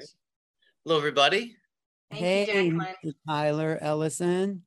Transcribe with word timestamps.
so 0.00 0.02
much. 0.02 0.08
Hello, 0.84 0.96
everybody. 0.98 1.56
Thank 2.10 2.22
hey, 2.22 2.40
you, 2.40 2.70
Jacqueline. 2.78 3.14
Tyler 3.28 3.78
Ellison. 3.80 4.62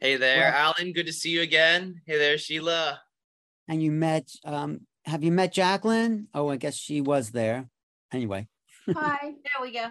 Hey 0.00 0.16
there, 0.16 0.50
Well- 0.52 0.74
Alan. 0.78 0.92
Good 0.92 1.06
to 1.06 1.12
see 1.12 1.30
you 1.30 1.42
again. 1.42 2.00
Hey 2.06 2.18
there, 2.18 2.38
Sheila. 2.38 3.00
And 3.68 3.82
you 3.82 3.90
met, 3.92 4.28
um, 4.44 4.86
have 5.06 5.22
you 5.24 5.32
met 5.32 5.52
Jacqueline? 5.52 6.28
Oh, 6.34 6.48
I 6.50 6.56
guess 6.56 6.74
she 6.76 7.00
was 7.00 7.30
there. 7.30 7.68
Anyway, 8.12 8.48
Hi, 8.88 9.18
There 9.44 9.62
we 9.62 9.72
go. 9.72 9.86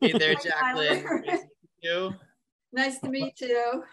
Hey 0.00 0.12
there, 0.12 0.34
Hi, 0.36 0.42
Jacqueline. 0.42 1.04
Nice 1.04 1.40
to 1.40 1.40
meet 1.40 1.50
you. 1.82 2.14
nice 2.72 2.98
to 3.00 3.08
meet 3.08 3.40
you. 3.40 3.84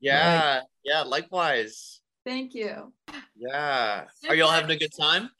Yeah, 0.00 0.60
yeah, 0.84 1.02
likewise. 1.02 2.00
Thank 2.26 2.54
you. 2.54 2.92
Yeah. 3.36 4.04
Are 4.28 4.34
you 4.34 4.44
all 4.44 4.50
having 4.50 4.70
a 4.70 4.76
good 4.78 4.92
time? 4.92 5.30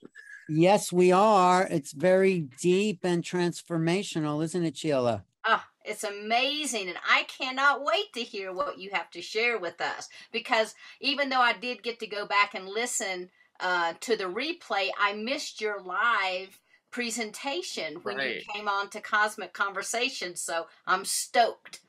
Yes, 0.49 0.93
we 0.93 1.13
are. 1.13 1.67
It's 1.71 1.93
very 1.93 2.41
deep 2.61 3.01
and 3.05 3.23
transformational, 3.23 4.43
isn't 4.45 4.65
it, 4.65 4.77
Sheila? 4.77 5.25
Oh, 5.45 5.63
it's 5.85 6.05
amazing. 6.05 6.89
And 6.89 6.99
I 7.09 7.25
cannot 7.25 7.85
wait 7.85 8.13
to 8.15 8.21
hear 8.21 8.53
what 8.53 8.79
you 8.79 8.91
have 8.93 9.11
to 9.11 9.23
share 9.23 9.59
with 9.59 9.81
us. 9.81 10.09
Because 10.33 10.75
even 11.01 11.29
though 11.29 11.41
I 11.41 11.53
did 11.55 11.83
get 11.83 11.99
to 12.01 12.07
go 12.07 12.27
back 12.27 12.55
and 12.55 12.69
listen 12.69 13.31
uh, 13.61 13.95
to 14.01 14.17
the 14.17 14.25
replay, 14.25 14.91
I 14.99 15.15
missed 15.15 15.61
your 15.61 15.81
live 15.83 16.61
presentation 16.91 17.97
when 18.03 18.19
Right. 18.19 18.37
you 18.37 18.43
came 18.55 18.69
on 18.69 18.91
to 18.91 19.01
Cosmic 19.01 19.53
Conversation. 19.53 20.37
So 20.37 20.67
I'm 20.87 21.05
stoked. 21.05 21.81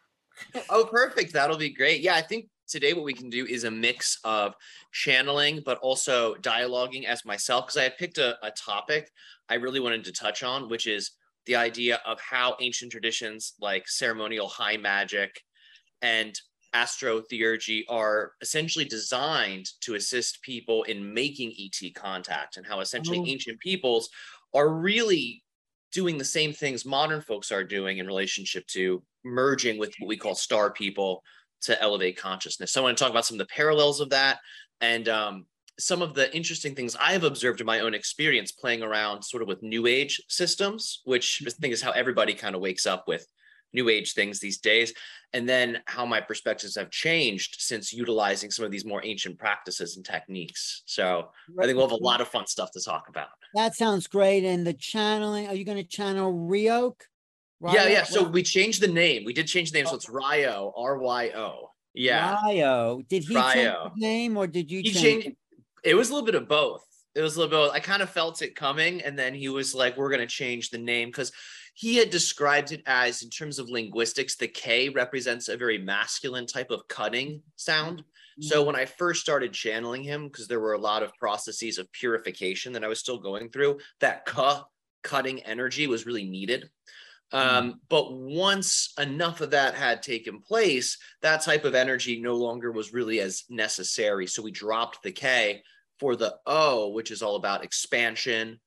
Oh, 0.69 0.85
perfect. 0.85 1.33
That'll 1.33 1.57
be 1.57 1.69
great. 1.69 2.01
Yeah, 2.01 2.15
I 2.15 2.21
think 2.21 2.47
today 2.67 2.93
what 2.93 3.03
we 3.03 3.13
can 3.13 3.29
do 3.29 3.45
is 3.45 3.63
a 3.63 3.71
mix 3.71 4.19
of 4.23 4.55
channeling, 4.91 5.61
but 5.65 5.77
also 5.79 6.35
dialoguing 6.35 7.05
as 7.05 7.25
myself, 7.25 7.65
because 7.65 7.77
I 7.77 7.83
had 7.83 7.97
picked 7.97 8.17
a, 8.17 8.37
a 8.45 8.51
topic 8.51 9.11
I 9.49 9.55
really 9.55 9.79
wanted 9.79 10.05
to 10.05 10.11
touch 10.11 10.43
on, 10.43 10.69
which 10.69 10.87
is 10.87 11.11
the 11.45 11.55
idea 11.55 12.01
of 12.05 12.19
how 12.21 12.55
ancient 12.61 12.91
traditions 12.91 13.53
like 13.59 13.87
ceremonial 13.87 14.47
high 14.47 14.77
magic 14.77 15.41
and 16.01 16.39
astrotheurgy 16.73 17.83
are 17.87 18.33
essentially 18.41 18.85
designed 18.85 19.67
to 19.81 19.95
assist 19.95 20.41
people 20.41 20.83
in 20.83 21.13
making 21.13 21.53
ET 21.57 21.91
contact 21.91 22.57
and 22.57 22.65
how 22.65 22.79
essentially 22.79 23.19
Oh. 23.19 23.25
ancient 23.25 23.59
peoples 23.59 24.09
are 24.53 24.69
really 24.69 25.43
doing 25.91 26.17
the 26.17 26.25
same 26.25 26.51
things 26.51 26.85
modern 26.85 27.21
folks 27.21 27.51
are 27.51 27.63
doing 27.63 27.99
in 27.99 28.07
relationship 28.07 28.65
to 28.67 29.03
merging 29.23 29.77
with 29.77 29.93
what 29.99 30.07
we 30.07 30.17
call 30.17 30.33
star 30.33 30.71
people 30.73 31.21
to 31.63 31.81
elevate 31.81 32.17
consciousness. 32.17 32.71
So 32.71 32.81
I 32.81 32.83
want 32.83 32.97
to 32.97 33.03
talk 33.03 33.11
about 33.11 33.25
some 33.25 33.35
of 33.35 33.39
the 33.39 33.53
parallels 33.53 33.99
of 33.99 34.09
that 34.09 34.39
and 34.81 35.07
um, 35.09 35.45
some 35.79 36.01
of 36.01 36.13
the 36.13 36.33
interesting 36.35 36.75
things 36.75 36.95
I 36.95 37.13
have 37.13 37.23
observed 37.23 37.59
in 37.59 37.65
my 37.65 37.79
own 37.79 37.93
experience 37.93 38.51
playing 38.51 38.83
around 38.83 39.23
sort 39.23 39.41
of 39.41 39.47
with 39.47 39.63
new 39.63 39.87
age 39.87 40.21
systems, 40.27 41.01
which 41.05 41.41
I 41.45 41.49
think 41.49 41.73
is 41.73 41.81
how 41.81 41.91
everybody 41.91 42.33
kind 42.33 42.55
of 42.55 42.61
wakes 42.61 42.85
up 42.85 43.07
with 43.07 43.25
new 43.73 43.89
age 43.89 44.13
things 44.13 44.39
these 44.39 44.59
days. 44.59 44.93
And 45.33 45.49
then 45.49 45.79
how 45.87 46.05
my 46.05 46.21
perspectives 46.21 46.75
have 46.75 46.91
changed 46.91 47.55
since 47.57 47.91
utilizing 47.91 48.51
some 48.51 48.65
of 48.65 48.71
these 48.71 48.85
more 48.85 49.03
ancient 49.03 49.39
practices 49.39 49.97
and 49.97 50.05
techniques. 50.05 50.83
So 50.85 51.29
I 51.59 51.65
think 51.65 51.75
we'll 51.75 51.87
have 51.87 51.99
a 51.99 52.03
lot 52.03 52.21
of 52.21 52.27
fun 52.27 52.45
stuff 52.45 52.69
to 52.73 52.81
talk 52.81 53.07
about. 53.09 53.29
That 53.55 53.75
sounds 53.75 54.05
great. 54.05 54.43
And 54.43 54.65
the 54.65 54.73
channeling, 54.73 55.47
are 55.47 55.55
you 55.55 55.65
going 55.65 55.79
to 55.79 55.83
channel 55.83 56.31
Ryoke? 57.63 57.73
Yeah, 57.73 57.87
yeah. 57.87 57.95
Ryo- 57.99 58.05
So 58.05 58.23
we 58.23 58.43
changed 58.43 58.81
the 58.81 58.87
name. 58.87 59.23
We 59.25 59.33
did 59.33 59.47
change 59.47 59.71
the 59.71 59.79
name. 59.79 59.87
So 59.87 59.95
it's 59.95 60.09
Ryo, 60.09 60.73
R 60.77 60.97
Y 60.97 61.29
O. 61.35 61.69
Yeah. 61.93 62.37
Ryo. 62.43 63.01
Did 63.07 63.23
he 63.23 63.33
change 63.35 63.55
Ryo. 63.55 63.91
his 63.93 64.01
name 64.01 64.37
or 64.37 64.47
did 64.47 64.69
you 64.71 64.79
He 64.81 64.91
change? 64.91 65.01
changed. 65.03 65.27
it? 65.27 65.37
It 65.83 65.95
was 65.95 66.09
a 66.09 66.13
little 66.13 66.25
bit 66.25 66.35
of 66.35 66.47
both. 66.47 66.83
It 67.15 67.21
was 67.21 67.35
a 67.35 67.39
little 67.39 67.51
bit. 67.51 67.69
Of, 67.69 67.75
I 67.75 67.79
kind 67.79 68.01
of 68.01 68.09
felt 68.09 68.41
it 68.41 68.55
coming, 68.55 69.01
and 69.03 69.17
then 69.17 69.35
he 69.35 69.47
was 69.49 69.75
like, 69.75 69.95
"We're 69.97 70.09
going 70.09 70.21
to 70.21 70.25
change 70.27 70.71
the 70.71 70.79
name," 70.79 71.09
because 71.09 71.31
he 71.75 71.95
had 71.97 72.09
described 72.09 72.71
it 72.71 72.81
as, 72.87 73.21
in 73.21 73.29
terms 73.29 73.59
of 73.59 73.69
linguistics, 73.69 74.35
the 74.35 74.47
K 74.47 74.89
represents 74.89 75.47
a 75.47 75.55
very 75.57 75.77
masculine 75.77 76.47
type 76.47 76.71
of 76.71 76.87
cutting 76.87 77.43
sound. 77.55 77.99
Mm-hmm. 77.99 78.43
So 78.47 78.63
when 78.63 78.75
I 78.75 78.85
first 78.85 79.21
started 79.21 79.53
channeling 79.53 80.01
him, 80.01 80.27
because 80.27 80.47
there 80.47 80.59
were 80.59 80.73
a 80.73 80.79
lot 80.79 81.03
of 81.03 81.13
processes 81.19 81.77
of 81.77 81.91
purification 81.91 82.73
that 82.73 82.83
I 82.83 82.87
was 82.87 82.99
still 82.99 83.19
going 83.19 83.49
through, 83.49 83.77
that 83.99 84.25
ka 84.25 84.65
cutting 85.03 85.41
energy 85.41 85.85
was 85.85 86.07
really 86.07 86.25
needed. 86.27 86.69
Um, 87.33 87.81
but 87.89 88.13
once 88.13 88.93
enough 88.99 89.41
of 89.41 89.49
that 89.51 89.73
had 89.73 90.03
taken 90.03 90.39
place, 90.39 90.97
that 91.23 91.41
type 91.41 91.65
of 91.65 91.73
energy 91.73 92.21
no 92.21 92.35
longer 92.35 92.71
was 92.71 92.93
really 92.93 93.19
as 93.19 93.43
necessary. 93.49 94.27
So 94.27 94.43
we 94.43 94.51
dropped 94.51 95.01
the 95.01 95.11
K 95.11 95.63
for 95.99 96.15
the 96.15 96.35
O, 96.45 96.89
which 96.89 97.09
is 97.09 97.23
all 97.23 97.35
about 97.35 97.63
expansion, 97.63 98.59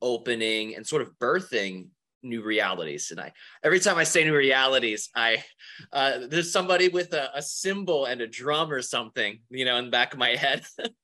opening, 0.00 0.74
and 0.74 0.86
sort 0.86 1.02
of 1.02 1.12
birthing 1.20 1.88
new 2.22 2.42
realities. 2.42 3.10
And 3.10 3.20
I, 3.20 3.32
every 3.62 3.78
time 3.78 3.98
I 3.98 4.04
say 4.04 4.24
new 4.24 4.34
realities, 4.34 5.10
I 5.14 5.44
uh, 5.92 6.20
there's 6.26 6.50
somebody 6.50 6.88
with 6.88 7.12
a, 7.12 7.30
a 7.36 7.42
cymbal 7.42 8.06
and 8.06 8.22
a 8.22 8.26
drum 8.26 8.72
or 8.72 8.80
something, 8.80 9.40
you 9.50 9.66
know, 9.66 9.76
in 9.76 9.86
the 9.86 9.90
back 9.90 10.14
of 10.14 10.18
my 10.18 10.30
head. 10.30 10.64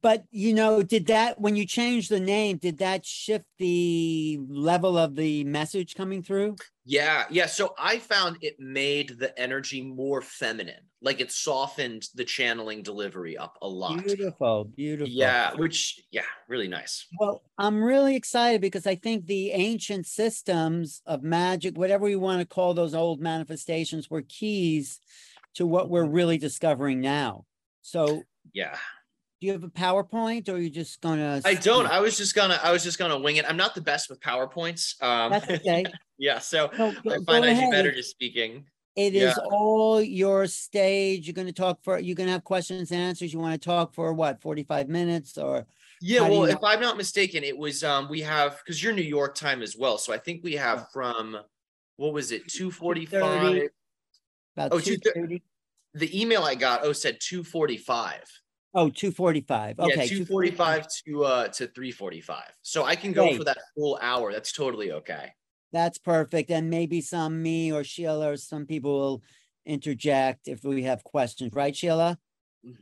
But 0.00 0.24
you 0.30 0.54
know, 0.54 0.82
did 0.82 1.06
that 1.06 1.40
when 1.40 1.56
you 1.56 1.66
changed 1.66 2.10
the 2.10 2.20
name, 2.20 2.56
did 2.56 2.78
that 2.78 3.04
shift 3.04 3.44
the 3.58 4.38
level 4.48 4.96
of 4.98 5.14
the 5.14 5.44
message 5.44 5.94
coming 5.94 6.22
through? 6.22 6.56
Yeah, 6.84 7.26
yeah. 7.30 7.46
So 7.46 7.74
I 7.78 7.98
found 7.98 8.38
it 8.40 8.56
made 8.58 9.18
the 9.18 9.38
energy 9.38 9.82
more 9.82 10.20
feminine, 10.20 10.82
like 11.00 11.20
it 11.20 11.30
softened 11.30 12.08
the 12.14 12.24
channeling 12.24 12.82
delivery 12.82 13.38
up 13.38 13.56
a 13.62 13.68
lot. 13.68 14.04
Beautiful, 14.04 14.64
beautiful. 14.64 15.12
Yeah, 15.12 15.54
which 15.54 16.00
yeah, 16.10 16.24
really 16.48 16.66
nice. 16.66 17.06
Well, 17.20 17.42
I'm 17.56 17.82
really 17.82 18.16
excited 18.16 18.60
because 18.60 18.86
I 18.86 18.96
think 18.96 19.26
the 19.26 19.52
ancient 19.52 20.06
systems 20.06 21.02
of 21.06 21.22
magic, 21.22 21.78
whatever 21.78 22.08
you 22.08 22.18
want 22.18 22.40
to 22.40 22.46
call 22.46 22.74
those 22.74 22.94
old 22.94 23.20
manifestations, 23.20 24.10
were 24.10 24.22
keys 24.22 24.98
to 25.54 25.66
what 25.66 25.88
we're 25.88 26.04
Mm-hmm. 26.04 26.14
really 26.14 26.38
discovering 26.38 27.00
now. 27.00 27.44
So, 27.82 28.22
do 29.42 29.46
you 29.48 29.52
have 29.54 29.64
a 29.64 29.68
PowerPoint 29.68 30.48
or 30.48 30.52
are 30.52 30.58
you 30.58 30.70
just 30.70 31.00
gonna? 31.00 31.40
I 31.44 31.54
don't. 31.54 31.86
I 31.86 31.98
was 31.98 32.16
just 32.16 32.32
gonna 32.32 32.60
I 32.62 32.70
was 32.70 32.84
just 32.84 32.96
gonna 32.96 33.18
wing 33.18 33.36
it. 33.36 33.44
I'm 33.48 33.56
not 33.56 33.74
the 33.74 33.80
best 33.80 34.08
with 34.08 34.20
PowerPoints. 34.20 35.02
Um 35.02 35.32
That's 35.32 35.50
okay. 35.50 35.84
yeah, 36.16 36.38
so 36.38 36.70
No, 36.78 36.92
go- 36.92 37.10
I 37.10 37.18
find 37.24 37.44
I 37.44 37.52
do 37.52 37.68
better 37.72 37.90
just 37.90 38.10
speaking. 38.10 38.64
It 38.94 39.16
is 39.16 39.22
Yeah. 39.36 39.44
all 39.50 40.00
your 40.00 40.46
stage. 40.46 41.26
You're 41.26 41.34
gonna 41.34 41.50
talk 41.52 41.82
for, 41.82 41.98
you're 41.98 42.14
gonna 42.14 42.30
have 42.30 42.44
questions 42.44 42.92
and 42.92 43.00
answers. 43.00 43.32
You 43.32 43.40
want 43.40 43.60
to 43.60 43.66
talk 43.66 43.94
for 43.94 44.12
what, 44.14 44.40
45 44.40 44.88
minutes 44.88 45.36
or? 45.36 45.66
Yeah, 46.00 46.20
well, 46.20 46.46
you- 46.46 46.54
if 46.54 46.62
I'm 46.62 46.80
not 46.80 46.96
mistaken, 46.96 47.42
it 47.42 47.58
was 47.58 47.82
um 47.82 48.08
we 48.08 48.20
have 48.20 48.58
because 48.64 48.80
you're 48.80 48.92
New 48.92 49.02
York 49.02 49.34
time 49.34 49.60
as 49.60 49.76
well. 49.76 49.98
So 49.98 50.12
I 50.12 50.18
think 50.18 50.44
we 50.44 50.52
have 50.52 50.86
from 50.92 51.36
what 51.96 52.12
was 52.12 52.30
it, 52.30 52.46
245? 52.48 53.70
About 54.56 54.72
Oh, 54.72 54.78
two 54.78 54.98
2:30. 54.98 55.14
thirty? 55.14 55.42
The 55.94 56.20
email 56.22 56.44
I 56.44 56.54
got 56.54 56.84
oh 56.84 56.92
said 56.92 57.18
245. 57.20 58.22
Oh, 58.74 58.88
two 58.88 59.10
forty-five. 59.12 59.76
Yeah, 59.78 59.84
Okay. 59.86 60.08
245 60.08 60.86
to 61.06 61.24
uh 61.24 61.48
to 61.48 61.66
345. 61.66 62.44
So 62.62 62.84
I 62.84 62.96
can 62.96 63.12
go 63.12 63.36
for 63.36 63.44
that 63.44 63.58
full 63.76 63.98
hour. 64.00 64.32
That's 64.32 64.52
totally 64.52 64.92
okay. 64.92 65.32
That's 65.72 65.98
perfect. 65.98 66.50
And 66.50 66.70
maybe 66.70 67.00
some 67.00 67.42
me 67.42 67.72
or 67.72 67.84
Sheila 67.84 68.30
or 68.32 68.36
some 68.36 68.66
people 68.66 68.98
will 68.98 69.22
interject 69.66 70.48
if 70.48 70.64
we 70.64 70.82
have 70.84 71.04
questions, 71.04 71.52
right, 71.54 71.74
Sheila? 71.76 72.18
Mhm. 72.66 72.76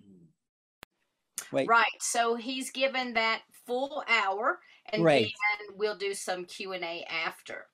Wait, 1.53 1.69
Right. 1.69 1.87
So 2.01 2.37
he's 2.37 2.71
given 2.71 3.15
that 3.15 3.43
full 3.67 4.05
hour, 4.09 4.61
and 4.93 5.03
Great. 5.03 5.35
then 5.59 5.77
we'll 5.77 5.97
do 5.97 6.15
some 6.15 6.45
Q 6.45 6.73
and 6.73 6.85
A 6.85 7.05
after. 7.05 7.67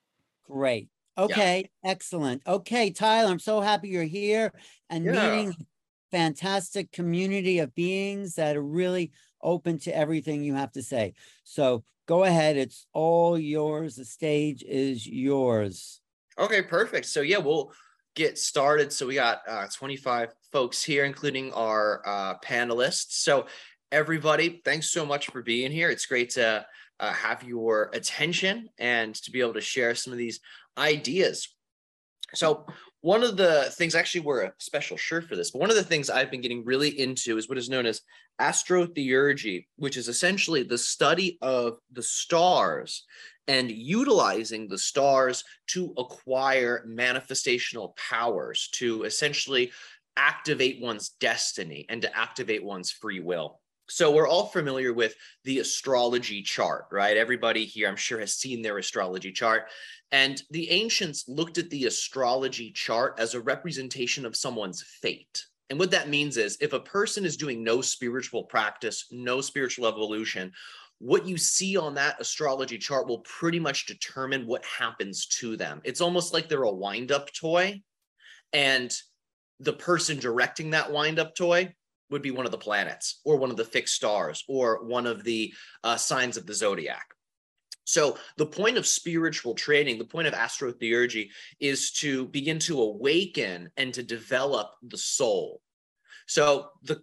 great. 0.43 0.89
Okay, 1.17 1.69
excellent. 1.83 2.41
Okay, 2.47 2.91
Tyler, 2.91 3.31
I'm 3.31 3.39
so 3.39 3.59
happy 3.59 3.89
you're 3.89 4.03
here 4.03 4.53
and 4.89 5.03
Yeah. 5.05 5.11
meeting 5.13 5.67
fantastic 6.11 6.91
community 6.91 7.59
of 7.59 7.75
beings 7.75 8.35
that 8.35 8.55
are 8.55 8.63
really 8.63 9.11
open 9.41 9.79
to 9.79 9.95
everything 9.95 10.43
you 10.43 10.55
have 10.55 10.71
to 10.71 10.81
say. 10.81 11.13
So 11.43 11.83
go 12.07 12.23
ahead. 12.23 12.57
It's 12.57 12.87
all 12.93 13.37
yours. 13.37 13.95
The 13.95 14.05
stage 14.05 14.63
is 14.63 15.05
yours. 15.05 16.01
Okay, 16.39 16.61
perfect. 16.61 17.05
So 17.07 17.21
yeah, 17.21 17.37
we'll 17.37 17.71
get 18.15 18.37
started. 18.37 18.91
So 18.91 19.07
we 19.07 19.15
got 19.15 19.41
uh 19.47 19.67
25 19.73 20.33
folks 20.51 20.83
here, 20.83 21.05
including 21.05 21.53
our 21.53 22.01
uh 22.05 22.35
panelists. 22.39 23.11
So 23.11 23.47
everybody, 23.91 24.61
thanks 24.65 24.91
so 24.91 25.05
much 25.05 25.27
for 25.27 25.41
being 25.41 25.71
here. 25.71 25.89
It's 25.89 26.05
great 26.05 26.31
to 26.31 26.65
uh, 26.99 27.13
have 27.13 27.43
your 27.43 27.89
attention 27.93 28.69
and 28.77 29.13
to 29.15 29.31
be 29.31 29.39
able 29.41 29.53
to 29.53 29.61
share 29.61 29.95
some 29.95 30.13
of 30.13 30.19
these 30.19 30.39
ideas. 30.77 31.49
So 32.33 32.65
one 33.07 33.23
of 33.23 33.37
the 33.37 33.69
things, 33.71 33.95
actually, 33.95 34.19
we're 34.19 34.43
a 34.43 34.53
special 34.57 34.97
shirt 34.97 35.29
for 35.29 35.37
this, 35.37 35.51
but 35.51 35.61
one 35.61 35.69
of 35.69 35.77
the 35.77 35.83
things 35.83 36.09
I've 36.09 36.29
been 36.29 36.41
getting 36.41 36.65
really 36.65 36.89
into 36.99 37.37
is 37.37 37.47
what 37.47 37.57
is 37.57 37.69
known 37.69 37.85
as 37.85 38.01
astrotheurgy, 38.41 39.65
which 39.77 39.95
is 39.95 40.09
essentially 40.09 40.63
the 40.63 40.77
study 40.77 41.37
of 41.41 41.77
the 41.89 42.03
stars 42.03 43.05
and 43.47 43.71
utilizing 43.71 44.67
the 44.67 44.77
stars 44.77 45.45
to 45.67 45.93
acquire 45.97 46.85
manifestational 46.85 47.95
powers 47.95 48.67
to 48.73 49.03
essentially 49.03 49.71
activate 50.17 50.81
one's 50.81 51.07
destiny 51.21 51.85
and 51.87 52.01
to 52.01 52.17
activate 52.17 52.61
one's 52.61 52.91
free 52.91 53.21
will. 53.21 53.61
So 53.89 54.11
we're 54.11 54.27
all 54.27 54.47
familiar 54.47 54.93
with 54.93 55.15
the 55.45 55.59
astrology 55.59 56.41
chart, 56.41 56.85
right? 56.91 57.15
Everybody 57.15 57.65
here, 57.65 57.87
I'm 57.87 57.95
sure, 57.95 58.19
has 58.19 58.33
seen 58.33 58.61
their 58.61 58.77
astrology 58.77 59.31
chart. 59.31 59.69
And 60.11 60.41
the 60.51 60.69
ancients 60.69 61.25
looked 61.27 61.57
at 61.57 61.69
the 61.69 61.85
astrology 61.85 62.71
chart 62.71 63.15
as 63.17 63.33
a 63.33 63.41
representation 63.41 64.25
of 64.25 64.35
someone's 64.35 64.83
fate. 65.01 65.45
And 65.69 65.79
what 65.79 65.91
that 65.91 66.09
means 66.09 66.37
is 66.37 66.57
if 66.61 66.73
a 66.73 66.79
person 66.79 67.25
is 67.25 67.37
doing 67.37 67.63
no 67.63 67.81
spiritual 67.81 68.43
practice, 68.43 69.05
no 69.11 69.41
spiritual 69.41 69.87
evolution, 69.87 70.51
what 70.99 71.27
you 71.27 71.37
see 71.37 71.77
on 71.77 71.93
that 71.95 72.19
astrology 72.19 72.77
chart 72.77 73.07
will 73.07 73.19
pretty 73.19 73.59
much 73.59 73.85
determine 73.85 74.47
what 74.47 74.65
happens 74.65 75.27
to 75.27 75.55
them. 75.55 75.81
It's 75.83 76.01
almost 76.01 76.33
like 76.33 76.49
they're 76.49 76.63
a 76.63 76.71
wind 76.71 77.11
up 77.11 77.31
toy. 77.33 77.81
And 78.53 78.93
the 79.59 79.73
person 79.73 80.19
directing 80.19 80.71
that 80.71 80.91
wind 80.91 81.19
up 81.19 81.35
toy 81.35 81.73
would 82.09 82.21
be 82.21 82.31
one 82.31 82.45
of 82.45 82.51
the 82.51 82.57
planets 82.57 83.21
or 83.25 83.37
one 83.37 83.51
of 83.51 83.57
the 83.57 83.65
fixed 83.65 83.95
stars 83.95 84.43
or 84.47 84.83
one 84.85 85.05
of 85.05 85.23
the 85.23 85.53
uh, 85.83 85.97
signs 85.97 86.37
of 86.37 86.45
the 86.45 86.53
zodiac. 86.53 87.05
So, 87.85 88.17
the 88.35 88.45
point 88.45 88.77
of 88.77 88.85
spiritual 88.85 89.55
training, 89.55 89.97
the 89.97 90.03
point 90.03 90.27
of 90.27 90.33
astrotheurgy 90.33 91.29
is 91.61 91.91
to 91.93 92.25
begin 92.27 92.59
to 92.59 92.81
awaken 92.81 93.71
and 93.77 93.93
to 93.93 94.03
develop 94.03 94.71
the 94.81 94.97
soul. 94.97 95.61
So, 96.25 96.71
the 96.83 97.01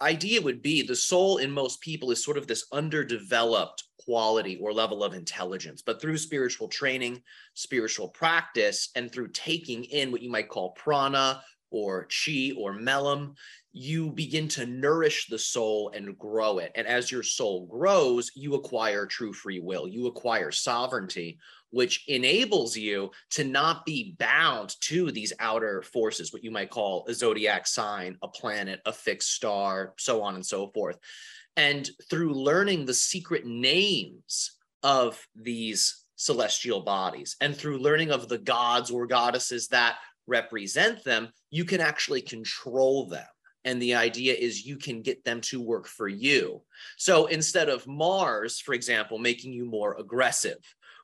idea 0.00 0.40
would 0.40 0.62
be 0.62 0.82
the 0.82 0.94
soul 0.94 1.38
in 1.38 1.50
most 1.50 1.80
people 1.80 2.10
is 2.12 2.22
sort 2.22 2.38
of 2.38 2.46
this 2.46 2.66
underdeveloped 2.72 3.82
quality 3.98 4.58
or 4.60 4.72
level 4.72 5.02
of 5.02 5.14
intelligence. 5.14 5.82
But 5.82 6.00
through 6.00 6.18
spiritual 6.18 6.68
training, 6.68 7.22
spiritual 7.54 8.08
practice, 8.08 8.90
and 8.94 9.10
through 9.10 9.28
taking 9.28 9.84
in 9.84 10.12
what 10.12 10.22
you 10.22 10.30
might 10.30 10.48
call 10.48 10.72
prana 10.72 11.42
or 11.70 12.06
chi 12.06 12.52
or 12.56 12.74
melam, 12.74 13.34
you 13.76 14.12
begin 14.12 14.46
to 14.46 14.64
nourish 14.66 15.26
the 15.26 15.38
soul 15.38 15.90
and 15.92 16.16
grow 16.16 16.58
it. 16.58 16.70
And 16.76 16.86
as 16.86 17.10
your 17.10 17.24
soul 17.24 17.66
grows, 17.66 18.30
you 18.36 18.54
acquire 18.54 19.04
true 19.04 19.32
free 19.32 19.58
will, 19.58 19.88
you 19.88 20.06
acquire 20.06 20.52
sovereignty, 20.52 21.38
which 21.70 22.04
enables 22.06 22.76
you 22.76 23.10
to 23.30 23.42
not 23.42 23.84
be 23.84 24.14
bound 24.16 24.76
to 24.82 25.10
these 25.10 25.32
outer 25.40 25.82
forces, 25.82 26.32
what 26.32 26.44
you 26.44 26.52
might 26.52 26.70
call 26.70 27.04
a 27.08 27.14
zodiac 27.14 27.66
sign, 27.66 28.16
a 28.22 28.28
planet, 28.28 28.80
a 28.86 28.92
fixed 28.92 29.32
star, 29.32 29.92
so 29.98 30.22
on 30.22 30.36
and 30.36 30.46
so 30.46 30.68
forth. 30.68 30.96
And 31.56 31.90
through 32.08 32.32
learning 32.32 32.86
the 32.86 32.94
secret 32.94 33.44
names 33.44 34.52
of 34.84 35.20
these 35.34 36.04
celestial 36.14 36.82
bodies 36.82 37.34
and 37.40 37.56
through 37.56 37.78
learning 37.78 38.12
of 38.12 38.28
the 38.28 38.38
gods 38.38 38.92
or 38.92 39.08
goddesses 39.08 39.66
that 39.68 39.96
represent 40.28 41.02
them, 41.02 41.30
you 41.50 41.64
can 41.64 41.80
actually 41.80 42.22
control 42.22 43.08
them. 43.08 43.26
And 43.64 43.80
the 43.80 43.94
idea 43.94 44.34
is 44.34 44.66
you 44.66 44.76
can 44.76 45.02
get 45.02 45.24
them 45.24 45.40
to 45.42 45.60
work 45.60 45.86
for 45.86 46.08
you. 46.08 46.62
So 46.96 47.26
instead 47.26 47.68
of 47.68 47.86
Mars, 47.86 48.60
for 48.60 48.74
example, 48.74 49.18
making 49.18 49.52
you 49.52 49.64
more 49.64 49.98
aggressive 49.98 50.62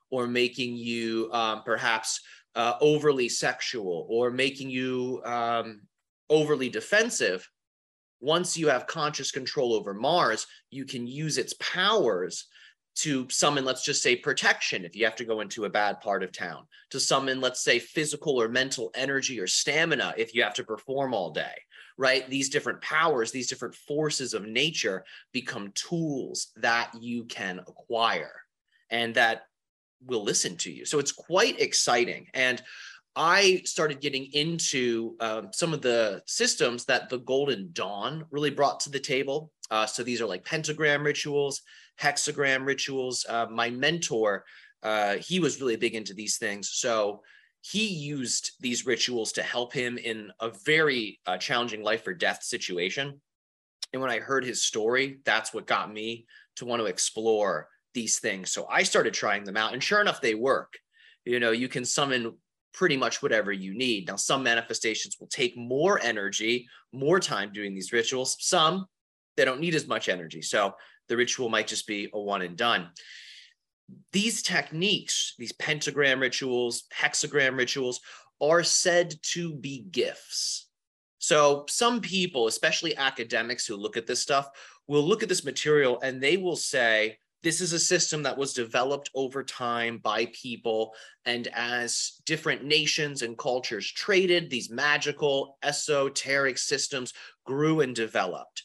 or 0.09 0.27
making 0.27 0.75
you 0.75 1.29
um, 1.31 1.63
perhaps 1.63 2.21
uh, 2.55 2.73
overly 2.81 3.29
sexual 3.29 4.05
or 4.09 4.29
making 4.29 4.69
you 4.69 5.21
um, 5.25 5.81
overly 6.29 6.69
defensive, 6.69 7.49
once 8.19 8.55
you 8.55 8.67
have 8.67 8.85
conscious 8.85 9.31
control 9.31 9.73
over 9.73 9.93
Mars, 9.93 10.45
you 10.69 10.85
can 10.85 11.07
use 11.07 11.37
its 11.37 11.53
powers 11.59 12.45
to 12.93 13.27
summon, 13.29 13.65
let's 13.65 13.83
just 13.83 14.03
say, 14.03 14.15
protection 14.15 14.85
if 14.85 14.95
you 14.95 15.05
have 15.05 15.15
to 15.15 15.25
go 15.25 15.39
into 15.39 15.65
a 15.65 15.69
bad 15.69 15.99
part 16.01 16.23
of 16.23 16.31
town, 16.31 16.65
to 16.91 16.99
summon, 16.99 17.41
let's 17.41 17.63
say, 17.63 17.79
physical 17.79 18.39
or 18.39 18.49
mental 18.49 18.91
energy 18.95 19.39
or 19.39 19.47
stamina 19.47 20.13
if 20.17 20.35
you 20.35 20.43
have 20.43 20.53
to 20.53 20.63
perform 20.63 21.13
all 21.13 21.31
day, 21.31 21.53
right? 21.97 22.29
These 22.29 22.49
different 22.49 22.81
powers, 22.81 23.31
these 23.31 23.49
different 23.49 23.75
forces 23.75 24.33
of 24.33 24.45
nature 24.45 25.05
become 25.31 25.71
tools 25.73 26.47
that 26.57 26.91
you 26.99 27.25
can 27.25 27.59
acquire 27.59 28.33
and 28.89 29.15
that 29.15 29.43
will 30.05 30.23
listen 30.23 30.57
to 30.57 30.71
you. 30.71 30.85
So 30.85 30.99
it's 30.99 31.11
quite 31.11 31.59
exciting. 31.59 32.27
And 32.33 32.61
I 33.15 33.61
started 33.65 33.99
getting 33.99 34.25
into 34.33 35.15
um, 35.19 35.49
some 35.51 35.73
of 35.73 35.81
the 35.81 36.21
systems 36.27 36.85
that 36.85 37.09
the 37.09 37.19
Golden 37.19 37.69
Dawn 37.73 38.25
really 38.31 38.49
brought 38.49 38.79
to 38.81 38.89
the 38.89 38.99
table. 38.99 39.51
Uh, 39.69 39.85
so 39.85 40.03
these 40.03 40.21
are 40.21 40.25
like 40.25 40.45
pentagram 40.45 41.03
rituals, 41.03 41.61
hexagram 41.99 42.65
rituals. 42.65 43.25
Uh, 43.27 43.47
my 43.51 43.69
mentor, 43.69 44.45
uh, 44.83 45.15
he 45.15 45.39
was 45.39 45.59
really 45.59 45.75
big 45.75 45.93
into 45.93 46.13
these 46.13 46.37
things. 46.37 46.69
So 46.71 47.21
he 47.61 47.87
used 47.87 48.51
these 48.59 48.85
rituals 48.85 49.33
to 49.33 49.43
help 49.43 49.71
him 49.73 49.97
in 49.97 50.31
a 50.39 50.49
very 50.65 51.19
uh, 51.25 51.37
challenging 51.37 51.83
life 51.83 52.05
or 52.07 52.13
death 52.13 52.43
situation. 52.43 53.21
And 53.93 54.01
when 54.01 54.11
I 54.11 54.19
heard 54.19 54.43
his 54.43 54.63
story, 54.63 55.19
that's 55.25 55.53
what 55.53 55.67
got 55.67 55.91
me 55.91 56.25
to 56.55 56.65
want 56.65 56.81
to 56.81 56.87
explore 56.87 57.67
these 57.93 58.19
things. 58.19 58.51
So 58.51 58.67
I 58.69 58.83
started 58.83 59.13
trying 59.13 59.43
them 59.43 59.57
out, 59.57 59.73
and 59.73 59.83
sure 59.83 60.01
enough, 60.01 60.21
they 60.21 60.35
work. 60.35 60.73
You 61.25 61.39
know, 61.39 61.51
you 61.51 61.67
can 61.67 61.85
summon 61.85 62.37
pretty 62.73 62.97
much 62.97 63.21
whatever 63.21 63.51
you 63.51 63.73
need. 63.73 64.07
Now, 64.07 64.15
some 64.15 64.43
manifestations 64.43 65.17
will 65.19 65.27
take 65.27 65.57
more 65.57 65.99
energy, 66.01 66.67
more 66.93 67.19
time 67.19 67.51
doing 67.53 67.75
these 67.75 67.91
rituals. 67.91 68.37
Some, 68.39 68.85
they 69.35 69.45
don't 69.45 69.59
need 69.59 69.75
as 69.75 69.87
much 69.87 70.09
energy. 70.09 70.41
So 70.41 70.73
the 71.09 71.17
ritual 71.17 71.49
might 71.49 71.67
just 71.67 71.85
be 71.85 72.09
a 72.13 72.19
one 72.19 72.41
and 72.41 72.55
done. 72.55 72.89
These 74.11 74.41
techniques, 74.41 75.35
these 75.37 75.53
pentagram 75.53 76.19
rituals, 76.19 76.83
hexagram 76.95 77.57
rituals, 77.57 78.01
are 78.41 78.63
said 78.63 79.15
to 79.21 79.53
be 79.53 79.85
gifts. 79.91 80.67
So 81.19 81.65
some 81.69 82.01
people, 82.01 82.47
especially 82.47 82.97
academics 82.97 83.67
who 83.67 83.75
look 83.75 83.95
at 83.95 84.07
this 84.07 84.21
stuff, 84.21 84.49
will 84.87 85.03
look 85.03 85.21
at 85.21 85.29
this 85.29 85.45
material 85.45 85.99
and 86.01 86.21
they 86.21 86.37
will 86.37 86.55
say, 86.55 87.17
this 87.43 87.61
is 87.61 87.73
a 87.73 87.79
system 87.79 88.23
that 88.23 88.37
was 88.37 88.53
developed 88.53 89.09
over 89.15 89.43
time 89.43 89.97
by 89.97 90.27
people. 90.33 90.93
And 91.25 91.47
as 91.53 92.21
different 92.25 92.63
nations 92.63 93.21
and 93.21 93.37
cultures 93.37 93.91
traded, 93.91 94.49
these 94.49 94.69
magical, 94.69 95.57
esoteric 95.63 96.57
systems 96.57 97.13
grew 97.45 97.81
and 97.81 97.95
developed. 97.95 98.63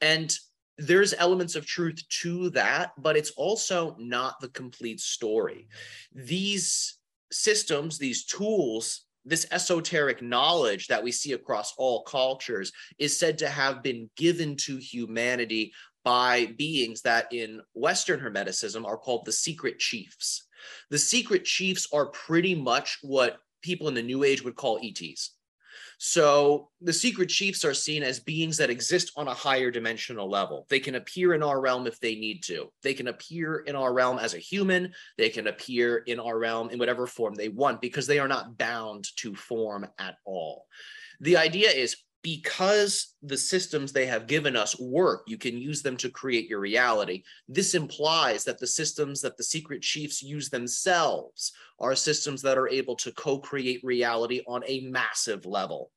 And 0.00 0.36
there's 0.78 1.14
elements 1.14 1.56
of 1.56 1.66
truth 1.66 2.00
to 2.08 2.50
that, 2.50 2.92
but 2.98 3.16
it's 3.16 3.32
also 3.32 3.96
not 3.98 4.40
the 4.40 4.48
complete 4.48 5.00
story. 5.00 5.66
These 6.14 6.98
systems, 7.32 7.98
these 7.98 8.24
tools, 8.24 9.04
this 9.24 9.46
esoteric 9.50 10.22
knowledge 10.22 10.86
that 10.86 11.02
we 11.02 11.12
see 11.12 11.32
across 11.32 11.74
all 11.76 12.02
cultures 12.04 12.72
is 12.98 13.18
said 13.18 13.38
to 13.38 13.48
have 13.48 13.82
been 13.82 14.08
given 14.16 14.56
to 14.56 14.76
humanity 14.78 15.72
by 16.04 16.46
beings 16.56 17.02
that 17.02 17.30
in 17.32 17.60
Western 17.74 18.20
Hermeticism 18.20 18.86
are 18.86 18.96
called 18.96 19.24
the 19.24 19.32
secret 19.32 19.78
chiefs. 19.78 20.46
The 20.90 20.98
secret 20.98 21.44
chiefs 21.44 21.88
are 21.92 22.06
pretty 22.06 22.54
much 22.54 22.98
what 23.02 23.38
people 23.62 23.88
in 23.88 23.94
the 23.94 24.02
New 24.02 24.24
Age 24.24 24.42
would 24.42 24.56
call 24.56 24.80
ETs. 24.82 25.34
So 26.00 26.68
the 26.80 26.92
secret 26.92 27.28
chiefs 27.28 27.64
are 27.64 27.74
seen 27.74 28.04
as 28.04 28.20
beings 28.20 28.56
that 28.58 28.70
exist 28.70 29.10
on 29.16 29.26
a 29.26 29.34
higher 29.34 29.72
dimensional 29.72 30.30
level. 30.30 30.64
They 30.70 30.78
can 30.78 30.94
appear 30.94 31.34
in 31.34 31.42
our 31.42 31.60
realm 31.60 31.88
if 31.88 31.98
they 31.98 32.14
need 32.14 32.44
to. 32.44 32.70
They 32.84 32.94
can 32.94 33.08
appear 33.08 33.58
in 33.58 33.74
our 33.74 33.92
realm 33.92 34.20
as 34.20 34.32
a 34.34 34.38
human. 34.38 34.92
They 35.16 35.28
can 35.28 35.48
appear 35.48 35.98
in 35.98 36.20
our 36.20 36.38
realm 36.38 36.70
in 36.70 36.78
whatever 36.78 37.08
form 37.08 37.34
they 37.34 37.48
want 37.48 37.80
because 37.80 38.06
they 38.06 38.20
are 38.20 38.28
not 38.28 38.56
bound 38.56 39.08
to 39.16 39.34
form 39.34 39.88
at 39.98 40.16
all. 40.24 40.66
The 41.20 41.36
idea 41.36 41.70
is 41.70 41.96
because 42.22 43.14
the 43.22 43.36
systems 43.36 43.92
they 43.92 44.06
have 44.06 44.26
given 44.26 44.56
us 44.56 44.78
work, 44.80 45.22
you 45.26 45.38
can 45.38 45.56
use 45.56 45.82
them 45.82 45.96
to 45.98 46.10
create 46.10 46.48
your 46.48 46.60
reality. 46.60 47.22
This 47.48 47.74
implies 47.74 48.44
that 48.44 48.58
the 48.58 48.66
systems 48.66 49.20
that 49.20 49.36
the 49.36 49.44
secret 49.44 49.82
chiefs 49.82 50.22
use 50.22 50.50
themselves 50.50 51.52
are 51.78 51.94
systems 51.94 52.42
that 52.42 52.58
are 52.58 52.68
able 52.68 52.96
to 52.96 53.12
co 53.12 53.38
create 53.38 53.80
reality 53.84 54.42
on 54.48 54.62
a 54.66 54.80
massive 54.80 55.46
level. 55.46 55.90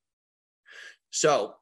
So, 1.09 1.55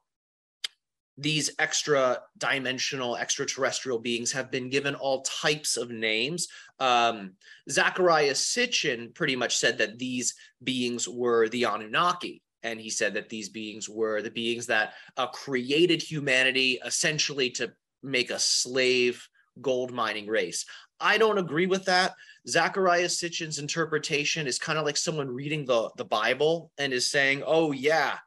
these 1.16 1.50
extra 1.58 2.18
dimensional 2.38 3.16
extraterrestrial 3.16 3.98
beings 3.98 4.32
have 4.32 4.50
been 4.50 4.70
given 4.70 4.94
all 4.94 5.22
types 5.22 5.76
of 5.76 5.90
names. 5.90 6.48
Um, 6.78 7.32
Zecharia 7.68 8.32
Sitchin 8.32 9.14
pretty 9.14 9.36
much 9.36 9.56
said 9.58 9.78
that 9.78 9.98
these 9.98 10.34
beings 10.62 11.06
were 11.06 11.48
the 11.48 11.64
Anunnaki 11.64 12.42
and 12.62 12.80
he 12.80 12.90
said 12.90 13.14
that 13.14 13.28
these 13.28 13.48
beings 13.48 13.88
were 13.88 14.22
the 14.22 14.30
beings 14.30 14.66
that 14.66 14.94
uh, 15.16 15.26
created 15.28 16.02
humanity 16.02 16.78
essentially 16.84 17.50
to 17.50 17.72
make 18.02 18.30
a 18.30 18.38
slave 18.38 19.26
gold 19.60 19.92
mining 19.92 20.26
race. 20.26 20.64
I 21.00 21.18
don't 21.18 21.38
agree 21.38 21.66
with 21.66 21.86
that. 21.86 22.14
Zecharia 22.48 23.08
Sitchin's 23.08 23.58
interpretation 23.58 24.46
is 24.46 24.58
kind 24.58 24.78
of 24.78 24.84
like 24.84 24.96
someone 24.96 25.28
reading 25.28 25.64
the, 25.64 25.90
the 25.96 26.04
Bible 26.04 26.70
and 26.78 26.92
is 26.92 27.10
saying, 27.10 27.42
oh, 27.46 27.72
yeah, 27.72 28.18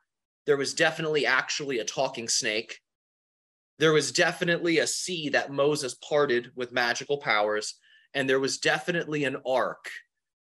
there 0.46 0.58
was 0.58 0.74
definitely 0.74 1.26
actually 1.26 1.80
a 1.80 1.86
talking 1.86 2.28
snake. 2.28 2.80
There 3.80 3.94
was 3.94 4.12
definitely 4.12 4.80
a 4.80 4.88
sea 4.88 5.30
that 5.30 5.52
Moses 5.52 5.96
parted 5.96 6.52
with 6.56 6.72
magical 6.72 7.18
powers. 7.18 7.76
And 8.14 8.30
there 8.30 8.40
was 8.40 8.60
definitely 8.60 9.24
an 9.26 9.38
ark 9.46 9.90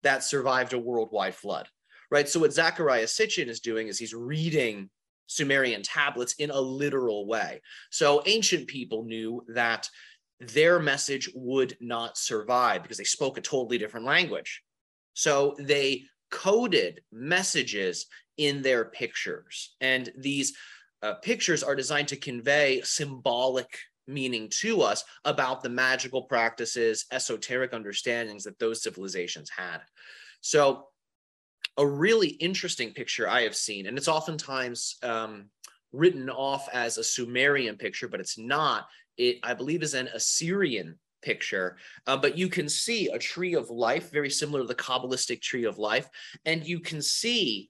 that 0.03 0.23
survived 0.23 0.73
a 0.73 0.79
worldwide 0.79 1.35
flood 1.35 1.67
right? 2.11 2.27
So 2.27 2.39
what 2.39 2.51
Zecharia 2.51 3.03
Sitchin 3.03 3.47
is 3.47 3.59
doing 3.59 3.87
is 3.87 3.97
he's 3.97 4.13
reading 4.13 4.89
Sumerian 5.27 5.83
tablets 5.83 6.33
in 6.39 6.49
a 6.51 6.59
literal 6.59 7.27
way. 7.27 7.61
So 7.91 8.23
ancient 8.25 8.67
people 8.67 9.03
knew 9.03 9.43
that 9.49 9.89
their 10.39 10.79
message 10.79 11.29
would 11.35 11.75
not 11.81 12.17
survive 12.17 12.83
because 12.83 12.97
they 12.97 13.03
spoke 13.03 13.37
a 13.37 13.41
totally 13.41 13.77
different 13.77 14.05
language. 14.05 14.61
So 15.13 15.55
they 15.59 16.03
coded 16.29 17.01
messages 17.11 18.05
in 18.37 18.61
their 18.61 18.85
pictures. 18.85 19.75
And 19.81 20.11
these 20.17 20.55
uh, 21.01 21.15
pictures 21.15 21.63
are 21.63 21.75
designed 21.75 22.07
to 22.09 22.17
convey 22.17 22.81
symbolic 22.83 23.67
meaning 24.07 24.49
to 24.49 24.81
us 24.81 25.03
about 25.25 25.61
the 25.61 25.69
magical 25.69 26.23
practices, 26.23 27.05
esoteric 27.11 27.73
understandings 27.73 28.43
that 28.43 28.57
those 28.57 28.81
civilizations 28.81 29.49
had. 29.49 29.79
So, 30.41 30.87
a 31.77 31.85
really 31.85 32.29
interesting 32.29 32.91
picture 32.93 33.29
I 33.29 33.41
have 33.41 33.55
seen, 33.55 33.87
and 33.87 33.97
it's 33.97 34.07
oftentimes 34.07 34.97
um, 35.03 35.45
written 35.91 36.29
off 36.29 36.67
as 36.73 36.97
a 36.97 37.03
Sumerian 37.03 37.75
picture, 37.77 38.07
but 38.07 38.19
it's 38.19 38.37
not. 38.37 38.87
It, 39.17 39.37
I 39.43 39.53
believe, 39.53 39.83
is 39.83 39.93
an 39.93 40.09
Assyrian 40.13 40.97
picture, 41.21 41.77
uh, 42.05 42.17
but 42.17 42.37
you 42.37 42.47
can 42.49 42.69
see 42.69 43.07
a 43.09 43.19
tree 43.19 43.53
of 43.53 43.69
life, 43.69 44.11
very 44.11 44.29
similar 44.29 44.61
to 44.61 44.67
the 44.67 44.75
Kabbalistic 44.75 45.41
tree 45.41 45.65
of 45.65 45.77
life, 45.77 46.09
and 46.45 46.65
you 46.65 46.79
can 46.79 47.01
see 47.01 47.69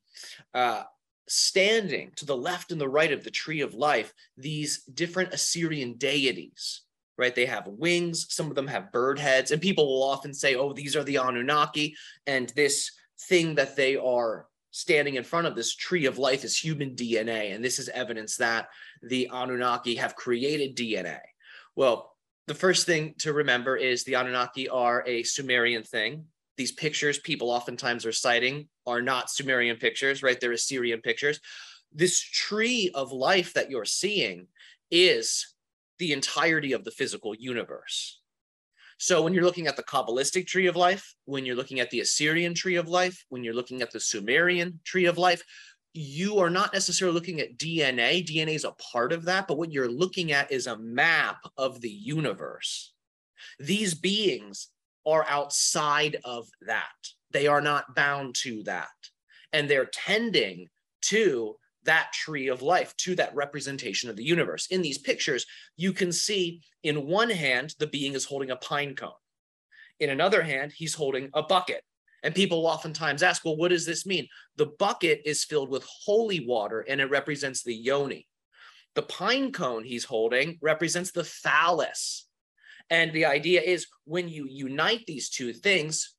uh, 0.53 0.83
standing 1.27 2.11
to 2.15 2.25
the 2.25 2.35
left 2.35 2.71
and 2.71 2.79
the 2.79 2.89
right 2.89 3.11
of 3.11 3.23
the 3.23 3.31
tree 3.31 3.61
of 3.61 3.73
life 3.73 4.13
these 4.37 4.83
different 4.83 5.33
Assyrian 5.33 5.93
deities. 5.97 6.81
Right, 7.17 7.33
they 7.33 7.47
have 7.47 7.67
wings. 7.67 8.27
Some 8.29 8.45
of 8.45 8.53
them 8.53 8.67
have 8.67 8.91
bird 8.91 9.17
heads, 9.17 9.49
and 9.49 9.59
people 9.59 9.87
will 9.87 10.03
often 10.03 10.35
say, 10.35 10.53
"Oh, 10.53 10.71
these 10.71 10.95
are 10.95 11.03
the 11.03 11.15
Anunnaki," 11.15 11.95
and 12.27 12.49
this 12.49 12.91
thing 13.19 13.55
that 13.55 13.75
they 13.75 13.95
are 13.95 14.47
standing 14.71 15.15
in 15.15 15.23
front 15.23 15.47
of 15.47 15.55
this 15.55 15.75
tree 15.75 16.05
of 16.05 16.17
life 16.17 16.43
is 16.43 16.57
human 16.57 16.95
DNA, 16.95 17.55
and 17.55 17.63
this 17.63 17.79
is 17.79 17.89
evidence 17.89 18.37
that 18.37 18.69
the 19.01 19.29
Anunnaki 19.31 19.95
have 19.95 20.15
created 20.15 20.75
DNA. 20.75 21.19
Well, 21.75 22.13
the 22.47 22.53
first 22.53 22.85
thing 22.85 23.15
to 23.19 23.33
remember 23.33 23.75
is 23.75 24.03
the 24.03 24.15
Anunnaki 24.15 24.69
are 24.69 25.03
a 25.07 25.23
Sumerian 25.23 25.83
thing. 25.83 26.25
These 26.57 26.71
pictures 26.71 27.19
people 27.19 27.49
oftentimes 27.49 28.05
are 28.05 28.11
citing 28.11 28.67
are 28.85 29.01
not 29.01 29.29
Sumerian 29.29 29.77
pictures, 29.77 30.23
right? 30.23 30.39
They're 30.39 30.53
Assyrian 30.53 31.01
pictures. 31.01 31.39
This 31.93 32.19
tree 32.19 32.91
of 32.93 33.11
life 33.11 33.53
that 33.53 33.69
you're 33.69 33.85
seeing 33.85 34.47
is 34.89 35.55
the 35.99 36.13
entirety 36.13 36.73
of 36.73 36.83
the 36.83 36.91
physical 36.91 37.35
universe. 37.35 38.21
So 38.97 39.21
when 39.21 39.33
you're 39.33 39.43
looking 39.43 39.67
at 39.67 39.75
the 39.75 39.83
Kabbalistic 39.83 40.47
tree 40.47 40.67
of 40.67 40.75
life, 40.75 41.15
when 41.25 41.45
you're 41.45 41.55
looking 41.55 41.79
at 41.79 41.91
the 41.91 41.99
Assyrian 41.99 42.53
tree 42.53 42.75
of 42.75 42.87
life, 42.87 43.23
when 43.29 43.43
you're 43.43 43.53
looking 43.53 43.81
at 43.81 43.91
the 43.91 43.99
Sumerian 43.99 44.79
tree 44.83 45.05
of 45.05 45.17
life, 45.17 45.43
you 45.93 46.39
are 46.39 46.49
not 46.49 46.73
necessarily 46.73 47.13
looking 47.13 47.39
at 47.39 47.57
DNA. 47.57 48.25
DNA 48.25 48.55
is 48.55 48.65
a 48.65 48.75
part 48.91 49.13
of 49.13 49.25
that, 49.25 49.47
but 49.47 49.57
what 49.57 49.71
you're 49.71 49.89
looking 49.89 50.31
at 50.31 50.51
is 50.51 50.67
a 50.67 50.77
map 50.77 51.37
of 51.57 51.79
the 51.81 51.89
universe. 51.89 52.93
These 53.59 53.93
beings 53.93 54.69
are 55.05 55.25
outside 55.29 56.17
of 56.23 56.47
that. 56.61 56.91
They 57.31 57.47
are 57.47 57.61
not 57.61 57.95
bound 57.95 58.35
to 58.43 58.63
that. 58.63 58.89
And 59.53 59.69
they're 59.69 59.89
tending 59.91 60.67
to 61.03 61.55
that 61.87 62.13
tree 62.13 62.47
of 62.47 62.61
life, 62.61 62.95
to 62.97 63.15
that 63.15 63.35
representation 63.35 64.09
of 64.09 64.15
the 64.15 64.23
universe. 64.23 64.67
In 64.67 64.81
these 64.81 64.97
pictures, 64.99 65.45
you 65.75 65.91
can 65.91 66.11
see 66.11 66.61
in 66.83 67.07
one 67.07 67.29
hand, 67.29 67.75
the 67.79 67.87
being 67.87 68.13
is 68.13 68.25
holding 68.25 68.51
a 68.51 68.55
pine 68.55 68.95
cone. 68.95 69.11
In 69.99 70.11
another 70.11 70.43
hand, 70.43 70.71
he's 70.71 70.93
holding 70.93 71.29
a 71.33 71.41
bucket. 71.41 71.81
And 72.23 72.35
people 72.35 72.65
oftentimes 72.65 73.23
ask, 73.23 73.43
well, 73.43 73.57
what 73.57 73.69
does 73.69 73.85
this 73.85 74.05
mean? 74.05 74.27
The 74.57 74.71
bucket 74.79 75.21
is 75.25 75.43
filled 75.43 75.69
with 75.69 75.85
holy 75.85 76.45
water 76.45 76.81
and 76.87 77.01
it 77.01 77.09
represents 77.09 77.63
the 77.63 77.75
yoni. 77.75 78.27
The 78.95 79.03
pine 79.03 79.51
cone 79.51 79.83
he's 79.83 80.03
holding 80.03 80.57
represents 80.61 81.11
the 81.11 81.23
phallus. 81.23 82.27
And 82.89 83.11
the 83.13 83.25
idea 83.25 83.61
is 83.61 83.87
when 84.05 84.29
you 84.29 84.47
unite 84.49 85.05
these 85.05 85.29
two 85.29 85.53
things, 85.53 86.15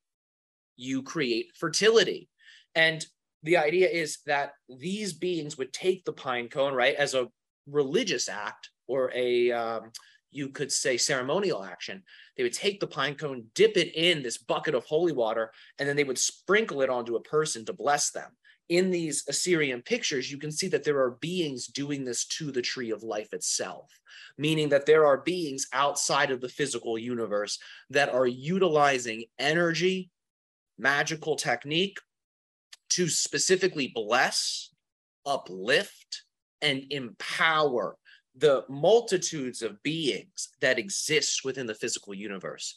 you 0.77 1.03
create 1.03 1.51
fertility. 1.59 2.29
And 2.75 3.05
the 3.43 3.57
idea 3.57 3.89
is 3.89 4.19
that 4.27 4.53
these 4.69 5.13
beings 5.13 5.57
would 5.57 5.73
take 5.73 6.05
the 6.05 6.13
pine 6.13 6.49
cone, 6.49 6.75
right, 6.75 6.95
as 6.95 7.15
a 7.15 7.29
religious 7.67 8.29
act 8.29 8.71
or 8.87 9.13
a, 9.15 9.53
um, 9.53 9.93
you 10.31 10.49
could 10.49 10.73
say, 10.73 10.97
ceremonial 10.97 11.65
action. 11.65 12.03
They 12.37 12.43
would 12.43 12.53
take 12.53 12.81
the 12.81 12.87
pine 12.87 13.15
cone, 13.15 13.45
dip 13.55 13.77
it 13.77 13.95
in 13.95 14.23
this 14.23 14.39
bucket 14.39 14.75
of 14.75 14.85
holy 14.85 15.13
water, 15.13 15.53
and 15.79 15.89
then 15.89 15.97
they 15.97 16.05
would 16.05 16.19
sprinkle 16.19 16.83
it 16.83 16.91
onto 16.91 17.17
a 17.17 17.23
person 17.23 17.65
to 17.67 17.73
bless 17.73 18.11
them. 18.11 18.31
In 18.69 18.91
these 18.91 19.25
Assyrian 19.29 19.81
pictures, 19.81 20.31
you 20.31 20.37
can 20.37 20.53
see 20.53 20.69
that 20.69 20.85
there 20.85 21.01
are 21.01 21.13
beings 21.23 21.67
doing 21.67 22.05
this 22.05 22.27
to 22.27 22.51
the 22.53 22.61
tree 22.61 22.91
of 22.91 23.03
life 23.03 23.33
itself, 23.33 23.91
meaning 24.37 24.69
that 24.69 24.85
there 24.85 25.07
are 25.07 25.23
beings 25.23 25.67
outside 25.73 26.31
of 26.31 26.43
the 26.43 26.51
physical 26.51 26.99
universe 26.99 27.59
that 27.89 28.11
are 28.11 28.27
utilizing 28.27 29.25
energy, 29.39 30.11
magical 30.77 31.35
technique 31.35 31.99
to 32.91 33.09
specifically 33.09 33.93
bless, 33.95 34.71
uplift, 35.27 36.23
and 36.63 36.85
empower 36.91 37.97
the 38.37 38.65
multitudes 38.69 39.63
of 39.63 39.83
beings 39.83 40.51
that 40.61 40.79
exist 40.79 41.45
within 41.45 41.67
the 41.67 41.75
physical 41.75 42.15
universe. 42.15 42.77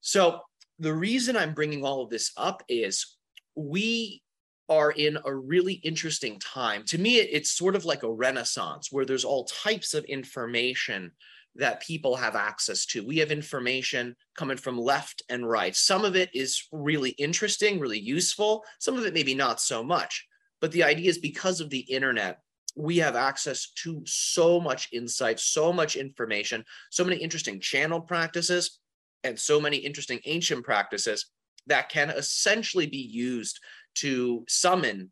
So, 0.00 0.40
the 0.78 0.94
reason 0.94 1.36
I'm 1.36 1.54
bringing 1.54 1.84
all 1.84 2.02
of 2.02 2.10
this 2.10 2.30
up 2.36 2.62
is 2.68 3.16
we 3.56 4.22
are 4.68 4.92
in 4.92 5.18
a 5.24 5.34
really 5.34 5.74
interesting 5.74 6.38
time. 6.38 6.84
To 6.86 6.98
me, 6.98 7.16
it's 7.16 7.50
sort 7.50 7.74
of 7.74 7.84
like 7.84 8.02
a 8.02 8.12
renaissance 8.12 8.92
where 8.92 9.04
there's 9.04 9.24
all 9.24 9.44
types 9.44 9.94
of 9.94 10.04
information 10.04 11.10
that 11.56 11.82
people 11.82 12.16
have 12.16 12.36
access 12.36 12.86
to. 12.86 13.06
We 13.06 13.18
have 13.18 13.32
information 13.32 14.14
coming 14.36 14.56
from 14.56 14.78
left 14.78 15.22
and 15.28 15.48
right. 15.48 15.74
Some 15.74 16.04
of 16.04 16.14
it 16.14 16.30
is 16.32 16.68
really 16.72 17.10
interesting, 17.10 17.80
really 17.80 17.98
useful. 17.98 18.64
Some 18.78 18.96
of 18.96 19.04
it 19.04 19.14
maybe 19.14 19.34
not 19.34 19.60
so 19.60 19.82
much. 19.82 20.26
But 20.60 20.72
the 20.72 20.84
idea 20.84 21.08
is 21.08 21.18
because 21.18 21.60
of 21.60 21.70
the 21.70 21.80
internet, 21.80 22.38
we 22.76 22.98
have 22.98 23.16
access 23.16 23.70
to 23.82 24.02
so 24.06 24.60
much 24.60 24.88
insight, 24.92 25.40
so 25.40 25.72
much 25.72 25.96
information, 25.96 26.64
so 26.90 27.04
many 27.04 27.16
interesting 27.16 27.60
channel 27.60 28.00
practices, 28.00 28.78
and 29.24 29.38
so 29.38 29.60
many 29.60 29.76
interesting 29.78 30.20
ancient 30.26 30.64
practices 30.64 31.26
that 31.66 31.88
can 31.88 32.10
essentially 32.10 32.86
be 32.86 32.98
used 32.98 33.58
to 33.96 34.44
summon 34.48 35.10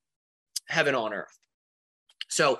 heaven 0.68 0.94
on 0.94 1.12
earth. 1.12 1.38
So, 2.28 2.58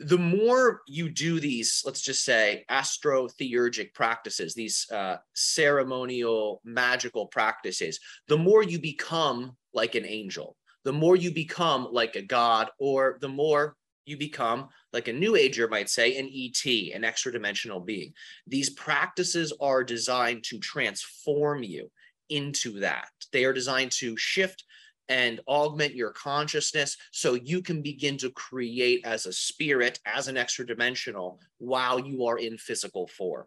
the 0.00 0.18
more 0.18 0.80
you 0.86 1.10
do 1.10 1.40
these, 1.40 1.82
let's 1.84 2.00
just 2.00 2.24
say, 2.24 2.64
astrotheurgic 2.70 3.92
practices, 3.92 4.54
these 4.54 4.86
uh, 4.90 5.16
ceremonial 5.34 6.62
magical 6.64 7.26
practices, 7.26 8.00
the 8.26 8.38
more 8.38 8.62
you 8.62 8.80
become 8.80 9.56
like 9.74 9.94
an 9.94 10.06
angel, 10.06 10.56
the 10.84 10.92
more 10.92 11.16
you 11.16 11.30
become 11.30 11.86
like 11.92 12.16
a 12.16 12.22
god, 12.22 12.70
or 12.78 13.18
the 13.20 13.28
more 13.28 13.76
you 14.06 14.16
become, 14.16 14.68
like 14.94 15.08
a 15.08 15.12
new 15.12 15.36
ager 15.36 15.68
might 15.68 15.90
say, 15.90 16.16
an 16.16 16.30
ET, 16.34 16.94
an 16.94 17.04
extra 17.04 17.30
dimensional 17.30 17.80
being. 17.80 18.14
These 18.46 18.70
practices 18.70 19.52
are 19.60 19.84
designed 19.84 20.44
to 20.44 20.58
transform 20.58 21.62
you 21.62 21.90
into 22.30 22.80
that. 22.80 23.08
They 23.32 23.44
are 23.44 23.52
designed 23.52 23.92
to 23.92 24.16
shift 24.16 24.64
and 25.10 25.40
augment 25.48 25.94
your 25.94 26.12
consciousness 26.12 26.96
so 27.10 27.34
you 27.34 27.60
can 27.60 27.82
begin 27.82 28.16
to 28.16 28.30
create 28.30 29.04
as 29.04 29.26
a 29.26 29.32
spirit, 29.32 29.98
as 30.06 30.28
an 30.28 30.36
extra 30.36 30.64
dimensional, 30.64 31.40
while 31.58 31.98
you 31.98 32.24
are 32.24 32.38
in 32.38 32.56
physical 32.56 33.08
form. 33.08 33.46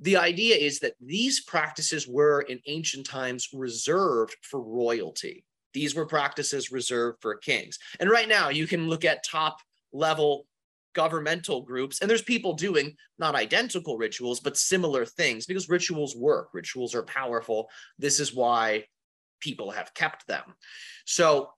The 0.00 0.16
idea 0.16 0.56
is 0.56 0.80
that 0.80 0.94
these 1.00 1.44
practices 1.44 2.08
were 2.08 2.40
in 2.42 2.60
ancient 2.66 3.06
times 3.06 3.48
reserved 3.52 4.36
for 4.42 4.60
royalty. 4.60 5.44
These 5.72 5.94
were 5.94 6.06
practices 6.06 6.72
reserved 6.72 7.18
for 7.22 7.36
kings. 7.36 7.78
And 8.00 8.10
right 8.10 8.28
now, 8.28 8.48
you 8.48 8.66
can 8.66 8.88
look 8.88 9.04
at 9.04 9.24
top 9.24 9.58
level 9.92 10.46
governmental 10.92 11.62
groups 11.62 12.00
and 12.00 12.10
there's 12.10 12.22
people 12.22 12.52
doing 12.52 12.96
not 13.16 13.36
identical 13.36 13.96
rituals 13.96 14.40
but 14.40 14.56
similar 14.56 15.04
things 15.04 15.46
because 15.46 15.68
rituals 15.68 16.16
work 16.16 16.48
rituals 16.52 16.96
are 16.96 17.04
powerful 17.04 17.70
this 17.96 18.18
is 18.18 18.34
why 18.34 18.84
people 19.40 19.70
have 19.70 19.94
kept 19.94 20.26
them. 20.26 20.42
So 21.04 21.50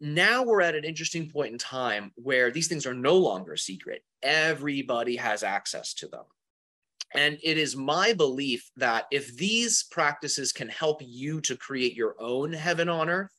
now 0.00 0.44
we're 0.44 0.62
at 0.62 0.74
an 0.74 0.84
interesting 0.84 1.30
point 1.30 1.52
in 1.52 1.58
time 1.58 2.12
where 2.16 2.50
these 2.50 2.68
things 2.68 2.86
are 2.86 2.94
no 2.94 3.16
longer 3.16 3.56
secret. 3.56 4.02
Everybody 4.22 5.16
has 5.16 5.42
access 5.42 5.94
to 5.94 6.08
them. 6.08 6.24
And 7.12 7.38
it 7.42 7.58
is 7.58 7.76
my 7.76 8.12
belief 8.12 8.70
that 8.76 9.06
if 9.10 9.36
these 9.36 9.82
practices 9.90 10.52
can 10.52 10.68
help 10.68 11.02
you 11.04 11.40
to 11.42 11.56
create 11.56 11.94
your 11.94 12.14
own 12.20 12.52
heaven 12.52 12.88
on 12.88 13.10
earth 13.10 13.34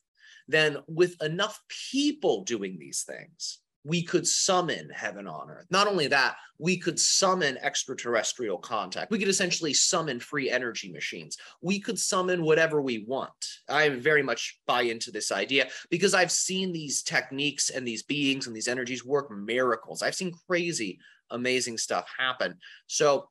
then 0.48 0.78
with 0.86 1.20
enough 1.22 1.60
people 1.68 2.44
doing 2.44 2.78
these 2.78 3.02
things, 3.02 3.58
we 3.84 4.02
could 4.02 4.26
summon 4.26 4.88
heaven 4.90 5.26
on 5.26 5.50
earth. 5.50 5.66
Not 5.70 5.88
only 5.88 6.06
that, 6.08 6.36
we 6.58 6.76
could 6.76 7.00
summon 7.00 7.58
extraterrestrial 7.58 8.58
contact. 8.58 9.10
We 9.10 9.18
could 9.18 9.28
essentially 9.28 9.74
summon 9.74 10.20
free 10.20 10.50
energy 10.50 10.92
machines. 10.92 11.36
We 11.60 11.80
could 11.80 11.98
summon 11.98 12.44
whatever 12.44 12.80
we 12.80 13.04
want. 13.08 13.32
I 13.68 13.88
very 13.88 14.22
much 14.22 14.60
buy 14.66 14.82
into 14.82 15.10
this 15.10 15.32
idea 15.32 15.68
because 15.90 16.14
I've 16.14 16.30
seen 16.30 16.72
these 16.72 17.02
techniques 17.02 17.70
and 17.70 17.86
these 17.86 18.04
beings 18.04 18.46
and 18.46 18.54
these 18.54 18.68
energies 18.68 19.04
work 19.04 19.30
miracles. 19.30 20.02
I've 20.02 20.14
seen 20.14 20.32
crazy, 20.46 21.00
amazing 21.30 21.78
stuff 21.78 22.08
happen. 22.16 22.56
So 22.86 23.28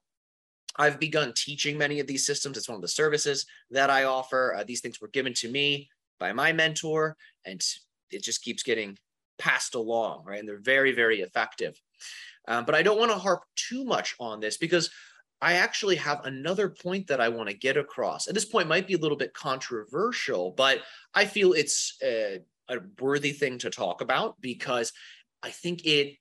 I've 0.77 0.99
begun 0.99 1.33
teaching 1.35 1.77
many 1.77 1.99
of 1.99 2.07
these 2.07 2.25
systems. 2.25 2.57
It's 2.57 2.67
one 2.67 2.75
of 2.75 2.81
the 2.81 2.87
services 2.87 3.45
that 3.71 3.89
I 3.89 4.03
offer. 4.03 4.55
Uh, 4.55 4.63
these 4.65 4.81
things 4.81 4.99
were 4.99 5.09
given 5.09 5.33
to 5.35 5.49
me 5.49 5.89
by 6.19 6.33
my 6.33 6.53
mentor, 6.53 7.17
and 7.45 7.61
it 8.11 8.23
just 8.23 8.43
keeps 8.43 8.63
getting 8.63 8.97
passed 9.41 9.73
along, 9.73 10.23
right? 10.23 10.39
And 10.39 10.47
they're 10.47 10.61
very, 10.61 10.91
very 10.91 11.21
effective. 11.21 11.75
Um, 12.47 12.63
but 12.63 12.75
I 12.75 12.83
don't 12.83 12.99
want 12.99 13.11
to 13.11 13.17
harp 13.17 13.41
too 13.55 13.83
much 13.83 14.15
on 14.19 14.39
this 14.39 14.57
because 14.57 14.91
I 15.41 15.53
actually 15.53 15.95
have 15.95 16.23
another 16.25 16.69
point 16.69 17.07
that 17.07 17.19
I 17.19 17.29
want 17.29 17.49
to 17.49 17.57
get 17.57 17.75
across. 17.75 18.27
And 18.27 18.35
this 18.35 18.45
point 18.45 18.67
might 18.67 18.87
be 18.87 18.93
a 18.93 18.99
little 18.99 19.17
bit 19.17 19.33
controversial, 19.33 20.51
but 20.51 20.81
I 21.15 21.25
feel 21.25 21.53
it's 21.53 21.97
a, 22.03 22.39
a 22.69 22.77
worthy 22.99 23.31
thing 23.31 23.57
to 23.59 23.71
talk 23.71 24.01
about 24.01 24.39
because 24.39 24.93
I 25.41 25.49
think 25.49 25.85
it 25.85 26.15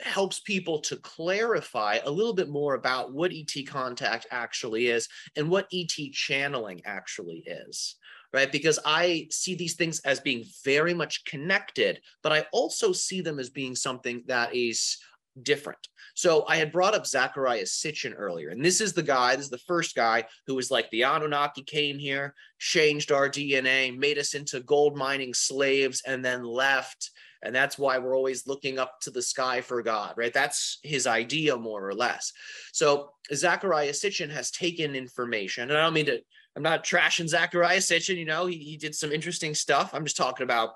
helps 0.00 0.40
people 0.40 0.80
to 0.80 0.96
clarify 0.96 1.98
a 2.04 2.10
little 2.10 2.34
bit 2.34 2.50
more 2.50 2.74
about 2.74 3.12
what 3.12 3.32
ET 3.32 3.66
contact 3.66 4.26
actually 4.30 4.88
is 4.88 5.08
and 5.34 5.48
what 5.48 5.66
ET 5.72 6.12
channeling 6.12 6.82
actually 6.84 7.42
is 7.46 7.96
right? 8.32 8.50
Because 8.50 8.78
I 8.84 9.26
see 9.30 9.54
these 9.54 9.74
things 9.74 10.00
as 10.00 10.20
being 10.20 10.44
very 10.64 10.94
much 10.94 11.24
connected, 11.24 12.00
but 12.22 12.32
I 12.32 12.46
also 12.52 12.92
see 12.92 13.20
them 13.20 13.38
as 13.38 13.50
being 13.50 13.74
something 13.74 14.22
that 14.26 14.54
is 14.54 14.98
different. 15.42 15.78
So 16.14 16.44
I 16.48 16.56
had 16.56 16.72
brought 16.72 16.94
up 16.94 17.04
Zecharia 17.04 17.62
Sitchin 17.62 18.14
earlier, 18.16 18.48
and 18.48 18.64
this 18.64 18.80
is 18.80 18.92
the 18.92 19.02
guy, 19.02 19.36
this 19.36 19.44
is 19.44 19.50
the 19.50 19.58
first 19.58 19.94
guy 19.94 20.24
who 20.46 20.54
was 20.56 20.70
like 20.70 20.90
the 20.90 21.04
Anunnaki 21.04 21.62
came 21.62 21.98
here, 21.98 22.34
changed 22.58 23.12
our 23.12 23.28
DNA, 23.28 23.96
made 23.96 24.18
us 24.18 24.34
into 24.34 24.60
gold 24.60 24.96
mining 24.96 25.32
slaves, 25.32 26.02
and 26.04 26.24
then 26.24 26.42
left. 26.42 27.10
And 27.42 27.54
that's 27.54 27.78
why 27.78 27.98
we're 27.98 28.16
always 28.16 28.48
looking 28.48 28.80
up 28.80 29.00
to 29.02 29.12
the 29.12 29.22
sky 29.22 29.60
for 29.60 29.80
God, 29.80 30.14
right? 30.16 30.34
That's 30.34 30.80
his 30.82 31.06
idea, 31.06 31.56
more 31.56 31.86
or 31.86 31.94
less. 31.94 32.32
So 32.72 33.10
Zecharia 33.32 33.90
Sitchin 33.90 34.30
has 34.30 34.50
taken 34.50 34.96
information, 34.96 35.70
and 35.70 35.78
I 35.78 35.82
don't 35.82 35.94
mean 35.94 36.06
to 36.06 36.20
I'm 36.58 36.64
not 36.64 36.82
trashing 36.82 37.32
Zecharia 37.32 37.76
Sitchin. 37.76 38.16
You 38.16 38.24
know, 38.24 38.46
he, 38.46 38.56
he 38.56 38.76
did 38.76 38.92
some 38.92 39.12
interesting 39.12 39.54
stuff. 39.54 39.94
I'm 39.94 40.02
just 40.02 40.16
talking 40.16 40.42
about 40.42 40.70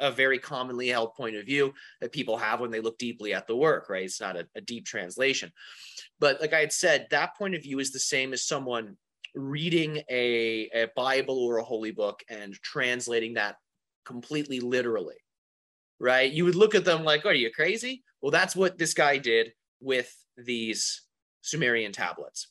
a 0.00 0.10
very 0.10 0.40
commonly 0.40 0.88
held 0.88 1.14
point 1.14 1.36
of 1.36 1.46
view 1.46 1.72
that 2.00 2.10
people 2.10 2.36
have 2.36 2.58
when 2.58 2.72
they 2.72 2.80
look 2.80 2.98
deeply 2.98 3.32
at 3.32 3.46
the 3.46 3.54
work, 3.54 3.88
right? 3.88 4.02
It's 4.02 4.20
not 4.20 4.36
a, 4.36 4.48
a 4.56 4.60
deep 4.60 4.84
translation. 4.84 5.52
But 6.18 6.40
like 6.40 6.52
I 6.52 6.58
had 6.58 6.72
said, 6.72 7.06
that 7.10 7.36
point 7.36 7.54
of 7.54 7.62
view 7.62 7.78
is 7.78 7.92
the 7.92 8.00
same 8.00 8.32
as 8.32 8.42
someone 8.42 8.96
reading 9.36 10.02
a, 10.10 10.68
a 10.74 10.88
Bible 10.96 11.38
or 11.38 11.58
a 11.58 11.64
holy 11.64 11.92
book 11.92 12.24
and 12.28 12.54
translating 12.54 13.34
that 13.34 13.58
completely 14.04 14.58
literally, 14.58 15.22
right? 16.00 16.32
You 16.32 16.44
would 16.46 16.56
look 16.56 16.74
at 16.74 16.84
them 16.84 17.04
like, 17.04 17.22
oh, 17.24 17.28
are 17.28 17.32
you 17.32 17.52
crazy? 17.52 18.02
Well, 18.20 18.32
that's 18.32 18.56
what 18.56 18.76
this 18.76 18.92
guy 18.92 19.18
did 19.18 19.52
with 19.80 20.12
these 20.36 21.02
Sumerian 21.42 21.92
tablets. 21.92 22.48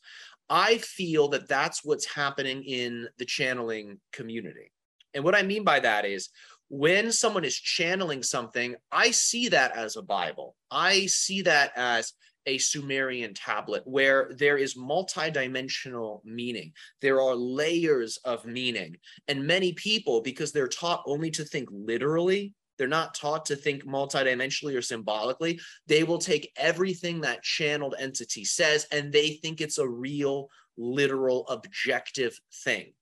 I 0.51 0.79
feel 0.79 1.29
that 1.29 1.47
that's 1.47 1.85
what's 1.85 2.13
happening 2.13 2.61
in 2.63 3.07
the 3.17 3.25
channeling 3.25 4.01
community. 4.11 4.69
And 5.13 5.23
what 5.23 5.33
I 5.33 5.43
mean 5.43 5.63
by 5.63 5.79
that 5.79 6.05
is 6.05 6.29
when 6.67 7.13
someone 7.13 7.45
is 7.45 7.55
channeling 7.55 8.21
something, 8.21 8.75
I 8.91 9.11
see 9.11 9.47
that 9.47 9.75
as 9.77 9.95
a 9.95 10.01
Bible. 10.01 10.57
I 10.69 11.05
see 11.05 11.41
that 11.43 11.71
as 11.77 12.13
a 12.45 12.57
Sumerian 12.57 13.33
tablet 13.33 13.83
where 13.85 14.31
there 14.37 14.57
is 14.57 14.75
multidimensional 14.75 16.19
meaning. 16.25 16.73
There 17.01 17.21
are 17.21 17.35
layers 17.35 18.17
of 18.25 18.45
meaning. 18.45 18.97
And 19.29 19.47
many 19.47 19.71
people, 19.71 20.21
because 20.21 20.51
they're 20.51 20.67
taught 20.67 21.03
only 21.05 21.31
to 21.31 21.45
think 21.45 21.69
literally, 21.71 22.53
they're 22.81 22.87
not 22.87 23.13
taught 23.13 23.45
to 23.45 23.55
think 23.55 23.85
multidimensionally 23.85 24.75
or 24.75 24.81
symbolically. 24.81 25.59
They 25.85 26.01
will 26.01 26.17
take 26.17 26.51
everything 26.57 27.21
that 27.21 27.43
channeled 27.43 27.93
entity 27.99 28.43
says 28.43 28.87
and 28.91 29.13
they 29.13 29.33
think 29.33 29.61
it's 29.61 29.77
a 29.77 29.87
real, 29.87 30.49
literal, 30.77 31.47
objective 31.47 32.39
thing. 32.63 32.93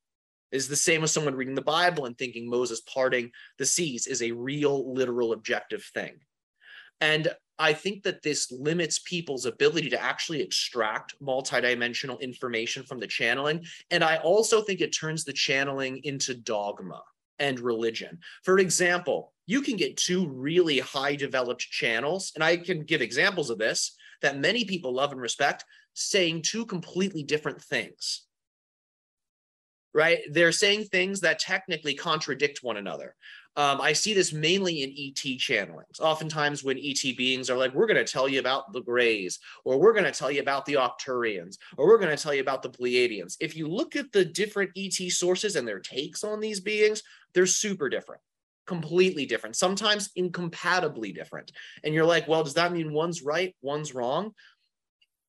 Is 0.51 0.67
the 0.67 0.75
same 0.75 1.01
as 1.06 1.13
someone 1.13 1.36
reading 1.36 1.56
the 1.56 1.62
Bible 1.62 2.08
and 2.08 2.17
thinking 2.17 2.49
Moses 2.49 2.82
parting 2.82 3.32
the 3.58 3.65
seas 3.65 4.06
is 4.06 4.21
a 4.21 4.34
real, 4.34 4.93
literal, 4.93 5.32
objective 5.32 5.86
thing. 5.93 6.17
And 6.99 7.30
I 7.58 7.71
think 7.71 8.04
that 8.04 8.21
this 8.21 8.51
limits 8.51 8.99
people's 8.99 9.45
ability 9.45 9.91
to 9.91 10.01
actually 10.01 10.41
extract 10.41 11.15
multidimensional 11.23 12.19
information 12.19 12.84
from 12.84 12.99
the 12.99 13.08
channeling. 13.08 13.63
And 13.91 14.04
I 14.04 14.17
also 14.17 14.62
think 14.62 14.82
it 14.82 14.89
turns 14.89 15.23
the 15.23 15.32
channeling 15.32 16.01
into 16.04 16.34
dogma 16.34 17.01
and 17.39 17.60
religion. 17.60 18.19
For 18.43 18.60
example, 18.60 19.34
you 19.49 19.62
can 19.62 19.77
get 19.77 19.97
two 19.97 20.27
really 20.27 20.77
high 20.77 21.15
developed 21.15 21.62
channels, 21.62 22.31
and 22.35 22.43
I 22.43 22.57
can 22.57 22.83
give 22.83 23.01
examples 23.01 23.49
of 23.49 23.57
this 23.57 23.95
that 24.21 24.38
many 24.38 24.63
people 24.63 24.93
love 24.93 25.12
and 25.12 25.19
respect, 25.19 25.65
saying 25.95 26.43
two 26.43 26.67
completely 26.67 27.23
different 27.23 27.59
things. 27.59 28.27
Right? 29.91 30.19
They're 30.29 30.51
saying 30.51 30.83
things 30.83 31.21
that 31.21 31.39
technically 31.39 31.95
contradict 31.95 32.59
one 32.62 32.77
another. 32.77 33.15
Um, 33.55 33.81
I 33.81 33.93
see 33.93 34.13
this 34.13 34.31
mainly 34.31 34.83
in 34.83 34.91
ET 34.91 35.39
channelings. 35.39 35.99
Oftentimes, 35.99 36.63
when 36.63 36.77
ET 36.77 37.01
beings 37.17 37.49
are 37.49 37.57
like, 37.57 37.73
we're 37.73 37.88
going 37.88 38.05
to 38.05 38.09
tell 38.09 38.29
you 38.29 38.39
about 38.39 38.71
the 38.71 38.81
Greys, 38.81 39.39
or 39.65 39.79
we're 39.79 39.93
going 39.93 40.05
to 40.05 40.12
tell 40.12 40.29
you 40.29 40.41
about 40.41 40.67
the 40.67 40.75
Arcturians, 40.75 41.57
or 41.75 41.88
we're 41.88 41.97
going 41.97 42.15
to 42.15 42.21
tell 42.21 42.35
you 42.35 42.41
about 42.41 42.62
the 42.62 42.69
Pleiadians. 42.69 43.35
If 43.39 43.57
you 43.57 43.67
look 43.67 43.95
at 43.95 44.12
the 44.12 44.23
different 44.23 44.71
ET 44.77 45.12
sources 45.12 45.55
and 45.55 45.67
their 45.67 45.79
takes 45.79 46.23
on 46.23 46.39
these 46.39 46.59
beings, 46.59 47.01
they're 47.33 47.47
super 47.47 47.89
different, 47.89 48.21
completely 48.73 49.25
different, 49.25 49.55
sometimes 49.55 50.10
incompatibly 50.15 51.13
different. 51.13 51.51
And 51.84 51.93
you're 51.93 52.05
like, 52.05 52.27
well, 52.27 52.43
does 52.43 52.53
that 52.53 52.71
mean 52.71 52.93
one's 52.93 53.21
right, 53.21 53.55
one's 53.62 53.93
wrong? 53.93 54.34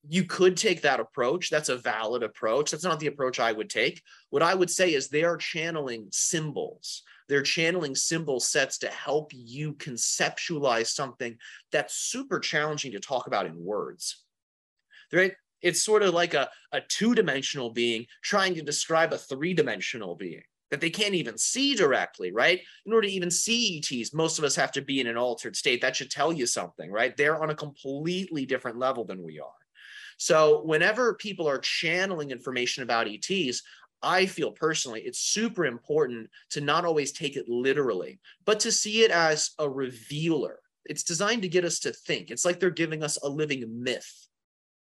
you 0.09 0.25
could 0.25 0.57
take 0.57 0.83
that 0.83 1.01
approach. 1.01 1.51
That's 1.51 1.69
a 1.69 1.77
valid 1.77 2.23
approach. 2.23 2.71
That's 2.71 2.85
not 2.85 3.01
the 3.01 3.09
approach 3.09 3.39
I 3.39 3.53
would 3.53 3.69
take. 3.69 4.03
What 4.31 4.43
I 4.43 4.55
would 4.55 4.71
say 4.71 4.95
is 4.95 5.09
they 5.09 5.25
are 5.25 5.37
channeling 5.37 6.09
symbols. 6.11 7.03
They're 7.29 7.43
channeling 7.43 7.95
symbol 7.95 8.41
sets 8.41 8.79
to 8.79 8.89
help 8.89 9.31
you 9.35 9.75
conceptualize 9.75 10.89
something 10.89 11.37
that's 11.71 11.95
super 11.95 12.41
challenging 12.41 12.93
to 12.93 13.01
talk 13.01 13.27
about 13.27 13.47
in 13.47 13.63
words. 13.63 14.25
Right? 15.13 15.35
It's 15.61 15.83
sort 15.83 16.03
of 16.03 16.15
like 16.15 16.33
a, 16.33 16.49
a 16.73 16.81
two 16.81 17.15
dimensional 17.15 17.71
being 17.71 18.07
trying 18.23 18.55
to 18.55 18.63
describe 18.63 19.13
a 19.13 19.19
three 19.19 19.53
dimensional 19.53 20.17
being 20.17 20.43
that 20.71 20.81
they 20.81 20.91
can't 20.91 21.15
even 21.15 21.37
see 21.37 21.75
directly, 21.75 22.33
right? 22.33 22.61
In 22.87 22.93
order 22.93 23.09
to 23.09 23.13
even 23.13 23.31
see 23.31 23.79
ETs, 23.79 24.15
most 24.15 24.39
of 24.39 24.45
us 24.45 24.57
have 24.57 24.73
to 24.73 24.83
be 24.83 25.01
in 25.01 25.07
an 25.07 25.17
altered 25.17 25.57
state. 25.57 25.81
That 25.81 25.97
should 25.97 26.11
tell 26.11 26.33
you 26.33 26.47
something, 26.47 26.91
right? 26.91 27.17
They're 27.17 27.43
on 27.43 27.51
a 27.51 27.55
completely 27.55 28.47
different 28.47 28.79
level 28.79 29.05
than 29.05 29.23
we 29.23 29.41
are. 29.41 29.49
So 30.19 30.63
whenever 30.63 31.15
people 31.15 31.49
are 31.49 31.59
channeling 31.59 32.31
information 32.31 32.83
about 32.83 33.09
ETs, 33.09 33.63
I 34.03 34.27
feel 34.27 34.53
personally 34.53 35.03
it's 35.03 35.19
super 35.19 35.67
important 35.67 36.31
to 36.51 36.61
not 36.61 36.85
always 36.85 37.13
take 37.13 37.37
it 37.37 37.49
literally, 37.49 38.21
but 38.45 38.61
to 38.61 38.73
see 38.73 39.03
it 39.03 39.11
as 39.11 39.51
a 39.59 39.69
revealer. 39.69 40.59
It's 40.85 41.05
designed 41.05 41.43
to 41.43 41.49
get 41.49 41.65
us 41.65 41.81
to 41.81 41.93
think. 41.93 42.31
It's 42.31 42.45
like 42.45 42.61
they're 42.61 42.71
giving 42.71 43.03
us 43.03 43.19
a 43.23 43.29
living 43.29 43.83
myth. 43.83 44.29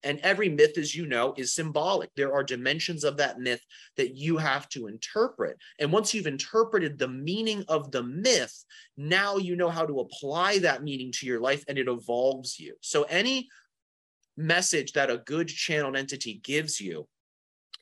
And 0.03 0.21
every 0.21 0.49
myth, 0.49 0.79
as 0.79 0.95
you 0.95 1.07
know, 1.07 1.35
is 1.37 1.55
symbolic. 1.55 2.11
There 2.15 2.33
are 2.33 2.45
dimensions 2.45 3.05
of 3.05 3.17
that 3.17 3.41
myth 3.41 3.61
that 3.97 4.15
you 4.15 4.37
have 4.37 4.69
to 4.71 4.87
interpret. 4.87 5.59
And 5.81 5.93
once 5.93 6.15
you've 6.15 6.27
interpreted 6.27 6.99
the 6.99 7.09
meaning 7.09 7.65
of 7.69 7.91
the 7.91 8.03
myth, 8.03 8.65
now 8.97 9.39
you 9.39 9.57
know 9.57 9.71
how 9.71 9.87
to 9.87 10.01
apply 10.01 10.59
that 10.61 10.85
meaning 10.85 11.11
to 11.13 11.27
your 11.27 11.41
life 11.41 11.65
and 11.69 11.79
it 11.79 11.89
evolves 11.89 12.59
you. 12.59 12.75
So, 12.81 13.03
any 13.05 13.49
message 14.37 14.93
that 14.93 15.11
a 15.11 15.19
good 15.19 15.49
channeled 15.49 15.97
entity 15.97 16.41
gives 16.45 16.81
you 16.81 17.09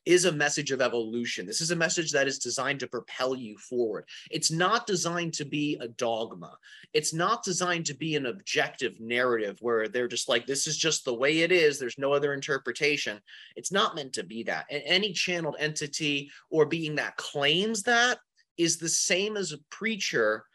is 0.07 0.25
a 0.25 0.31
message 0.31 0.71
of 0.71 0.81
evolution. 0.81 1.45
This 1.45 1.59
is 1.59 1.71
a 1.71 1.75
message 1.75 2.11
that 2.13 2.27
is 2.27 2.39
designed 2.39 2.79
to 2.79 2.87
propel 2.87 3.35
you 3.35 3.57
forward. 3.57 4.05
It's 4.31 4.49
not 4.49 4.87
designed 4.87 5.33
to 5.33 5.45
be 5.45 5.77
a 5.81 5.87
dogma. 5.89 6.57
It's 6.93 7.13
not 7.13 7.43
designed 7.43 7.85
to 7.87 7.93
be 7.93 8.15
an 8.15 8.25
objective 8.25 8.99
narrative 9.01 9.57
where 9.59 9.89
they're 9.89 10.07
just 10.07 10.29
like, 10.29 10.47
this 10.47 10.65
is 10.65 10.77
just 10.77 11.03
the 11.03 11.13
way 11.13 11.39
it 11.39 11.51
is. 11.51 11.77
There's 11.77 11.97
no 11.97 12.13
other 12.13 12.33
interpretation. 12.33 13.19
It's 13.57 13.71
not 13.71 13.95
meant 13.95 14.13
to 14.13 14.23
be 14.23 14.43
that. 14.43 14.65
And 14.71 14.81
any 14.85 15.11
channeled 15.11 15.57
entity 15.59 16.31
or 16.49 16.65
being 16.65 16.95
that 16.95 17.17
claims 17.17 17.83
that 17.83 18.19
is 18.57 18.77
the 18.77 18.89
same 18.89 19.35
as 19.35 19.51
a 19.51 19.59
preacher, 19.69 20.45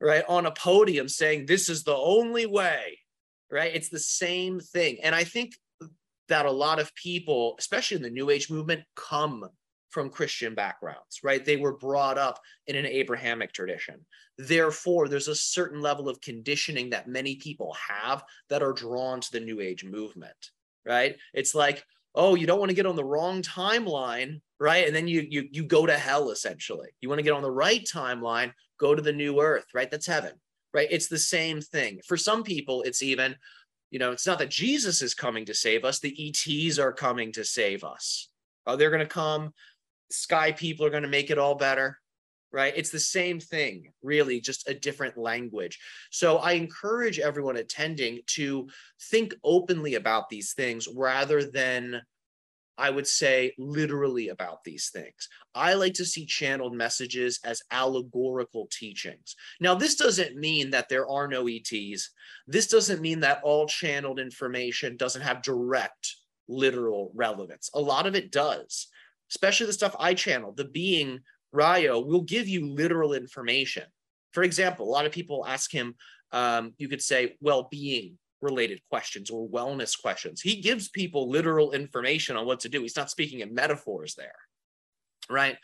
right, 0.00 0.24
on 0.28 0.44
a 0.44 0.52
podium 0.52 1.08
saying, 1.08 1.46
this 1.46 1.70
is 1.70 1.82
the 1.82 1.96
only 1.96 2.44
way 2.44 2.98
right? 3.50 3.74
It's 3.74 3.88
the 3.88 3.98
same 3.98 4.60
thing. 4.60 4.98
And 5.02 5.14
I 5.14 5.24
think 5.24 5.54
that 6.28 6.46
a 6.46 6.50
lot 6.50 6.78
of 6.78 6.94
people, 6.94 7.56
especially 7.58 7.96
in 7.96 8.02
the 8.02 8.10
New 8.10 8.30
Age 8.30 8.50
movement, 8.50 8.82
come 8.96 9.48
from 9.90 10.10
Christian 10.10 10.54
backgrounds, 10.54 11.20
right? 11.22 11.44
They 11.44 11.56
were 11.56 11.76
brought 11.76 12.18
up 12.18 12.38
in 12.66 12.76
an 12.76 12.84
Abrahamic 12.84 13.52
tradition. 13.52 14.04
Therefore, 14.36 15.08
there's 15.08 15.28
a 15.28 15.34
certain 15.34 15.80
level 15.80 16.08
of 16.08 16.20
conditioning 16.20 16.90
that 16.90 17.08
many 17.08 17.36
people 17.36 17.74
have 17.88 18.22
that 18.50 18.62
are 18.62 18.74
drawn 18.74 19.20
to 19.20 19.32
the 19.32 19.40
New 19.40 19.60
Age 19.60 19.84
movement, 19.84 20.36
right? 20.86 21.16
It's 21.32 21.54
like, 21.54 21.82
oh, 22.14 22.34
you 22.34 22.46
don't 22.46 22.58
want 22.58 22.68
to 22.68 22.76
get 22.76 22.86
on 22.86 22.96
the 22.96 23.04
wrong 23.04 23.42
timeline, 23.42 24.40
right? 24.60 24.86
And 24.86 24.94
then 24.94 25.08
you 25.08 25.26
you 25.28 25.48
you 25.52 25.62
go 25.64 25.86
to 25.86 25.96
hell 25.96 26.30
essentially. 26.30 26.88
You 27.00 27.08
want 27.08 27.20
to 27.20 27.24
get 27.24 27.32
on 27.32 27.42
the 27.42 27.50
right 27.50 27.84
timeline, 27.84 28.52
go 28.78 28.94
to 28.94 29.02
the 29.02 29.12
new 29.12 29.40
earth, 29.40 29.66
right? 29.72 29.90
That's 29.90 30.06
heaven, 30.06 30.32
right? 30.74 30.88
It's 30.90 31.08
the 31.08 31.18
same 31.18 31.60
thing. 31.60 32.00
For 32.06 32.16
some 32.16 32.42
people, 32.42 32.82
it's 32.82 33.02
even, 33.02 33.36
you 33.90 33.98
know, 33.98 34.12
it's 34.12 34.26
not 34.26 34.38
that 34.38 34.50
Jesus 34.50 35.02
is 35.02 35.14
coming 35.14 35.44
to 35.46 35.54
save 35.54 35.84
us, 35.84 35.98
the 35.98 36.28
ETs 36.28 36.78
are 36.78 36.92
coming 36.92 37.32
to 37.32 37.44
save 37.44 37.84
us. 37.84 38.28
Oh, 38.66 38.76
they're 38.76 38.90
going 38.90 39.00
to 39.00 39.06
come 39.06 39.52
sky 40.10 40.52
people 40.52 40.86
are 40.86 40.90
going 40.90 41.02
to 41.02 41.08
make 41.08 41.30
it 41.30 41.38
all 41.38 41.54
better 41.54 41.98
right 42.52 42.72
it's 42.76 42.90
the 42.90 42.98
same 42.98 43.38
thing 43.38 43.92
really 44.02 44.40
just 44.40 44.68
a 44.68 44.74
different 44.74 45.16
language 45.18 45.78
so 46.10 46.38
i 46.38 46.52
encourage 46.52 47.18
everyone 47.18 47.56
attending 47.56 48.20
to 48.26 48.66
think 49.10 49.34
openly 49.44 49.94
about 49.94 50.28
these 50.28 50.54
things 50.54 50.88
rather 50.94 51.44
than 51.44 52.00
i 52.78 52.88
would 52.88 53.06
say 53.06 53.52
literally 53.58 54.28
about 54.28 54.62
these 54.64 54.90
things. 54.90 55.28
I 55.54 55.74
like 55.74 55.94
to 55.94 56.04
see 56.04 56.24
channeled 56.24 56.74
messages 56.74 57.40
as 57.44 57.62
allegorical 57.70 58.68
teachings. 58.70 59.34
Now 59.60 59.74
this 59.74 59.96
doesn't 59.96 60.36
mean 60.36 60.70
that 60.70 60.88
there 60.88 61.08
are 61.08 61.28
no 61.28 61.48
ets 61.48 62.10
this 62.46 62.68
doesn't 62.68 63.02
mean 63.02 63.20
that 63.20 63.42
all 63.42 63.66
channeled 63.66 64.20
information 64.20 64.96
doesn't 64.96 65.22
have 65.22 65.42
direct 65.42 66.16
literal 66.48 67.12
relevance. 67.14 67.68
A 67.74 67.80
lot 67.80 68.06
of 68.06 68.14
it 68.14 68.30
does 68.30 68.88
especially 69.30 69.66
the 69.66 69.72
stuff 69.72 69.94
I 69.98 70.14
channel, 70.14 70.52
the 70.52 70.64
being 70.64 71.20
Ryo 71.52 72.00
will 72.00 72.22
give 72.22 72.48
you 72.48 72.66
literal 72.66 73.14
information. 73.14 73.84
For 74.32 74.42
example, 74.42 74.86
a 74.86 74.90
lot 74.90 75.06
of 75.06 75.12
people 75.12 75.46
ask 75.46 75.72
him, 75.72 75.94
um, 76.32 76.74
you 76.78 76.88
could 76.88 77.02
say, 77.02 77.36
well 77.40 77.68
being 77.70 78.18
related 78.40 78.80
questions 78.88 79.30
or 79.30 79.48
wellness 79.48 80.00
questions. 80.00 80.40
He 80.40 80.60
gives 80.60 80.88
people 80.88 81.30
literal 81.30 81.72
information 81.72 82.36
on 82.36 82.46
what 82.46 82.60
to 82.60 82.68
do. 82.68 82.82
He's 82.82 82.96
not 82.96 83.10
speaking 83.10 83.40
in 83.40 83.54
metaphors 83.54 84.14
there. 84.14 84.34
Right. 85.30 85.56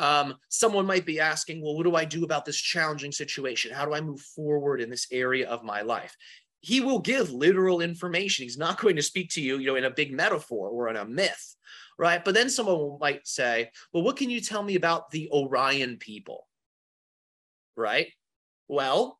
Um, 0.00 0.34
someone 0.48 0.86
might 0.86 1.06
be 1.06 1.20
asking, 1.20 1.62
well, 1.62 1.76
what 1.76 1.84
do 1.84 1.94
I 1.94 2.04
do 2.04 2.24
about 2.24 2.44
this 2.44 2.56
challenging 2.56 3.12
situation? 3.12 3.72
How 3.72 3.84
do 3.84 3.94
I 3.94 4.00
move 4.00 4.20
forward 4.20 4.80
in 4.80 4.90
this 4.90 5.06
area 5.12 5.48
of 5.48 5.62
my 5.62 5.82
life? 5.82 6.16
He 6.60 6.80
will 6.80 6.98
give 6.98 7.30
literal 7.30 7.80
information. 7.80 8.42
He's 8.42 8.58
not 8.58 8.80
going 8.80 8.96
to 8.96 9.02
speak 9.02 9.30
to 9.30 9.40
you, 9.40 9.58
you 9.58 9.68
know, 9.68 9.76
in 9.76 9.84
a 9.84 9.90
big 9.90 10.12
metaphor 10.12 10.68
or 10.68 10.88
in 10.88 10.96
a 10.96 11.04
myth 11.04 11.54
right? 11.98 12.24
But 12.24 12.34
then 12.34 12.50
someone 12.50 12.98
might 13.00 13.26
say, 13.26 13.70
well, 13.92 14.02
what 14.02 14.16
can 14.16 14.30
you 14.30 14.40
tell 14.40 14.62
me 14.62 14.74
about 14.74 15.10
the 15.10 15.28
Orion 15.30 15.96
people? 15.98 16.46
Right? 17.76 18.08
Well, 18.68 19.18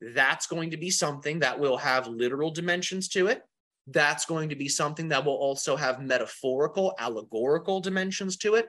that's 0.00 0.46
going 0.46 0.70
to 0.70 0.76
be 0.76 0.90
something 0.90 1.40
that 1.40 1.58
will 1.58 1.76
have 1.76 2.06
literal 2.06 2.50
dimensions 2.50 3.08
to 3.08 3.26
it. 3.26 3.42
That's 3.86 4.26
going 4.26 4.50
to 4.50 4.56
be 4.56 4.68
something 4.68 5.08
that 5.08 5.24
will 5.24 5.34
also 5.34 5.76
have 5.76 6.00
metaphorical, 6.00 6.94
allegorical 6.98 7.80
dimensions 7.80 8.36
to 8.38 8.54
it. 8.54 8.68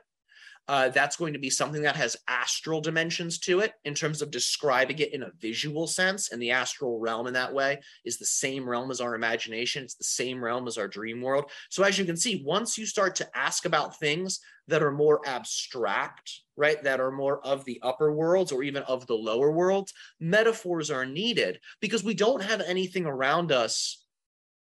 Uh, 0.68 0.88
that's 0.88 1.16
going 1.16 1.32
to 1.32 1.38
be 1.38 1.50
something 1.50 1.82
that 1.82 1.96
has 1.96 2.16
astral 2.28 2.80
dimensions 2.80 3.38
to 3.40 3.58
it 3.58 3.72
in 3.84 3.92
terms 3.92 4.22
of 4.22 4.30
describing 4.30 4.98
it 5.00 5.12
in 5.12 5.24
a 5.24 5.32
visual 5.40 5.86
sense. 5.86 6.30
And 6.30 6.40
the 6.40 6.52
astral 6.52 7.00
realm, 7.00 7.26
in 7.26 7.34
that 7.34 7.52
way, 7.52 7.80
is 8.04 8.18
the 8.18 8.26
same 8.26 8.68
realm 8.68 8.90
as 8.90 9.00
our 9.00 9.14
imagination. 9.16 9.82
It's 9.82 9.96
the 9.96 10.04
same 10.04 10.42
realm 10.42 10.68
as 10.68 10.78
our 10.78 10.86
dream 10.86 11.22
world. 11.22 11.50
So, 11.70 11.82
as 11.82 11.98
you 11.98 12.04
can 12.04 12.16
see, 12.16 12.44
once 12.46 12.78
you 12.78 12.86
start 12.86 13.16
to 13.16 13.36
ask 13.36 13.64
about 13.64 13.98
things 13.98 14.38
that 14.70 14.82
are 14.82 14.92
more 14.92 15.20
abstract, 15.26 16.40
right, 16.56 16.82
that 16.82 17.00
are 17.00 17.10
more 17.10 17.44
of 17.46 17.64
the 17.64 17.78
upper 17.82 18.12
worlds 18.12 18.52
or 18.52 18.62
even 18.62 18.82
of 18.84 19.06
the 19.06 19.14
lower 19.14 19.52
worlds, 19.52 19.92
metaphors 20.18 20.90
are 20.90 21.06
needed 21.06 21.60
because 21.80 22.02
we 22.02 22.14
don't 22.14 22.42
have 22.42 22.60
anything 22.62 23.06
around 23.06 23.52
us 23.52 24.04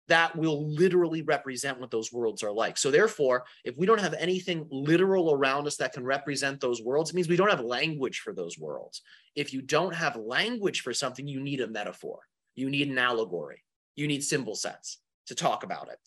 that 0.09 0.35
will 0.35 0.67
literally 0.75 1.21
represent 1.21 1.79
what 1.79 1.91
those 1.91 2.13
worlds 2.13 2.43
are 2.43 2.51
like. 2.51 2.79
So 2.79 2.91
therefore, 2.91 3.45
if 3.65 3.77
we 3.77 3.85
don't 3.85 4.01
have 4.01 4.15
anything 4.15 4.67
literal 4.71 5.33
around 5.33 5.67
us 5.67 5.77
that 5.77 5.93
can 5.93 6.03
represent 6.03 6.61
those 6.61 6.83
worlds, 6.83 7.11
it 7.11 7.15
means 7.15 7.29
we 7.29 7.37
don't 7.37 7.51
have 7.51 7.61
language 7.61 8.21
for 8.21 8.33
those 8.33 8.59
worlds. 8.59 9.03
If 9.37 9.53
you 9.53 9.61
don't 9.61 9.95
have 9.95 10.17
language 10.17 10.81
for 10.81 10.95
something, 10.95 11.29
you 11.29 11.41
need 11.41 11.61
a 11.61 11.69
metaphor. 11.69 12.21
You 12.55 12.71
need 12.71 12.89
an 12.89 12.99
allegory. 12.99 13.63
You 13.97 14.07
need 14.07 14.25
symbol 14.25 14.55
sets 14.55 14.99
to 15.29 15.35
talk 15.35 15.65
about 15.65 15.89
it. 15.89 15.99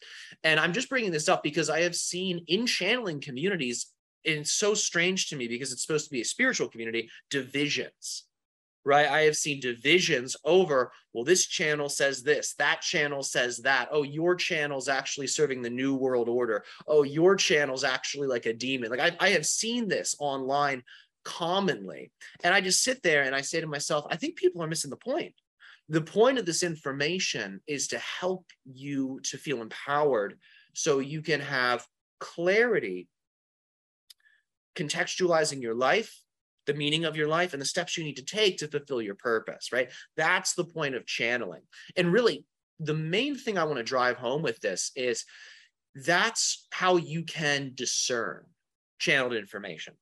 And 0.44 0.60
I'm 0.60 0.74
just 0.74 0.90
bringing 0.90 1.12
this 1.12 1.30
up 1.30 1.44
because 1.44 1.70
I 1.70 1.82
have 1.82 1.96
seen 1.96 2.44
in 2.48 2.66
channeling 2.66 3.22
communities, 3.22 3.88
and 4.26 4.40
it's 4.40 4.54
so 4.54 4.74
strange 4.74 5.30
to 5.30 5.36
me 5.36 5.48
because 5.48 5.72
it's 5.72 5.82
supposed 5.82 6.06
to 6.06 6.12
be 6.12 6.22
a 6.22 6.26
spiritual 6.26 6.68
community, 6.68 7.10
divisions 7.30 8.26
right? 8.84 9.08
I 9.08 9.22
have 9.22 9.36
seen 9.36 9.60
divisions 9.60 10.36
over, 10.44 10.92
well, 11.14 11.24
this 11.24 11.46
channel 11.46 11.90
says 11.90 12.24
this, 12.24 12.56
that 12.56 12.82
channel 12.82 13.24
says 13.24 13.58
that. 13.60 13.90
Oh, 13.92 14.04
your 14.04 14.36
channel's 14.36 14.88
actually 14.88 15.28
serving 15.28 15.62
the 15.62 15.70
New 15.70 15.96
World 15.96 16.30
Order. 16.30 16.64
Oh, 16.88 17.04
your 17.04 17.36
channel's 17.36 17.84
actually 17.84 18.28
like 18.28 18.46
a 18.46 18.54
demon. 18.54 18.90
Like 18.90 19.00
I, 19.00 19.28
I 19.28 19.30
have 19.30 19.46
seen 19.46 19.88
this 19.88 20.16
online 20.20 20.84
commonly. 21.24 22.12
And 22.44 22.54
I 22.54 22.62
just 22.62 22.84
sit 22.84 23.04
there 23.04 23.24
and 23.24 23.36
I 23.36 23.42
say 23.42 23.62
to 23.62 23.68
myself, 23.68 24.06
I 24.10 24.16
think 24.16 24.36
people 24.36 24.64
are 24.64 24.68
missing 24.68 24.90
the 24.90 24.98
point. 24.98 25.34
The 25.92 26.02
point 26.02 26.40
of 26.40 26.46
this 26.46 26.64
information 26.64 27.62
is 27.68 27.90
to 27.90 28.00
help 28.00 28.46
you 28.66 29.20
to 29.26 29.38
feel 29.38 29.62
empowered 29.62 30.40
so 30.74 31.00
you 31.00 31.22
can 31.22 31.42
have 31.42 31.86
clarity 32.20 33.10
contextualizing 34.76 35.62
your 35.62 35.76
life 35.76 36.18
the 36.68 36.74
meaning 36.74 37.06
of 37.06 37.16
your 37.16 37.28
life 37.28 37.54
and 37.54 37.62
the 37.62 37.66
steps 37.66 37.98
you 37.98 38.04
need 38.04 38.18
to 38.18 38.26
take 38.26 38.58
to 38.58 38.68
fulfill 38.68 39.02
your 39.02 39.16
purpose, 39.16 39.72
right? 39.72 39.90
That's 40.16 40.54
the 40.54 40.64
point 40.64 40.96
of 40.96 41.06
channeling. 41.06 41.64
And 41.96 42.14
really, 42.14 42.46
the 42.80 42.94
main 42.94 43.36
thing 43.36 43.58
I 43.58 43.64
want 43.64 43.78
to 43.78 43.84
drive 43.84 44.18
home 44.18 44.42
with 44.42 44.60
this 44.60 44.92
is 44.96 45.26
that's 45.96 46.68
how 46.72 46.98
you 46.98 47.24
can 47.24 47.72
discern 47.76 48.46
channeled 49.00 49.34
information. 49.34 49.96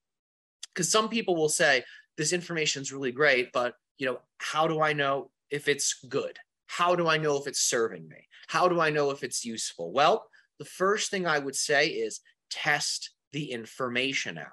Because 0.74 0.92
some 0.92 1.10
people 1.10 1.36
will 1.36 1.50
say, 1.50 1.84
this 2.18 2.34
information 2.34 2.82
is 2.82 2.92
really 2.92 3.12
great, 3.12 3.52
but 3.54 3.74
you 3.98 4.06
know, 4.06 4.20
how 4.40 4.68
do 4.68 4.82
I 4.82 4.94
know 4.94 5.32
if 5.52 5.68
it's 5.68 6.06
good? 6.08 6.38
How 6.68 6.96
do 6.96 7.08
I 7.08 7.18
know 7.18 7.38
if 7.38 7.48
it's 7.48 7.62
serving 7.62 8.08
me? 8.08 8.28
How 8.48 8.68
do 8.68 8.80
I 8.80 8.90
know 8.90 9.12
if 9.12 9.24
it's 9.24 9.46
useful? 9.46 9.92
Well, 9.92 10.28
the 10.60 10.66
first 10.66 11.10
thing 11.10 11.26
I 11.26 11.40
would 11.40 11.56
say 11.56 11.88
is 11.88 12.22
test 12.50 13.12
the 13.32 13.52
information 13.52 14.38
out 14.38 14.48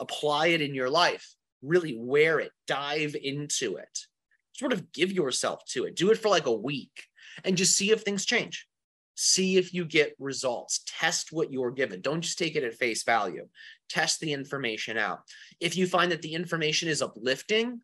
apply 0.00 0.48
it 0.48 0.62
in 0.62 0.74
your 0.74 0.90
life, 0.90 1.34
really 1.62 1.96
wear 1.96 2.40
it, 2.40 2.50
dive 2.66 3.14
into 3.22 3.76
it, 3.76 4.06
sort 4.54 4.72
of 4.72 4.90
give 4.92 5.12
yourself 5.12 5.64
to 5.66 5.84
it. 5.84 5.94
Do 5.94 6.10
it 6.10 6.18
for 6.18 6.28
like 6.28 6.46
a 6.46 6.52
week 6.52 7.04
and 7.44 7.56
just 7.56 7.76
see 7.76 7.92
if 7.92 8.02
things 8.02 8.24
change. 8.24 8.66
See 9.14 9.58
if 9.58 9.74
you 9.74 9.84
get 9.84 10.16
results. 10.18 10.80
Test 10.86 11.28
what 11.30 11.52
you're 11.52 11.70
given. 11.70 12.00
Don't 12.00 12.22
just 12.22 12.38
take 12.38 12.56
it 12.56 12.64
at 12.64 12.74
face 12.74 13.04
value. 13.04 13.46
Test 13.90 14.20
the 14.20 14.32
information 14.32 14.96
out. 14.96 15.20
If 15.60 15.76
you 15.76 15.86
find 15.86 16.10
that 16.10 16.22
the 16.22 16.32
information 16.32 16.88
is 16.88 17.02
uplifting, 17.02 17.82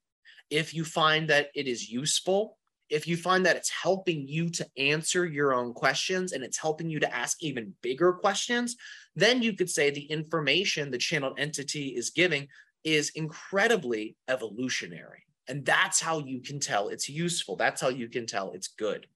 if 0.51 0.75
you 0.75 0.85
find 0.85 1.29
that 1.29 1.49
it 1.55 1.67
is 1.67 1.91
useful, 1.91 2.59
if 2.89 3.07
you 3.09 3.17
find 3.17 3.45
that 3.47 3.57
it's 3.57 3.71
helping 3.71 4.29
you 4.29 4.49
to 4.51 4.67
answer 4.77 5.27
your 5.27 5.53
own 5.53 5.73
questions 5.73 6.33
and 6.33 6.45
it's 6.45 6.59
helping 6.59 6.89
you 6.89 7.01
to 7.01 7.15
ask 7.15 7.43
even 7.43 7.75
bigger 7.83 8.13
questions, 8.13 8.77
then 9.17 9.43
you 9.43 9.55
could 9.55 9.71
say 9.71 9.91
the 9.91 10.05
information 10.05 10.91
the 10.91 10.99
channeled 10.99 11.39
entity 11.39 11.89
is 11.89 12.11
giving 12.11 12.47
is 12.85 13.11
incredibly 13.17 14.17
evolutionary. 14.29 15.25
And 15.49 15.65
that's 15.65 16.01
how 16.01 16.21
you 16.21 16.41
can 16.41 16.61
tell 16.61 16.89
it's 16.89 17.09
useful. 17.09 17.57
That's 17.57 17.81
how 17.81 17.89
you 17.89 18.09
can 18.09 18.27
tell 18.27 18.53
it's 18.53 18.69
good. 18.69 19.07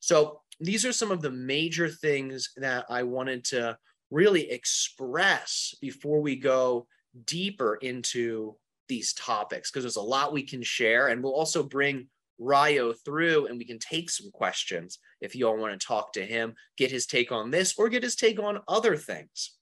So 0.00 0.40
these 0.60 0.84
are 0.84 0.92
some 0.92 1.10
of 1.10 1.22
the 1.22 1.30
major 1.30 1.88
things 1.88 2.50
that 2.56 2.86
I 2.88 3.02
wanted 3.02 3.44
to 3.46 3.76
really 4.10 4.50
express 4.50 5.74
before 5.80 6.20
we 6.20 6.36
go 6.36 6.86
deeper 7.26 7.76
into 7.76 8.56
these 8.88 9.12
topics 9.14 9.70
because 9.70 9.84
there's 9.84 9.96
a 9.96 10.02
lot 10.02 10.32
we 10.32 10.42
can 10.42 10.62
share 10.62 11.08
and 11.08 11.22
we'll 11.22 11.34
also 11.34 11.62
bring 11.62 12.06
Ryo 12.38 12.92
through 12.92 13.46
and 13.46 13.58
we 13.58 13.64
can 13.64 13.78
take 13.78 14.10
some 14.10 14.30
questions 14.30 14.98
if 15.20 15.34
you 15.34 15.46
all 15.46 15.56
want 15.56 15.78
to 15.78 15.86
talk 15.86 16.12
to 16.14 16.24
him, 16.24 16.54
get 16.76 16.90
his 16.90 17.06
take 17.06 17.30
on 17.30 17.50
this 17.50 17.74
or 17.78 17.88
get 17.88 18.02
his 18.02 18.16
take 18.16 18.40
on 18.40 18.60
other 18.68 18.96
things. 18.96 19.56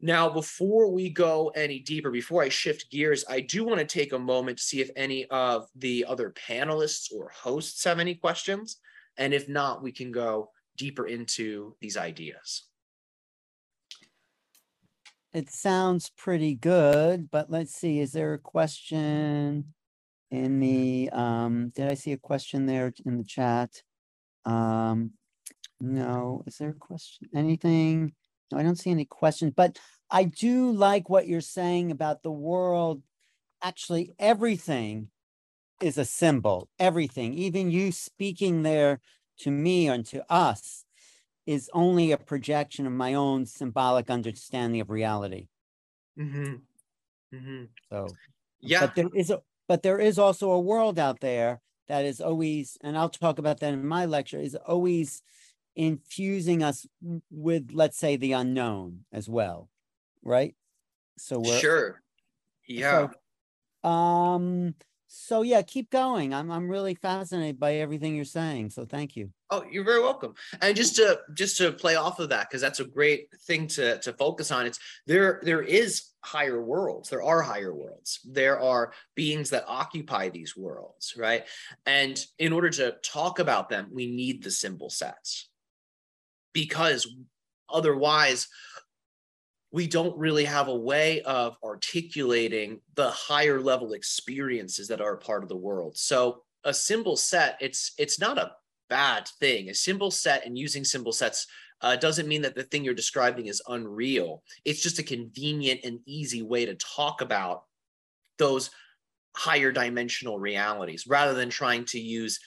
Now, 0.00 0.28
before 0.28 0.90
we 0.90 1.08
go 1.08 1.48
any 1.54 1.78
deeper, 1.78 2.10
before 2.10 2.42
I 2.42 2.48
shift 2.48 2.90
gears, 2.90 3.24
I 3.28 3.40
do 3.40 3.64
want 3.64 3.78
to 3.78 3.86
take 3.86 4.12
a 4.12 4.18
moment 4.18 4.58
to 4.58 4.64
see 4.64 4.80
if 4.80 4.90
any 4.96 5.24
of 5.26 5.68
the 5.76 6.04
other 6.06 6.30
panelists 6.30 7.12
or 7.12 7.30
hosts 7.30 7.84
have 7.84 8.00
any 8.00 8.14
questions. 8.14 8.78
And 9.16 9.32
if 9.32 9.48
not, 9.48 9.82
we 9.82 9.92
can 9.92 10.10
go 10.10 10.50
deeper 10.76 11.06
into 11.06 11.76
these 11.80 11.96
ideas. 11.96 12.64
It 15.34 15.50
sounds 15.50 16.10
pretty 16.16 16.54
good, 16.54 17.30
but 17.30 17.50
let's 17.50 17.74
see. 17.74 17.98
Is 18.00 18.12
there 18.12 18.34
a 18.34 18.38
question? 18.38 19.74
in 20.30 20.60
the, 20.60 21.10
um, 21.12 21.70
did 21.76 21.90
I 21.90 21.94
see 21.94 22.12
a 22.12 22.18
question 22.18 22.66
there 22.66 22.92
in 23.06 23.18
the 23.18 23.24
chat? 23.24 23.82
Um, 24.44 25.12
no, 25.80 26.44
is 26.46 26.58
there 26.58 26.70
a 26.70 26.74
question? 26.74 27.28
Anything 27.34 28.14
No, 28.52 28.58
I 28.58 28.62
don't 28.62 28.78
see 28.78 28.90
any 28.90 29.04
questions, 29.06 29.52
but 29.56 29.78
I 30.10 30.24
do 30.24 30.72
like 30.72 31.08
what 31.10 31.28
you're 31.28 31.40
saying 31.40 31.90
about 31.90 32.22
the 32.22 32.32
world. 32.32 33.02
Actually, 33.62 34.12
everything 34.18 35.08
is 35.82 35.98
a 35.98 36.04
symbol. 36.04 36.68
Everything, 36.78 37.34
even 37.34 37.70
you 37.70 37.92
speaking 37.92 38.62
there 38.62 39.00
to 39.38 39.50
me 39.50 39.88
and 39.88 40.06
to 40.06 40.24
us, 40.32 40.83
is 41.46 41.70
only 41.72 42.12
a 42.12 42.16
projection 42.16 42.86
of 42.86 42.92
my 42.92 43.14
own 43.14 43.46
symbolic 43.46 44.10
understanding 44.10 44.80
of 44.80 44.90
reality. 44.90 45.48
Mm-hmm. 46.18 46.54
Mm-hmm. 47.34 47.64
So, 47.90 48.06
Yeah. 48.60 48.80
but 48.80 48.94
there 48.94 49.10
is 49.14 49.30
a 49.30 49.42
but 49.66 49.82
there 49.82 49.98
is 49.98 50.18
also 50.18 50.50
a 50.50 50.60
world 50.60 50.98
out 50.98 51.20
there 51.20 51.60
that 51.88 52.04
is 52.04 52.20
always, 52.20 52.76
and 52.82 52.96
I'll 52.98 53.08
talk 53.08 53.38
about 53.38 53.60
that 53.60 53.72
in 53.72 53.86
my 53.86 54.04
lecture, 54.04 54.38
is 54.38 54.54
always 54.54 55.22
infusing 55.74 56.62
us 56.62 56.86
with, 57.30 57.70
let's 57.72 57.98
say, 57.98 58.16
the 58.16 58.32
unknown 58.32 59.04
as 59.12 59.28
well, 59.28 59.68
right? 60.22 60.54
So 61.16 61.40
we're 61.40 61.58
Sure. 61.58 62.02
Yeah. 62.66 63.08
um. 63.82 64.74
So 65.06 65.42
yeah, 65.42 65.62
keep 65.62 65.90
going. 65.90 66.34
I'm 66.34 66.50
I'm 66.50 66.68
really 66.68 66.94
fascinated 66.94 67.60
by 67.60 67.74
everything 67.74 68.16
you're 68.16 68.24
saying. 68.24 68.70
So 68.70 68.84
thank 68.84 69.16
you. 69.16 69.30
Oh, 69.54 69.64
you're 69.70 69.84
very 69.84 70.00
welcome. 70.00 70.34
And 70.60 70.76
just 70.76 70.96
to 70.96 71.20
just 71.32 71.58
to 71.58 71.70
play 71.70 71.94
off 71.94 72.18
of 72.18 72.30
that, 72.30 72.48
because 72.48 72.60
that's 72.60 72.80
a 72.80 72.84
great 72.84 73.28
thing 73.42 73.68
to 73.68 73.98
to 74.00 74.12
focus 74.14 74.50
on. 74.50 74.66
It's 74.66 74.80
there. 75.06 75.40
There 75.44 75.62
is 75.62 76.10
higher 76.22 76.60
worlds. 76.60 77.08
There 77.08 77.22
are 77.22 77.40
higher 77.40 77.72
worlds. 77.72 78.18
There 78.24 78.58
are 78.60 78.92
beings 79.14 79.50
that 79.50 79.64
occupy 79.68 80.30
these 80.30 80.56
worlds, 80.56 81.14
right? 81.16 81.44
And 81.86 82.24
in 82.38 82.52
order 82.52 82.70
to 82.70 82.96
talk 83.04 83.38
about 83.38 83.68
them, 83.68 83.90
we 83.92 84.06
need 84.06 84.42
the 84.42 84.50
symbol 84.50 84.90
sets, 84.90 85.48
because 86.52 87.06
otherwise, 87.68 88.48
we 89.70 89.86
don't 89.86 90.18
really 90.18 90.46
have 90.46 90.66
a 90.66 90.74
way 90.76 91.22
of 91.22 91.56
articulating 91.62 92.80
the 92.94 93.10
higher 93.10 93.60
level 93.60 93.92
experiences 93.92 94.88
that 94.88 95.00
are 95.00 95.16
part 95.16 95.44
of 95.44 95.48
the 95.48 95.56
world. 95.56 95.96
So 95.96 96.42
a 96.64 96.74
symbol 96.74 97.16
set, 97.16 97.58
it's 97.60 97.92
it's 97.98 98.18
not 98.18 98.38
a 98.38 98.52
bad 98.88 99.28
thing. 99.40 99.70
A 99.70 99.74
symbol 99.74 100.10
set 100.10 100.46
and 100.46 100.58
using 100.58 100.84
symbol 100.84 101.12
sets 101.12 101.46
uh, 101.80 101.96
doesn't 101.96 102.28
mean 102.28 102.42
that 102.42 102.54
the 102.54 102.62
thing 102.62 102.84
you're 102.84 102.94
describing 102.94 103.46
is 103.46 103.62
unreal. 103.68 104.42
It's 104.64 104.82
just 104.82 104.98
a 104.98 105.02
convenient 105.02 105.80
and 105.84 106.00
easy 106.06 106.42
way 106.42 106.66
to 106.66 106.74
talk 106.76 107.20
about 107.20 107.64
those 108.38 108.70
higher 109.36 109.72
dimensional 109.72 110.38
realities 110.38 111.06
rather 111.06 111.34
than 111.34 111.50
trying 111.50 111.84
to 111.86 112.00
use 112.00 112.38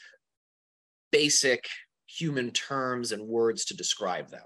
basic 1.11 1.67
human 2.07 2.51
terms 2.51 3.11
and 3.11 3.21
words 3.27 3.65
to 3.65 3.75
describe 3.75 4.29
them 4.29 4.43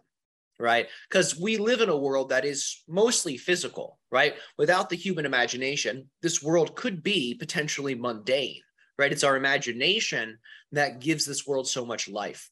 right? 0.62 0.88
Because 1.10 1.38
we 1.38 1.58
live 1.58 1.82
in 1.82 1.90
a 1.90 1.98
world 1.98 2.30
that 2.30 2.46
is 2.46 2.84
mostly 2.88 3.36
physical, 3.36 3.98
right? 4.12 4.36
Without 4.58 4.90
the 4.90 4.96
human 4.96 5.26
imagination, 5.26 6.10
this 6.22 6.42
world 6.42 6.76
could 6.76 7.04
be 7.04 7.34
potentially 7.34 7.96
mundane, 7.96 8.62
right? 9.02 9.12
It's 9.12 9.24
our 9.24 9.36
imagination 9.36 10.38
that 10.74 11.00
gives 11.00 11.26
this 11.26 11.48
world 11.48 11.68
so 11.68 11.84
much 11.84 12.08
life. 12.08 12.52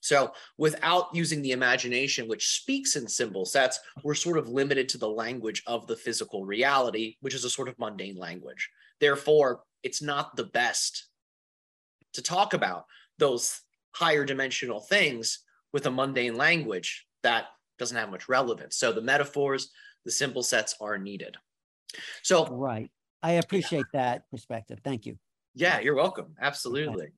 So, 0.00 0.32
without 0.56 1.08
using 1.12 1.42
the 1.42 1.52
imagination, 1.52 2.28
which 2.28 2.56
speaks 2.60 2.96
in 2.96 3.06
symbol 3.06 3.44
sets, 3.44 3.78
we're 4.02 4.14
sort 4.14 4.38
of 4.38 4.48
limited 4.48 4.88
to 4.90 4.98
the 4.98 5.08
language 5.08 5.62
of 5.66 5.86
the 5.86 5.96
physical 5.96 6.46
reality, 6.46 7.16
which 7.20 7.34
is 7.34 7.44
a 7.44 7.50
sort 7.50 7.68
of 7.68 7.78
mundane 7.78 8.16
language. 8.16 8.70
Therefore, 9.00 9.64
it's 9.82 10.00
not 10.00 10.34
the 10.34 10.44
best 10.44 11.08
to 12.14 12.22
talk 12.22 12.54
about 12.54 12.86
those 13.18 13.60
higher 13.92 14.24
dimensional 14.24 14.80
things 14.80 15.40
with 15.74 15.84
a 15.86 15.90
mundane 15.90 16.36
language 16.36 17.06
that 17.22 17.48
doesn't 17.78 17.98
have 17.98 18.10
much 18.10 18.30
relevance. 18.30 18.76
So 18.76 18.92
the 18.92 19.02
metaphors, 19.02 19.70
the 20.06 20.10
symbol 20.10 20.42
sets 20.42 20.74
are 20.80 20.96
needed. 20.96 21.36
So 22.22 22.46
Right. 22.46 22.90
I 23.22 23.32
appreciate 23.32 23.86
that 23.92 24.30
perspective. 24.30 24.78
Thank 24.84 25.04
you. 25.04 25.18
Yeah, 25.56 25.80
you're 25.80 25.96
welcome. 25.96 26.34
Absolutely. 26.40 27.08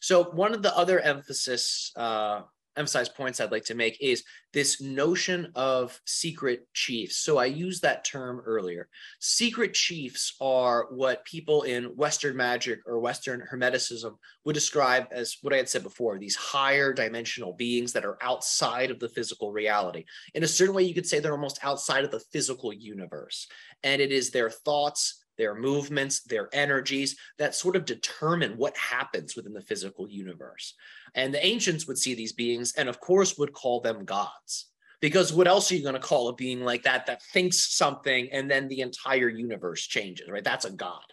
So 0.00 0.24
one 0.24 0.54
of 0.54 0.62
the 0.62 0.76
other 0.76 1.00
emphasis 1.00 1.90
uh, 1.96 2.42
emphasize 2.76 3.08
points 3.08 3.40
I'd 3.40 3.50
like 3.50 3.64
to 3.64 3.74
make 3.74 3.98
is 4.00 4.22
this 4.52 4.80
notion 4.80 5.50
of 5.54 6.00
secret 6.06 6.66
chiefs. 6.72 7.16
So 7.16 7.38
I 7.38 7.46
used 7.46 7.82
that 7.82 8.04
term 8.04 8.40
earlier. 8.44 8.88
Secret 9.20 9.74
chiefs 9.74 10.34
are 10.40 10.86
what 10.90 11.24
people 11.24 11.62
in 11.62 11.84
Western 11.96 12.36
magic 12.36 12.80
or 12.86 13.00
Western 13.00 13.42
Hermeticism 13.50 14.14
would 14.44 14.52
describe 14.52 15.06
as 15.10 15.38
what 15.42 15.52
I 15.52 15.56
had 15.56 15.68
said 15.68 15.82
before 15.82 16.18
these 16.18 16.36
higher 16.36 16.92
dimensional 16.92 17.52
beings 17.54 17.92
that 17.94 18.04
are 18.04 18.18
outside 18.22 18.90
of 18.90 19.00
the 19.00 19.08
physical 19.08 19.50
reality. 19.50 20.04
In 20.34 20.44
a 20.44 20.48
certain 20.48 20.74
way, 20.74 20.84
you 20.84 20.94
could 20.94 21.06
say 21.06 21.18
they're 21.18 21.32
almost 21.32 21.58
outside 21.62 22.04
of 22.04 22.10
the 22.10 22.22
physical 22.32 22.72
universe. 22.72 23.48
And 23.82 24.00
it 24.00 24.12
is 24.12 24.30
their 24.30 24.50
thoughts, 24.50 25.24
their 25.38 25.54
movements, 25.54 26.20
their 26.24 26.48
energies 26.52 27.16
that 27.38 27.54
sort 27.54 27.76
of 27.76 27.84
determine 27.84 28.56
what 28.56 28.76
happens 28.76 29.36
within 29.36 29.54
the 29.54 29.62
physical 29.62 30.08
universe. 30.08 30.74
And 31.14 31.32
the 31.32 31.44
ancients 31.44 31.86
would 31.86 31.98
see 31.98 32.14
these 32.14 32.32
beings 32.32 32.74
and, 32.76 32.88
of 32.88 33.00
course, 33.00 33.38
would 33.38 33.52
call 33.52 33.80
them 33.80 34.04
gods. 34.04 34.66
Because 35.00 35.32
what 35.32 35.46
else 35.46 35.70
are 35.70 35.76
you 35.76 35.82
going 35.82 35.94
to 35.94 36.00
call 36.00 36.28
a 36.28 36.34
being 36.34 36.64
like 36.64 36.82
that 36.82 37.06
that 37.06 37.22
thinks 37.22 37.74
something 37.76 38.28
and 38.32 38.50
then 38.50 38.66
the 38.66 38.80
entire 38.80 39.28
universe 39.28 39.86
changes, 39.86 40.28
right? 40.28 40.42
That's 40.42 40.64
a 40.64 40.72
god. 40.72 41.04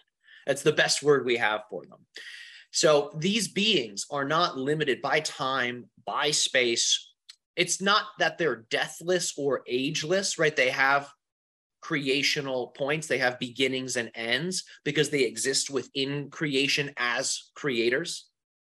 That's 0.46 0.62
the 0.62 0.72
best 0.72 1.02
word 1.02 1.24
we 1.24 1.36
have 1.36 1.62
for 1.70 1.84
them. 1.84 1.98
So 2.72 3.12
these 3.16 3.48
beings 3.48 4.06
are 4.10 4.24
not 4.24 4.58
limited 4.58 5.00
by 5.00 5.20
time, 5.20 5.86
by 6.04 6.32
space. 6.32 7.12
It's 7.54 7.80
not 7.80 8.04
that 8.18 8.38
they're 8.38 8.66
deathless 8.70 9.34
or 9.38 9.62
ageless, 9.66 10.38
right? 10.38 10.54
They 10.54 10.70
have 10.70 11.08
creational 11.86 12.66
points, 12.76 13.06
they 13.06 13.18
have 13.18 13.38
beginnings 13.38 13.94
and 13.96 14.10
ends 14.16 14.64
because 14.84 15.08
they 15.08 15.22
exist 15.22 15.70
within 15.70 16.28
creation 16.30 16.90
as 16.96 17.50
creators, 17.54 18.26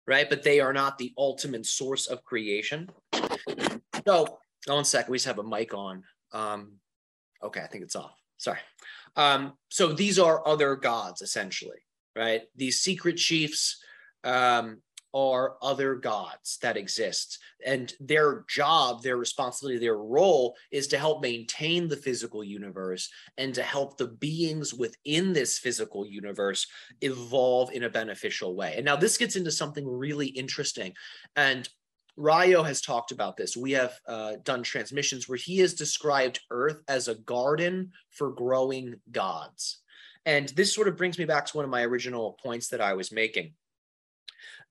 right? 0.06 0.30
But 0.30 0.42
they 0.42 0.60
are 0.60 0.72
not 0.72 0.96
the 0.96 1.12
ultimate 1.18 1.66
source 1.66 2.06
of 2.06 2.24
creation. 2.24 2.88
So, 4.06 4.38
one 4.66 4.86
second, 4.86 5.12
we 5.12 5.18
just 5.18 5.26
have 5.26 5.38
a 5.38 5.42
mic 5.42 5.74
on. 5.74 6.04
Um, 6.32 6.78
okay, 7.44 7.60
I 7.60 7.66
think 7.66 7.84
it's 7.84 7.96
off. 7.96 8.16
Sorry. 8.38 8.60
Um, 9.14 9.58
so 9.68 9.92
these 9.92 10.18
are 10.18 10.48
other 10.48 10.74
gods 10.74 11.20
essentially, 11.20 11.82
right? 12.16 12.44
These 12.56 12.80
secret 12.80 13.18
chiefs 13.18 13.78
um, 14.24 14.80
are 15.14 15.56
other 15.62 15.94
gods 15.94 16.58
that 16.62 16.76
exist, 16.76 17.38
and 17.64 17.94
their 18.00 18.44
job, 18.48 19.02
their 19.02 19.16
responsibility, 19.16 19.78
their 19.78 19.96
role 19.96 20.56
is 20.70 20.86
to 20.88 20.98
help 20.98 21.22
maintain 21.22 21.88
the 21.88 21.96
physical 21.96 22.42
universe 22.42 23.10
and 23.36 23.54
to 23.54 23.62
help 23.62 23.96
the 23.96 24.08
beings 24.08 24.72
within 24.72 25.32
this 25.32 25.58
physical 25.58 26.06
universe 26.06 26.66
evolve 27.00 27.70
in 27.72 27.84
a 27.84 27.90
beneficial 27.90 28.54
way. 28.56 28.74
And 28.76 28.84
now 28.84 28.96
this 28.96 29.18
gets 29.18 29.36
into 29.36 29.50
something 29.50 29.86
really 29.86 30.28
interesting, 30.28 30.94
and 31.36 31.68
Ryo 32.16 32.62
has 32.62 32.80
talked 32.80 33.10
about 33.10 33.36
this. 33.36 33.56
We 33.56 33.72
have 33.72 33.98
uh, 34.06 34.34
done 34.44 34.62
transmissions 34.62 35.28
where 35.28 35.38
he 35.38 35.58
has 35.60 35.74
described 35.74 36.40
Earth 36.50 36.82
as 36.88 37.08
a 37.08 37.14
garden 37.14 37.92
for 38.10 38.30
growing 38.30 38.96
gods. 39.10 39.78
And 40.26 40.50
this 40.50 40.74
sort 40.74 40.88
of 40.88 40.96
brings 40.96 41.18
me 41.18 41.24
back 41.24 41.46
to 41.46 41.56
one 41.56 41.64
of 41.64 41.70
my 41.70 41.82
original 41.82 42.38
points 42.42 42.68
that 42.68 42.80
I 42.80 42.92
was 42.92 43.12
making. 43.12 43.54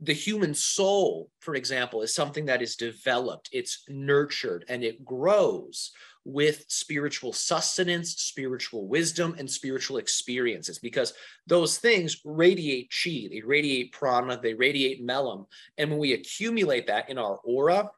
The 0.03 0.13
human 0.13 0.55
soul, 0.55 1.29
for 1.39 1.53
example, 1.53 2.01
is 2.01 2.13
something 2.13 2.45
that 2.45 2.61
is 2.61 2.75
developed, 2.75 3.49
it's 3.51 3.83
nurtured, 3.87 4.65
and 4.67 4.83
it 4.83 5.05
grows 5.05 5.91
with 6.25 6.65
spiritual 6.67 7.33
sustenance, 7.33 8.13
spiritual 8.13 8.87
wisdom, 8.87 9.35
and 9.37 9.49
spiritual 9.49 9.97
experiences 9.97 10.79
because 10.79 11.13
those 11.47 11.77
things 11.77 12.21
radiate 12.25 12.91
chi, 12.91 13.27
they 13.29 13.41
radiate 13.43 13.91
prana, 13.91 14.39
they 14.41 14.53
radiate 14.53 15.05
melem. 15.05 15.45
And 15.77 15.89
when 15.89 15.99
we 15.99 16.13
accumulate 16.13 16.87
that 16.87 17.09
in 17.09 17.17
our 17.17 17.37
aura, 17.43 17.89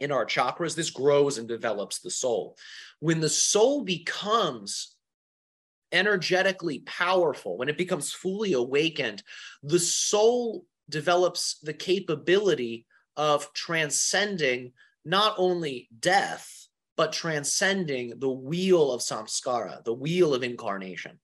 in 0.00 0.12
our 0.12 0.24
chakras, 0.24 0.74
this 0.74 0.90
grows 0.90 1.38
and 1.38 1.48
develops 1.48 2.00
the 2.00 2.10
soul. 2.10 2.56
When 3.00 3.20
the 3.20 3.28
soul 3.28 3.82
becomes 3.84 4.94
energetically 5.90 6.80
powerful, 6.80 7.56
when 7.56 7.68
it 7.68 7.78
becomes 7.78 8.12
fully 8.12 8.52
awakened, 8.52 9.22
the 9.62 9.78
soul 9.78 10.64
develops 10.88 11.58
the 11.62 11.72
capability 11.72 12.86
of 13.16 13.52
transcending 13.52 14.72
not 15.04 15.34
only 15.38 15.88
death, 15.98 16.66
but 16.96 17.12
transcending 17.12 18.18
the 18.18 18.30
wheel 18.30 18.92
of 18.92 19.00
samskara, 19.00 19.84
the 19.84 19.94
wheel 19.94 20.34
of 20.34 20.42
incarnation. 20.42 21.18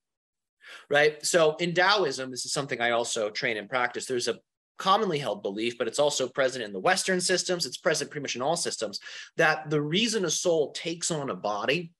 Right. 0.89 1.23
So 1.25 1.55
in 1.57 1.73
Taoism, 1.73 2.31
this 2.31 2.45
is 2.45 2.53
something 2.53 2.81
I 2.81 2.91
also 2.91 3.29
train 3.29 3.57
and 3.57 3.69
practice. 3.69 4.05
There's 4.05 4.27
a 4.27 4.39
commonly 4.77 5.19
held 5.19 5.43
belief, 5.43 5.77
but 5.77 5.87
it's 5.87 5.99
also 5.99 6.27
present 6.27 6.63
in 6.63 6.73
the 6.73 6.79
Western 6.79 7.21
systems, 7.21 7.65
it's 7.65 7.77
present 7.77 8.11
pretty 8.11 8.23
much 8.23 8.35
in 8.35 8.41
all 8.41 8.57
systems, 8.57 8.99
that 9.37 9.69
the 9.69 9.81
reason 9.81 10.25
a 10.25 10.29
soul 10.29 10.71
takes 10.71 11.11
on 11.11 11.29
a 11.29 11.35
body 11.35 11.93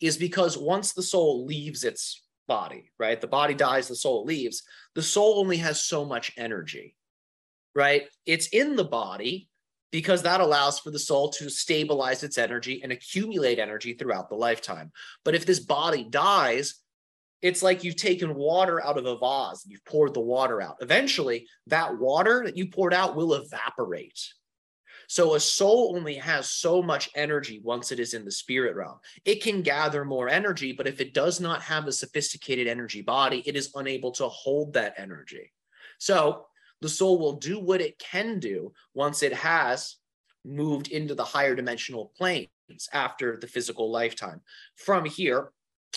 is 0.00 0.16
because 0.16 0.56
once 0.56 0.92
the 0.92 1.02
soul 1.02 1.44
leaves 1.44 1.84
its 1.84 2.22
body, 2.46 2.90
right? 2.98 3.20
The 3.20 3.26
body 3.26 3.54
dies, 3.54 3.88
the 3.88 3.96
soul 3.96 4.24
leaves, 4.24 4.62
the 4.94 5.02
soul 5.02 5.40
only 5.40 5.58
has 5.58 5.80
so 5.80 6.04
much 6.04 6.32
energy, 6.36 6.94
right? 7.74 8.04
It's 8.26 8.48
in 8.48 8.76
the 8.76 8.84
body, 8.84 9.48
because 9.92 10.22
that 10.22 10.40
allows 10.40 10.78
for 10.78 10.90
the 10.90 10.98
soul 10.98 11.30
to 11.30 11.50
stabilize 11.50 12.22
its 12.22 12.38
energy 12.38 12.80
and 12.82 12.92
accumulate 12.92 13.58
energy 13.58 13.94
throughout 13.94 14.28
the 14.28 14.36
lifetime. 14.36 14.92
But 15.24 15.34
if 15.34 15.44
this 15.44 15.60
body 15.60 16.04
dies, 16.08 16.76
it's 17.42 17.62
like 17.62 17.82
you've 17.82 17.96
taken 17.96 18.34
water 18.34 18.84
out 18.84 18.98
of 18.98 19.06
a 19.06 19.16
vase, 19.16 19.64
you've 19.66 19.84
poured 19.84 20.14
the 20.14 20.20
water 20.20 20.60
out. 20.60 20.76
Eventually, 20.80 21.48
that 21.66 21.98
water 21.98 22.42
that 22.44 22.56
you 22.56 22.68
poured 22.68 22.94
out 22.94 23.16
will 23.16 23.34
evaporate. 23.34 24.20
So 25.08 25.34
a 25.34 25.40
soul 25.40 25.96
only 25.96 26.14
has 26.14 26.48
so 26.48 26.80
much 26.82 27.10
energy 27.16 27.60
once 27.64 27.90
it 27.90 27.98
is 27.98 28.14
in 28.14 28.24
the 28.24 28.30
spirit 28.30 28.76
realm. 28.76 29.00
It 29.24 29.42
can 29.42 29.62
gather 29.62 30.04
more 30.04 30.28
energy, 30.28 30.72
but 30.72 30.86
if 30.86 31.00
it 31.00 31.14
does 31.14 31.40
not 31.40 31.62
have 31.62 31.88
a 31.88 31.92
sophisticated 31.92 32.68
energy 32.68 33.02
body, 33.02 33.42
it 33.44 33.56
is 33.56 33.72
unable 33.74 34.12
to 34.12 34.28
hold 34.28 34.74
that 34.74 34.94
energy. 34.98 35.50
So 35.98 36.46
the 36.80 36.88
soul 36.88 37.18
will 37.18 37.34
do 37.34 37.58
what 37.58 37.80
it 37.80 37.98
can 37.98 38.38
do 38.38 38.72
once 38.94 39.22
it 39.22 39.32
has 39.32 39.96
moved 40.44 40.88
into 40.88 41.14
the 41.14 41.24
higher 41.24 41.54
dimensional 41.54 42.12
planes 42.16 42.48
after 42.92 43.36
the 43.36 43.46
physical 43.46 43.90
lifetime. 43.90 44.40
From 44.76 45.04
here, 45.04 45.52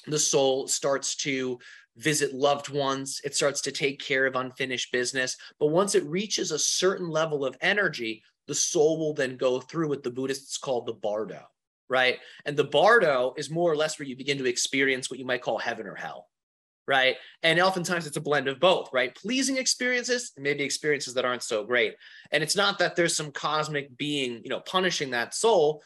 the 0.08 0.19
soul 0.19 0.67
starts 0.67 1.15
to 1.17 1.60
visit 1.98 2.34
loved 2.34 2.69
ones, 2.69 3.22
it 3.24 3.36
starts 3.36 3.62
to 3.62 3.72
take 3.72 4.00
care 4.00 4.26
of 4.26 4.36
unfinished 4.36 4.91
business. 4.91 5.38
But 5.60 5.67
once 5.67 5.96
it 5.96 6.04
reaches 6.06 6.52
a 6.52 6.60
certain 6.60 7.10
level 7.10 7.46
of 7.46 7.56
energy, 7.62 8.24
the 8.48 8.56
soul 8.56 8.98
will 8.98 9.13
then 9.13 9.38
go 9.38 9.60
through 9.60 9.89
what 9.89 10.04
the 10.04 10.12
Buddhists 10.12 10.58
call 10.58 10.82
the 10.82 10.93
bardo, 10.93 11.41
right? 11.89 12.17
And 12.46 12.58
the 12.58 12.63
bardo 12.63 13.34
is 13.38 13.50
more 13.50 13.72
or 13.72 13.76
less 13.76 14.00
where 14.00 14.08
you 14.08 14.17
begin 14.17 14.38
to 14.39 14.50
experience 14.50 15.10
what 15.10 15.19
you 15.19 15.26
might 15.26 15.41
call 15.41 15.58
heaven 15.58 15.88
or 15.88 15.96
hell, 15.96 16.28
right? 16.88 17.15
And 17.43 17.60
oftentimes 17.60 18.08
it's 18.08 18.17
a 18.17 18.22
blend 18.22 18.48
of 18.48 18.60
both, 18.60 18.89
right? 18.91 19.15
Pleasing 19.15 19.58
experiences 19.58 20.32
maybe 20.38 20.63
experiences 20.63 21.13
that 21.13 21.26
aren't 21.26 21.43
so 21.43 21.63
great. 21.63 21.96
And 22.32 22.43
it's 22.43 22.56
not 22.56 22.80
that 22.80 22.96
there's 22.96 23.15
some 23.15 23.32
cosmic 23.32 23.96
being, 23.98 24.41
you 24.43 24.50
know, 24.50 24.60
punishing 24.62 25.12
that 25.12 25.34
soul. 25.34 25.82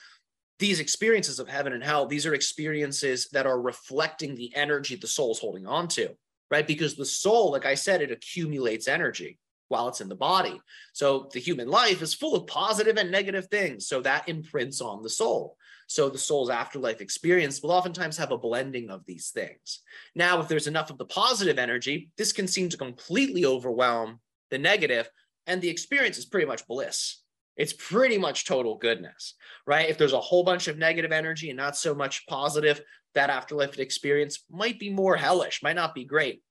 These 0.59 0.79
experiences 0.79 1.39
of 1.39 1.47
heaven 1.47 1.73
and 1.73 1.83
hell, 1.83 2.07
these 2.07 2.25
are 2.25 2.33
experiences 2.33 3.27
that 3.31 3.45
are 3.45 3.61
reflecting 3.61 4.35
the 4.35 4.55
energy 4.55 4.95
the 4.95 5.07
soul's 5.07 5.39
holding 5.39 5.67
on 5.67 5.87
to, 5.89 6.09
right? 6.49 6.65
Because 6.65 6.95
the 6.95 7.05
soul, 7.05 7.51
like 7.51 7.65
I 7.65 7.75
said, 7.75 8.01
it 8.01 8.11
accumulates 8.11 8.87
energy 8.87 9.37
while 9.67 9.87
it's 9.87 10.01
in 10.01 10.09
the 10.09 10.15
body. 10.15 10.59
So 10.93 11.29
the 11.33 11.39
human 11.39 11.67
life 11.67 12.01
is 12.01 12.13
full 12.13 12.35
of 12.35 12.47
positive 12.47 12.97
and 12.97 13.11
negative 13.11 13.47
things. 13.47 13.87
So 13.87 14.01
that 14.01 14.27
imprints 14.29 14.81
on 14.81 15.03
the 15.03 15.09
soul. 15.09 15.57
So 15.87 16.09
the 16.09 16.17
soul's 16.17 16.49
afterlife 16.49 17.01
experience 17.01 17.61
will 17.61 17.71
oftentimes 17.71 18.17
have 18.17 18.31
a 18.31 18.37
blending 18.37 18.89
of 18.89 19.05
these 19.05 19.29
things. 19.29 19.79
Now, 20.15 20.39
if 20.39 20.47
there's 20.47 20.67
enough 20.67 20.89
of 20.89 20.97
the 20.97 21.05
positive 21.05 21.57
energy, 21.57 22.11
this 22.17 22.33
can 22.33 22.47
seem 22.47 22.69
to 22.69 22.77
completely 22.77 23.45
overwhelm 23.45 24.19
the 24.51 24.57
negative, 24.57 25.09
and 25.47 25.61
the 25.61 25.69
experience 25.69 26.17
is 26.17 26.25
pretty 26.25 26.45
much 26.45 26.67
bliss. 26.67 27.21
It's 27.55 27.73
pretty 27.73 28.17
much 28.17 28.45
total 28.45 28.77
goodness, 28.77 29.33
right? 29.65 29.89
If 29.89 29.97
there's 29.97 30.13
a 30.13 30.19
whole 30.19 30.43
bunch 30.43 30.67
of 30.67 30.77
negative 30.77 31.11
energy 31.11 31.49
and 31.49 31.57
not 31.57 31.75
so 31.75 31.95
much 31.95 32.27
positive, 32.27 32.81
that 33.15 33.29
afterlife 33.29 33.79
experience 33.79 34.43
might 34.51 34.79
be 34.79 34.89
more 34.89 35.15
hellish, 35.15 35.63
might 35.63 35.75
not 35.75 35.95
be 35.95 36.05
great. 36.05 36.43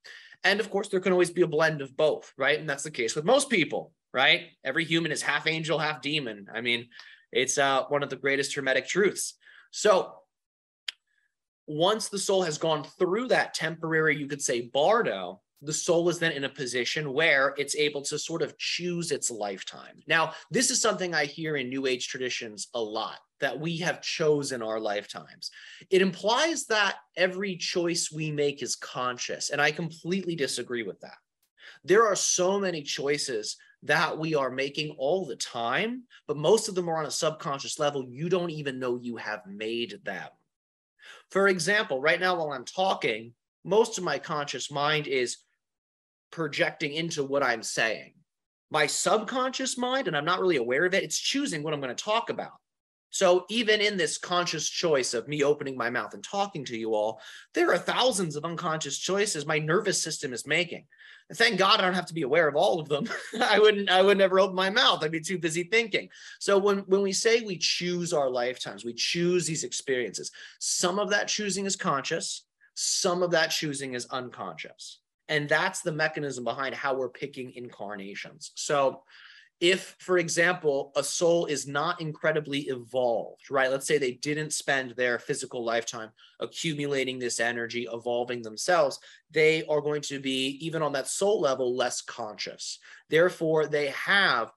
And 0.42 0.60
of 0.60 0.70
course, 0.70 0.88
there 0.88 1.00
can 1.00 1.12
always 1.12 1.30
be 1.30 1.42
a 1.42 1.46
blend 1.46 1.80
of 1.80 1.96
both, 1.96 2.32
right? 2.36 2.58
And 2.58 2.68
that's 2.68 2.82
the 2.82 2.90
case 2.90 3.14
with 3.14 3.24
most 3.24 3.50
people, 3.50 3.92
right? 4.12 4.48
Every 4.64 4.84
human 4.84 5.12
is 5.12 5.22
half 5.22 5.46
angel, 5.46 5.78
half 5.78 6.02
demon. 6.02 6.46
I 6.52 6.60
mean, 6.60 6.88
it's 7.32 7.58
uh, 7.58 7.84
one 7.88 8.02
of 8.02 8.10
the 8.10 8.16
greatest 8.16 8.54
hermetic 8.54 8.86
truths. 8.86 9.34
So 9.70 10.14
once 11.66 12.08
the 12.08 12.18
soul 12.18 12.42
has 12.42 12.58
gone 12.58 12.84
through 12.98 13.28
that 13.28 13.54
temporary, 13.54 14.16
you 14.16 14.26
could 14.26 14.42
say, 14.42 14.70
bardo, 14.72 15.40
the 15.62 15.72
soul 15.72 16.08
is 16.08 16.18
then 16.18 16.32
in 16.32 16.44
a 16.44 16.48
position 16.48 17.12
where 17.12 17.54
it's 17.56 17.74
able 17.74 18.02
to 18.02 18.18
sort 18.18 18.42
of 18.42 18.56
choose 18.58 19.10
its 19.10 19.30
lifetime. 19.30 20.02
Now, 20.06 20.32
this 20.50 20.70
is 20.70 20.80
something 20.80 21.14
I 21.14 21.24
hear 21.24 21.56
in 21.56 21.68
New 21.68 21.86
Age 21.86 22.08
traditions 22.08 22.68
a 22.74 22.80
lot 22.80 23.18
that 23.40 23.58
we 23.58 23.78
have 23.78 24.02
chosen 24.02 24.62
our 24.62 24.78
lifetimes. 24.78 25.50
It 25.90 26.02
implies 26.02 26.66
that 26.66 26.96
every 27.16 27.56
choice 27.56 28.12
we 28.12 28.30
make 28.30 28.62
is 28.62 28.76
conscious, 28.76 29.50
and 29.50 29.60
I 29.60 29.72
completely 29.72 30.36
disagree 30.36 30.82
with 30.82 31.00
that. 31.00 31.16
There 31.84 32.06
are 32.06 32.16
so 32.16 32.60
many 32.60 32.82
choices 32.82 33.56
that 33.82 34.18
we 34.18 34.34
are 34.34 34.50
making 34.50 34.90
all 34.98 35.24
the 35.24 35.36
time, 35.36 36.04
but 36.26 36.36
most 36.36 36.68
of 36.68 36.74
them 36.74 36.88
are 36.88 36.96
on 36.96 37.06
a 37.06 37.10
subconscious 37.10 37.78
level. 37.78 38.04
You 38.08 38.28
don't 38.28 38.50
even 38.50 38.78
know 38.78 38.98
you 39.00 39.16
have 39.16 39.40
made 39.46 40.00
them. 40.04 40.28
For 41.30 41.48
example, 41.48 42.00
right 42.00 42.20
now 42.20 42.36
while 42.36 42.52
I'm 42.52 42.64
talking, 42.64 43.32
most 43.64 43.98
of 43.98 44.04
my 44.04 44.18
conscious 44.18 44.70
mind 44.70 45.06
is 45.06 45.38
projecting 46.30 46.92
into 46.92 47.24
what 47.24 47.42
I'm 47.42 47.62
saying. 47.62 48.14
My 48.70 48.86
subconscious 48.86 49.78
mind, 49.78 50.08
and 50.08 50.16
I'm 50.16 50.24
not 50.24 50.40
really 50.40 50.56
aware 50.56 50.84
of 50.84 50.94
it, 50.94 51.04
it's 51.04 51.18
choosing 51.18 51.62
what 51.62 51.72
I'm 51.72 51.80
going 51.80 51.94
to 51.94 52.04
talk 52.04 52.30
about. 52.30 52.52
So 53.10 53.46
even 53.48 53.80
in 53.80 53.96
this 53.96 54.18
conscious 54.18 54.68
choice 54.68 55.14
of 55.14 55.28
me 55.28 55.42
opening 55.42 55.76
my 55.76 55.90
mouth 55.90 56.12
and 56.14 56.22
talking 56.22 56.64
to 56.66 56.76
you 56.76 56.94
all, 56.94 57.20
there 57.54 57.72
are 57.72 57.78
thousands 57.78 58.36
of 58.36 58.44
unconscious 58.44 58.98
choices 58.98 59.46
my 59.46 59.58
nervous 59.58 60.02
system 60.02 60.32
is 60.32 60.46
making. 60.46 60.86
Thank 61.34 61.58
God 61.58 61.80
I 61.80 61.84
don't 61.84 61.94
have 61.94 62.06
to 62.06 62.14
be 62.14 62.22
aware 62.22 62.46
of 62.46 62.54
all 62.54 62.78
of 62.78 62.88
them. 62.88 63.08
I 63.40 63.58
wouldn't 63.58 63.90
I 63.90 64.02
would 64.02 64.18
never 64.18 64.38
open 64.38 64.54
my 64.54 64.70
mouth. 64.70 65.02
I'd 65.02 65.10
be 65.10 65.20
too 65.20 65.38
busy 65.38 65.64
thinking. 65.64 66.08
So 66.38 66.56
when 66.58 66.78
when 66.80 67.02
we 67.02 67.12
say 67.12 67.40
we 67.40 67.58
choose 67.58 68.12
our 68.12 68.30
lifetimes, 68.30 68.84
we 68.84 68.94
choose 68.94 69.46
these 69.46 69.64
experiences. 69.64 70.30
Some 70.60 70.98
of 70.98 71.10
that 71.10 71.26
choosing 71.26 71.66
is 71.66 71.74
conscious, 71.74 72.44
some 72.74 73.22
of 73.22 73.32
that 73.32 73.48
choosing 73.48 73.94
is 73.94 74.06
unconscious. 74.06 75.00
And 75.28 75.48
that's 75.48 75.80
the 75.80 75.90
mechanism 75.90 76.44
behind 76.44 76.74
how 76.74 76.94
we're 76.94 77.08
picking 77.08 77.52
incarnations. 77.54 78.52
So 78.54 79.02
if, 79.60 79.96
for 79.98 80.18
example, 80.18 80.92
a 80.96 81.02
soul 81.02 81.46
is 81.46 81.66
not 81.66 82.00
incredibly 82.00 82.60
evolved, 82.68 83.50
right? 83.50 83.70
Let's 83.70 83.86
say 83.86 83.96
they 83.96 84.12
didn't 84.12 84.52
spend 84.52 84.90
their 84.90 85.18
physical 85.18 85.64
lifetime 85.64 86.10
accumulating 86.40 87.18
this 87.18 87.40
energy, 87.40 87.88
evolving 87.90 88.42
themselves, 88.42 88.98
they 89.30 89.64
are 89.66 89.80
going 89.80 90.02
to 90.02 90.20
be, 90.20 90.58
even 90.60 90.82
on 90.82 90.92
that 90.92 91.08
soul 91.08 91.40
level, 91.40 91.74
less 91.74 92.02
conscious. 92.02 92.78
Therefore, 93.08 93.66
they 93.66 93.88
have, 93.88 94.52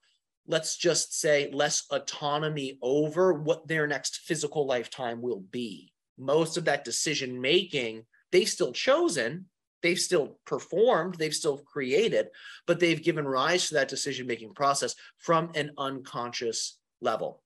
let's 0.47 0.75
just 0.75 1.17
say, 1.17 1.49
less 1.53 1.85
autonomy 1.91 2.77
over 2.81 3.33
what 3.33 3.67
their 3.67 3.88
next 3.88 4.17
physical 4.19 4.65
lifetime 4.65 5.21
will 5.21 5.41
be. 5.51 5.93
Most 6.17 6.57
of 6.57 6.65
that 6.65 6.83
decision 6.83 7.39
making, 7.39 8.03
they 8.33 8.43
still 8.43 8.73
chosen, 8.73 9.45
they've 9.81 9.99
still 9.99 10.39
performed, 10.45 11.15
they've 11.15 11.33
still 11.33 11.57
created, 11.57 12.27
but 12.67 12.79
they've 12.79 13.03
given 13.03 13.27
rise 13.27 13.67
to 13.67 13.75
that 13.75 13.89
decision 13.89 14.27
making 14.27 14.53
process 14.53 14.95
from 15.17 15.51
an 15.55 15.71
unconscious 15.77 16.77
level. 17.01 17.41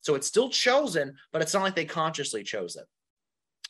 So 0.00 0.14
it's 0.14 0.26
still 0.26 0.48
chosen, 0.48 1.14
but 1.32 1.42
it's 1.42 1.54
not 1.54 1.62
like 1.62 1.76
they 1.76 1.84
consciously 1.84 2.42
chose 2.42 2.76
it. 2.76 2.84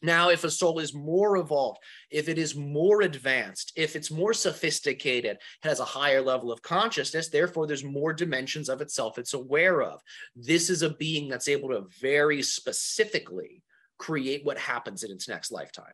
Now, 0.05 0.31
if 0.31 0.43
a 0.43 0.51
soul 0.51 0.81
is 0.81 0.95
more 0.95 1.37
evolved, 1.37 1.79
if 2.11 2.29
it 2.29 2.37
is 2.37 2.57
more 2.57 3.03
advanced, 3.03 3.73
if 3.77 3.95
it's 3.95 4.11
more 4.11 4.35
sophisticated, 4.35 5.37
it 5.37 5.69
has 5.69 5.79
a 5.79 5.85
higher 5.85 6.21
level 6.21 6.51
of 6.51 6.61
consciousness, 6.61 7.29
therefore 7.29 7.69
there's 7.69 7.85
more 7.85 8.13
dimensions 8.13 8.69
of 8.69 8.81
itself 8.81 9.17
it's 9.17 9.35
aware 9.35 9.81
of. 9.81 10.03
This 10.35 10.71
is 10.71 10.83
a 10.83 10.95
being 10.95 11.29
that's 11.29 11.47
able 11.47 11.69
to 11.69 11.87
very 12.01 12.43
specifically 12.43 13.63
create 13.99 14.45
what 14.45 14.59
happens 14.59 15.05
in 15.05 15.13
its 15.13 15.29
next 15.29 15.53
lifetime 15.53 15.93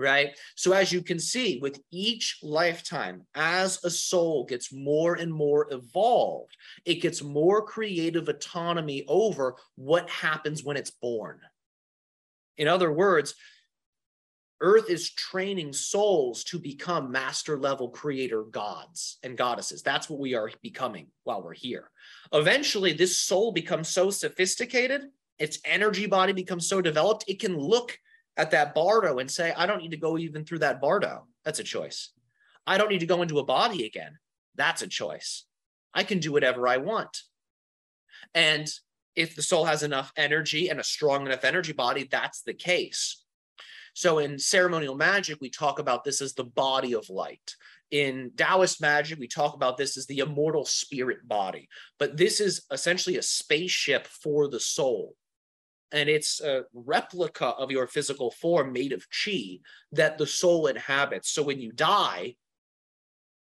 right? 0.00 0.30
So 0.56 0.72
as 0.72 0.92
you 0.92 1.02
can 1.02 1.18
see, 1.18 1.58
with 1.60 1.80
each 1.90 2.38
lifetime, 2.42 3.22
as 3.34 3.78
a 3.84 3.90
soul 3.90 4.44
gets 4.44 4.72
more 4.72 5.14
and 5.14 5.32
more 5.32 5.68
evolved, 5.70 6.56
it 6.84 6.96
gets 6.96 7.22
more 7.22 7.62
creative 7.62 8.28
autonomy 8.28 9.04
over 9.06 9.56
what 9.76 10.08
happens 10.10 10.64
when 10.64 10.76
it's 10.76 10.90
born. 10.90 11.40
In 12.56 12.68
other 12.68 12.92
words, 12.92 13.34
Earth 14.62 14.90
is 14.90 15.14
training 15.14 15.72
souls 15.72 16.44
to 16.44 16.58
become 16.58 17.10
master 17.10 17.58
level 17.58 17.88
creator 17.88 18.42
gods 18.42 19.18
and 19.22 19.38
goddesses. 19.38 19.82
That's 19.82 20.10
what 20.10 20.20
we 20.20 20.34
are 20.34 20.50
becoming 20.62 21.06
while 21.24 21.42
we're 21.42 21.54
here. 21.54 21.90
Eventually, 22.32 22.92
this 22.92 23.16
soul 23.16 23.52
becomes 23.52 23.88
so 23.88 24.10
sophisticated, 24.10 25.02
its 25.38 25.58
energy 25.64 26.06
body 26.06 26.34
becomes 26.34 26.68
so 26.68 26.82
developed, 26.82 27.24
it 27.26 27.40
can 27.40 27.56
look 27.56 27.98
at 28.40 28.52
that 28.52 28.74
bardo 28.74 29.18
and 29.18 29.30
say, 29.30 29.52
I 29.54 29.66
don't 29.66 29.82
need 29.82 29.90
to 29.90 29.98
go 29.98 30.16
even 30.16 30.46
through 30.46 30.60
that 30.60 30.80
bardo. 30.80 31.26
That's 31.44 31.58
a 31.58 31.64
choice. 31.64 32.10
I 32.66 32.78
don't 32.78 32.88
need 32.88 33.00
to 33.00 33.06
go 33.06 33.20
into 33.20 33.38
a 33.38 33.44
body 33.44 33.84
again. 33.84 34.18
That's 34.54 34.80
a 34.80 34.86
choice. 34.86 35.44
I 35.92 36.04
can 36.04 36.20
do 36.20 36.32
whatever 36.32 36.66
I 36.66 36.78
want. 36.78 37.18
And 38.34 38.66
if 39.14 39.36
the 39.36 39.42
soul 39.42 39.66
has 39.66 39.82
enough 39.82 40.10
energy 40.16 40.70
and 40.70 40.80
a 40.80 40.84
strong 40.84 41.26
enough 41.26 41.44
energy 41.44 41.74
body, 41.74 42.08
that's 42.10 42.40
the 42.40 42.54
case. 42.54 43.22
So 43.92 44.18
in 44.18 44.38
ceremonial 44.38 44.94
magic, 44.94 45.38
we 45.40 45.50
talk 45.50 45.78
about 45.78 46.04
this 46.04 46.22
as 46.22 46.32
the 46.32 46.44
body 46.44 46.94
of 46.94 47.10
light. 47.10 47.56
In 47.90 48.30
Taoist 48.36 48.80
magic, 48.80 49.18
we 49.18 49.28
talk 49.28 49.54
about 49.54 49.76
this 49.76 49.98
as 49.98 50.06
the 50.06 50.20
immortal 50.20 50.64
spirit 50.64 51.28
body. 51.28 51.68
But 51.98 52.16
this 52.16 52.40
is 52.40 52.62
essentially 52.70 53.18
a 53.18 53.22
spaceship 53.22 54.06
for 54.06 54.48
the 54.48 54.60
soul 54.60 55.16
and 55.92 56.08
it's 56.08 56.40
a 56.40 56.62
replica 56.72 57.46
of 57.46 57.70
your 57.70 57.86
physical 57.86 58.30
form 58.30 58.72
made 58.72 58.92
of 58.92 59.06
chi 59.10 59.58
that 59.92 60.18
the 60.18 60.26
soul 60.26 60.66
inhabits. 60.66 61.30
So 61.30 61.42
when 61.42 61.60
you 61.60 61.72
die, 61.72 62.36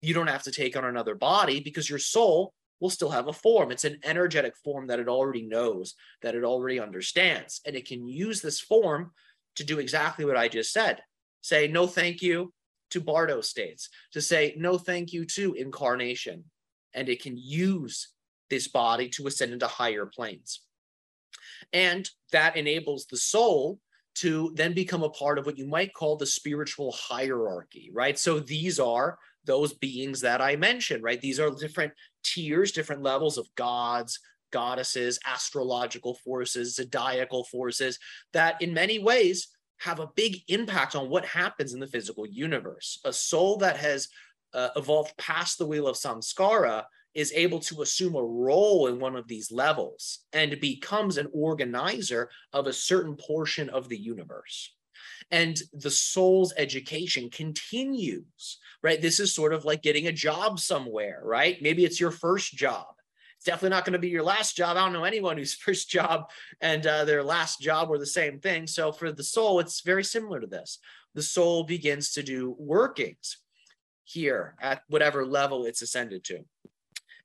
you 0.00 0.14
don't 0.14 0.28
have 0.28 0.42
to 0.44 0.52
take 0.52 0.76
on 0.76 0.84
another 0.84 1.14
body 1.14 1.60
because 1.60 1.88
your 1.88 1.98
soul 1.98 2.52
will 2.80 2.90
still 2.90 3.10
have 3.10 3.28
a 3.28 3.32
form. 3.32 3.70
It's 3.70 3.84
an 3.84 4.00
energetic 4.02 4.56
form 4.56 4.88
that 4.88 4.98
it 4.98 5.08
already 5.08 5.42
knows, 5.42 5.94
that 6.22 6.34
it 6.34 6.42
already 6.42 6.80
understands. 6.80 7.60
And 7.64 7.76
it 7.76 7.86
can 7.86 8.08
use 8.08 8.40
this 8.40 8.60
form 8.60 9.12
to 9.54 9.64
do 9.64 9.78
exactly 9.78 10.24
what 10.24 10.36
I 10.36 10.48
just 10.48 10.72
said 10.72 11.00
say 11.44 11.66
no 11.66 11.88
thank 11.88 12.22
you 12.22 12.52
to 12.90 13.00
Bardo 13.00 13.40
states, 13.40 13.88
to 14.12 14.20
say 14.20 14.54
no 14.56 14.78
thank 14.78 15.12
you 15.12 15.24
to 15.26 15.54
incarnation. 15.54 16.44
And 16.94 17.08
it 17.08 17.22
can 17.22 17.36
use 17.36 18.12
this 18.48 18.68
body 18.68 19.08
to 19.10 19.26
ascend 19.26 19.52
into 19.52 19.66
higher 19.66 20.06
planes. 20.06 20.60
And 21.72 22.08
that 22.32 22.56
enables 22.56 23.06
the 23.06 23.16
soul 23.16 23.78
to 24.14 24.52
then 24.54 24.74
become 24.74 25.02
a 25.02 25.10
part 25.10 25.38
of 25.38 25.46
what 25.46 25.58
you 25.58 25.66
might 25.66 25.94
call 25.94 26.16
the 26.16 26.26
spiritual 26.26 26.92
hierarchy, 26.92 27.90
right? 27.92 28.18
So 28.18 28.40
these 28.40 28.78
are 28.78 29.18
those 29.44 29.72
beings 29.72 30.20
that 30.20 30.40
I 30.40 30.56
mentioned, 30.56 31.02
right? 31.02 31.20
These 31.20 31.40
are 31.40 31.50
different 31.50 31.92
tiers, 32.22 32.72
different 32.72 33.02
levels 33.02 33.38
of 33.38 33.48
gods, 33.56 34.18
goddesses, 34.52 35.18
astrological 35.26 36.14
forces, 36.14 36.76
zodiacal 36.76 37.44
forces 37.44 37.98
that 38.32 38.60
in 38.60 38.74
many 38.74 38.98
ways 38.98 39.48
have 39.78 39.98
a 39.98 40.10
big 40.14 40.36
impact 40.48 40.94
on 40.94 41.08
what 41.08 41.24
happens 41.24 41.74
in 41.74 41.80
the 41.80 41.86
physical 41.86 42.26
universe. 42.26 43.00
A 43.04 43.12
soul 43.12 43.56
that 43.58 43.76
has 43.78 44.08
uh, 44.54 44.68
evolved 44.76 45.16
past 45.16 45.58
the 45.58 45.66
wheel 45.66 45.88
of 45.88 45.96
samskara 45.96 46.84
is 47.14 47.32
able 47.34 47.60
to 47.60 47.82
assume 47.82 48.14
a 48.14 48.22
role 48.22 48.86
in 48.86 48.98
one 48.98 49.16
of 49.16 49.28
these 49.28 49.52
levels 49.52 50.20
and 50.32 50.60
becomes 50.60 51.18
an 51.18 51.28
organizer 51.32 52.30
of 52.52 52.66
a 52.66 52.72
certain 52.72 53.16
portion 53.16 53.68
of 53.68 53.88
the 53.88 53.98
universe. 53.98 54.74
And 55.30 55.60
the 55.72 55.90
soul's 55.90 56.52
education 56.56 57.30
continues, 57.30 58.58
right? 58.82 59.00
This 59.00 59.20
is 59.20 59.34
sort 59.34 59.52
of 59.52 59.64
like 59.64 59.82
getting 59.82 60.06
a 60.06 60.12
job 60.12 60.58
somewhere, 60.58 61.20
right? 61.22 61.60
Maybe 61.60 61.84
it's 61.84 62.00
your 62.00 62.10
first 62.10 62.54
job. 62.54 62.86
It's 63.36 63.46
definitely 63.46 63.70
not 63.70 63.84
going 63.84 63.94
to 63.94 63.98
be 63.98 64.08
your 64.08 64.22
last 64.22 64.56
job. 64.56 64.76
I 64.76 64.80
don't 64.80 64.92
know 64.92 65.04
anyone 65.04 65.36
whose 65.36 65.54
first 65.66 65.90
job 65.90 66.30
and 66.60 66.86
uh, 66.86 67.04
their 67.04 67.22
last 67.22 67.60
job 67.60 67.88
were 67.88 67.98
the 67.98 68.06
same 68.06 68.40
thing. 68.40 68.66
So 68.66 68.92
for 68.92 69.12
the 69.12 69.24
soul, 69.24 69.60
it's 69.60 69.80
very 69.82 70.04
similar 70.04 70.40
to 70.40 70.46
this. 70.46 70.78
The 71.14 71.22
soul 71.22 71.64
begins 71.64 72.12
to 72.12 72.22
do 72.22 72.56
workings 72.58 73.38
here 74.04 74.54
at 74.60 74.82
whatever 74.88 75.26
level 75.26 75.64
it's 75.64 75.82
ascended 75.82 76.24
to 76.24 76.44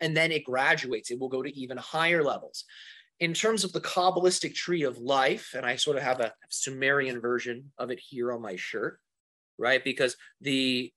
and 0.01 0.15
then 0.15 0.31
it 0.31 0.43
graduates. 0.43 1.11
It 1.11 1.19
will 1.19 1.29
go 1.29 1.41
to 1.41 1.57
even 1.57 1.77
higher 1.77 2.23
levels. 2.23 2.65
In 3.19 3.33
terms 3.33 3.63
of 3.63 3.73
the 3.73 3.81
Kabbalistic 3.81 4.53
tree 4.53 4.83
of 4.83 4.99
life, 4.99 5.53
and 5.55 5.65
I 5.65 5.75
sort 5.75 5.97
of 5.97 6.03
have 6.03 6.19
a 6.19 6.33
Sumerian 6.49 7.19
version 7.19 7.71
of 7.77 7.89
it 7.89 7.99
here 7.99 8.31
on 8.31 8.41
my 8.41 8.55
shirt, 8.55 8.99
right? 9.57 9.83
Because 9.83 10.15
the 10.41 10.93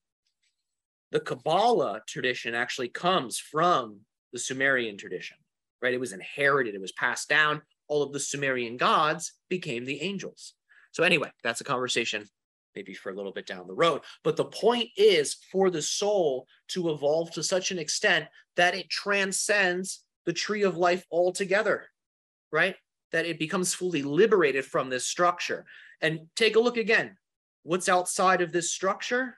the 1.13 1.21
Kabbalah 1.21 2.03
tradition 2.07 2.55
actually 2.55 2.89
comes 2.89 3.39
from 3.39 4.01
the 4.33 4.39
Sumerian 4.39 4.97
tradition, 4.97 5.39
right? 5.83 5.95
It 5.95 5.99
was 5.99 6.13
inherited, 6.13 6.75
it 6.75 6.81
was 6.81 6.93
passed 6.93 7.29
down. 7.29 7.63
All 7.89 8.03
of 8.03 8.13
the 8.13 8.21
Sumerian 8.21 8.77
gods 8.77 9.33
became 9.49 9.85
the 9.85 10.03
angels. 10.03 10.55
So, 10.93 11.03
anyway, 11.03 11.31
that's 11.43 11.61
a 11.61 11.65
conversation 11.65 12.29
maybe 12.75 12.95
for 12.95 13.11
a 13.11 13.15
little 13.15 13.33
bit 13.33 13.47
down 13.47 13.67
the 13.67 13.75
road. 13.75 14.03
But 14.23 14.37
the 14.37 14.45
point 14.45 14.89
is 14.97 15.37
for 15.51 15.71
the 15.71 15.83
soul 15.83 16.47
to 16.69 16.91
evolve 16.91 17.31
to 17.33 17.43
such 17.43 17.71
an 17.71 17.79
extent 17.79 18.27
that 18.57 18.75
it 18.75 18.91
transcends 18.91 20.05
the 20.27 20.33
tree 20.33 20.63
of 20.63 20.77
life 20.77 21.05
altogether, 21.11 21.87
right? 22.53 22.77
That 23.13 23.27
it 23.27 23.39
becomes 23.39 23.75
fully 23.75 24.03
liberated 24.03 24.65
from 24.65 24.91
this 24.91 25.07
structure. 25.07 25.67
And 26.01 26.21
take 26.37 26.57
a 26.57 26.61
look 26.61 26.77
again. 26.77 27.17
What's 27.63 27.89
outside 27.89 28.41
of 28.41 28.53
this 28.53 28.73
structure? 28.73 29.37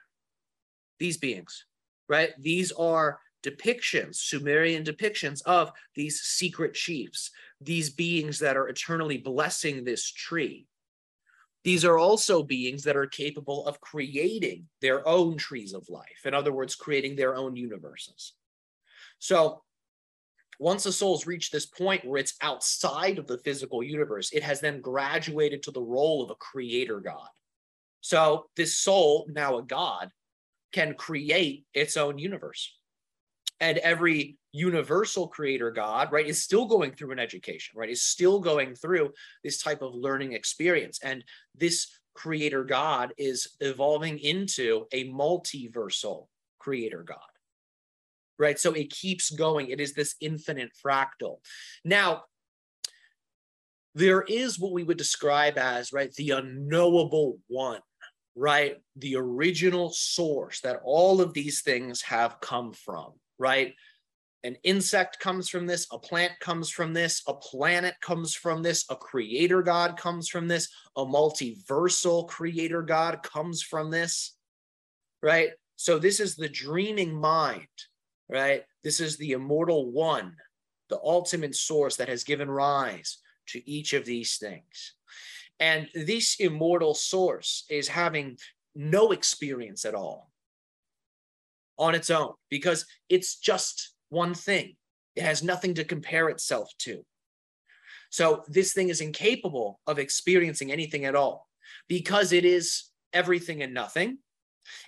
These 0.98 1.18
beings, 1.18 1.64
right? 2.08 2.30
These 2.38 2.70
are 2.72 3.18
depictions, 3.42 4.16
Sumerian 4.16 4.84
depictions 4.84 5.42
of 5.42 5.72
these 5.96 6.20
secret 6.20 6.74
chiefs, 6.74 7.30
these 7.60 7.90
beings 7.90 8.38
that 8.38 8.56
are 8.56 8.68
eternally 8.68 9.18
blessing 9.18 9.82
this 9.82 10.08
tree 10.10 10.66
these 11.64 11.84
are 11.84 11.98
also 11.98 12.42
beings 12.42 12.82
that 12.84 12.96
are 12.96 13.06
capable 13.06 13.66
of 13.66 13.80
creating 13.80 14.66
their 14.80 15.06
own 15.06 15.36
trees 15.36 15.72
of 15.72 15.88
life. 15.88 16.24
In 16.24 16.34
other 16.34 16.52
words, 16.52 16.74
creating 16.74 17.16
their 17.16 17.36
own 17.36 17.54
universes. 17.54 18.32
So 19.18 19.62
once 20.58 20.86
a 20.86 20.92
soul's 20.92 21.26
reached 21.26 21.52
this 21.52 21.66
point 21.66 22.04
where 22.04 22.20
it's 22.20 22.34
outside 22.40 23.18
of 23.18 23.26
the 23.26 23.38
physical 23.38 23.82
universe, 23.82 24.30
it 24.32 24.42
has 24.42 24.60
then 24.60 24.80
graduated 24.80 25.62
to 25.62 25.70
the 25.70 25.80
role 25.80 26.22
of 26.22 26.30
a 26.30 26.36
creator 26.36 27.00
God. 27.00 27.28
So 28.00 28.46
this 28.56 28.76
soul, 28.76 29.26
now 29.30 29.58
a 29.58 29.62
God, 29.62 30.10
can 30.72 30.94
create 30.94 31.64
its 31.74 31.96
own 31.96 32.18
universe 32.18 32.76
and 33.62 33.78
every 33.78 34.36
universal 34.50 35.28
creator 35.28 35.70
god 35.70 36.12
right 36.12 36.26
is 36.26 36.42
still 36.42 36.66
going 36.66 36.92
through 36.92 37.12
an 37.12 37.18
education 37.18 37.72
right 37.74 37.88
is 37.88 38.02
still 38.02 38.38
going 38.38 38.74
through 38.74 39.10
this 39.42 39.62
type 39.62 39.80
of 39.80 39.94
learning 39.94 40.34
experience. 40.34 40.98
And 41.02 41.24
this 41.54 41.88
creator 42.14 42.64
god 42.64 43.14
is 43.16 43.48
evolving 43.60 44.18
into 44.18 44.84
a 44.92 45.08
multiversal 45.08 46.26
creator 46.58 47.02
god 47.02 47.18
right? 48.38 48.58
So 48.58 48.72
it 48.72 48.90
keeps 48.90 49.30
going. 49.30 49.68
It 49.68 49.80
is 49.80 49.92
this 49.92 50.16
infinite 50.20 50.72
fractal. 50.84 51.36
Now 51.84 52.24
there 53.94 54.22
is 54.22 54.58
what 54.58 54.72
we 54.72 54.82
would 54.82 54.96
describe 54.96 55.56
as 55.56 55.92
right 55.92 56.12
the 56.14 56.30
unknowable 56.30 57.38
one 57.46 57.80
right? 58.34 58.76
The 58.96 59.16
original 59.16 59.90
source 59.90 60.60
that 60.62 60.80
all 60.84 61.20
of 61.20 61.34
these 61.34 61.60
things 61.60 62.00
have 62.02 62.40
come 62.40 62.72
from 62.72 63.12
right? 63.42 63.74
An 64.44 64.56
insect 64.64 65.20
comes 65.20 65.48
from 65.48 65.66
this, 65.66 65.86
a 65.92 65.98
plant 65.98 66.32
comes 66.40 66.70
from 66.70 66.92
this, 66.92 67.22
a 67.26 67.34
planet 67.34 67.94
comes 68.00 68.34
from 68.34 68.62
this, 68.62 68.84
a 68.88 68.96
creator 68.96 69.62
God 69.62 69.96
comes 69.96 70.28
from 70.28 70.48
this, 70.48 70.68
a 70.96 71.04
multiversal 71.04 72.26
creator 72.28 72.82
God 72.82 73.22
comes 73.22 73.62
from 73.62 73.90
this, 73.90 74.34
right? 75.22 75.50
So 75.76 75.98
this 75.98 76.18
is 76.20 76.34
the 76.36 76.48
dreaming 76.48 77.14
mind, 77.14 77.66
right? 78.28 78.64
This 78.82 79.00
is 79.00 79.16
the 79.16 79.32
immortal 79.32 79.90
one, 79.90 80.34
the 80.88 81.00
ultimate 81.02 81.54
source 81.54 81.96
that 81.96 82.08
has 82.08 82.24
given 82.24 82.50
rise 82.50 83.18
to 83.48 83.70
each 83.70 83.92
of 83.92 84.04
these 84.04 84.36
things. 84.38 84.94
And 85.60 85.88
this 85.94 86.36
immortal 86.40 86.94
source 86.94 87.64
is 87.70 87.86
having 87.88 88.38
no 88.74 89.12
experience 89.12 89.84
at 89.84 89.94
all 89.94 90.31
on 91.78 91.94
its 91.94 92.10
own 92.10 92.32
because 92.50 92.86
it's 93.08 93.36
just 93.38 93.92
one 94.08 94.34
thing. 94.34 94.76
It 95.16 95.22
has 95.24 95.42
nothing 95.42 95.74
to 95.74 95.84
compare 95.84 96.28
itself 96.28 96.70
to. 96.80 97.04
So 98.10 98.44
this 98.46 98.72
thing 98.72 98.90
is 98.90 99.00
incapable 99.00 99.80
of 99.86 99.98
experiencing 99.98 100.70
anything 100.70 101.04
at 101.04 101.14
all 101.14 101.48
because 101.88 102.32
it 102.32 102.44
is 102.44 102.84
everything 103.12 103.62
and 103.62 103.72
nothing. 103.72 104.18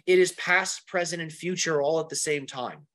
It 0.07 0.19
is 0.19 0.33
past, 0.33 0.87
present, 0.87 1.23
and 1.23 1.33
future 1.33 1.83
all 1.83 2.01
at 2.01 2.09
the 2.09 2.17
same 2.17 2.47
time. 2.47 2.87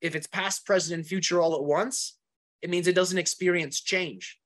If 0.00 0.14
it's 0.14 0.26
past, 0.26 0.66
present, 0.66 0.94
and 0.94 1.06
future 1.06 1.40
all 1.40 1.54
at 1.54 1.64
once, 1.64 2.18
it 2.60 2.70
means 2.70 2.86
it 2.86 2.94
doesn't 2.94 3.18
experience 3.18 3.80
change. 3.80 4.38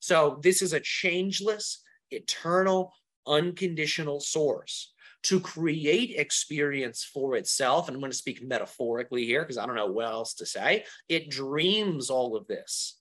So 0.00 0.38
this 0.42 0.62
is 0.62 0.72
a 0.72 0.80
changeless, 0.80 1.82
eternal, 2.10 2.92
unconditional 3.26 4.20
source 4.20 4.93
to 5.24 5.40
create 5.40 6.14
experience 6.16 7.02
for 7.02 7.36
itself. 7.36 7.88
And 7.88 7.94
I'm 7.94 8.00
going 8.00 8.12
to 8.12 8.16
speak 8.16 8.46
metaphorically 8.46 9.24
here 9.24 9.42
because 9.42 9.58
I 9.58 9.66
don't 9.66 9.74
know 9.74 9.86
what 9.86 10.06
else 10.06 10.34
to 10.34 10.46
say. 10.46 10.84
It 11.08 11.30
dreams 11.30 12.10
all 12.10 12.36
of 12.36 12.46
this. 12.46 12.98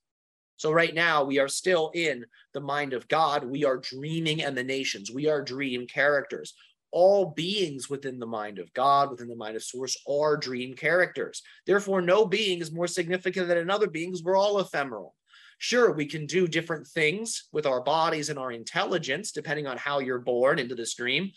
So, 0.58 0.72
right 0.72 0.94
now, 0.94 1.24
we 1.24 1.40
are 1.40 1.50
still 1.50 1.92
in 1.94 2.26
the 2.54 2.62
mind 2.62 2.94
of 2.94 3.08
God. 3.08 3.44
We 3.44 3.66
are 3.66 3.78
dreaming 3.78 4.44
emanations, 4.44 5.12
we 5.12 5.28
are 5.28 5.42
dream 5.42 5.88
characters. 5.88 6.54
All 6.92 7.34
beings 7.36 7.90
within 7.90 8.20
the 8.20 8.28
mind 8.28 8.60
of 8.60 8.72
God, 8.74 9.10
within 9.10 9.28
the 9.28 9.36
mind 9.36 9.56
of 9.56 9.64
Source, 9.64 9.98
are 10.08 10.38
dream 10.38 10.76
characters. 10.76 11.42
Therefore, 11.66 12.02
no 12.02 12.24
being 12.24 12.62
is 12.62 12.72
more 12.72 12.86
significant 12.86 13.48
than 13.48 13.58
another 13.58 13.88
being 13.88 14.12
because 14.12 14.24
we're 14.24 14.38
all 14.38 14.60
ephemeral. 14.60 15.16
Sure, 15.58 15.92
we 15.92 16.06
can 16.06 16.26
do 16.26 16.48
different 16.48 16.86
things 16.86 17.46
with 17.52 17.66
our 17.66 17.82
bodies 17.82 18.30
and 18.30 18.38
our 18.38 18.52
intelligence, 18.52 19.32
depending 19.32 19.66
on 19.66 19.78
how 19.78 20.00
you're 20.00 20.20
born 20.20 20.60
into 20.60 20.76
this 20.76 20.94
dream. 20.94 21.32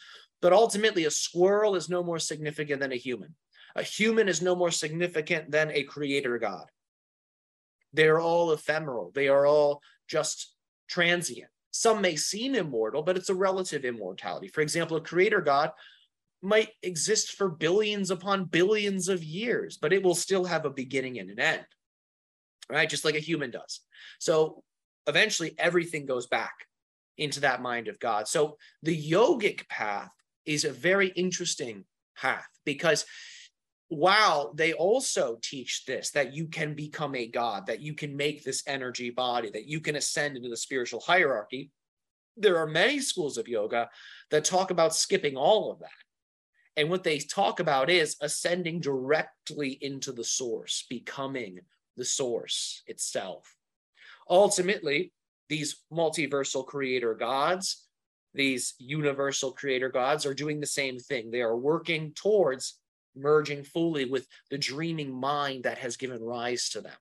But 0.47 0.53
ultimately, 0.53 1.07
a 1.07 1.11
squirrel 1.11 1.75
is 1.75 1.89
no 1.89 2.05
more 2.05 2.21
significant 2.21 2.81
than 2.81 2.93
a 2.93 2.97
human. 2.97 3.35
A 3.75 3.83
human 3.83 4.29
is 4.29 4.41
no 4.41 4.55
more 4.55 4.71
significant 4.71 5.51
than 5.51 5.73
a 5.73 5.83
creator 5.83 6.39
God. 6.39 6.71
They're 7.93 8.21
all 8.21 8.53
ephemeral, 8.53 9.11
they 9.13 9.27
are 9.27 9.45
all 9.45 9.83
just 10.07 10.55
transient. 10.89 11.51
Some 11.73 12.01
may 12.01 12.15
seem 12.15 12.55
immortal, 12.55 13.03
but 13.03 13.17
it's 13.17 13.29
a 13.29 13.35
relative 13.35 13.85
immortality. 13.85 14.47
For 14.47 14.61
example, 14.61 14.97
a 14.97 15.01
creator 15.01 15.41
God 15.41 15.73
might 16.43 16.69
exist 16.81 17.33
for 17.33 17.49
billions 17.49 18.13
upon 18.13 18.45
billions 18.45 19.09
of 19.09 19.25
years, 19.25 19.77
but 19.77 19.93
it 19.93 20.05
will 20.05 20.15
still 20.15 20.45
have 20.45 20.65
a 20.65 20.71
beginning 20.71 21.19
and 21.19 21.29
an 21.29 21.41
end, 21.41 21.67
right? 22.71 22.89
Just 22.89 23.05
like 23.05 23.17
a 23.17 23.19
human 23.19 23.51
does. 23.51 23.81
So 24.21 24.63
eventually, 25.09 25.57
everything 25.59 26.07
goes 26.07 26.29
back 26.29 26.55
into 27.19 27.41
that 27.41 27.63
mind 27.63 27.89
of 27.89 27.99
God. 27.99 28.29
So 28.29 28.59
the 28.85 28.97
yogic 28.97 29.69
path 29.69 30.11
is 30.47 30.65
a 30.65 30.73
very 30.73 31.09
interesting 31.09 31.85
path 32.17 32.47
because 32.65 33.05
wow, 33.89 34.53
they 34.55 34.73
also 34.73 35.39
teach 35.43 35.85
this 35.85 36.11
that 36.11 36.35
you 36.35 36.49
can 36.49 36.75
become 36.75 37.15
a 37.15 37.29
god, 37.29 37.67
that 37.67 37.81
you 37.81 37.95
can 37.95 38.17
make 38.17 38.43
this 38.43 38.63
energy 38.67 39.11
body, 39.11 39.51
that 39.51 39.67
you 39.67 39.81
can 39.81 39.97
ascend 39.97 40.37
into 40.37 40.49
the 40.49 40.57
spiritual 40.57 41.01
hierarchy. 41.01 41.71
There 42.37 42.59
are 42.59 42.67
many 42.67 42.99
schools 43.01 43.39
of 43.39 43.49
yoga 43.49 43.89
that 44.31 44.45
talk 44.45 44.71
about 44.71 44.95
skipping 44.95 45.37
all 45.37 45.71
of 45.71 45.79
that. 45.81 45.91
And 46.77 46.91
what 46.91 47.05
they 47.05 47.19
talk 47.19 47.61
about 47.61 47.89
is 47.89 48.17
ascending 48.21 48.81
directly 48.81 49.79
into 49.81 50.13
the 50.13 50.25
source, 50.25 50.85
becoming 50.91 51.61
the 51.97 52.05
source 52.05 52.83
itself. 52.87 53.55
Ultimately, 54.29 55.13
these 55.49 55.77
multiversal 55.93 56.67
creator 56.67 57.15
gods, 57.15 57.86
these 58.37 58.75
universal 58.79 59.53
creator 59.53 59.89
gods, 59.89 60.27
are 60.27 60.35
doing 60.35 60.61
the 60.61 60.67
same 60.67 60.99
thing. 60.99 61.31
They 61.31 61.43
are 61.43 61.57
working 61.57 62.13
towards 62.15 62.79
merging 63.17 63.65
fully 63.65 64.05
with 64.05 64.27
the 64.51 64.59
dreaming 64.59 65.13
mind 65.13 65.65
that 65.65 65.79
has 65.79 65.97
given 65.97 66.23
rise 66.23 66.69
to 66.71 66.81
them. 66.81 66.97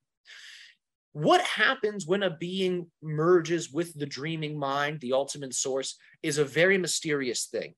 What 1.12 1.42
happens 1.42 2.06
when 2.06 2.24
a 2.24 2.36
being 2.36 2.88
merges 3.02 3.72
with 3.72 3.98
the 3.98 4.06
dreaming 4.06 4.58
mind, 4.60 5.00
the 5.00 5.14
ultimate 5.14 5.54
source, 5.54 5.98
is 6.24 6.38
a 6.38 6.46
very 6.46 6.78
mysterious 6.78 7.46
thing. 7.46 7.74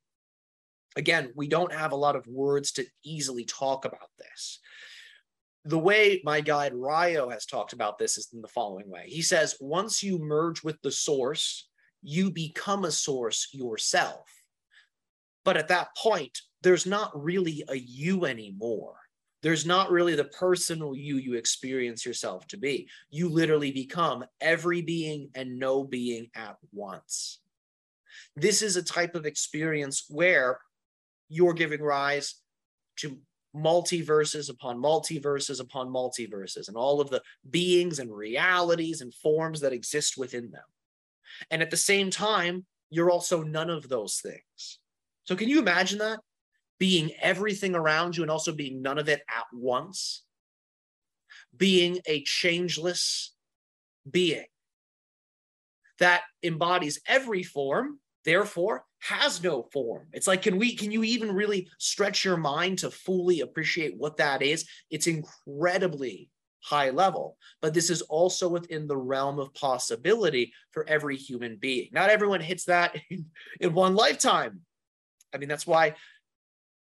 Again, 0.96 1.32
we 1.36 1.48
don't 1.48 1.74
have 1.74 1.92
a 1.92 1.98
lot 1.98 2.16
of 2.16 2.26
words 2.26 2.72
to 2.74 2.86
easily 3.04 3.46
talk 3.46 3.86
about 3.86 4.10
this. 4.18 4.60
The 5.66 5.78
way 5.78 6.22
my 6.24 6.42
guide 6.42 6.74
Ryo 6.74 7.30
has 7.30 7.46
talked 7.46 7.74
about 7.74 8.00
this 8.00 8.18
is 8.18 8.30
in 8.34 8.42
the 8.42 8.48
following 8.48 8.90
way. 8.90 9.04
He 9.06 9.22
says, 9.22 9.56
once 9.60 10.02
you 10.02 10.18
merge 10.18 10.64
with 10.64 10.82
the 10.82 10.92
source, 10.92 11.70
you 12.10 12.32
become 12.32 12.86
a 12.86 12.92
source 12.92 13.50
yourself. 13.52 14.32
But 15.44 15.58
at 15.58 15.68
that 15.68 15.90
point, 15.98 16.40
there's 16.62 16.86
not 16.86 17.12
really 17.22 17.66
a 17.68 17.76
you 17.76 18.24
anymore. 18.24 18.96
There's 19.44 19.66
not 19.66 19.92
really 19.92 20.16
the 20.16 20.24
personal 20.24 20.96
you 20.96 21.18
you 21.18 21.34
experience 21.34 22.06
yourself 22.06 22.48
to 22.48 22.58
be. 22.58 22.88
You 23.10 23.28
literally 23.28 23.72
become 23.72 24.24
every 24.40 24.82
being 24.82 25.32
and 25.36 25.60
no 25.60 25.84
being 25.84 26.30
at 26.34 26.56
once. 26.72 27.42
This 28.38 28.62
is 28.62 28.78
a 28.78 28.84
type 28.84 29.14
of 29.14 29.26
experience 29.26 30.06
where 30.08 30.62
you're 31.28 31.54
giving 31.54 31.82
rise 31.82 32.36
to 33.00 33.18
multiverses 33.54 34.50
upon 34.50 34.82
multiverses 34.82 35.60
upon 35.60 35.90
multiverses 35.90 36.70
and 36.70 36.78
all 36.78 37.02
of 37.02 37.10
the 37.10 37.22
beings 37.50 38.00
and 38.00 38.16
realities 38.16 39.02
and 39.02 39.14
forms 39.14 39.60
that 39.60 39.74
exist 39.74 40.18
within 40.18 40.52
them. 40.52 40.64
And 41.52 41.62
at 41.62 41.72
the 41.72 41.78
same 41.78 42.10
time, 42.10 42.66
you're 42.90 43.12
also 43.12 43.44
none 43.44 43.70
of 43.70 43.90
those 43.90 44.20
things. 44.22 44.80
So, 45.26 45.36
can 45.36 45.50
you 45.50 45.60
imagine 45.60 46.00
that? 46.00 46.20
Being 46.80 47.12
everything 47.22 47.76
around 47.76 48.16
you 48.16 48.24
and 48.24 48.32
also 48.32 48.54
being 48.54 48.82
none 48.82 48.98
of 48.98 49.10
it 49.10 49.22
at 49.28 49.46
once? 49.52 50.24
Being 51.56 52.00
a 52.06 52.24
changeless 52.24 53.34
being 54.10 54.46
that 56.00 56.22
embodies 56.44 57.02
every 57.08 57.44
form, 57.44 58.00
therefore 58.24 58.86
has 59.00 59.42
no 59.44 59.64
form. 59.74 60.08
It's 60.14 60.28
like, 60.28 60.42
can 60.42 60.58
we, 60.58 60.76
can 60.76 60.92
you 60.92 61.04
even 61.04 61.32
really 61.32 61.70
stretch 61.80 62.24
your 62.26 62.38
mind 62.38 62.80
to 62.80 62.92
fully 62.92 63.42
appreciate 63.42 63.98
what 63.98 64.18
that 64.18 64.42
is? 64.42 64.68
It's 64.90 65.08
incredibly 65.08 66.30
high 66.62 66.90
level, 66.90 67.38
but 67.62 67.74
this 67.74 67.90
is 67.90 68.02
also 68.04 68.50
within 68.50 68.88
the 68.88 68.98
realm 68.98 69.40
of 69.40 69.54
possibility 69.54 70.54
for 70.72 70.88
every 70.88 71.16
human 71.16 71.58
being. 71.58 71.90
Not 71.92 72.10
everyone 72.10 72.42
hits 72.42 72.66
that 72.66 72.96
in, 73.10 73.26
in 73.60 73.74
one 73.74 73.96
lifetime. 73.96 74.62
I 75.34 75.38
mean, 75.38 75.50
that's 75.50 75.68
why 75.68 75.96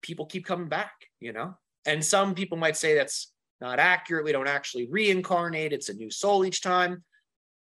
people 0.02 0.26
keep 0.26 0.44
coming 0.44 0.68
back, 0.68 0.92
you 1.20 1.32
know? 1.32 1.56
And 1.86 2.04
some 2.04 2.34
people 2.34 2.56
might 2.56 2.76
say 2.76 2.94
that's 2.94 3.32
not 3.60 3.78
accurate. 3.78 4.24
We 4.24 4.32
don't 4.32 4.48
actually 4.48 4.88
reincarnate, 4.90 5.72
it's 5.72 5.88
a 5.88 5.94
new 5.94 6.10
soul 6.10 6.44
each 6.44 6.62
time. 6.62 7.02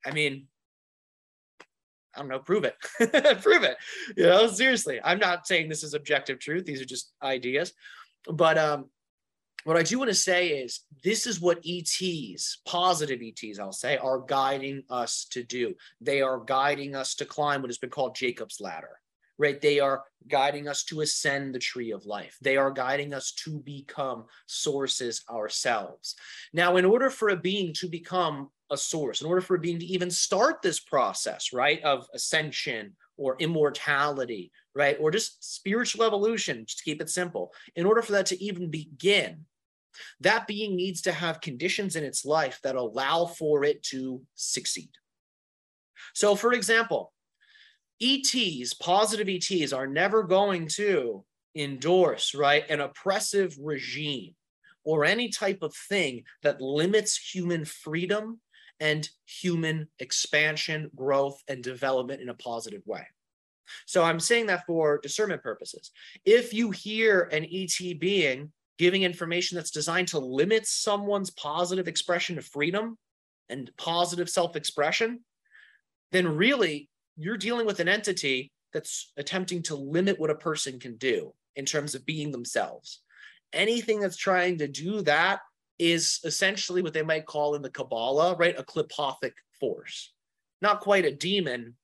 I 0.05 0.11
mean, 0.11 0.47
I 2.15 2.19
don't 2.19 2.29
know, 2.29 2.39
prove 2.39 2.63
it. 2.63 2.75
prove 3.41 3.63
it. 3.63 3.77
You 4.17 4.23
know, 4.23 4.47
seriously. 4.47 4.99
I'm 5.03 5.19
not 5.19 5.47
saying 5.47 5.69
this 5.69 5.83
is 5.83 5.93
objective 5.93 6.39
truth. 6.39 6.65
These 6.65 6.81
are 6.81 6.85
just 6.85 7.11
ideas. 7.21 7.73
But 8.27 8.57
um, 8.57 8.89
what 9.63 9.77
I 9.77 9.83
do 9.83 9.99
want 9.99 10.09
to 10.09 10.15
say 10.15 10.49
is 10.49 10.81
this 11.03 11.27
is 11.27 11.41
what 11.41 11.63
ETs, 11.65 12.59
positive 12.65 13.21
ETs, 13.21 13.59
I'll 13.59 13.71
say, 13.71 13.97
are 13.97 14.19
guiding 14.19 14.83
us 14.89 15.25
to 15.31 15.43
do. 15.43 15.75
They 16.01 16.21
are 16.21 16.39
guiding 16.39 16.95
us 16.95 17.15
to 17.15 17.25
climb 17.25 17.61
what 17.61 17.69
has 17.69 17.77
been 17.77 17.89
called 17.89 18.15
Jacob's 18.15 18.59
ladder, 18.59 18.99
right? 19.37 19.59
They 19.59 19.79
are 19.79 20.03
guiding 20.27 20.67
us 20.67 20.83
to 20.85 21.01
ascend 21.01 21.53
the 21.53 21.59
tree 21.59 21.91
of 21.91 22.05
life. 22.05 22.37
They 22.41 22.57
are 22.57 22.71
guiding 22.71 23.13
us 23.13 23.31
to 23.43 23.59
become 23.59 24.25
sources 24.47 25.23
ourselves. 25.29 26.15
Now, 26.53 26.77
in 26.77 26.85
order 26.85 27.09
for 27.09 27.29
a 27.29 27.37
being 27.37 27.73
to 27.75 27.87
become 27.87 28.49
a 28.71 28.77
source, 28.77 29.21
in 29.21 29.27
order 29.27 29.41
for 29.41 29.55
a 29.55 29.59
being 29.59 29.79
to 29.79 29.85
even 29.85 30.11
start 30.11 30.61
this 30.61 30.79
process, 30.79 31.53
right, 31.53 31.81
of 31.83 32.05
ascension 32.13 32.95
or 33.17 33.35
immortality, 33.39 34.51
right, 34.75 34.97
or 34.99 35.11
just 35.11 35.43
spiritual 35.55 36.03
evolution, 36.05 36.65
just 36.65 36.83
keep 36.83 37.01
it 37.01 37.09
simple, 37.09 37.51
in 37.75 37.85
order 37.85 38.01
for 38.01 38.11
that 38.13 38.27
to 38.27 38.41
even 38.43 38.69
begin, 38.69 39.45
that 40.21 40.47
being 40.47 40.75
needs 40.75 41.01
to 41.01 41.11
have 41.11 41.41
conditions 41.41 41.95
in 41.95 42.03
its 42.03 42.25
life 42.25 42.59
that 42.63 42.75
allow 42.75 43.25
for 43.25 43.63
it 43.63 43.83
to 43.83 44.21
succeed. 44.35 44.91
So, 46.13 46.35
for 46.35 46.53
example, 46.53 47.13
ETs, 48.01 48.73
positive 48.75 49.27
ETs, 49.27 49.73
are 49.73 49.87
never 49.87 50.23
going 50.23 50.67
to 50.75 51.25
endorse, 51.55 52.33
right, 52.33 52.63
an 52.69 52.79
oppressive 52.79 53.55
regime 53.59 54.35
or 54.83 55.05
any 55.05 55.29
type 55.29 55.59
of 55.61 55.75
thing 55.75 56.23
that 56.43 56.61
limits 56.61 57.17
human 57.17 57.65
freedom 57.65 58.39
and 58.79 59.09
human 59.25 59.87
expansion, 59.99 60.89
growth, 60.95 61.41
and 61.47 61.61
development 61.63 62.21
in 62.21 62.29
a 62.29 62.33
positive 62.33 62.81
way. 62.85 63.05
So 63.85 64.03
I'm 64.03 64.19
saying 64.19 64.47
that 64.47 64.65
for 64.65 64.99
discernment 64.99 65.43
purposes. 65.43 65.91
If 66.25 66.53
you 66.53 66.71
hear 66.71 67.29
an 67.31 67.45
ET 67.51 67.99
being 67.99 68.51
giving 68.79 69.03
information 69.03 69.57
that's 69.57 69.69
designed 69.69 70.07
to 70.07 70.19
limit 70.19 70.65
someone's 70.65 71.29
positive 71.31 71.87
expression 71.87 72.37
of 72.37 72.45
freedom 72.45 72.97
and 73.49 73.69
positive 73.77 74.29
self 74.29 74.55
expression, 74.55 75.19
then 76.11 76.35
really 76.35 76.89
you're 77.17 77.37
dealing 77.37 77.65
with 77.65 77.81
an 77.81 77.89
entity 77.89 78.51
that's 78.73 79.11
attempting 79.17 79.61
to 79.63 79.75
limit 79.75 80.19
what 80.19 80.29
a 80.29 80.35
person 80.35 80.79
can 80.79 80.95
do 80.95 81.33
in 81.55 81.65
terms 81.65 81.93
of 81.93 82.05
being 82.05 82.31
themselves. 82.31 83.01
Anything 83.51 83.99
that's 83.99 84.17
trying 84.17 84.59
to 84.59 84.67
do 84.67 85.01
that 85.01 85.41
is 85.77 86.19
essentially 86.23 86.81
what 86.81 86.93
they 86.93 87.01
might 87.03 87.25
call 87.25 87.55
in 87.55 87.61
the 87.61 87.69
Kabbalah, 87.69 88.35
right? 88.37 88.57
A 88.57 88.63
qlipothic 88.63 89.33
force. 89.59 90.13
Not 90.61 90.81
quite 90.81 91.05
a 91.05 91.15
demon. 91.15 91.75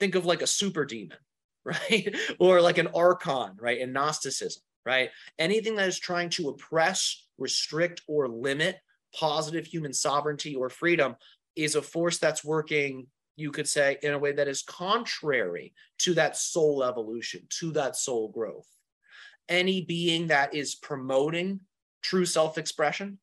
Think 0.00 0.14
of 0.14 0.26
like 0.26 0.42
a 0.42 0.46
super 0.46 0.84
demon, 0.84 1.18
right? 1.64 2.14
or 2.38 2.60
like 2.60 2.78
an 2.78 2.88
archon, 2.88 3.52
right? 3.58 3.78
In 3.78 3.92
Gnosticism, 3.92 4.62
right? 4.86 5.10
Anything 5.38 5.76
that 5.76 5.88
is 5.88 5.98
trying 5.98 6.30
to 6.30 6.48
oppress, 6.48 7.26
restrict, 7.38 8.02
or 8.06 8.28
limit 8.28 8.78
positive 9.14 9.66
human 9.66 9.92
sovereignty 9.92 10.54
or 10.54 10.68
freedom 10.68 11.16
is 11.56 11.74
a 11.74 11.82
force 11.82 12.18
that's 12.18 12.44
working, 12.44 13.06
you 13.36 13.50
could 13.50 13.68
say, 13.68 13.98
in 14.02 14.12
a 14.12 14.18
way 14.18 14.32
that 14.32 14.48
is 14.48 14.62
contrary 14.62 15.72
to 15.98 16.14
that 16.14 16.36
soul 16.36 16.82
evolution, 16.82 17.42
to 17.60 17.72
that 17.72 17.96
soul 17.96 18.28
growth. 18.30 18.66
Any 19.48 19.82
being 19.82 20.28
that 20.28 20.54
is 20.54 20.74
promoting 20.74 21.60
true 22.02 22.24
self 22.26 22.58
expression, 22.58 23.18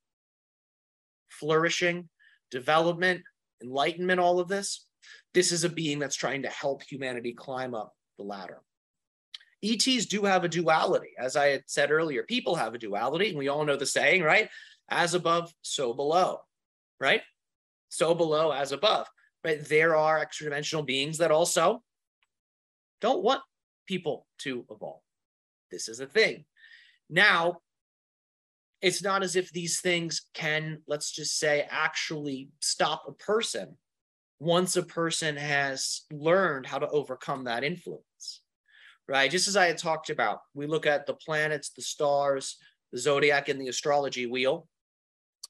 flourishing, 1.29 2.09
development, 2.51 3.21
enlightenment, 3.63 4.19
all 4.19 4.39
of 4.39 4.47
this. 4.47 4.85
This 5.33 5.51
is 5.51 5.63
a 5.63 5.69
being 5.69 5.99
that's 5.99 6.15
trying 6.15 6.43
to 6.43 6.49
help 6.49 6.83
humanity 6.83 7.33
climb 7.33 7.73
up 7.73 7.93
the 8.17 8.23
ladder. 8.23 8.61
ETs 9.63 10.05
do 10.07 10.23
have 10.23 10.43
a 10.43 10.49
duality. 10.49 11.11
As 11.17 11.35
I 11.35 11.47
had 11.47 11.63
said 11.67 11.91
earlier, 11.91 12.23
people 12.23 12.55
have 12.55 12.73
a 12.73 12.79
duality, 12.79 13.29
and 13.29 13.37
we 13.37 13.47
all 13.47 13.65
know 13.65 13.75
the 13.75 13.85
saying, 13.85 14.23
right? 14.23 14.49
As 14.89 15.13
above, 15.13 15.53
so 15.61 15.93
below, 15.93 16.39
right? 16.99 17.21
So 17.89 18.15
below, 18.15 18.51
as 18.51 18.71
above, 18.71 19.07
right? 19.43 19.63
There 19.63 19.95
are 19.95 20.19
extra 20.19 20.45
dimensional 20.45 20.83
beings 20.83 21.19
that 21.19 21.31
also 21.31 21.83
don't 23.01 23.23
want 23.23 23.41
people 23.87 24.27
to 24.39 24.65
evolve. 24.69 25.01
This 25.69 25.87
is 25.87 25.99
a 25.99 26.07
thing. 26.07 26.45
Now, 27.09 27.57
it's 28.81 29.03
not 29.03 29.21
as 29.21 29.35
if 29.35 29.51
these 29.51 29.79
things 29.79 30.25
can, 30.33 30.81
let's 30.87 31.11
just 31.11 31.37
say, 31.37 31.67
actually 31.69 32.49
stop 32.61 33.03
a 33.07 33.13
person 33.13 33.77
once 34.39 34.75
a 34.75 34.81
person 34.81 35.37
has 35.37 36.01
learned 36.11 36.65
how 36.65 36.79
to 36.79 36.89
overcome 36.89 37.43
that 37.43 37.63
influence, 37.63 38.03
right? 39.11 39.29
Just 39.29 39.49
as 39.49 39.57
I 39.57 39.67
had 39.67 39.77
talked 39.77 40.09
about, 40.09 40.39
we 40.53 40.65
look 40.65 40.85
at 40.85 41.05
the 41.05 41.13
planets, 41.13 41.71
the 41.71 41.81
stars, 41.81 42.55
the 42.93 42.97
zodiac, 42.97 43.49
and 43.49 43.59
the 43.59 43.67
astrology 43.67 44.25
wheel 44.25 44.67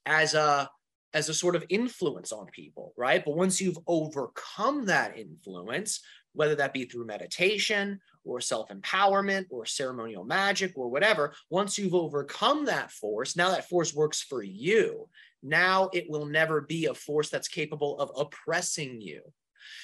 as 0.06 0.34
a 0.34 0.70
as 1.14 1.28
a 1.28 1.34
sort 1.34 1.58
of 1.58 1.66
influence 1.70 2.32
on 2.32 2.46
people, 2.48 2.94
right? 2.98 3.24
But 3.24 3.36
once 3.36 3.60
you've 3.60 3.78
overcome 3.86 4.86
that 4.86 5.18
influence, 5.18 6.00
whether 6.34 6.56
that 6.56 6.74
be 6.74 6.86
through 6.86 7.06
meditation 7.06 8.00
or 8.24 8.42
self 8.42 8.70
empowerment 8.70 9.46
or 9.50 9.66
ceremonial 9.66 10.24
magic 10.24 10.74
or 10.76 10.90
whatever. 10.90 11.34
Once 11.50 11.78
you've 11.78 11.96
overcome 11.96 12.66
that 12.66 12.92
force, 12.92 13.36
now 13.36 13.50
that 13.50 13.68
force 13.68 13.94
works 13.94 14.22
for 14.22 14.42
you. 14.44 15.08
Now 15.44 15.90
it 15.94 16.06
will 16.10 16.26
never 16.26 16.62
be 16.62 16.86
a 16.86 16.94
force 16.94 17.30
that's 17.30 17.48
capable 17.48 18.00
of 18.00 18.12
oppressing 18.16 19.02
you. 19.02 19.22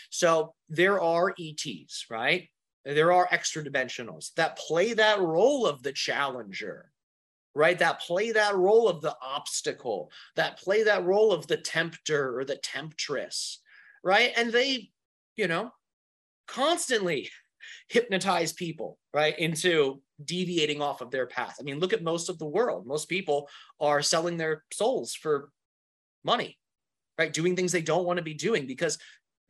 So 0.10 0.54
there 0.70 1.02
are 1.02 1.36
ETs, 1.40 2.06
right? 2.10 2.50
There 2.88 3.12
are 3.12 3.28
extra 3.32 3.64
dimensionals 3.64 4.34
that 4.36 4.58
play 4.58 4.94
that 4.94 5.20
role 5.20 5.66
of 5.66 5.84
the 5.84 5.92
challenger, 5.92 6.90
right? 7.54 7.78
That 7.78 8.00
play 8.00 8.32
that 8.32 8.56
role 8.56 8.88
of 8.88 9.02
the 9.02 9.16
obstacle, 9.22 10.10
that 10.38 10.58
play 10.58 10.84
that 10.84 11.04
role 11.04 11.34
of 11.34 11.48
the 11.48 11.58
tempter 11.58 12.38
or 12.40 12.46
the 12.46 12.56
temptress, 12.56 13.60
right? 14.04 14.32
And 14.38 14.54
they, 14.54 14.92
you 15.36 15.50
know, 15.50 15.72
constantly 16.48 17.30
hypnotize 17.90 18.54
people, 18.54 18.98
right, 19.14 19.38
into 19.38 20.02
deviating 20.24 20.82
off 20.82 21.02
of 21.02 21.12
their 21.12 21.28
path. 21.28 21.58
I 21.60 21.64
mean, 21.64 21.80
look 21.80 21.92
at 21.92 22.04
most 22.04 22.30
of 22.30 22.40
the 22.40 22.46
world. 22.46 22.88
Most 22.88 23.10
people 23.10 23.50
are 23.82 24.02
selling 24.02 24.38
their 24.38 24.64
souls 24.72 25.14
for 25.14 25.50
money, 26.24 26.58
right? 27.20 27.34
Doing 27.34 27.56
things 27.56 27.74
they 27.74 27.82
don't 27.82 28.06
want 28.06 28.18
to 28.18 28.24
be 28.24 28.34
doing 28.34 28.66
because 28.66 28.98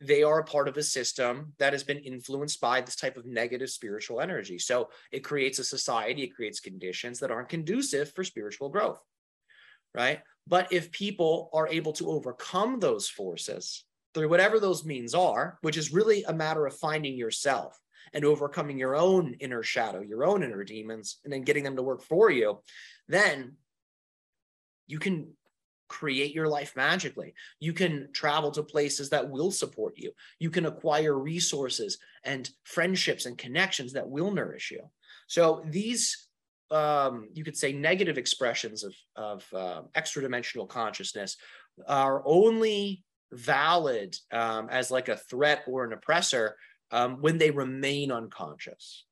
they 0.00 0.22
are 0.22 0.38
a 0.38 0.44
part 0.44 0.68
of 0.68 0.76
a 0.76 0.82
system 0.82 1.52
that 1.58 1.72
has 1.72 1.82
been 1.82 1.98
influenced 1.98 2.60
by 2.60 2.80
this 2.80 2.96
type 2.96 3.16
of 3.16 3.26
negative 3.26 3.68
spiritual 3.70 4.20
energy. 4.20 4.58
So 4.58 4.90
it 5.10 5.24
creates 5.24 5.58
a 5.58 5.64
society, 5.64 6.22
it 6.22 6.34
creates 6.34 6.60
conditions 6.60 7.18
that 7.20 7.30
aren't 7.30 7.48
conducive 7.48 8.12
for 8.12 8.22
spiritual 8.22 8.68
growth, 8.68 9.00
right? 9.94 10.20
But 10.46 10.72
if 10.72 10.92
people 10.92 11.50
are 11.52 11.68
able 11.68 11.92
to 11.94 12.10
overcome 12.10 12.78
those 12.78 13.08
forces 13.08 13.84
through 14.14 14.28
whatever 14.28 14.60
those 14.60 14.84
means 14.84 15.14
are, 15.14 15.58
which 15.62 15.76
is 15.76 15.92
really 15.92 16.22
a 16.24 16.32
matter 16.32 16.64
of 16.66 16.76
finding 16.76 17.16
yourself 17.16 17.78
and 18.12 18.24
overcoming 18.24 18.78
your 18.78 18.96
own 18.96 19.34
inner 19.40 19.62
shadow, 19.62 20.00
your 20.00 20.24
own 20.24 20.42
inner 20.42 20.64
demons, 20.64 21.18
and 21.24 21.32
then 21.32 21.42
getting 21.42 21.64
them 21.64 21.76
to 21.76 21.82
work 21.82 22.02
for 22.02 22.30
you, 22.30 22.60
then 23.08 23.56
you 24.86 24.98
can 24.98 25.32
create 25.88 26.34
your 26.34 26.48
life 26.48 26.74
magically. 26.76 27.34
You 27.60 27.72
can 27.72 28.08
travel 28.12 28.50
to 28.52 28.62
places 28.62 29.10
that 29.10 29.28
will 29.28 29.50
support 29.50 29.94
you. 29.96 30.12
You 30.38 30.50
can 30.50 30.66
acquire 30.66 31.18
resources 31.18 31.98
and 32.24 32.48
friendships 32.64 33.26
and 33.26 33.36
connections 33.36 33.92
that 33.94 34.08
will 34.08 34.30
nourish 34.30 34.70
you. 34.70 34.82
So 35.26 35.64
these 35.66 36.28
um, 36.70 37.28
you 37.32 37.44
could 37.44 37.56
say 37.56 37.72
negative 37.72 38.18
expressions 38.18 38.84
of, 38.84 38.94
of 39.16 39.46
uh, 39.54 39.82
extra 39.94 40.20
dimensional 40.20 40.66
consciousness 40.66 41.38
are 41.86 42.22
only 42.26 43.04
valid 43.32 44.16
um, 44.32 44.68
as 44.70 44.90
like 44.90 45.08
a 45.08 45.16
threat 45.16 45.62
or 45.66 45.84
an 45.84 45.92
oppressor 45.92 46.56
um, 46.90 47.20
when 47.20 47.38
they 47.38 47.50
remain 47.50 48.10
unconscious. 48.12 49.04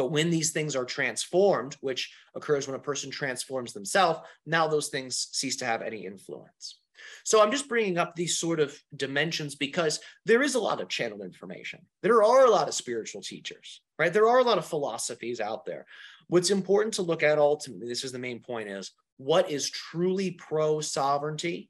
But 0.00 0.12
when 0.12 0.30
these 0.30 0.52
things 0.52 0.76
are 0.76 0.86
transformed, 0.86 1.76
which 1.82 2.10
occurs 2.34 2.66
when 2.66 2.74
a 2.74 2.78
person 2.78 3.10
transforms 3.10 3.74
themselves, 3.74 4.20
now 4.46 4.66
those 4.66 4.88
things 4.88 5.28
cease 5.32 5.56
to 5.56 5.66
have 5.66 5.82
any 5.82 6.06
influence. 6.06 6.78
So 7.22 7.42
I'm 7.42 7.50
just 7.50 7.68
bringing 7.68 7.98
up 7.98 8.16
these 8.16 8.38
sort 8.38 8.60
of 8.60 8.74
dimensions 8.96 9.56
because 9.56 10.00
there 10.24 10.40
is 10.40 10.54
a 10.54 10.58
lot 10.58 10.80
of 10.80 10.88
channeled 10.88 11.20
information. 11.20 11.80
There 12.02 12.24
are 12.24 12.46
a 12.46 12.50
lot 12.50 12.66
of 12.66 12.72
spiritual 12.72 13.20
teachers, 13.20 13.82
right? 13.98 14.10
There 14.10 14.26
are 14.26 14.38
a 14.38 14.42
lot 14.42 14.56
of 14.56 14.64
philosophies 14.64 15.38
out 15.38 15.66
there. 15.66 15.84
What's 16.28 16.48
important 16.48 16.94
to 16.94 17.02
look 17.02 17.22
at 17.22 17.36
ultimately, 17.36 17.86
this 17.86 18.02
is 18.02 18.12
the 18.12 18.18
main 18.18 18.40
point, 18.40 18.70
is 18.70 18.92
what 19.18 19.50
is 19.50 19.68
truly 19.68 20.30
pro 20.30 20.80
sovereignty 20.80 21.68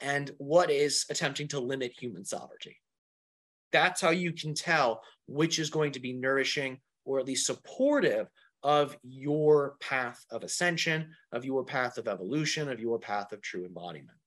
and 0.00 0.30
what 0.38 0.70
is 0.70 1.04
attempting 1.10 1.48
to 1.48 1.60
limit 1.60 1.92
human 1.92 2.24
sovereignty. 2.24 2.78
That's 3.70 4.00
how 4.00 4.12
you 4.12 4.32
can 4.32 4.54
tell 4.54 5.02
which 5.26 5.58
is 5.58 5.68
going 5.68 5.92
to 5.92 6.00
be 6.00 6.14
nourishing 6.14 6.78
or 7.08 7.18
at 7.18 7.26
least 7.26 7.46
supportive 7.46 8.28
of 8.62 8.96
your 9.02 9.76
path 9.80 10.24
of 10.30 10.44
ascension, 10.44 11.10
of 11.32 11.44
your 11.44 11.64
path 11.64 11.96
of 11.96 12.06
evolution, 12.06 12.68
of 12.68 12.80
your 12.80 12.98
path 12.98 13.32
of 13.32 13.40
true 13.40 13.64
embodiment. 13.64 14.18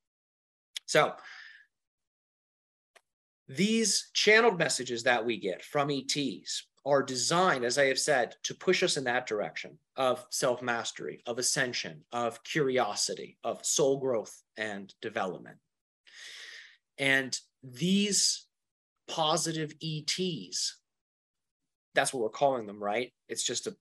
So, 0.87 1.13
these 3.47 4.09
channeled 4.13 4.57
messages 4.57 5.03
that 5.03 5.25
we 5.25 5.37
get 5.37 5.61
from 5.61 5.91
ETs 5.91 6.65
are 6.85 7.03
designed, 7.03 7.65
as 7.65 7.77
I 7.77 7.85
have 7.85 7.99
said, 7.99 8.35
to 8.43 8.55
push 8.55 8.81
us 8.81 8.97
in 8.97 9.03
that 9.03 9.27
direction 9.27 9.77
of 9.97 10.25
self 10.31 10.61
mastery, 10.61 11.21
of 11.27 11.37
ascension, 11.37 12.01
of 12.11 12.43
curiosity, 12.43 13.37
of 13.43 13.63
soul 13.65 13.99
growth 13.99 14.41
and 14.57 14.93
development. 15.01 15.57
And 16.97 17.37
these 17.61 18.47
positive 19.07 19.73
ETs, 19.83 20.80
that's 21.93 22.13
what 22.13 22.21
we're 22.21 22.29
calling 22.29 22.67
them, 22.67 22.81
right? 22.81 23.11
It's 23.27 23.43
just 23.43 23.67
a 23.67 23.75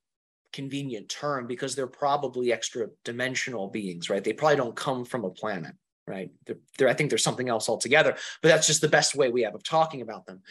convenient 0.53 1.09
term 1.09 1.47
because 1.47 1.75
they're 1.75 1.87
probably 1.87 2.53
extra 2.53 2.89
dimensional 3.05 3.69
beings, 3.69 4.11
right? 4.11 4.23
They 4.23 4.33
probably 4.33 4.57
don't 4.57 4.77
come 4.77 5.05
from 5.05 5.25
a 5.25 5.31
planet, 5.31 5.75
right? 6.07 6.31
They're, 6.47 6.59
they're, 6.77 6.89
I 6.89 6.95
think 6.95 7.11
there's 7.11 7.23
something 7.23 7.49
else 7.49 7.69
altogether, 7.69 8.17
but 8.43 8.49
that's 8.49 8.67
just 8.67 8.81
the 8.81 8.89
best 8.89 9.15
way 9.15 9.31
we 9.31 9.43
have 9.43 9.55
of 9.55 9.63
talking 9.63 10.03
about 10.03 10.27
them. 10.27 10.43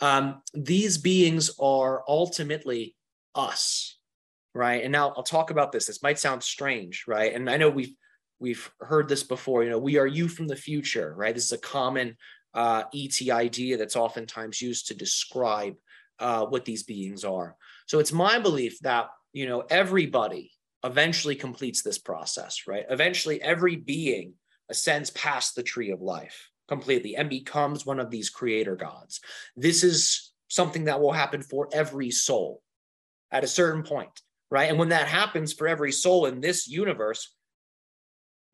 Um, 0.00 0.42
these 0.54 0.98
beings 0.98 1.50
are 1.60 2.02
ultimately 2.08 2.96
us, 3.34 3.98
right? 4.54 4.82
And 4.82 4.92
now 4.92 5.12
I'll 5.16 5.22
talk 5.22 5.50
about 5.50 5.72
this. 5.72 5.86
This 5.86 6.02
might 6.02 6.18
sound 6.18 6.42
strange, 6.42 7.04
right? 7.06 7.32
And 7.34 7.48
I 7.48 7.56
know 7.56 7.70
we've 7.70 7.94
we've 8.40 8.70
heard 8.80 9.08
this 9.08 9.22
before. 9.22 9.62
You 9.62 9.70
know, 9.70 9.78
we 9.78 9.98
are 9.98 10.06
you 10.06 10.28
from 10.28 10.48
the 10.48 10.56
future, 10.56 11.14
right? 11.16 11.34
This 11.34 11.44
is 11.44 11.52
a 11.52 11.58
common 11.58 12.16
uh, 12.52 12.84
ET 12.92 13.16
idea 13.30 13.76
that's 13.76 13.96
oftentimes 13.96 14.60
used 14.60 14.88
to 14.88 14.94
describe 14.94 15.74
uh, 16.22 16.46
what 16.46 16.64
these 16.64 16.84
beings 16.84 17.24
are. 17.24 17.56
So 17.86 17.98
it's 17.98 18.12
my 18.12 18.38
belief 18.38 18.78
that 18.80 19.08
you 19.32 19.46
know 19.46 19.64
everybody 19.68 20.52
eventually 20.84 21.34
completes 21.34 21.82
this 21.82 21.98
process, 21.98 22.62
right? 22.66 22.84
Eventually, 22.88 23.42
every 23.42 23.76
being 23.76 24.34
ascends 24.68 25.10
past 25.10 25.54
the 25.54 25.62
tree 25.62 25.90
of 25.90 26.00
life 26.00 26.48
completely 26.68 27.16
and 27.16 27.28
becomes 27.28 27.84
one 27.84 28.00
of 28.00 28.10
these 28.10 28.30
creator 28.30 28.76
gods. 28.76 29.20
This 29.56 29.84
is 29.84 30.32
something 30.48 30.84
that 30.84 31.00
will 31.00 31.12
happen 31.12 31.42
for 31.42 31.68
every 31.72 32.10
soul 32.10 32.62
at 33.30 33.44
a 33.44 33.48
certain 33.48 33.82
point, 33.82 34.20
right? 34.50 34.70
And 34.70 34.78
when 34.78 34.90
that 34.90 35.08
happens 35.08 35.52
for 35.52 35.66
every 35.66 35.92
soul 35.92 36.26
in 36.26 36.40
this 36.40 36.68
universe, 36.68 37.34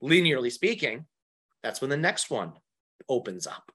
linearly 0.03 0.53
speaking, 0.53 1.07
that's 1.63 1.81
when 1.81 1.91
the 1.91 1.97
next 1.97 2.31
one 2.31 2.53
opens 3.09 3.47
up, 3.47 3.71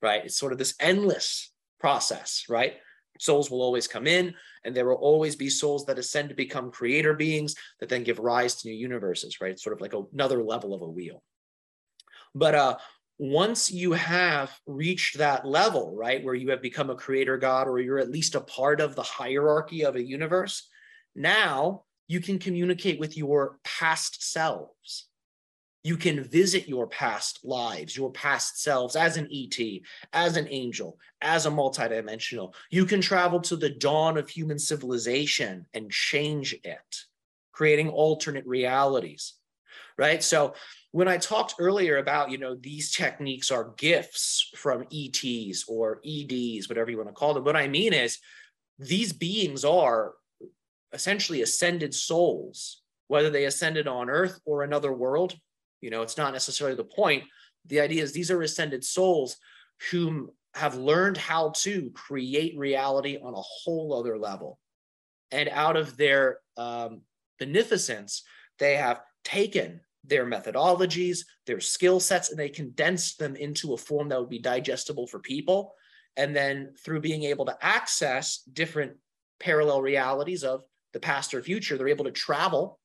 right? 0.00 0.24
It's 0.24 0.36
sort 0.36 0.52
of 0.52 0.58
this 0.58 0.74
endless 0.80 1.52
process, 1.80 2.44
right? 2.48 2.74
Souls 3.18 3.50
will 3.50 3.62
always 3.62 3.86
come 3.86 4.06
in, 4.06 4.34
and 4.64 4.74
there 4.74 4.86
will 4.86 4.96
always 4.96 5.36
be 5.36 5.50
souls 5.50 5.84
that 5.86 5.98
ascend 5.98 6.28
to 6.28 6.34
become 6.34 6.70
creator 6.70 7.14
beings 7.14 7.54
that 7.80 7.88
then 7.88 8.04
give 8.04 8.18
rise 8.18 8.56
to 8.56 8.68
new 8.68 8.74
universes, 8.74 9.40
right? 9.40 9.52
It's 9.52 9.62
sort 9.62 9.74
of 9.74 9.80
like 9.80 9.94
another 10.12 10.42
level 10.42 10.74
of 10.74 10.82
a 10.82 10.88
wheel. 10.88 11.22
But 12.34 12.54
uh, 12.54 12.76
once 13.18 13.70
you 13.70 13.92
have 13.92 14.56
reached 14.66 15.18
that 15.18 15.44
level, 15.44 15.94
right, 15.96 16.22
where 16.22 16.34
you 16.34 16.50
have 16.50 16.62
become 16.62 16.90
a 16.90 16.94
creator 16.94 17.36
god 17.36 17.66
or 17.66 17.80
you're 17.80 17.98
at 17.98 18.10
least 18.10 18.34
a 18.34 18.40
part 18.40 18.80
of 18.80 18.94
the 18.94 19.02
hierarchy 19.02 19.84
of 19.84 19.96
a 19.96 20.02
universe, 20.04 20.68
now 21.14 21.82
you 22.06 22.20
can 22.20 22.38
communicate 22.38 23.00
with 23.00 23.16
your 23.16 23.58
past 23.64 24.22
selves 24.22 25.07
you 25.84 25.96
can 25.96 26.22
visit 26.24 26.68
your 26.68 26.86
past 26.88 27.40
lives, 27.44 27.96
your 27.96 28.10
past 28.10 28.62
selves 28.62 28.96
as 28.96 29.16
an 29.16 29.28
ET, 29.32 29.58
as 30.12 30.36
an 30.36 30.48
angel, 30.50 30.98
as 31.20 31.46
a 31.46 31.50
multidimensional. 31.50 32.52
You 32.70 32.84
can 32.84 33.00
travel 33.00 33.40
to 33.42 33.56
the 33.56 33.70
dawn 33.70 34.18
of 34.18 34.28
human 34.28 34.58
civilization 34.58 35.66
and 35.74 35.90
change 35.90 36.54
it, 36.64 37.04
creating 37.52 37.90
alternate 37.90 38.46
realities. 38.46 39.34
Right. 39.96 40.22
So 40.22 40.54
when 40.92 41.08
I 41.08 41.16
talked 41.16 41.54
earlier 41.58 41.96
about, 41.96 42.30
you 42.30 42.38
know, 42.38 42.54
these 42.54 42.94
techniques 42.94 43.50
are 43.50 43.74
gifts 43.76 44.50
from 44.56 44.86
ETs 44.92 45.64
or 45.68 46.00
EDs, 46.04 46.68
whatever 46.68 46.90
you 46.90 46.96
want 46.96 47.08
to 47.08 47.14
call 47.14 47.34
them, 47.34 47.44
what 47.44 47.56
I 47.56 47.66
mean 47.66 47.92
is 47.92 48.18
these 48.78 49.12
beings 49.12 49.64
are 49.64 50.14
essentially 50.92 51.42
ascended 51.42 51.94
souls, 51.94 52.82
whether 53.08 53.28
they 53.28 53.44
ascended 53.44 53.88
on 53.88 54.08
earth 54.08 54.40
or 54.44 54.62
another 54.62 54.92
world 54.92 55.36
you 55.80 55.90
know, 55.90 56.02
it's 56.02 56.16
not 56.16 56.32
necessarily 56.32 56.76
the 56.76 56.84
point. 56.84 57.24
The 57.66 57.80
idea 57.80 58.02
is 58.02 58.12
these 58.12 58.30
are 58.30 58.42
ascended 58.42 58.84
souls 58.84 59.36
whom 59.90 60.30
have 60.54 60.74
learned 60.74 61.16
how 61.16 61.50
to 61.50 61.90
create 61.90 62.58
reality 62.58 63.18
on 63.22 63.34
a 63.34 63.40
whole 63.40 63.94
other 63.98 64.18
level. 64.18 64.58
And 65.30 65.48
out 65.50 65.76
of 65.76 65.96
their 65.96 66.38
um, 66.56 67.02
beneficence, 67.38 68.22
they 68.58 68.76
have 68.76 69.00
taken 69.24 69.80
their 70.04 70.26
methodologies, 70.26 71.20
their 71.46 71.60
skill 71.60 72.00
sets, 72.00 72.30
and 72.30 72.38
they 72.38 72.48
condensed 72.48 73.18
them 73.18 73.36
into 73.36 73.74
a 73.74 73.76
form 73.76 74.08
that 74.08 74.18
would 74.18 74.30
be 74.30 74.38
digestible 74.38 75.06
for 75.06 75.18
people. 75.18 75.74
And 76.16 76.34
then 76.34 76.72
through 76.82 77.00
being 77.00 77.24
able 77.24 77.44
to 77.46 77.56
access 77.60 78.42
different 78.52 78.92
parallel 79.38 79.82
realities 79.82 80.42
of 80.44 80.64
the 80.92 81.00
past 81.00 81.34
or 81.34 81.42
future, 81.42 81.76
they're 81.76 81.88
able 81.88 82.06
to 82.06 82.10
travel 82.10 82.80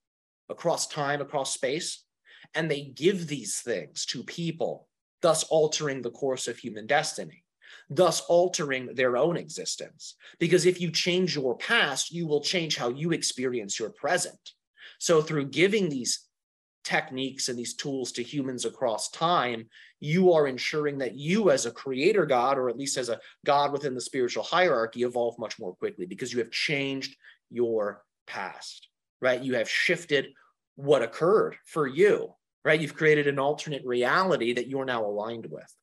across 0.49 0.87
time, 0.87 1.21
across 1.21 1.53
space, 1.53 2.02
and 2.55 2.69
they 2.69 2.81
give 2.83 3.27
these 3.27 3.59
things 3.59 4.05
to 4.07 4.23
people, 4.23 4.87
thus 5.21 5.43
altering 5.45 6.01
the 6.01 6.11
course 6.11 6.47
of 6.47 6.57
human 6.57 6.87
destiny. 6.87 7.43
thus 7.89 8.21
altering 8.21 8.93
their 8.95 9.17
own 9.17 9.37
existence. 9.37 10.15
Because 10.39 10.65
if 10.65 10.79
you 10.79 10.91
change 10.91 11.35
your 11.35 11.57
past, 11.57 12.11
you 12.11 12.27
will 12.27 12.41
change 12.41 12.77
how 12.77 12.89
you 12.89 13.11
experience 13.11 13.79
your 13.79 13.89
present. 13.89 14.51
So, 14.99 15.21
through 15.21 15.47
giving 15.47 15.89
these 15.89 16.27
techniques 16.83 17.49
and 17.49 17.57
these 17.57 17.75
tools 17.75 18.11
to 18.13 18.23
humans 18.23 18.65
across 18.65 19.09
time, 19.09 19.67
you 19.99 20.33
are 20.33 20.47
ensuring 20.47 20.97
that 20.99 21.15
you, 21.15 21.49
as 21.49 21.65
a 21.65 21.71
creator 21.71 22.25
God, 22.25 22.57
or 22.57 22.69
at 22.69 22.77
least 22.77 22.97
as 22.97 23.09
a 23.09 23.19
God 23.45 23.71
within 23.71 23.95
the 23.95 24.01
spiritual 24.01 24.43
hierarchy, 24.43 25.03
evolve 25.03 25.39
much 25.39 25.59
more 25.59 25.75
quickly 25.75 26.05
because 26.05 26.31
you 26.33 26.39
have 26.39 26.51
changed 26.51 27.15
your 27.49 28.03
past, 28.27 28.87
right? 29.21 29.41
You 29.41 29.55
have 29.55 29.69
shifted 29.69 30.27
what 30.75 31.01
occurred 31.01 31.55
for 31.65 31.87
you, 31.87 32.33
right? 32.65 32.79
You've 32.79 32.95
created 32.95 33.27
an 33.27 33.39
alternate 33.39 33.85
reality 33.85 34.53
that 34.53 34.67
you're 34.67 34.85
now 34.85 35.05
aligned 35.05 35.47
with. 35.49 35.73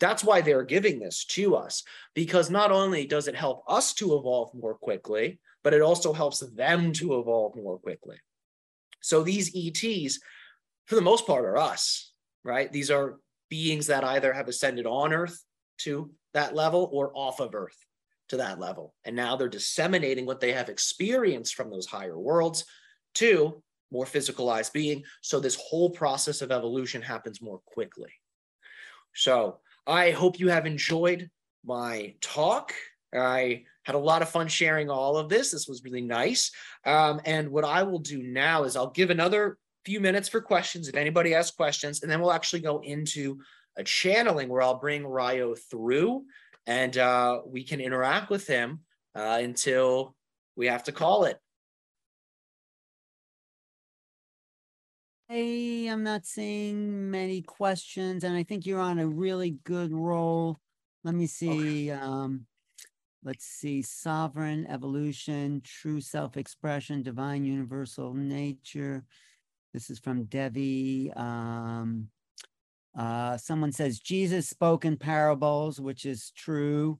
That's 0.00 0.24
why 0.24 0.40
they're 0.40 0.64
giving 0.64 0.98
this 0.98 1.24
to 1.26 1.56
us, 1.56 1.84
because 2.14 2.50
not 2.50 2.72
only 2.72 3.06
does 3.06 3.28
it 3.28 3.36
help 3.36 3.62
us 3.68 3.94
to 3.94 4.16
evolve 4.16 4.52
more 4.54 4.74
quickly, 4.74 5.38
but 5.62 5.74
it 5.74 5.82
also 5.82 6.12
helps 6.12 6.40
them 6.40 6.92
to 6.94 7.18
evolve 7.18 7.54
more 7.56 7.78
quickly. 7.78 8.16
So 9.00 9.22
these 9.22 9.54
ETs, 9.54 10.18
for 10.86 10.94
the 10.94 11.02
most 11.02 11.26
part, 11.26 11.44
are 11.44 11.56
us, 11.56 12.12
right? 12.44 12.70
These 12.72 12.90
are 12.90 13.18
beings 13.48 13.86
that 13.86 14.04
either 14.04 14.32
have 14.32 14.48
ascended 14.48 14.86
on 14.86 15.12
Earth 15.12 15.44
to 15.78 16.10
that 16.34 16.54
level 16.54 16.88
or 16.92 17.12
off 17.14 17.40
of 17.40 17.54
Earth 17.54 17.86
to 18.28 18.36
that 18.38 18.60
level. 18.60 18.94
And 19.04 19.16
now 19.16 19.36
they're 19.36 19.48
disseminating 19.48 20.26
what 20.26 20.40
they 20.40 20.52
have 20.52 20.68
experienced 20.68 21.54
from 21.54 21.70
those 21.70 21.86
higher 21.86 22.18
worlds 22.18 22.64
to 23.16 23.62
more 23.90 24.04
physicalized 24.04 24.72
being. 24.72 25.02
So 25.20 25.40
this 25.40 25.56
whole 25.56 25.90
process 25.90 26.42
of 26.42 26.52
evolution 26.52 27.02
happens 27.02 27.42
more 27.42 27.60
quickly. 27.66 28.12
So 29.14 29.58
I 29.86 30.10
hope 30.10 30.38
you 30.38 30.48
have 30.48 30.66
enjoyed 30.66 31.30
my 31.64 32.14
talk. 32.20 32.72
I 33.14 33.64
had 33.84 33.96
a 33.96 33.98
lot 33.98 34.22
of 34.22 34.28
fun 34.28 34.48
sharing 34.48 34.88
all 34.88 35.16
of 35.16 35.28
this. 35.28 35.50
This 35.50 35.66
was 35.66 35.82
really 35.82 36.00
nice. 36.00 36.52
Um, 36.84 37.20
and 37.24 37.50
what 37.50 37.64
I 37.64 37.82
will 37.82 37.98
do 37.98 38.22
now 38.22 38.64
is 38.64 38.76
I'll 38.76 38.90
give 38.90 39.10
another 39.10 39.58
few 39.84 40.00
minutes 40.00 40.28
for 40.28 40.40
questions 40.40 40.88
if 40.88 40.94
anybody 40.94 41.30
has 41.32 41.50
questions, 41.50 42.02
and 42.02 42.10
then 42.10 42.20
we'll 42.20 42.32
actually 42.32 42.60
go 42.60 42.80
into 42.80 43.38
a 43.76 43.84
channeling 43.84 44.48
where 44.48 44.62
I'll 44.62 44.78
bring 44.78 45.06
Ryo 45.06 45.54
through 45.54 46.24
and 46.66 46.96
uh, 46.98 47.40
we 47.46 47.64
can 47.64 47.80
interact 47.80 48.30
with 48.30 48.46
him 48.46 48.80
uh, 49.14 49.40
until 49.42 50.14
we 50.56 50.66
have 50.66 50.84
to 50.84 50.92
call 50.92 51.24
it. 51.24 51.38
Hey, 55.32 55.86
I'm 55.86 56.02
not 56.02 56.26
seeing 56.26 57.08
many 57.08 57.40
questions, 57.40 58.24
and 58.24 58.36
I 58.36 58.42
think 58.42 58.66
you're 58.66 58.80
on 58.80 58.98
a 58.98 59.06
really 59.06 59.52
good 59.62 59.92
roll. 59.92 60.58
Let 61.04 61.14
me 61.14 61.28
see. 61.28 61.88
Um, 61.92 62.46
let's 63.22 63.44
see. 63.44 63.80
Sovereign 63.80 64.66
evolution, 64.68 65.62
true 65.64 66.00
self-expression, 66.00 67.04
divine 67.04 67.44
universal 67.44 68.12
nature. 68.12 69.04
This 69.72 69.88
is 69.88 70.00
from 70.00 70.24
Devi. 70.24 71.12
Um, 71.14 72.08
uh, 72.98 73.36
someone 73.36 73.70
says 73.70 74.00
Jesus 74.00 74.48
spoke 74.48 74.84
in 74.84 74.96
parables, 74.96 75.80
which 75.80 76.06
is 76.06 76.32
true. 76.32 76.98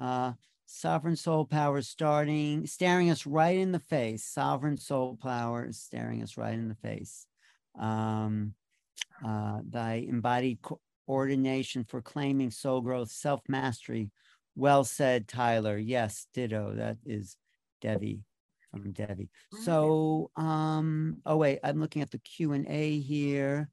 Uh, 0.00 0.34
sovereign 0.66 1.16
soul 1.16 1.46
power 1.46 1.82
starting, 1.82 2.64
staring 2.64 3.10
us 3.10 3.26
right 3.26 3.58
in 3.58 3.72
the 3.72 3.80
face. 3.80 4.22
Sovereign 4.22 4.76
soul 4.76 5.18
power 5.20 5.66
is 5.66 5.80
staring 5.80 6.22
us 6.22 6.36
right 6.36 6.54
in 6.54 6.68
the 6.68 6.76
face. 6.76 7.26
Um, 7.78 8.54
uh, 9.24 9.60
thy 9.68 10.06
embodied 10.08 10.58
ordination 11.08 11.84
for 11.84 12.00
claiming 12.02 12.50
soul 12.50 12.80
growth, 12.80 13.10
self 13.10 13.40
mastery. 13.48 14.10
Well 14.54 14.84
said, 14.84 15.28
Tyler. 15.28 15.78
Yes, 15.78 16.26
ditto. 16.34 16.74
That 16.76 16.98
is 17.06 17.36
Devi 17.80 18.20
from 18.70 18.92
Devi. 18.92 19.28
So, 19.62 20.30
um, 20.36 21.18
oh 21.26 21.36
wait, 21.36 21.60
I'm 21.62 21.80
looking 21.80 22.02
at 22.02 22.10
the 22.10 22.18
Q 22.18 22.52
and 22.52 22.66
A 22.68 22.98
here. 22.98 23.70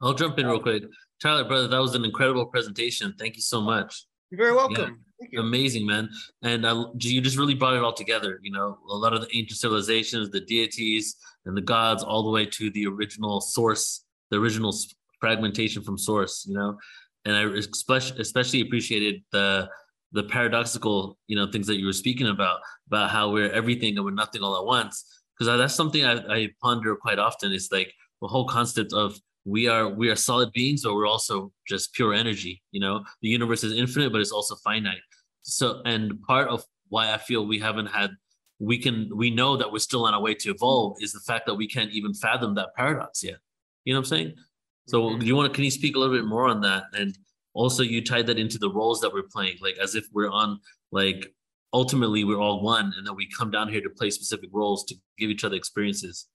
I'll 0.00 0.14
jump 0.14 0.38
in 0.38 0.46
real 0.46 0.60
quick. 0.60 0.82
Tyler, 1.20 1.44
brother, 1.44 1.68
that 1.68 1.78
was 1.80 1.94
an 1.94 2.04
incredible 2.04 2.46
presentation. 2.46 3.14
Thank 3.18 3.36
you 3.36 3.42
so 3.42 3.60
much. 3.60 4.04
You're 4.32 4.46
very 4.46 4.56
welcome. 4.56 5.04
Yeah, 5.30 5.40
amazing, 5.40 5.86
man. 5.86 6.08
And 6.42 6.64
uh, 6.64 6.86
you 6.98 7.20
just 7.20 7.36
really 7.36 7.52
brought 7.52 7.74
it 7.74 7.84
all 7.84 7.92
together. 7.92 8.40
You 8.42 8.50
know, 8.50 8.78
a 8.88 8.96
lot 8.96 9.12
of 9.12 9.20
the 9.20 9.28
ancient 9.36 9.58
civilizations, 9.58 10.30
the 10.30 10.40
deities, 10.40 11.16
and 11.44 11.54
the 11.54 11.60
gods, 11.60 12.02
all 12.02 12.22
the 12.22 12.30
way 12.30 12.46
to 12.46 12.70
the 12.70 12.86
original 12.86 13.42
source, 13.42 14.06
the 14.30 14.40
original 14.40 14.74
fragmentation 15.20 15.82
from 15.82 15.98
source. 15.98 16.46
You 16.48 16.54
know, 16.54 16.78
and 17.26 17.36
I 17.36 17.42
especially 17.58 18.22
especially 18.22 18.62
appreciated 18.62 19.22
the 19.32 19.68
the 20.12 20.22
paradoxical, 20.22 21.18
you 21.26 21.36
know, 21.36 21.46
things 21.46 21.66
that 21.66 21.76
you 21.76 21.84
were 21.84 21.92
speaking 21.92 22.28
about, 22.28 22.60
about 22.86 23.10
how 23.10 23.30
we're 23.30 23.52
everything 23.52 23.98
and 23.98 24.04
we're 24.06 24.12
nothing 24.12 24.42
all 24.42 24.56
at 24.56 24.64
once. 24.64 25.04
Because 25.38 25.58
that's 25.58 25.74
something 25.74 26.06
I, 26.06 26.14
I 26.34 26.48
ponder 26.62 26.96
quite 26.96 27.18
often. 27.18 27.52
Is 27.52 27.68
like 27.70 27.92
the 28.22 28.28
whole 28.28 28.46
concept 28.48 28.94
of 28.94 29.20
we 29.44 29.68
are 29.68 29.88
we 29.88 30.08
are 30.08 30.16
solid 30.16 30.52
beings 30.52 30.82
but 30.82 30.94
we're 30.94 31.06
also 31.06 31.52
just 31.66 31.92
pure 31.94 32.14
energy 32.14 32.62
you 32.70 32.80
know? 32.80 33.04
The 33.22 33.28
universe 33.28 33.64
is 33.64 33.72
infinite 33.72 34.12
but 34.12 34.20
it's 34.20 34.32
also 34.32 34.56
finite. 34.56 35.00
So 35.42 35.82
and 35.84 36.20
part 36.22 36.48
of 36.48 36.64
why 36.88 37.12
i 37.12 37.18
feel 37.18 37.46
we 37.46 37.58
haven't 37.58 37.86
had 37.86 38.10
we 38.60 38.78
can 38.78 39.10
we 39.14 39.30
know 39.30 39.56
that 39.56 39.72
we're 39.72 39.78
still 39.78 40.04
on 40.06 40.14
our 40.14 40.20
way 40.20 40.34
to 40.34 40.50
evolve 40.50 40.96
is 41.00 41.12
the 41.12 41.20
fact 41.20 41.46
that 41.46 41.54
we 41.54 41.66
can't 41.66 41.90
even 41.90 42.14
fathom 42.14 42.54
that 42.54 42.74
paradox 42.76 43.24
yet. 43.24 43.38
You 43.84 43.92
know 43.92 44.00
what 44.00 44.06
i'm 44.06 44.08
saying? 44.08 44.34
So 44.86 45.02
mm-hmm. 45.02 45.22
you 45.22 45.34
want 45.34 45.52
to 45.52 45.54
can 45.54 45.64
you 45.64 45.70
speak 45.70 45.96
a 45.96 45.98
little 45.98 46.14
bit 46.14 46.26
more 46.26 46.46
on 46.46 46.60
that? 46.60 46.84
And 46.94 47.16
also 47.54 47.82
you 47.82 48.04
tied 48.04 48.26
that 48.28 48.38
into 48.38 48.58
the 48.58 48.70
roles 48.70 49.00
that 49.00 49.12
we're 49.12 49.28
playing 49.30 49.56
like 49.60 49.76
as 49.78 49.94
if 49.94 50.04
we're 50.12 50.30
on 50.30 50.60
like 50.92 51.26
ultimately 51.72 52.22
we're 52.24 52.40
all 52.40 52.62
one 52.62 52.92
and 52.96 53.06
then 53.06 53.16
we 53.16 53.28
come 53.36 53.50
down 53.50 53.68
here 53.68 53.80
to 53.80 53.90
play 53.90 54.10
specific 54.10 54.50
roles 54.52 54.84
to 54.84 54.94
give 55.18 55.30
each 55.30 55.44
other 55.44 55.56
experiences. 55.56 56.28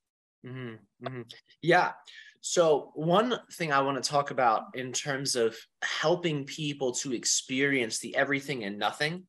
Mm-hmm. 0.46 1.06
Mm-hmm. 1.06 1.22
yeah 1.62 1.92
so, 2.50 2.92
one 2.96 3.38
thing 3.52 3.74
I 3.74 3.82
want 3.82 4.02
to 4.02 4.10
talk 4.10 4.32
about 4.32 4.68
in 4.74 4.94
terms 4.94 5.36
of 5.36 5.58
helping 5.82 6.46
people 6.46 6.94
to 6.94 7.14
experience 7.14 8.00
the 8.00 8.16
everything 8.16 8.64
and 8.64 8.80
nothing 8.80 9.24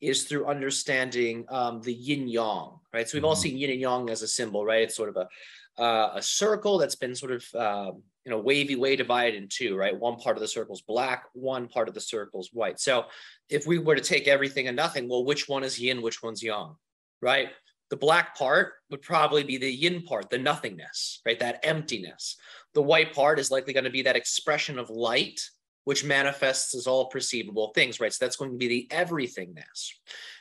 is 0.00 0.24
through 0.24 0.46
understanding 0.46 1.44
um, 1.50 1.82
the 1.82 1.92
yin 1.92 2.26
yang, 2.26 2.70
right? 2.94 3.06
So, 3.06 3.18
we've 3.18 3.24
all 3.26 3.34
mm-hmm. 3.34 3.42
seen 3.42 3.58
yin 3.58 3.72
and 3.72 3.80
yang 3.82 4.08
as 4.08 4.22
a 4.22 4.26
symbol, 4.26 4.64
right? 4.64 4.80
It's 4.80 4.96
sort 4.96 5.10
of 5.10 5.16
a, 5.18 5.82
uh, 5.82 6.12
a 6.14 6.22
circle 6.22 6.78
that's 6.78 6.94
been 6.94 7.14
sort 7.14 7.32
of 7.32 7.44
um, 7.54 8.02
in 8.24 8.32
a 8.32 8.38
wavy 8.38 8.76
way 8.76 8.96
divided 8.96 9.34
in 9.34 9.46
two, 9.50 9.76
right? 9.76 9.94
One 9.94 10.16
part 10.16 10.38
of 10.38 10.40
the 10.40 10.48
circle 10.48 10.74
is 10.74 10.80
black, 10.80 11.24
one 11.34 11.68
part 11.68 11.88
of 11.88 11.92
the 11.92 12.00
circle 12.00 12.40
is 12.40 12.48
white. 12.50 12.80
So, 12.80 13.04
if 13.50 13.66
we 13.66 13.78
were 13.78 13.94
to 13.94 14.00
take 14.00 14.26
everything 14.26 14.68
and 14.68 14.76
nothing, 14.76 15.06
well, 15.06 15.26
which 15.26 15.50
one 15.50 15.64
is 15.64 15.78
yin, 15.78 16.00
which 16.00 16.22
one's 16.22 16.42
yang, 16.42 16.76
right? 17.20 17.50
The 17.90 17.96
black 17.96 18.36
part 18.36 18.74
would 18.90 19.02
probably 19.02 19.44
be 19.44 19.56
the 19.56 19.70
yin 19.70 20.02
part, 20.02 20.30
the 20.30 20.38
nothingness, 20.38 21.20
right? 21.26 21.38
That 21.38 21.60
emptiness. 21.62 22.36
The 22.72 22.82
white 22.82 23.14
part 23.14 23.38
is 23.38 23.50
likely 23.50 23.72
going 23.72 23.84
to 23.84 23.90
be 23.90 24.02
that 24.02 24.16
expression 24.16 24.78
of 24.78 24.90
light, 24.90 25.40
which 25.84 26.04
manifests 26.04 26.74
as 26.74 26.86
all 26.86 27.06
perceivable 27.06 27.72
things, 27.74 28.00
right? 28.00 28.12
So 28.12 28.24
that's 28.24 28.36
going 28.36 28.52
to 28.52 28.56
be 28.56 28.68
the 28.68 28.88
everythingness. 28.90 29.90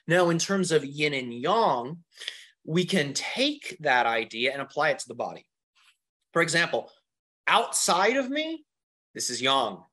Now, 0.07 0.29
in 0.29 0.39
terms 0.39 0.71
of 0.71 0.85
yin 0.85 1.13
and 1.13 1.33
yang, 1.33 1.97
we 2.65 2.85
can 2.85 3.13
take 3.13 3.77
that 3.81 4.05
idea 4.05 4.53
and 4.53 4.61
apply 4.61 4.91
it 4.91 4.99
to 4.99 5.07
the 5.07 5.15
body. 5.15 5.45
For 6.31 6.41
example, 6.41 6.89
outside 7.45 8.15
of 8.15 8.29
me, 8.29 8.65
this 9.13 9.29
is 9.29 9.41
yang 9.41 9.83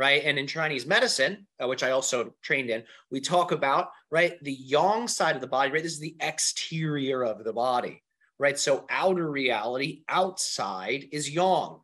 right? 0.00 0.22
And 0.24 0.38
in 0.38 0.46
Chinese 0.46 0.86
medicine, 0.86 1.46
uh, 1.62 1.68
which 1.68 1.82
I 1.82 1.90
also 1.90 2.32
trained 2.40 2.70
in, 2.70 2.84
we 3.10 3.20
talk 3.20 3.52
about, 3.52 3.90
right, 4.10 4.42
the 4.42 4.54
yang 4.54 5.06
side 5.06 5.34
of 5.34 5.42
the 5.42 5.46
body, 5.46 5.70
right? 5.70 5.82
This 5.82 5.92
is 5.92 6.00
the 6.00 6.16
exterior 6.20 7.22
of 7.22 7.44
the 7.44 7.52
body, 7.52 8.02
right? 8.38 8.58
So 8.58 8.86
outer 8.88 9.30
reality, 9.30 10.00
outside 10.08 11.04
is 11.12 11.28
yang, 11.28 11.80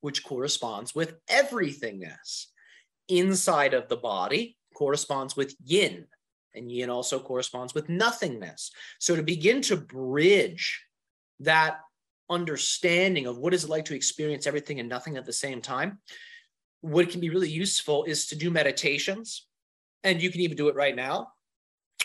which 0.00 0.24
corresponds 0.24 0.94
with 0.94 1.16
everythingness. 1.28 2.46
Inside 3.10 3.74
of 3.74 3.90
the 3.90 3.98
body 3.98 4.56
corresponds 4.74 5.36
with 5.36 5.54
yin, 5.62 6.06
and 6.54 6.72
yin 6.72 6.88
also 6.88 7.18
corresponds 7.18 7.74
with 7.74 7.90
nothingness. 7.90 8.70
So 8.98 9.14
to 9.14 9.22
begin 9.22 9.60
to 9.62 9.76
bridge 9.76 10.82
that 11.40 11.80
understanding 12.30 13.26
of 13.26 13.36
what 13.36 13.52
is 13.52 13.64
it 13.64 13.70
like 13.70 13.84
to 13.84 13.94
experience 13.94 14.46
everything 14.46 14.80
and 14.80 14.88
nothing 14.88 15.18
at 15.18 15.26
the 15.26 15.34
same 15.34 15.60
time, 15.60 15.98
what 16.86 17.10
can 17.10 17.20
be 17.20 17.30
really 17.30 17.50
useful 17.50 18.04
is 18.04 18.28
to 18.28 18.36
do 18.36 18.50
meditations, 18.50 19.46
and 20.04 20.22
you 20.22 20.30
can 20.30 20.40
even 20.40 20.56
do 20.56 20.68
it 20.68 20.76
right 20.76 20.94
now, 20.94 21.28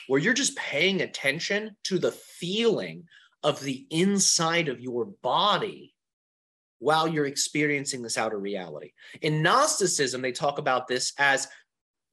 where 0.08 0.20
you're 0.20 0.34
just 0.34 0.58
paying 0.58 1.02
attention 1.02 1.76
to 1.84 2.00
the 2.00 2.12
feeling 2.12 3.04
of 3.44 3.62
the 3.62 3.86
inside 3.92 4.70
of 4.70 4.80
your 4.80 5.06
body 5.06 5.94
while 6.80 7.08
you're 7.08 7.28
experiencing 7.28 8.02
this 8.02 8.18
outer 8.18 8.40
reality. 8.40 8.92
In 9.22 9.44
Gnosticism, 9.44 10.22
they 10.22 10.32
talk 10.32 10.58
about 10.58 10.88
this 10.88 11.14
as 11.20 11.48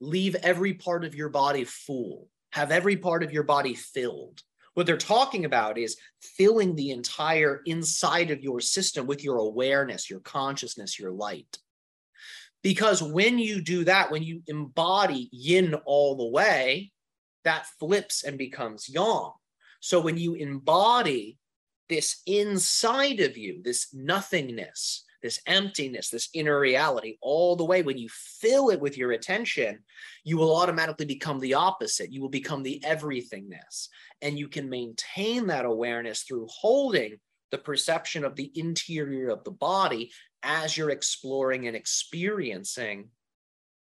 leave 0.01 0.37
every 0.37 0.75
part 0.75 1.07
of 1.07 1.15
your 1.15 1.31
body 1.31 1.65
full, 1.65 2.29
have 2.53 2.71
every 2.71 2.97
part 2.97 3.23
of 3.23 3.33
your 3.33 3.45
body 3.45 3.75
filled. 3.75 4.43
What 4.75 4.85
they're 4.85 4.99
talking 4.99 5.47
about 5.47 5.79
is 5.79 5.97
filling 6.21 6.77
the 6.77 6.91
entire 6.91 7.63
inside 7.65 8.31
of 8.31 8.43
your 8.43 8.61
system 8.61 9.07
with 9.07 9.25
your 9.25 9.39
awareness, 9.39 10.11
your 10.11 10.21
consciousness, 10.21 10.99
your 10.99 11.13
light. 11.13 11.59
Because 12.63 13.03
when 13.03 13.39
you 13.39 13.63
do 13.63 13.85
that, 13.85 14.11
when 14.11 14.23
you 14.23 14.43
embody 14.47 15.29
yin 15.33 15.75
all 15.85 16.17
the 16.17 16.29
way, 16.29 16.93
that 17.45 17.67
flips 17.79 18.25
and 18.25 18.37
becomes 18.37 18.89
yang. 18.89 19.31
So 19.81 20.01
when 20.01 20.19
you 20.19 20.35
embody 20.35 21.39
this 21.89 22.21
inside 22.27 23.21
of 23.21 23.37
you, 23.37 23.63
this 23.63 23.89
nothingness, 23.95 25.05
this 25.23 25.41
emptiness, 25.47 26.11
this 26.11 26.29
inner 26.35 26.59
reality, 26.59 27.17
all 27.21 27.57
the 27.57 27.65
way, 27.65 27.83
when 27.83 27.99
you 27.99 28.09
fill 28.11 28.71
it 28.71 28.81
with 28.81 28.97
your 28.97 29.13
attention, 29.13 29.79
you 30.25 30.37
will 30.37 30.55
automatically 30.55 31.07
become 31.07 31.41
the 31.41 31.55
opposite. 31.55 32.13
You 32.13 32.21
will 32.21 32.29
become 32.29 32.63
the 32.63 32.83
everythingness. 32.85 33.89
And 34.21 34.39
you 34.39 34.49
can 34.49 34.69
maintain 34.69 35.47
that 35.47 35.65
awareness 35.65 36.23
through 36.23 36.47
holding 36.51 37.19
the 37.51 37.59
perception 37.59 38.25
of 38.25 38.37
the 38.37 38.51
interior 38.55 39.29
of 39.31 39.45
the 39.45 39.51
body 39.51 40.13
as 40.43 40.77
you're 40.77 40.91
exploring 40.91 41.67
and 41.67 41.77
experiencing 41.77 43.09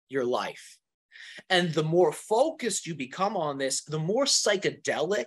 your 0.08 0.24
life. 0.24 0.78
And 1.48 1.72
the 1.72 1.82
more 1.82 2.12
focused 2.12 2.86
you 2.86 2.94
become 2.94 3.36
on 3.36 3.58
this, 3.58 3.84
the 3.84 3.98
more 3.98 4.24
psychedelic 4.24 5.26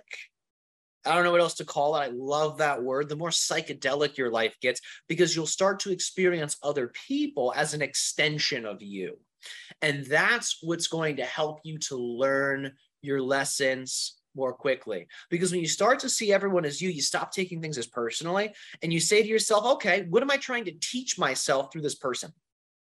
I 1.06 1.14
don't 1.14 1.24
know 1.24 1.30
what 1.30 1.40
else 1.40 1.54
to 1.54 1.64
call 1.64 1.96
it. 1.96 2.00
I 2.00 2.10
love 2.12 2.58
that 2.58 2.82
word. 2.82 3.08
The 3.08 3.16
more 3.16 3.30
psychedelic 3.30 4.16
your 4.16 4.30
life 4.30 4.56
gets, 4.60 4.80
because 5.08 5.34
you'll 5.34 5.46
start 5.46 5.80
to 5.80 5.92
experience 5.92 6.56
other 6.62 6.88
people 7.06 7.52
as 7.56 7.74
an 7.74 7.82
extension 7.82 8.66
of 8.66 8.82
you. 8.82 9.18
And 9.82 10.04
that's 10.06 10.58
what's 10.62 10.88
going 10.88 11.16
to 11.16 11.24
help 11.24 11.60
you 11.62 11.78
to 11.78 11.96
learn 11.96 12.72
your 13.02 13.22
lessons 13.22 14.16
more 14.36 14.52
quickly. 14.52 15.08
Because 15.30 15.50
when 15.50 15.60
you 15.60 15.66
start 15.66 15.98
to 16.00 16.08
see 16.08 16.32
everyone 16.32 16.64
as 16.64 16.80
you, 16.80 16.90
you 16.90 17.02
stop 17.02 17.32
taking 17.32 17.60
things 17.60 17.78
as 17.78 17.86
personally 17.86 18.52
and 18.82 18.92
you 18.92 19.00
say 19.00 19.22
to 19.22 19.28
yourself, 19.28 19.64
okay, 19.64 20.06
what 20.08 20.22
am 20.22 20.30
I 20.30 20.36
trying 20.36 20.66
to 20.66 20.78
teach 20.80 21.18
myself 21.18 21.72
through 21.72 21.82
this 21.82 21.94
person? 21.94 22.32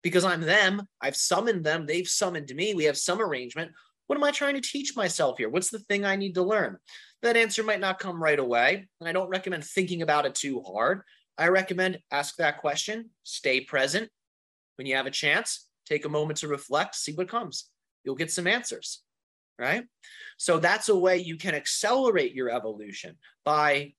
Because 0.03 0.23
I'm 0.23 0.41
them, 0.41 0.83
I've 1.01 1.15
summoned 1.15 1.63
them, 1.63 1.85
they've 1.85 2.07
summoned 2.07 2.53
me, 2.53 2.73
we 2.73 2.85
have 2.85 2.97
some 2.97 3.21
arrangement. 3.21 3.71
What 4.07 4.17
am 4.17 4.23
I 4.23 4.31
trying 4.31 4.55
to 4.55 4.61
teach 4.61 4.95
myself 4.95 5.37
here? 5.37 5.49
What's 5.49 5.69
the 5.69 5.79
thing 5.79 6.05
I 6.05 6.15
need 6.15 6.35
to 6.35 6.43
learn? 6.43 6.77
That 7.21 7.37
answer 7.37 7.63
might 7.63 7.79
not 7.79 7.99
come 7.99 8.21
right 8.21 8.39
away. 8.39 8.87
And 8.99 9.09
I 9.09 9.11
don't 9.11 9.29
recommend 9.29 9.63
thinking 9.63 10.01
about 10.01 10.25
it 10.25 10.35
too 10.35 10.61
hard. 10.61 11.01
I 11.37 11.47
recommend 11.47 11.99
ask 12.11 12.35
that 12.37 12.59
question, 12.59 13.11
stay 13.23 13.61
present. 13.61 14.09
When 14.75 14.87
you 14.87 14.95
have 14.95 15.05
a 15.05 15.11
chance, 15.11 15.67
take 15.85 16.05
a 16.05 16.09
moment 16.09 16.39
to 16.39 16.47
reflect, 16.47 16.95
see 16.95 17.13
what 17.13 17.29
comes. 17.29 17.69
You'll 18.03 18.15
get 18.15 18.31
some 18.31 18.47
answers, 18.47 19.03
right? 19.59 19.83
So 20.37 20.57
that's 20.57 20.89
a 20.89 20.97
way 20.97 21.17
you 21.17 21.35
can 21.37 21.53
accelerate 21.53 22.33
your 22.33 22.49
evolution 22.49 23.17
by 23.43 23.93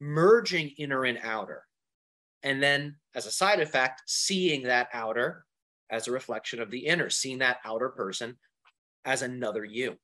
merging 0.00 0.70
inner 0.78 1.04
and 1.04 1.18
outer. 1.22 1.64
And 2.42 2.62
then, 2.62 2.96
as 3.14 3.26
a 3.26 3.30
side 3.30 3.60
effect, 3.60 4.02
seeing 4.06 4.62
that 4.64 4.88
outer 4.92 5.44
as 5.90 6.08
a 6.08 6.12
reflection 6.12 6.60
of 6.60 6.70
the 6.70 6.86
inner, 6.86 7.10
seeing 7.10 7.38
that 7.38 7.58
outer 7.64 7.90
person 7.90 8.36
as 9.04 9.22
another 9.22 9.64
you. 9.64 9.96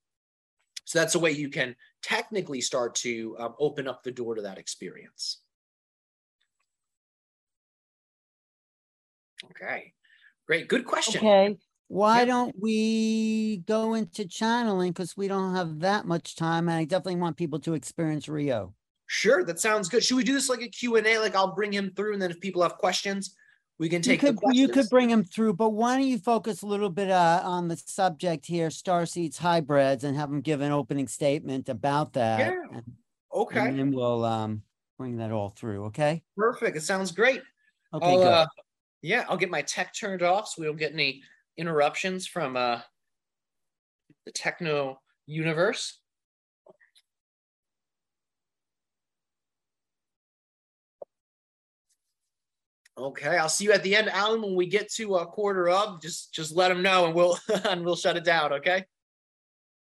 So 0.85 0.99
that's 0.99 1.15
a 1.15 1.19
way 1.19 1.33
you 1.33 1.49
can 1.49 1.75
technically 2.03 2.61
start 2.61 2.95
to 2.97 3.37
um, 3.39 3.55
open 3.59 3.89
up 3.89 4.03
the 4.03 4.13
door 4.13 4.37
to 4.37 4.43
that 4.43 4.59
experience. 4.59 5.41
Okay, 9.51 9.93
great. 10.47 10.69
Good 10.69 10.85
question. 10.85 11.21
Okay. 11.21 11.59
Why 11.89 12.25
don't 12.25 12.55
we 12.61 13.59
go 13.59 13.95
into 13.95 14.27
channeling? 14.27 14.91
Because 14.93 15.17
we 15.17 15.29
don't 15.29 15.55
have 15.55 15.81
that 15.81 16.05
much 16.07 16.35
time. 16.35 16.69
And 16.69 16.77
I 16.79 16.85
definitely 16.85 17.17
want 17.21 17.37
people 17.37 17.61
to 17.61 17.75
experience 17.75 18.29
Rio. 18.29 18.75
Sure, 19.07 19.45
that 19.45 19.61
sounds 19.61 19.89
good. 19.89 20.03
Should 20.03 20.17
we 20.17 20.25
do 20.25 20.33
this 20.33 20.49
like 20.49 20.63
a 20.63 20.69
Q&A? 20.69 21.19
Like 21.19 21.37
I'll 21.37 21.55
bring 21.55 21.73
him 21.73 21.93
through 21.95 22.15
and 22.15 22.21
then 22.23 22.31
if 22.33 22.41
people 22.41 22.63
have 22.63 22.77
questions, 22.77 23.37
we 23.79 23.89
can 23.89 24.03
take 24.03 24.23
you 24.23 24.29
could, 24.29 24.39
the 24.39 24.53
you 24.55 24.69
could 24.69 24.89
bring 24.89 25.09
him 25.11 25.23
through, 25.23 25.53
but 25.53 25.71
why 25.71 25.97
don't 25.99 26.09
you 26.09 26.19
focus 26.19 26.63
a 26.63 26.67
little 26.67 26.89
bit 26.89 27.11
uh, 27.11 27.43
on 27.45 27.69
the 27.69 27.77
subject 27.77 28.47
here, 28.47 28.71
star 28.71 29.05
seeds 29.07 29.37
hybrids, 29.37 30.03
and 30.03 30.17
have 30.17 30.31
him 30.31 30.41
give 30.41 30.63
an 30.63 30.73
opening 30.73 31.07
statement 31.07 31.69
about 31.69 32.15
that. 32.15 32.39
Yeah. 32.41 32.63
and- 32.73 32.93
Okay, 33.35 33.61
And 33.69 33.79
then 33.79 33.91
we'll 33.93 34.25
um 34.25 34.63
bring 34.99 35.19
that 35.19 35.31
all 35.31 35.51
through, 35.51 35.85
okay? 35.87 36.23
perfect. 36.39 36.75
It 36.75 36.81
sounds 36.81 37.13
great. 37.13 37.43
Okay, 37.93 38.07
I'll, 38.07 38.17
good. 38.17 38.27
uh, 38.27 38.47
yeah, 39.03 39.27
I'll 39.29 39.37
get 39.37 39.51
my 39.51 39.61
tech 39.61 39.93
turned 39.95 40.23
off 40.23 40.49
so 40.49 40.63
we 40.63 40.67
don't 40.67 40.79
get 40.79 40.95
any 40.95 41.23
interruptions 41.57 42.27
from 42.27 42.57
uh, 42.57 42.81
the 44.25 44.33
techno 44.33 45.01
universe. 45.27 46.01
Okay, 52.99 53.37
I'll 53.37 53.49
see 53.51 53.65
you 53.67 53.73
at 53.73 53.83
the 53.83 53.95
end, 53.95 54.09
Alan. 54.09 54.41
When 54.41 54.55
we 54.55 54.67
get 54.67 54.91
to 54.93 55.17
a 55.17 55.27
quarter 55.27 55.69
of, 55.69 56.01
just 56.01 56.33
just 56.33 56.57
let 56.57 56.69
them 56.69 56.83
know, 56.83 57.07
and 57.07 57.15
we'll 57.15 57.39
and 57.65 57.85
we'll 57.85 57.97
shut 57.97 58.17
it 58.17 58.25
down. 58.25 58.55
Okay. 58.55 58.87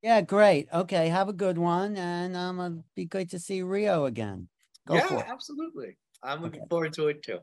Yeah, 0.01 0.21
great. 0.21 0.67
Okay, 0.73 1.09
have 1.09 1.29
a 1.29 1.33
good 1.33 1.57
one, 1.57 1.97
and 1.97 2.35
um, 2.35 2.59
it'll 2.59 2.85
be 2.95 3.05
great 3.05 3.29
to 3.31 3.39
see 3.39 3.61
Rio 3.61 4.05
again. 4.05 4.47
Go 4.87 4.95
yeah, 4.95 5.07
for 5.07 5.19
it. 5.21 5.27
absolutely. 5.29 5.97
I'm 6.21 6.41
looking 6.41 6.61
Okay. 6.61 6.69
forward 6.69 6.93
to 6.93 7.07
it 7.07 7.23
too. 7.23 7.39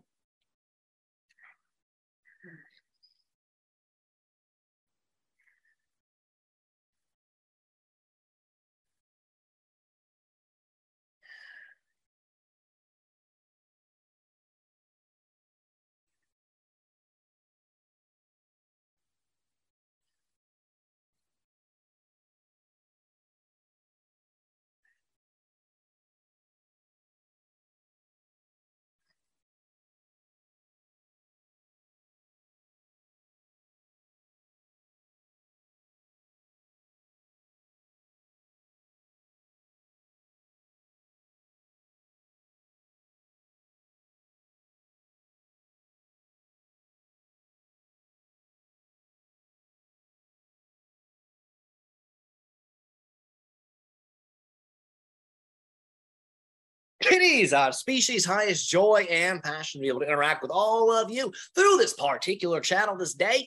Kitties 57.20 57.52
our 57.52 57.70
species' 57.70 58.24
highest 58.24 58.70
joy 58.70 59.06
and 59.10 59.42
passion 59.42 59.78
to 59.78 59.82
be 59.82 59.88
able 59.88 60.00
to 60.00 60.06
interact 60.06 60.40
with 60.40 60.50
all 60.50 60.90
of 60.90 61.10
you 61.10 61.30
through 61.54 61.76
this 61.76 61.92
particular 61.92 62.60
channel 62.60 62.96
this 62.96 63.12
day. 63.12 63.46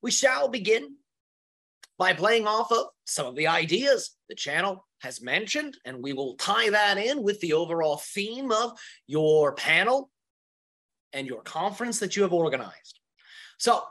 We 0.00 0.12
shall 0.12 0.48
begin 0.48 0.94
by 1.98 2.12
playing 2.12 2.46
off 2.46 2.70
of 2.70 2.86
some 3.06 3.26
of 3.26 3.34
the 3.34 3.48
ideas 3.48 4.16
the 4.28 4.36
channel 4.36 4.86
has 5.00 5.20
mentioned, 5.20 5.76
and 5.84 6.00
we 6.00 6.12
will 6.12 6.36
tie 6.36 6.70
that 6.70 6.98
in 6.98 7.24
with 7.24 7.40
the 7.40 7.54
overall 7.54 7.96
theme 7.96 8.52
of 8.52 8.78
your 9.08 9.54
panel 9.56 10.08
and 11.12 11.26
your 11.26 11.42
conference 11.42 11.98
that 11.98 12.14
you 12.14 12.22
have 12.22 12.32
organized. 12.32 13.00
So, 13.58 13.82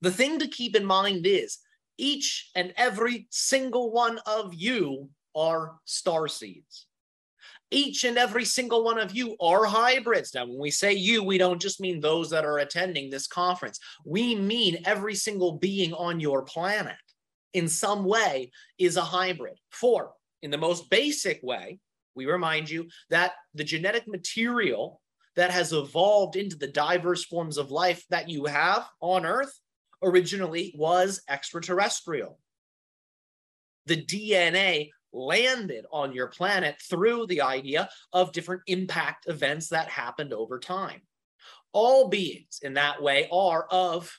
the 0.00 0.10
thing 0.10 0.40
to 0.40 0.48
keep 0.48 0.74
in 0.74 0.84
mind 0.84 1.24
is 1.24 1.58
each 1.98 2.50
and 2.56 2.74
every 2.76 3.28
single 3.30 3.92
one 3.92 4.18
of 4.26 4.54
you 4.54 5.08
are 5.36 5.76
star 5.84 6.26
seeds 6.26 6.87
each 7.70 8.04
and 8.04 8.16
every 8.16 8.44
single 8.44 8.82
one 8.82 8.98
of 8.98 9.14
you 9.14 9.36
are 9.40 9.64
hybrids. 9.64 10.34
Now, 10.34 10.46
when 10.46 10.58
we 10.58 10.70
say 10.70 10.92
you, 10.92 11.22
we 11.22 11.38
don't 11.38 11.60
just 11.60 11.80
mean 11.80 12.00
those 12.00 12.30
that 12.30 12.44
are 12.44 12.58
attending 12.58 13.10
this 13.10 13.26
conference. 13.26 13.78
We 14.04 14.34
mean 14.34 14.82
every 14.84 15.14
single 15.14 15.52
being 15.52 15.92
on 15.92 16.20
your 16.20 16.42
planet 16.42 16.96
in 17.52 17.68
some 17.68 18.04
way 18.04 18.50
is 18.78 18.96
a 18.96 19.02
hybrid. 19.02 19.58
For, 19.70 20.12
in 20.42 20.50
the 20.50 20.58
most 20.58 20.88
basic 20.90 21.40
way, 21.42 21.78
we 22.14 22.26
remind 22.26 22.70
you 22.70 22.88
that 23.10 23.32
the 23.54 23.64
genetic 23.64 24.08
material 24.08 25.00
that 25.36 25.50
has 25.50 25.72
evolved 25.72 26.36
into 26.36 26.56
the 26.56 26.66
diverse 26.66 27.24
forms 27.24 27.58
of 27.58 27.70
life 27.70 28.04
that 28.10 28.28
you 28.28 28.46
have 28.46 28.88
on 29.00 29.24
Earth 29.24 29.52
originally 30.02 30.74
was 30.76 31.22
extraterrestrial. 31.28 32.38
The 33.86 34.04
DNA 34.04 34.90
landed 35.18 35.84
on 35.90 36.12
your 36.12 36.28
planet 36.28 36.80
through 36.80 37.26
the 37.26 37.42
idea 37.42 37.88
of 38.12 38.32
different 38.32 38.62
impact 38.66 39.28
events 39.28 39.68
that 39.68 39.88
happened 39.88 40.32
over 40.32 40.58
time. 40.58 41.02
All 41.72 42.08
beings 42.08 42.60
in 42.62 42.74
that 42.74 43.02
way 43.02 43.28
are 43.30 43.66
of 43.70 44.18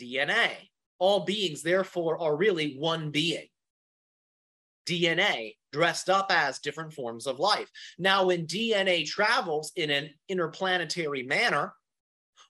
DNA. 0.00 0.50
All 0.98 1.24
beings, 1.24 1.62
therefore, 1.62 2.18
are 2.20 2.36
really 2.36 2.76
one 2.78 3.10
being. 3.10 3.46
DNA 4.86 5.56
dressed 5.72 6.10
up 6.10 6.26
as 6.30 6.58
different 6.58 6.92
forms 6.92 7.26
of 7.26 7.38
life. 7.38 7.70
Now, 7.98 8.26
when 8.26 8.46
DNA 8.46 9.06
travels 9.06 9.72
in 9.76 9.90
an 9.90 10.10
interplanetary 10.28 11.22
manner, 11.22 11.74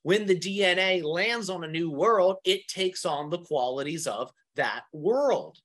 when 0.03 0.27
the 0.27 0.37
DNA 0.37 1.03
lands 1.03 1.49
on 1.49 1.65
a 1.65 1.69
new 1.69 1.91
world, 1.91 2.37
it 2.45 2.69
takes 2.69 3.07
on 3.07 3.31
the 3.31 3.39
qualities 3.39 4.07
of 4.07 4.31
that 4.57 4.85
world. 4.93 5.59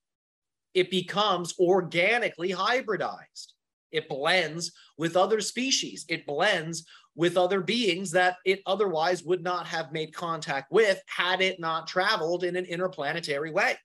It 0.74 0.92
becomes 0.92 1.54
organically 1.60 2.52
hybridized. 2.52 3.54
It 3.92 4.08
blends 4.08 4.72
with 4.98 5.18
other 5.18 5.42
species. 5.42 6.06
It 6.10 6.26
blends 6.26 6.86
with 7.16 7.38
other 7.38 7.62
beings 7.62 8.12
that 8.12 8.38
it 8.46 8.62
otherwise 8.66 9.24
would 9.24 9.44
not 9.44 9.68
have 9.68 9.92
made 9.92 10.14
contact 10.14 10.72
with 10.72 11.02
had 11.08 11.42
it 11.42 11.60
not 11.60 11.88
traveled 11.88 12.44
in 12.44 12.56
an 12.56 12.66
interplanetary 12.66 13.52
way. 13.52 13.76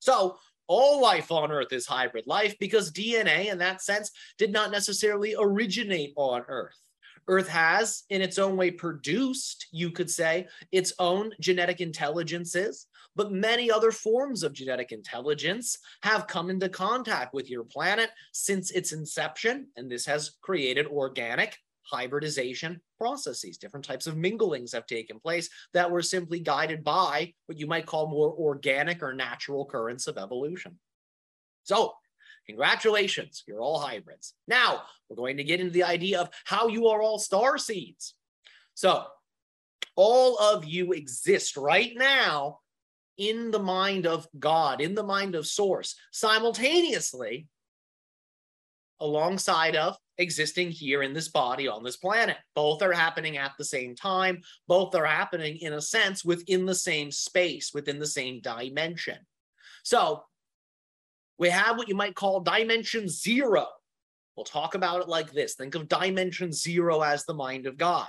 So, 0.00 0.38
all 0.68 1.00
life 1.00 1.32
on 1.32 1.50
Earth 1.50 1.72
is 1.72 1.86
hybrid 1.86 2.26
life 2.26 2.54
because 2.60 2.92
DNA, 2.92 3.50
in 3.50 3.56
that 3.58 3.80
sense, 3.80 4.10
did 4.36 4.52
not 4.52 4.70
necessarily 4.70 5.34
originate 5.38 6.12
on 6.14 6.44
Earth. 6.46 6.76
Earth 7.26 7.48
has, 7.48 8.04
in 8.10 8.20
its 8.20 8.38
own 8.38 8.56
way, 8.56 8.70
produced, 8.70 9.66
you 9.72 9.90
could 9.90 10.10
say, 10.10 10.46
its 10.70 10.92
own 10.98 11.32
genetic 11.40 11.80
intelligences, 11.80 12.86
but 13.18 13.32
many 13.32 13.68
other 13.68 13.90
forms 13.90 14.44
of 14.44 14.52
genetic 14.52 14.92
intelligence 14.92 15.78
have 16.04 16.28
come 16.28 16.50
into 16.50 16.68
contact 16.68 17.34
with 17.34 17.50
your 17.50 17.64
planet 17.64 18.10
since 18.32 18.70
its 18.70 18.92
inception, 18.92 19.66
and 19.76 19.90
this 19.90 20.06
has 20.06 20.36
created 20.40 20.86
organic 20.86 21.58
hybridization 21.82 22.80
processes. 22.96 23.58
Different 23.58 23.84
types 23.84 24.06
of 24.06 24.14
minglings 24.14 24.72
have 24.72 24.86
taken 24.86 25.18
place 25.18 25.50
that 25.74 25.90
were 25.90 26.00
simply 26.00 26.38
guided 26.38 26.84
by 26.84 27.34
what 27.46 27.58
you 27.58 27.66
might 27.66 27.86
call 27.86 28.08
more 28.08 28.32
organic 28.32 29.02
or 29.02 29.12
natural 29.12 29.66
currents 29.66 30.06
of 30.06 30.16
evolution. 30.16 30.78
So, 31.64 31.94
congratulations, 32.46 33.42
you're 33.48 33.60
all 33.60 33.80
hybrids. 33.80 34.34
Now, 34.46 34.82
we're 35.08 35.16
going 35.16 35.38
to 35.38 35.44
get 35.44 35.58
into 35.58 35.72
the 35.72 35.82
idea 35.82 36.20
of 36.20 36.30
how 36.44 36.68
you 36.68 36.86
are 36.86 37.02
all 37.02 37.18
star 37.18 37.58
seeds. 37.58 38.14
So, 38.74 39.06
all 39.96 40.38
of 40.38 40.64
you 40.64 40.92
exist 40.92 41.56
right 41.56 41.90
now 41.96 42.60
in 43.18 43.50
the 43.50 43.58
mind 43.58 44.06
of 44.06 44.26
God, 44.38 44.80
in 44.80 44.94
the 44.94 45.02
mind 45.02 45.34
of 45.34 45.46
Source, 45.46 45.96
simultaneously 46.12 47.48
alongside 49.00 49.76
of 49.76 49.96
existing 50.18 50.70
here 50.70 51.02
in 51.02 51.12
this 51.12 51.28
body 51.28 51.68
on 51.68 51.84
this 51.84 51.96
planet. 51.96 52.36
Both 52.54 52.82
are 52.82 52.92
happening 52.92 53.36
at 53.36 53.52
the 53.58 53.64
same 53.64 53.94
time. 53.94 54.40
Both 54.66 54.94
are 54.94 55.04
happening 55.04 55.58
in 55.58 55.74
a 55.74 55.80
sense 55.80 56.24
within 56.24 56.66
the 56.66 56.74
same 56.74 57.10
space, 57.12 57.72
within 57.72 57.98
the 57.98 58.06
same 58.06 58.40
dimension. 58.40 59.18
So 59.84 60.24
we 61.38 61.48
have 61.50 61.76
what 61.76 61.88
you 61.88 61.94
might 61.94 62.16
call 62.16 62.40
dimension 62.40 63.08
zero. 63.08 63.66
We'll 64.36 64.44
talk 64.44 64.74
about 64.74 65.02
it 65.02 65.08
like 65.08 65.32
this. 65.32 65.54
Think 65.54 65.74
of 65.74 65.88
dimension 65.88 66.52
zero 66.52 67.00
as 67.00 67.24
the 67.24 67.34
mind 67.34 67.66
of 67.66 67.76
God. 67.76 68.08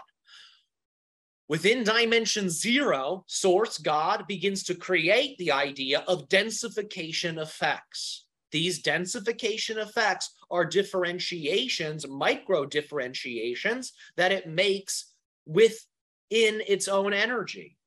Within 1.49 1.83
dimension 1.83 2.47
zero, 2.47 3.23
source 3.25 3.79
God 3.79 4.27
begins 4.27 4.63
to 4.65 4.75
create 4.75 5.35
the 5.39 5.51
idea 5.51 6.03
of 6.07 6.29
densification 6.29 7.41
effects. 7.41 8.25
These 8.51 8.83
densification 8.83 9.77
effects 9.77 10.35
are 10.51 10.63
differentiations, 10.63 12.07
micro 12.07 12.67
differentiations 12.67 13.93
that 14.15 14.31
it 14.31 14.47
makes 14.47 15.13
within 15.47 15.81
its 16.29 16.87
own 16.87 17.13
energy. 17.13 17.77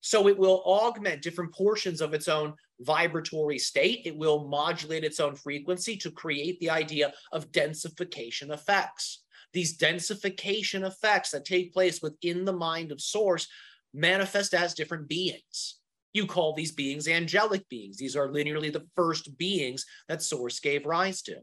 So 0.00 0.28
it 0.28 0.38
will 0.38 0.62
augment 0.64 1.22
different 1.22 1.52
portions 1.52 2.00
of 2.00 2.14
its 2.14 2.28
own 2.28 2.54
vibratory 2.78 3.58
state. 3.58 4.02
It 4.04 4.16
will 4.16 4.46
modulate 4.46 5.02
its 5.02 5.18
own 5.18 5.34
frequency 5.34 5.96
to 5.96 6.12
create 6.12 6.60
the 6.60 6.70
idea 6.70 7.12
of 7.32 7.50
densification 7.50 8.52
effects. 8.52 9.23
These 9.54 9.78
densification 9.78 10.86
effects 10.86 11.30
that 11.30 11.44
take 11.44 11.72
place 11.72 12.02
within 12.02 12.44
the 12.44 12.52
mind 12.52 12.92
of 12.92 13.00
source 13.00 13.48
manifest 13.94 14.52
as 14.52 14.74
different 14.74 15.08
beings. 15.08 15.78
You 16.12 16.26
call 16.26 16.54
these 16.54 16.72
beings 16.72 17.08
angelic 17.08 17.68
beings. 17.68 17.96
These 17.96 18.16
are 18.16 18.28
linearly 18.28 18.72
the 18.72 18.86
first 18.94 19.38
beings 19.38 19.86
that 20.08 20.22
Source 20.22 20.60
gave 20.60 20.86
rise 20.86 21.22
to. 21.22 21.36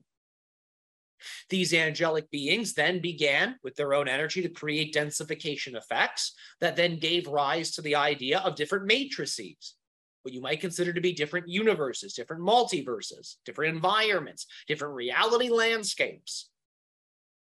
These 1.49 1.73
angelic 1.73 2.29
beings 2.31 2.73
then 2.73 2.99
began 2.99 3.57
with 3.63 3.75
their 3.75 3.93
own 3.93 4.07
energy 4.07 4.41
to 4.41 4.49
create 4.49 4.93
densification 4.93 5.75
effects 5.75 6.33
that 6.59 6.75
then 6.75 6.99
gave 6.99 7.27
rise 7.27 7.71
to 7.71 7.81
the 7.81 7.95
idea 7.95 8.39
of 8.39 8.55
different 8.55 8.87
matrices, 8.87 9.75
what 10.23 10.33
you 10.33 10.41
might 10.41 10.61
consider 10.61 10.93
to 10.93 11.01
be 11.01 11.13
different 11.13 11.47
universes, 11.47 12.13
different 12.13 12.41
multiverses, 12.41 13.35
different 13.45 13.75
environments, 13.75 14.47
different 14.67 14.95
reality 14.95 15.49
landscapes. 15.49 16.50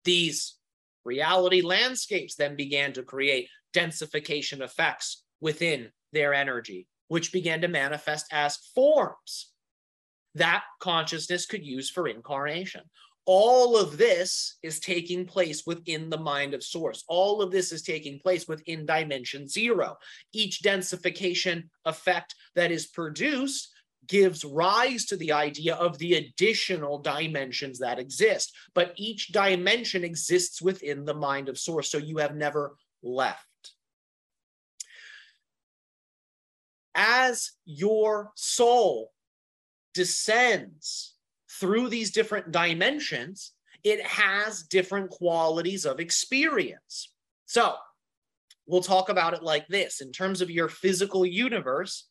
These 0.09 0.55
reality 1.05 1.61
landscapes 1.61 2.33
then 2.33 2.55
began 2.55 2.93
to 2.93 3.03
create 3.03 3.47
densification 3.75 4.61
effects 4.61 5.23
within 5.39 5.91
their 6.13 6.33
energy 6.33 6.87
which 7.09 7.31
began 7.31 7.61
to 7.61 7.67
manifest 7.67 8.25
as 8.31 8.57
forms 8.73 9.51
that 10.33 10.63
consciousness 10.79 11.45
could 11.45 11.63
use 11.63 11.91
for 11.91 12.07
incarnation. 12.07 12.81
All 13.25 13.77
of 13.77 13.99
this 13.99 14.57
is 14.63 14.79
taking 14.79 15.27
place 15.27 15.63
within 15.67 16.09
the 16.09 16.17
mind 16.17 16.55
of 16.55 16.63
source. 16.63 17.03
All 17.07 17.43
of 17.43 17.51
this 17.51 17.71
is 17.71 17.83
taking 17.83 18.19
place 18.19 18.47
within 18.47 18.87
dimension 18.87 19.47
zero. 19.47 19.97
Each 20.33 20.63
densification 20.63 21.65
effect 21.85 22.33
that 22.55 22.71
is 22.71 22.87
produced 22.87 23.69
gives 24.09 24.43
rise 24.43 25.05
to 25.05 25.15
the 25.15 25.31
idea 25.31 25.75
of 25.75 25.97
the 25.99 26.15
additional 26.15 26.97
dimensions 26.99 27.79
that 27.79 27.99
exist. 27.99 28.53
But 28.73 28.93
each 28.97 29.27
dimension 29.27 30.03
exists 30.03 30.61
within 30.61 31.05
the 31.05 31.13
mind 31.13 31.47
of 31.47 31.57
source. 31.57 31.89
So 31.89 31.97
you 31.97 32.17
have 32.17 32.35
never 32.35 32.75
left. 33.01 33.45
as 36.99 37.53
your 37.63 38.33
soul 38.35 39.13
descends 39.93 41.15
through 41.49 41.87
these 41.87 42.11
different 42.11 42.51
dimensions, 42.51 43.53
it 43.85 44.05
has 44.05 44.63
different 44.63 45.09
qualities 45.09 45.85
of 45.85 46.01
experience. 46.01 47.13
So 47.45 47.75
we'll 48.67 48.81
talk 48.81 49.07
about 49.07 49.33
it 49.33 49.43
like 49.43 49.65
this 49.69 50.01
in 50.01 50.11
terms 50.11 50.41
of 50.41 50.51
your 50.51 50.67
physical 50.67 51.25
universe. 51.25 52.08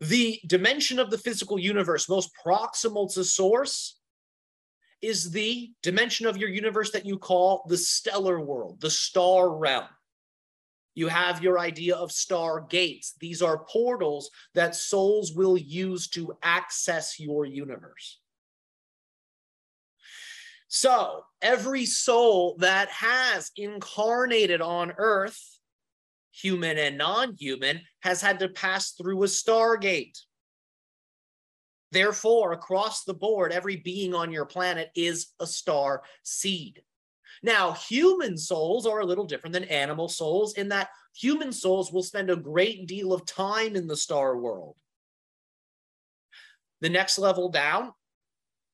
The 0.00 0.40
dimension 0.46 0.98
of 0.98 1.10
the 1.10 1.18
physical 1.18 1.58
universe 1.58 2.08
most 2.08 2.30
proximal 2.44 3.12
to 3.14 3.24
source 3.24 3.98
is 5.00 5.30
the 5.30 5.70
dimension 5.82 6.26
of 6.26 6.36
your 6.36 6.48
universe 6.48 6.90
that 6.92 7.06
you 7.06 7.18
call 7.18 7.64
the 7.68 7.76
stellar 7.76 8.40
world, 8.40 8.80
the 8.80 8.90
star 8.90 9.50
realm. 9.50 9.86
You 10.94 11.08
have 11.08 11.42
your 11.42 11.58
idea 11.58 11.96
of 11.96 12.12
star 12.12 12.60
gates. 12.60 13.14
These 13.20 13.42
are 13.42 13.64
portals 13.64 14.30
that 14.54 14.76
souls 14.76 15.32
will 15.32 15.58
use 15.58 16.08
to 16.08 16.36
access 16.42 17.18
your 17.18 17.44
universe. 17.44 18.20
So, 20.68 21.24
every 21.40 21.86
soul 21.86 22.56
that 22.58 22.88
has 22.88 23.50
incarnated 23.56 24.60
on 24.60 24.92
earth, 24.96 25.53
human 26.34 26.78
and 26.78 26.98
non 26.98 27.34
human, 27.34 27.80
has 28.00 28.20
had 28.20 28.38
to 28.40 28.48
pass 28.48 28.92
through 28.92 29.22
a 29.22 29.26
stargate. 29.26 30.18
Therefore, 31.92 32.52
across 32.52 33.04
the 33.04 33.14
board, 33.14 33.52
every 33.52 33.76
being 33.76 34.14
on 34.14 34.32
your 34.32 34.46
planet 34.46 34.90
is 34.96 35.28
a 35.38 35.46
star 35.46 36.02
seed. 36.24 36.82
Now, 37.42 37.72
human 37.72 38.36
souls 38.36 38.86
are 38.86 39.00
a 39.00 39.06
little 39.06 39.26
different 39.26 39.52
than 39.52 39.64
animal 39.64 40.08
souls 40.08 40.54
in 40.54 40.70
that 40.70 40.88
human 41.14 41.52
souls 41.52 41.92
will 41.92 42.02
spend 42.02 42.30
a 42.30 42.36
great 42.36 42.86
deal 42.86 43.12
of 43.12 43.26
time 43.26 43.76
in 43.76 43.86
the 43.86 43.96
star 43.96 44.36
world. 44.36 44.76
The 46.80 46.88
next 46.88 47.18
level 47.18 47.48
down 47.48 47.92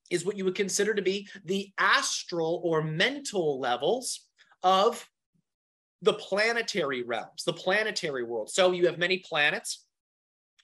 is 0.08 0.24
what 0.24 0.36
you 0.36 0.44
would 0.44 0.54
consider 0.54 0.94
to 0.94 1.02
be 1.02 1.28
the 1.44 1.72
astral 1.78 2.60
or 2.64 2.82
mental 2.82 3.60
levels 3.60 4.26
of 4.62 5.06
the 6.02 6.14
planetary 6.14 7.02
realms, 7.02 7.44
the 7.44 7.52
planetary 7.52 8.24
world. 8.24 8.50
So 8.50 8.72
you 8.72 8.86
have 8.86 8.98
many 8.98 9.18
planets 9.18 9.84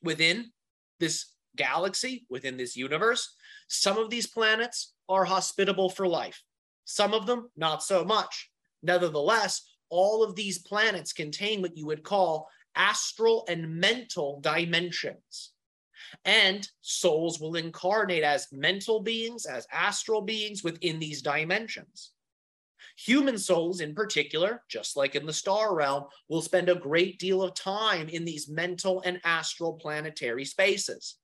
within 0.02 0.50
this 0.98 1.32
galaxy, 1.56 2.26
within 2.30 2.56
this 2.56 2.76
universe. 2.76 3.34
Some 3.68 3.98
of 3.98 4.10
these 4.10 4.26
planets 4.26 4.94
are 5.08 5.24
hospitable 5.24 5.90
for 5.90 6.06
life. 6.06 6.42
Some 6.84 7.14
of 7.14 7.26
them, 7.26 7.50
not 7.56 7.82
so 7.82 8.04
much. 8.04 8.50
Nevertheless, 8.82 9.62
all 9.88 10.22
of 10.22 10.36
these 10.36 10.58
planets 10.58 11.12
contain 11.12 11.62
what 11.62 11.76
you 11.76 11.86
would 11.86 12.02
call 12.02 12.48
astral 12.74 13.44
and 13.48 13.80
mental 13.80 14.40
dimensions. 14.40 15.52
And 16.24 16.68
souls 16.82 17.40
will 17.40 17.56
incarnate 17.56 18.22
as 18.22 18.48
mental 18.52 19.00
beings, 19.00 19.46
as 19.46 19.66
astral 19.72 20.20
beings 20.20 20.62
within 20.62 20.98
these 20.98 21.22
dimensions. 21.22 22.12
Human 22.96 23.36
souls, 23.36 23.80
in 23.80 23.94
particular, 23.94 24.62
just 24.68 24.96
like 24.96 25.14
in 25.14 25.26
the 25.26 25.32
star 25.32 25.74
realm, 25.74 26.04
will 26.28 26.40
spend 26.40 26.68
a 26.70 26.74
great 26.74 27.18
deal 27.18 27.42
of 27.42 27.54
time 27.54 28.08
in 28.08 28.24
these 28.24 28.48
mental 28.48 29.02
and 29.04 29.20
astral 29.22 29.74
planetary 29.74 30.46
spaces. 30.46 31.18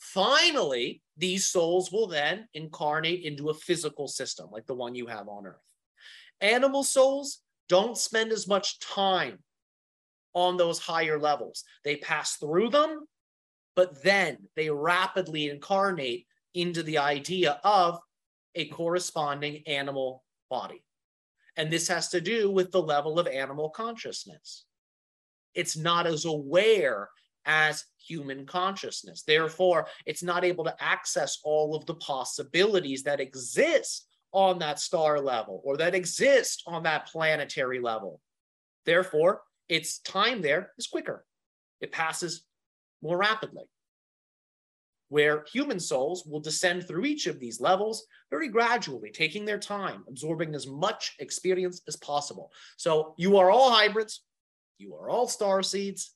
Finally, 0.00 1.00
these 1.16 1.46
souls 1.46 1.92
will 1.92 2.08
then 2.08 2.48
incarnate 2.54 3.22
into 3.22 3.50
a 3.50 3.54
physical 3.54 4.08
system 4.08 4.48
like 4.50 4.66
the 4.66 4.74
one 4.74 4.94
you 4.94 5.06
have 5.06 5.28
on 5.28 5.46
Earth. 5.46 5.56
Animal 6.40 6.82
souls 6.82 7.40
don't 7.68 7.96
spend 7.96 8.32
as 8.32 8.48
much 8.48 8.80
time 8.80 9.38
on 10.34 10.56
those 10.56 10.78
higher 10.78 11.20
levels. 11.20 11.64
They 11.84 11.96
pass 11.96 12.36
through 12.36 12.70
them, 12.70 13.06
but 13.76 14.02
then 14.02 14.38
they 14.56 14.70
rapidly 14.70 15.50
incarnate 15.50 16.26
into 16.54 16.82
the 16.82 16.98
idea 16.98 17.60
of 17.62 18.00
a 18.56 18.66
corresponding 18.66 19.62
animal 19.66 20.24
body. 20.50 20.82
And 21.56 21.70
this 21.70 21.88
has 21.88 22.08
to 22.10 22.20
do 22.20 22.50
with 22.50 22.70
the 22.70 22.82
level 22.82 23.18
of 23.18 23.26
animal 23.26 23.70
consciousness. 23.70 24.64
It's 25.54 25.76
not 25.76 26.06
as 26.06 26.24
aware 26.24 27.08
as 27.46 27.84
human 27.98 28.46
consciousness. 28.46 29.22
Therefore, 29.22 29.86
it's 30.06 30.22
not 30.22 30.44
able 30.44 30.64
to 30.64 30.82
access 30.82 31.38
all 31.42 31.74
of 31.74 31.86
the 31.86 31.94
possibilities 31.94 33.02
that 33.04 33.20
exist 33.20 34.06
on 34.32 34.58
that 34.60 34.78
star 34.78 35.20
level 35.20 35.60
or 35.64 35.76
that 35.78 35.94
exist 35.94 36.62
on 36.66 36.82
that 36.84 37.06
planetary 37.06 37.80
level. 37.80 38.20
Therefore, 38.84 39.42
its 39.68 39.98
time 40.00 40.42
there 40.42 40.72
is 40.78 40.86
quicker. 40.86 41.24
It 41.80 41.92
passes 41.92 42.44
more 43.02 43.16
rapidly. 43.16 43.64
Where 45.10 45.44
human 45.52 45.78
souls 45.78 46.24
will 46.24 46.40
descend 46.40 46.86
through 46.86 47.04
each 47.04 47.26
of 47.26 47.38
these 47.38 47.60
levels 47.60 48.06
very 48.30 48.48
gradually, 48.48 49.10
taking 49.10 49.44
their 49.44 49.58
time, 49.58 50.04
absorbing 50.08 50.54
as 50.54 50.66
much 50.66 51.14
experience 51.18 51.82
as 51.86 51.96
possible. 51.96 52.50
So 52.76 53.14
you 53.18 53.36
are 53.36 53.50
all 53.50 53.70
hybrids, 53.70 54.22
you 54.78 54.94
are 54.94 55.10
all 55.10 55.28
star 55.28 55.62
seeds, 55.62 56.14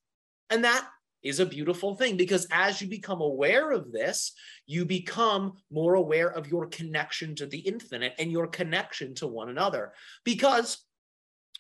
and 0.49 0.65
that 0.65 0.89
is 1.25 1.41
a 1.41 1.47
beautiful 1.47 1.95
thing 1.97 2.17
because 2.17 2.47
as 2.53 2.81
you 2.81 2.87
become 2.87 3.21
aware 3.21 3.73
of 3.73 3.91
this, 3.91 4.33
you 4.67 4.85
become 4.85 5.55
more 5.73 5.95
aware 5.95 6.31
of 6.31 6.47
your 6.47 6.67
connection 6.67 7.35
to 7.35 7.47
the 7.47 7.59
infinite 7.59 8.15
and 8.19 8.31
your 8.31 8.47
connection 8.47 9.15
to 9.15 9.27
one 9.27 9.49
another. 9.49 9.93
Because 10.25 10.85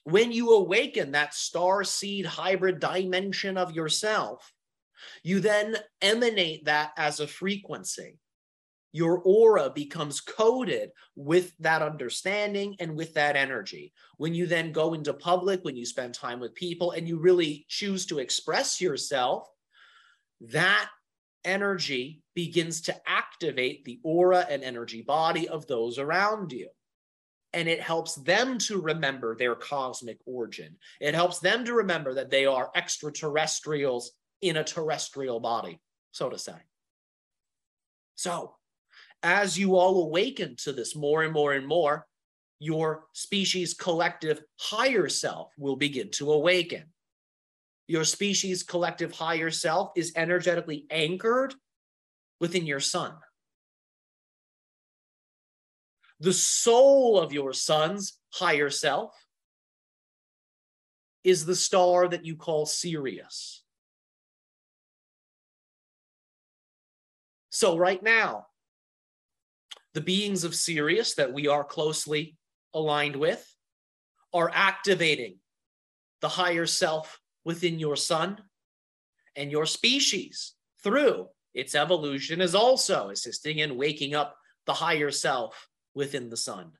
when 0.04 0.30
you 0.32 0.50
awaken 0.50 1.12
that 1.12 1.34
star 1.34 1.82
seed 1.82 2.26
hybrid 2.26 2.78
dimension 2.78 3.56
of 3.56 3.72
yourself, 3.72 4.52
you 5.22 5.40
then 5.40 5.76
emanate 6.00 6.64
that 6.66 6.92
as 6.96 7.20
a 7.20 7.26
frequency. 7.26 8.18
Your 8.92 9.18
aura 9.24 9.70
becomes 9.70 10.20
coded 10.20 10.90
with 11.16 11.52
that 11.58 11.82
understanding 11.82 12.76
and 12.78 12.96
with 12.96 13.14
that 13.14 13.34
energy. 13.34 13.92
When 14.18 14.34
you 14.34 14.46
then 14.46 14.70
go 14.70 14.94
into 14.94 15.12
public, 15.12 15.64
when 15.64 15.76
you 15.76 15.84
spend 15.84 16.14
time 16.14 16.38
with 16.38 16.54
people 16.54 16.92
and 16.92 17.08
you 17.08 17.18
really 17.18 17.66
choose 17.68 18.06
to 18.06 18.20
express 18.20 18.80
yourself, 18.80 19.48
that 20.40 20.88
energy 21.44 22.22
begins 22.34 22.82
to 22.82 22.94
activate 23.06 23.84
the 23.84 23.98
aura 24.04 24.46
and 24.48 24.62
energy 24.62 25.02
body 25.02 25.48
of 25.48 25.66
those 25.66 25.98
around 25.98 26.52
you. 26.52 26.68
And 27.52 27.68
it 27.68 27.80
helps 27.80 28.16
them 28.16 28.58
to 28.58 28.80
remember 28.80 29.36
their 29.36 29.54
cosmic 29.54 30.18
origin. 30.24 30.76
It 31.00 31.14
helps 31.14 31.38
them 31.38 31.64
to 31.64 31.74
remember 31.74 32.14
that 32.14 32.30
they 32.30 32.46
are 32.46 32.70
extraterrestrials 32.74 34.12
in 34.48 34.56
a 34.56 34.64
terrestrial 34.64 35.40
body, 35.40 35.80
so 36.12 36.30
to 36.30 36.38
say. 36.38 36.56
So, 38.14 38.54
as 39.22 39.58
you 39.58 39.76
all 39.76 40.04
awaken 40.04 40.56
to 40.64 40.72
this 40.72 40.94
more 40.94 41.22
and 41.22 41.32
more 41.32 41.52
and 41.52 41.66
more, 41.66 42.06
your 42.58 43.04
species 43.12 43.74
collective 43.74 44.40
higher 44.60 45.08
self 45.08 45.50
will 45.58 45.76
begin 45.76 46.10
to 46.12 46.32
awaken 46.32 46.84
your 47.86 48.04
species 48.04 48.62
collective 48.62 49.12
higher 49.12 49.50
self 49.50 49.92
is 49.96 50.12
energetically 50.16 50.86
anchored 50.90 51.54
within 52.40 52.66
your 52.66 52.80
sun. 52.80 53.14
The 56.20 56.32
soul 56.32 57.18
of 57.18 57.32
your 57.32 57.52
sun's 57.52 58.18
higher 58.32 58.70
self 58.70 59.12
is 61.22 61.44
the 61.44 61.56
star 61.56 62.08
that 62.08 62.24
you 62.24 62.36
call 62.36 62.64
Sirius. 62.64 63.62
So, 67.54 67.78
right 67.78 68.02
now, 68.02 68.48
the 69.92 70.00
beings 70.00 70.42
of 70.42 70.56
Sirius 70.56 71.14
that 71.14 71.32
we 71.32 71.46
are 71.46 71.62
closely 71.62 72.36
aligned 72.74 73.14
with 73.14 73.48
are 74.32 74.50
activating 74.52 75.36
the 76.20 76.28
higher 76.28 76.66
self 76.66 77.20
within 77.44 77.78
your 77.78 77.94
sun 77.94 78.42
and 79.36 79.52
your 79.52 79.66
species 79.66 80.54
through 80.82 81.28
its 81.54 81.76
evolution 81.76 82.40
is 82.40 82.56
also 82.56 83.10
assisting 83.10 83.60
in 83.60 83.76
waking 83.76 84.16
up 84.16 84.36
the 84.66 84.74
higher 84.74 85.12
self 85.12 85.68
within 85.94 86.30
the 86.30 86.36
sun. 86.36 86.72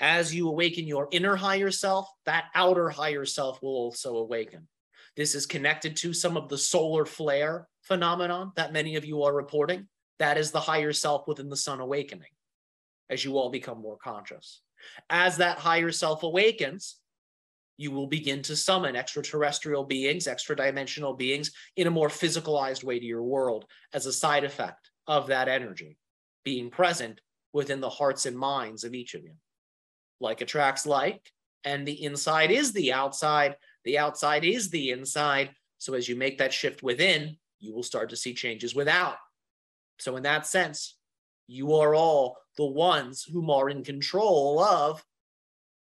As 0.00 0.34
you 0.34 0.48
awaken 0.48 0.88
your 0.88 1.06
inner 1.12 1.36
higher 1.36 1.70
self, 1.70 2.08
that 2.24 2.46
outer 2.56 2.90
higher 2.90 3.24
self 3.24 3.62
will 3.62 3.76
also 3.76 4.16
awaken. 4.16 4.66
This 5.16 5.34
is 5.34 5.46
connected 5.46 5.96
to 5.98 6.12
some 6.12 6.36
of 6.36 6.48
the 6.48 6.58
solar 6.58 7.06
flare 7.06 7.68
phenomenon 7.82 8.52
that 8.56 8.72
many 8.72 8.96
of 8.96 9.04
you 9.04 9.22
are 9.22 9.34
reporting. 9.34 9.88
That 10.18 10.38
is 10.38 10.50
the 10.50 10.60
higher 10.60 10.92
self 10.92 11.26
within 11.26 11.48
the 11.48 11.56
sun 11.56 11.80
awakening 11.80 12.28
as 13.08 13.24
you 13.24 13.38
all 13.38 13.50
become 13.50 13.80
more 13.80 13.96
conscious. 13.96 14.60
As 15.08 15.38
that 15.38 15.58
higher 15.58 15.92
self 15.92 16.22
awakens, 16.22 16.96
you 17.78 17.90
will 17.90 18.06
begin 18.06 18.42
to 18.42 18.56
summon 18.56 18.96
extraterrestrial 18.96 19.84
beings, 19.84 20.26
extra 20.26 20.56
dimensional 20.56 21.14
beings 21.14 21.52
in 21.76 21.86
a 21.86 21.90
more 21.90 22.08
physicalized 22.08 22.84
way 22.84 22.98
to 22.98 23.04
your 23.04 23.22
world 23.22 23.66
as 23.92 24.06
a 24.06 24.12
side 24.12 24.44
effect 24.44 24.90
of 25.06 25.26
that 25.26 25.48
energy 25.48 25.98
being 26.44 26.70
present 26.70 27.20
within 27.52 27.80
the 27.80 27.90
hearts 27.90 28.26
and 28.26 28.38
minds 28.38 28.84
of 28.84 28.94
each 28.94 29.14
of 29.14 29.22
you. 29.24 29.32
Like 30.20 30.40
attracts 30.40 30.86
like, 30.86 31.32
and 31.64 31.86
the 31.86 32.04
inside 32.04 32.50
is 32.50 32.72
the 32.72 32.92
outside, 32.92 33.56
the 33.86 33.96
outside 33.96 34.44
is 34.44 34.68
the 34.68 34.90
inside. 34.90 35.50
So 35.78 35.94
as 35.94 36.08
you 36.08 36.16
make 36.16 36.38
that 36.38 36.52
shift 36.52 36.82
within, 36.82 37.36
you 37.60 37.72
will 37.72 37.84
start 37.84 38.10
to 38.10 38.16
see 38.16 38.34
changes 38.34 38.74
without. 38.74 39.16
So, 39.98 40.16
in 40.16 40.24
that 40.24 40.46
sense, 40.46 40.98
you 41.46 41.74
are 41.74 41.94
all 41.94 42.36
the 42.58 42.66
ones 42.66 43.22
whom 43.22 43.48
are 43.48 43.70
in 43.70 43.82
control 43.82 44.60
of 44.60 45.02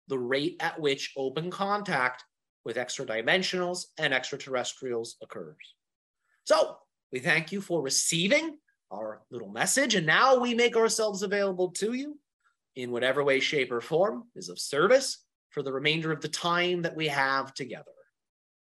the 0.07 0.17
rate 0.17 0.55
at 0.61 0.79
which 0.79 1.13
open 1.15 1.51
contact 1.51 2.23
with 2.65 2.77
extra 2.77 3.05
dimensionals 3.05 3.85
and 3.97 4.13
extraterrestrials 4.13 5.17
occurs. 5.21 5.75
So 6.45 6.77
we 7.11 7.19
thank 7.19 7.51
you 7.51 7.61
for 7.61 7.81
receiving 7.81 8.57
our 8.91 9.21
little 9.29 9.51
message, 9.51 9.93
and 9.93 10.07
now 10.07 10.39
we 10.39 10.55
make 10.55 10.75
ourselves 10.75 11.21
available 11.21 11.69
to 11.73 11.93
you 11.93 12.17
in 12.75 12.91
whatever 12.91 13.23
way, 13.23 13.39
shape, 13.39 13.71
or 13.71 13.81
form 13.81 14.23
is 14.35 14.49
of 14.49 14.57
service 14.57 15.25
for 15.49 15.63
the 15.63 15.73
remainder 15.73 16.11
of 16.11 16.21
the 16.21 16.27
time 16.27 16.81
that 16.83 16.95
we 16.95 17.07
have 17.07 17.53
together. 17.53 17.91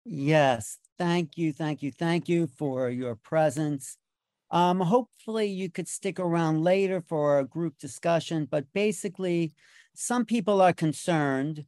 Yes, 0.05 0.77
thank 0.97 1.37
you, 1.37 1.51
thank 1.51 1.83
you, 1.83 1.91
thank 1.91 2.29
you 2.29 2.47
for 2.47 2.89
your 2.89 3.15
presence. 3.15 3.97
Um, 4.51 4.79
hopefully 4.79 5.47
you 5.47 5.69
could 5.69 5.87
stick 5.87 6.19
around 6.19 6.63
later 6.63 7.01
for 7.01 7.39
a 7.39 7.45
group 7.45 7.77
discussion, 7.77 8.47
but 8.49 8.71
basically 8.73 9.53
some 9.93 10.23
people 10.23 10.61
are 10.61 10.73
concerned 10.73 11.65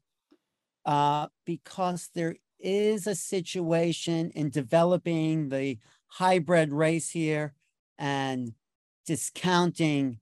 uh, 0.85 1.27
because 1.45 2.09
there 2.15 2.35
is 2.59 3.07
a 3.07 3.15
situation 3.15 4.31
in 4.31 4.49
developing 4.49 5.49
the 5.49 5.77
hybrid 6.07 6.71
race 6.71 7.09
here 7.09 7.53
and 7.97 8.53
discounting 9.05 10.19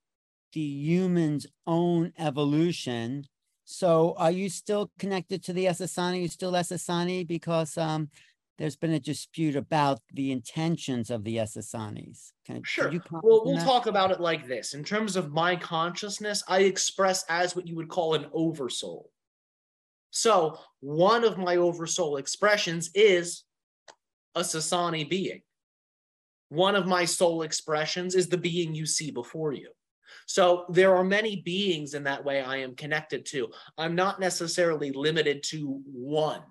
the 0.53 0.61
human's 0.61 1.45
own 1.65 2.13
evolution. 2.17 3.25
So 3.69 4.15
are 4.17 4.31
you 4.31 4.47
still 4.47 4.93
connected 4.97 5.43
to 5.43 5.53
the 5.53 5.65
Essassani? 5.65 6.13
Are 6.13 6.21
you 6.21 6.29
still 6.29 6.53
Essassani? 6.53 7.27
Because 7.27 7.77
um, 7.77 8.09
there's 8.57 8.77
been 8.77 8.93
a 8.93 8.99
dispute 8.99 9.57
about 9.57 9.99
the 10.13 10.31
intentions 10.31 11.09
of 11.09 11.25
the 11.25 11.35
Essassanis. 11.35 12.31
Can, 12.45 12.63
sure. 12.63 12.89
well, 13.11 13.43
we'll 13.43 13.57
talk 13.65 13.87
about 13.87 14.11
it 14.11 14.21
like 14.21 14.47
this. 14.47 14.73
In 14.73 14.85
terms 14.85 15.17
of 15.17 15.33
my 15.33 15.57
consciousness, 15.57 16.41
I 16.47 16.59
express 16.59 17.25
as 17.27 17.57
what 17.57 17.67
you 17.67 17.75
would 17.75 17.89
call 17.89 18.13
an 18.13 18.27
oversoul. 18.31 19.11
So 20.11 20.57
one 20.79 21.25
of 21.25 21.37
my 21.37 21.57
oversoul 21.57 22.15
expressions 22.15 22.89
is 22.95 23.43
a 24.33 24.43
Sassani 24.43 25.09
being. 25.09 25.41
One 26.47 26.77
of 26.77 26.87
my 26.87 27.03
soul 27.03 27.41
expressions 27.41 28.15
is 28.15 28.29
the 28.29 28.37
being 28.37 28.73
you 28.73 28.85
see 28.85 29.11
before 29.11 29.51
you. 29.51 29.71
So 30.27 30.65
there 30.69 30.93
are 30.93 31.05
many 31.05 31.37
beings 31.37 31.93
in 31.93 32.03
that 32.03 32.23
way 32.23 32.41
I 32.41 32.57
am 32.57 32.75
connected 32.75 33.25
to. 33.27 33.47
I'm 33.77 33.95
not 33.95 34.19
necessarily 34.19 34.91
limited 34.91 35.41
to 35.47 35.81
one. 35.85 36.41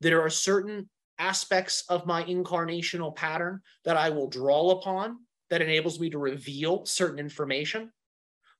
There 0.00 0.22
are 0.22 0.30
certain 0.30 0.88
aspects 1.18 1.84
of 1.90 2.06
my 2.06 2.24
incarnational 2.24 3.14
pattern 3.14 3.60
that 3.84 3.96
I 3.96 4.08
will 4.08 4.28
draw 4.28 4.70
upon 4.70 5.18
that 5.50 5.60
enables 5.60 6.00
me 6.00 6.08
to 6.10 6.18
reveal 6.18 6.86
certain 6.86 7.18
information. 7.18 7.92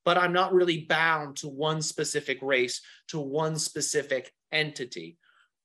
But 0.05 0.19
I'm 0.19 0.35
not 0.35 0.53
really 0.53 0.85
bound 0.85 1.37
to 1.39 1.49
one 1.49 1.81
specific 1.81 2.39
race, 2.43 2.81
to 3.09 3.19
one 3.19 3.59
specific 3.59 4.31
entity. 4.53 5.17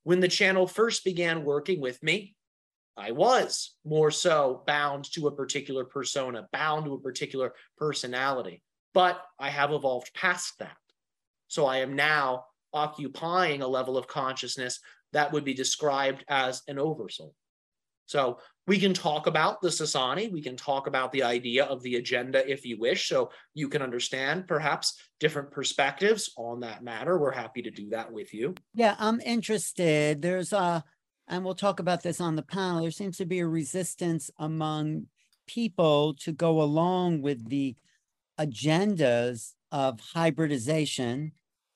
When 0.03 0.21
the 0.21 0.27
channel 0.29 0.67
first 0.67 1.03
began 1.03 1.43
working 1.43 1.81
with 1.81 2.01
me, 2.01 2.35
I 2.95 3.11
was 3.11 3.75
more 3.85 4.09
so 4.09 4.63
bound 4.65 5.11
to 5.13 5.27
a 5.27 5.35
particular 5.35 5.83
persona, 5.83 6.47
bound 6.53 6.85
to 6.85 6.93
a 6.93 6.99
particular 6.99 7.53
personality. 7.77 8.63
But 8.93 9.21
I 9.39 9.49
have 9.49 9.71
evolved 9.71 10.13
past 10.13 10.59
that. 10.59 10.77
So 11.47 11.65
I 11.65 11.77
am 11.77 11.95
now 11.95 12.45
occupying 12.73 13.61
a 13.61 13.67
level 13.67 13.97
of 13.97 14.07
consciousness 14.07 14.79
that 15.13 15.31
would 15.31 15.43
be 15.43 15.53
described 15.53 16.23
as 16.29 16.61
an 16.67 16.79
oversoul. 16.79 17.35
So 18.05 18.39
we 18.67 18.77
can 18.77 18.93
talk 18.93 19.27
about 19.27 19.61
the 19.61 19.69
Sasani, 19.69 20.31
we 20.31 20.41
can 20.41 20.57
talk 20.57 20.87
about 20.87 21.11
the 21.11 21.23
idea 21.23 21.63
of 21.65 21.81
the 21.81 21.95
agenda 21.95 22.49
if 22.49 22.65
you 22.65 22.77
wish, 22.77 23.07
so 23.07 23.31
you 23.53 23.69
can 23.69 23.81
understand 23.81 24.47
perhaps 24.47 24.99
different 25.19 25.51
perspectives 25.51 26.31
on 26.37 26.59
that 26.59 26.83
matter. 26.83 27.17
We're 27.17 27.31
happy 27.31 27.61
to 27.61 27.71
do 27.71 27.89
that 27.89 28.11
with 28.11 28.33
you. 28.33 28.55
Yeah, 28.73 28.95
I'm 28.99 29.21
interested. 29.21 30.21
There's 30.21 30.51
a, 30.51 30.83
and 31.27 31.45
we'll 31.45 31.55
talk 31.55 31.79
about 31.79 32.03
this 32.03 32.19
on 32.19 32.35
the 32.35 32.43
panel. 32.43 32.81
There 32.81 32.91
seems 32.91 33.17
to 33.17 33.25
be 33.25 33.39
a 33.39 33.47
resistance 33.47 34.29
among 34.37 35.07
people 35.47 36.13
to 36.15 36.33
go 36.33 36.61
along 36.61 37.21
with 37.21 37.49
the 37.49 37.75
agendas 38.39 39.53
of 39.71 39.99
hybridization. 39.99 41.33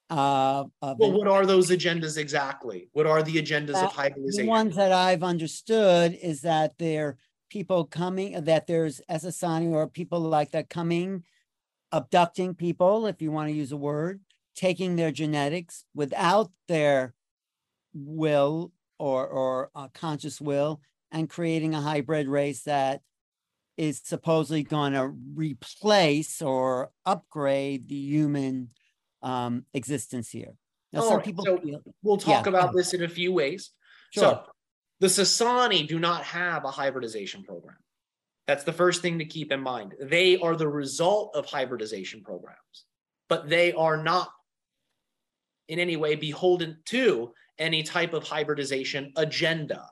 Uh, 0.10 0.65
of 0.82 0.99
Well, 0.99 1.14
what 1.14 1.27
are 1.27 1.45
those 1.45 1.69
agendas 1.72 2.18
exactly? 2.18 2.90
What 2.94 3.07
are 3.07 3.23
the 3.23 3.41
agendas 3.41 3.82
of 3.84 3.91
hybridization? 3.91 4.45
The 4.45 4.49
ones 4.49 4.76
that 4.76 4.91
I've 4.91 5.23
understood 5.23 6.18
is 6.22 6.41
that 6.41 6.77
there 6.77 7.18
people 7.49 7.86
coming, 7.86 8.44
that 8.44 8.68
there's 8.68 9.02
Essassani 9.10 9.72
or 9.72 9.88
people 9.88 10.19
like 10.19 10.52
that 10.52 10.69
coming, 10.69 11.23
abducting 11.91 12.53
people, 12.53 13.07
if 13.07 13.22
you 13.22 13.32
want 13.32 13.49
to 13.49 13.56
use 13.56 13.72
a 13.72 13.77
word, 13.77 14.22
taking 14.56 14.95
their 14.95 15.11
genetics 15.11 15.86
without 15.94 16.52
their 16.68 17.14
will 17.94 18.72
or 18.99 19.27
or 19.27 19.72
uh, 19.76 19.88
conscious 19.94 20.40
will 20.40 20.82
and 21.11 21.30
creating 21.30 21.73
a 21.73 21.82
hybrid 21.82 22.27
race 22.27 22.64
that 22.64 23.02
is 23.77 24.02
supposedly 24.03 24.64
going 24.64 24.93
to 24.93 25.14
replace 25.35 26.41
or 26.41 26.91
upgrade 27.06 27.88
the 27.88 27.95
human 27.95 28.69
um, 29.22 29.65
existence 29.73 30.30
here. 30.30 30.53
Now, 30.93 31.02
All 31.02 31.07
some 31.07 31.18
right, 31.18 31.26
people 31.26 31.45
so 31.45 31.57
feel, 31.57 31.81
We'll 32.03 32.18
talk 32.18 32.45
go 32.45 32.49
about 32.49 32.73
this 32.73 32.93
in 32.93 33.03
a 33.03 33.10
few 33.10 33.34
ways. 33.34 33.72
Sure. 34.11 34.23
So 34.23 34.43
the 34.99 35.07
Sasani 35.07 35.88
do 35.88 35.99
not 35.99 36.23
have 36.23 36.64
a 36.64 36.72
hybridization 36.72 37.43
program. 37.43 37.77
That's 38.47 38.64
the 38.64 38.73
first 38.73 39.02
thing 39.02 39.19
to 39.19 39.26
keep 39.26 39.52
in 39.52 39.60
mind. 39.60 39.95
They 39.99 40.38
are 40.38 40.56
the 40.56 40.68
result 40.68 41.35
of 41.35 41.45
hybridization 41.45 42.22
programs, 42.23 42.85
but 43.27 43.49
they 43.49 43.73
are 43.73 44.02
not 44.02 44.30
in 45.68 45.80
any 45.80 45.97
way 45.97 46.15
beholden 46.15 46.77
to 46.85 47.34
any 47.57 47.84
type 47.84 48.14
of 48.14 48.23
hybridization 48.23 49.11
agenda. 49.15 49.89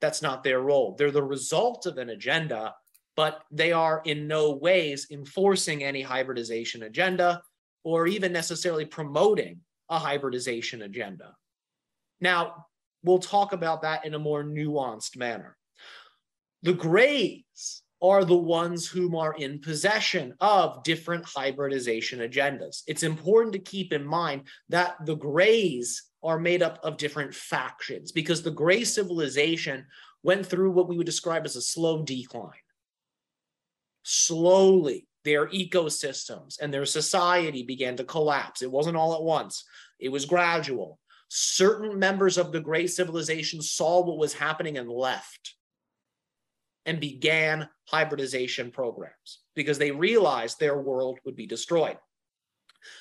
That's 0.00 0.22
not 0.22 0.42
their 0.42 0.60
role. 0.60 0.96
They're 0.98 1.10
the 1.10 1.22
result 1.22 1.86
of 1.86 1.98
an 1.98 2.10
agenda, 2.10 2.74
but 3.16 3.42
they 3.50 3.72
are 3.72 4.02
in 4.04 4.26
no 4.26 4.52
ways 4.52 5.06
enforcing 5.10 5.84
any 5.84 6.02
hybridization 6.02 6.84
agenda 6.84 7.42
or 7.84 8.06
even 8.06 8.32
necessarily 8.32 8.84
promoting 8.84 9.60
a 9.88 9.98
hybridization 9.98 10.82
agenda. 10.82 11.34
Now, 12.20 12.66
we'll 13.02 13.18
talk 13.18 13.52
about 13.52 13.82
that 13.82 14.06
in 14.06 14.14
a 14.14 14.18
more 14.18 14.44
nuanced 14.44 15.16
manner. 15.16 15.56
The 16.62 16.72
grays 16.72 17.82
are 18.00 18.24
the 18.24 18.36
ones 18.36 18.86
whom 18.86 19.14
are 19.14 19.34
in 19.34 19.60
possession 19.60 20.34
of 20.40 20.82
different 20.82 21.24
hybridization 21.24 22.20
agendas. 22.20 22.82
It's 22.86 23.02
important 23.02 23.52
to 23.52 23.58
keep 23.58 23.92
in 23.92 24.04
mind 24.04 24.42
that 24.68 24.96
the 25.06 25.14
grays 25.14 26.04
are 26.22 26.38
made 26.38 26.62
up 26.62 26.78
of 26.82 26.96
different 26.96 27.34
factions 27.34 28.12
because 28.12 28.42
the 28.42 28.50
gray 28.50 28.84
civilization 28.84 29.86
went 30.22 30.46
through 30.46 30.70
what 30.70 30.88
we 30.88 30.96
would 30.96 31.06
describe 31.06 31.44
as 31.44 31.56
a 31.56 31.62
slow 31.62 32.02
decline. 32.02 32.50
Slowly, 34.02 35.06
their 35.24 35.46
ecosystems 35.48 36.60
and 36.60 36.72
their 36.72 36.86
society 36.86 37.62
began 37.62 37.96
to 37.96 38.04
collapse. 38.04 38.62
It 38.62 38.70
wasn't 38.70 38.96
all 38.96 39.14
at 39.14 39.22
once, 39.22 39.64
it 39.98 40.10
was 40.10 40.24
gradual. 40.24 40.98
Certain 41.28 41.98
members 41.98 42.36
of 42.36 42.52
the 42.52 42.60
gray 42.60 42.86
civilization 42.86 43.62
saw 43.62 44.04
what 44.04 44.18
was 44.18 44.34
happening 44.34 44.76
and 44.76 44.90
left 44.90 45.54
and 46.84 47.00
began 47.00 47.68
hybridization 47.86 48.70
programs 48.70 49.40
because 49.54 49.78
they 49.78 49.90
realized 49.90 50.58
their 50.58 50.78
world 50.78 51.18
would 51.24 51.36
be 51.36 51.46
destroyed. 51.46 51.96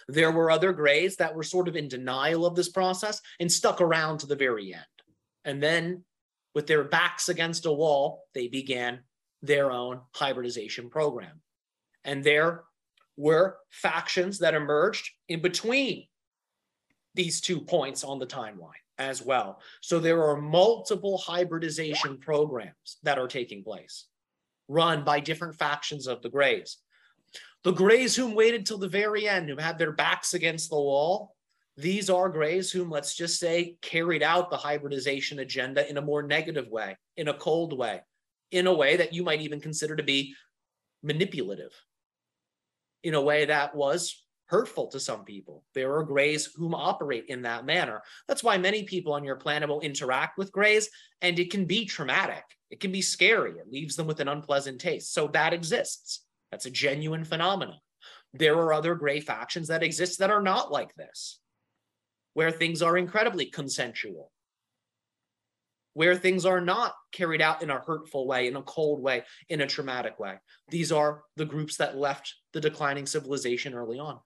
There 0.07 0.31
were 0.31 0.51
other 0.51 0.73
grays 0.73 1.15
that 1.17 1.35
were 1.35 1.43
sort 1.43 1.67
of 1.67 1.75
in 1.75 1.87
denial 1.87 2.45
of 2.45 2.55
this 2.55 2.69
process 2.69 3.19
and 3.39 3.51
stuck 3.51 3.81
around 3.81 4.19
to 4.19 4.27
the 4.27 4.35
very 4.35 4.73
end. 4.73 4.85
And 5.43 5.61
then, 5.61 6.03
with 6.53 6.67
their 6.67 6.83
backs 6.83 7.29
against 7.29 7.65
a 7.65 7.71
wall, 7.71 8.25
they 8.35 8.47
began 8.47 8.99
their 9.41 9.71
own 9.71 10.01
hybridization 10.13 10.89
program. 10.89 11.41
And 12.03 12.23
there 12.23 12.63
were 13.17 13.57
factions 13.69 14.39
that 14.39 14.53
emerged 14.53 15.09
in 15.27 15.41
between 15.41 16.07
these 17.13 17.41
two 17.41 17.59
points 17.59 18.03
on 18.03 18.19
the 18.19 18.25
timeline 18.25 18.71
as 18.97 19.21
well. 19.21 19.61
So 19.81 19.99
there 19.99 20.23
are 20.23 20.39
multiple 20.39 21.17
hybridization 21.17 22.17
programs 22.17 22.97
that 23.03 23.17
are 23.17 23.27
taking 23.27 23.63
place, 23.63 24.05
run 24.67 25.03
by 25.03 25.19
different 25.19 25.55
factions 25.55 26.07
of 26.07 26.21
the 26.21 26.29
Greys. 26.29 26.77
The 27.63 27.73
Greys 27.73 28.15
whom 28.15 28.33
waited 28.33 28.65
till 28.65 28.77
the 28.77 28.87
very 28.87 29.27
end, 29.27 29.49
who 29.49 29.57
had 29.57 29.77
their 29.77 29.91
backs 29.91 30.33
against 30.33 30.69
the 30.69 30.77
wall, 30.77 31.35
these 31.77 32.09
are 32.09 32.29
Greys 32.29 32.71
whom, 32.71 32.89
let's 32.89 33.15
just 33.15 33.39
say, 33.39 33.77
carried 33.81 34.23
out 34.23 34.49
the 34.49 34.57
hybridization 34.57 35.39
agenda 35.39 35.89
in 35.89 35.97
a 35.97 36.01
more 36.01 36.23
negative 36.23 36.69
way, 36.69 36.97
in 37.17 37.27
a 37.27 37.33
cold 37.33 37.77
way, 37.77 38.01
in 38.51 38.67
a 38.67 38.73
way 38.73 38.97
that 38.97 39.13
you 39.13 39.23
might 39.23 39.41
even 39.41 39.59
consider 39.59 39.95
to 39.95 40.03
be 40.03 40.35
manipulative, 41.01 41.73
in 43.03 43.13
a 43.13 43.21
way 43.21 43.45
that 43.45 43.75
was 43.75 44.23
hurtful 44.45 44.87
to 44.87 44.99
some 44.99 45.23
people. 45.23 45.63
There 45.73 45.95
are 45.95 46.03
grays 46.03 46.49
whom 46.55 46.75
operate 46.75 47.27
in 47.29 47.43
that 47.43 47.65
manner. 47.65 48.01
That's 48.27 48.43
why 48.43 48.57
many 48.57 48.83
people 48.83 49.13
on 49.13 49.23
your 49.23 49.37
planet 49.37 49.69
will 49.69 49.79
interact 49.79 50.37
with 50.37 50.51
grays, 50.51 50.89
and 51.21 51.39
it 51.39 51.51
can 51.51 51.65
be 51.65 51.85
traumatic. 51.85 52.43
It 52.69 52.81
can 52.81 52.91
be 52.91 53.01
scary. 53.01 53.51
It 53.51 53.71
leaves 53.71 53.95
them 53.95 54.07
with 54.07 54.19
an 54.19 54.27
unpleasant 54.27 54.81
taste. 54.81 55.13
So 55.13 55.27
that 55.29 55.53
exists. 55.53 56.25
That's 56.51 56.65
a 56.65 56.71
genuine 56.71 57.23
phenomenon. 57.23 57.77
There 58.33 58.57
are 58.57 58.73
other 58.73 58.95
gray 58.95 59.21
factions 59.21 59.69
that 59.69 59.83
exist 59.83 60.19
that 60.19 60.29
are 60.29 60.41
not 60.41 60.71
like 60.71 60.93
this, 60.95 61.39
where 62.33 62.51
things 62.51 62.81
are 62.81 62.97
incredibly 62.97 63.45
consensual, 63.45 64.31
where 65.93 66.15
things 66.15 66.45
are 66.45 66.61
not 66.61 66.93
carried 67.11 67.41
out 67.41 67.61
in 67.61 67.69
a 67.69 67.79
hurtful 67.79 68.27
way, 68.27 68.47
in 68.47 68.55
a 68.55 68.61
cold 68.63 69.01
way, 69.01 69.23
in 69.49 69.61
a 69.61 69.67
traumatic 69.67 70.19
way. 70.19 70.37
These 70.69 70.91
are 70.91 71.23
the 71.35 71.45
groups 71.45 71.77
that 71.77 71.97
left 71.97 72.33
the 72.53 72.61
declining 72.61 73.05
civilization 73.05 73.73
early 73.73 73.99
on. 73.99 74.19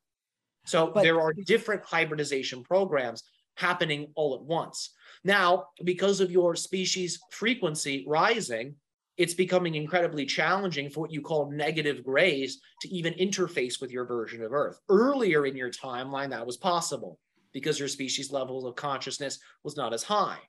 So 0.66 0.88
But- 0.88 1.04
there 1.04 1.22
are 1.22 1.34
different 1.34 1.84
hybridization 1.84 2.64
programs 2.64 3.24
happening 3.56 4.12
all 4.16 4.36
at 4.36 4.42
once. 4.42 4.94
Now, 5.24 5.70
because 5.84 6.20
of 6.20 6.32
your 6.32 6.56
species 6.56 7.20
frequency 7.32 8.06
rising, 8.08 8.76
it's 9.18 9.34
becoming 9.34 9.76
incredibly 9.76 10.26
challenging 10.26 10.90
for 10.90 11.00
what 11.00 11.12
you 11.12 11.22
call 11.22 11.50
negative 11.50 12.04
grays 12.04 12.60
to 12.82 12.90
even 12.90 13.14
interface 13.14 13.80
with 13.80 13.92
your 13.92 14.06
version 14.06 14.44
of 14.44 14.52
Earth. 14.52 14.80
Earlier 14.90 15.46
in 15.46 15.56
your 15.56 15.72
timeline, 15.72 16.32
that 16.32 16.46
was 16.46 16.58
possible 16.58 17.18
because 17.54 17.80
your 17.80 17.88
species 17.88 18.32
level 18.32 18.68
of 18.68 18.76
consciousness 18.76 19.40
was 19.64 19.78
not 19.78 19.94
as 19.94 20.04
high. 20.04 20.40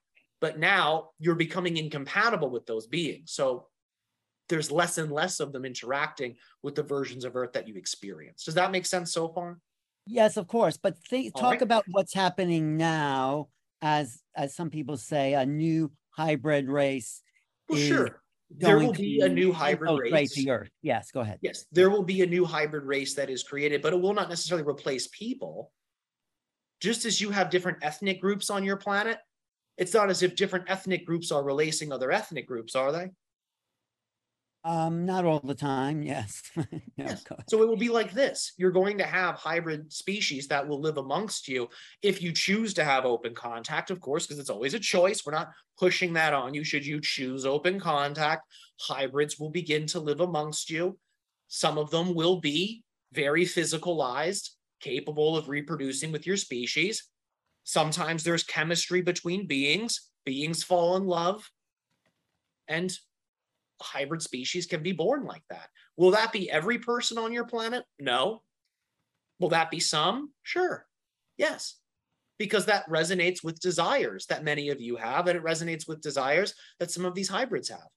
But 0.41 0.59
now 0.59 1.11
you're 1.19 1.35
becoming 1.35 1.77
incompatible 1.77 2.51
with 2.51 2.67
those 2.67 2.87
beings. 2.87 3.33
So 3.33 3.67
there's 4.49 4.71
less 4.71 4.99
and 4.99 5.11
less 5.11 5.41
of 5.41 5.53
them 5.53 5.65
interacting 5.65 6.37
with 6.63 6.75
the 6.75 6.83
versions 6.83 7.25
of 7.25 7.37
Earth 7.37 7.53
that 7.55 7.67
you 7.67 7.75
experience. 7.75 8.45
Does 8.45 8.55
that 8.55 8.71
make 8.71 8.87
sense 8.87 9.13
so 9.13 9.29
far? 9.29 9.59
Yes, 10.07 10.37
of 10.37 10.47
course, 10.47 10.77
but 10.77 10.97
think, 10.99 11.35
talk 11.35 11.53
right. 11.53 11.63
about 11.63 11.85
what's 11.89 12.15
happening 12.15 12.77
now 12.77 13.49
as, 13.83 14.23
as 14.37 14.55
some 14.55 14.71
people 14.71 14.97
say, 14.97 15.35
a 15.35 15.45
new 15.45 15.91
hybrid 16.11 16.69
race. 16.69 17.23
Well, 17.69 17.81
sure. 17.81 18.23
There 18.51 18.79
will 18.79 18.93
be 18.93 19.21
a 19.23 19.29
new 19.29 19.53
hybrid 19.53 20.13
race. 20.13 20.47
Earth. 20.47 20.71
Yes, 20.81 21.11
go 21.11 21.21
ahead. 21.21 21.41
Yes, 21.43 21.67
there 21.73 21.91
will 21.91 22.05
be 22.05 22.23
a 22.23 22.27
new 22.27 22.45
hybrid 22.45 22.85
race 22.85 23.15
that 23.15 23.29
is 23.29 23.43
created, 23.43 23.83
but 23.83 23.93
it 23.93 24.01
will 24.01 24.15
not 24.15 24.29
necessarily 24.29 24.65
replace 24.65 25.09
people. 25.09 25.73
Just 26.81 27.05
as 27.05 27.21
you 27.21 27.31
have 27.31 27.51
different 27.51 27.79
ethnic 27.83 28.21
groups 28.21 28.49
on 28.49 28.63
your 28.63 28.77
planet, 28.77 29.19
it's 29.77 29.95
not 29.95 30.11
as 30.11 30.23
if 30.23 30.37
different 30.37 30.71
ethnic 30.71 31.07
groups 31.07 31.31
are 31.31 31.43
replacing 31.43 31.93
other 31.93 32.11
ethnic 32.11 32.47
groups, 32.47 32.75
are 32.75 32.93
they? 32.93 33.11
Um, 34.67 35.07
not 35.07 35.25
all 35.25 35.39
the 35.39 35.55
time, 35.55 36.03
yes. 36.03 36.43
No, 36.57 36.65
Yes. 36.97 37.25
So 37.49 37.63
it 37.63 37.69
will 37.69 37.77
be 37.77 37.91
like 37.91 38.13
this. 38.13 38.53
You're 38.57 38.73
going 38.73 38.99
to 38.99 39.05
have 39.05 39.37
hybrid 39.37 39.93
species 39.93 40.49
that 40.49 40.67
will 40.67 40.81
live 40.81 40.97
amongst 40.97 41.47
you 41.47 41.69
if 42.03 42.21
you 42.21 42.33
choose 42.33 42.75
to 42.75 42.85
have 42.85 43.05
open 43.05 43.35
contact, 43.35 43.91
of 43.91 44.01
course, 44.01 44.27
because 44.27 44.41
it's 44.41 44.51
always 44.51 44.75
a 44.75 44.81
choice. 44.81 45.25
We're 45.25 45.33
not 45.33 45.51
pushing 45.79 46.15
that 46.15 46.33
on 46.33 46.55
you. 46.55 46.65
Should 46.65 46.87
you 46.87 47.01
choose 47.01 47.47
open 47.47 47.79
contact, 47.79 48.51
hybrids 48.81 49.39
will 49.39 49.51
begin 49.51 49.87
to 49.89 50.01
live 50.01 50.21
amongst 50.21 50.71
you. 50.71 50.99
Some 51.49 51.79
of 51.79 51.91
them 51.91 52.15
will 52.15 52.41
be 52.41 52.83
very 53.13 53.45
physicalized, 53.45 54.51
capable 54.81 55.37
of 55.37 55.49
reproducing 55.49 56.11
with 56.11 56.27
your 56.27 56.37
species. 56.37 57.09
Sometimes 57.69 58.23
there's 58.23 58.45
chemistry 58.45 59.03
between 59.03 59.47
beings, 59.49 60.09
beings 60.25 60.63
fall 60.63 60.97
in 60.97 61.05
love, 61.05 61.51
and 62.69 62.97
hybrid 63.83 64.23
species 64.23 64.67
can 64.67 64.83
be 64.83 64.93
born 64.93 65.25
like 65.25 65.43
that. 65.51 65.69
Will 65.97 66.13
that 66.13 66.33
be 66.33 66.49
every 66.51 66.79
person 66.79 67.19
on 67.19 67.33
your 67.33 67.45
planet? 67.45 67.85
No. 67.99 68.43
Will 69.41 69.49
that 69.51 69.71
be 69.71 69.81
some? 69.81 70.31
Sure. 70.45 70.87
Yes. 71.37 71.77
because 72.39 72.67
that 72.67 72.89
resonates 72.89 73.43
with 73.43 73.61
desires 73.61 74.27
that 74.27 74.45
many 74.45 74.69
of 74.69 74.81
you 74.81 74.97
have, 74.97 75.27
and 75.27 75.37
it 75.37 75.45
resonates 75.45 75.89
with 75.89 76.01
desires 76.03 76.55
that 76.79 76.91
some 76.91 77.05
of 77.05 77.15
these 77.15 77.29
hybrids 77.29 77.69
have 77.69 77.89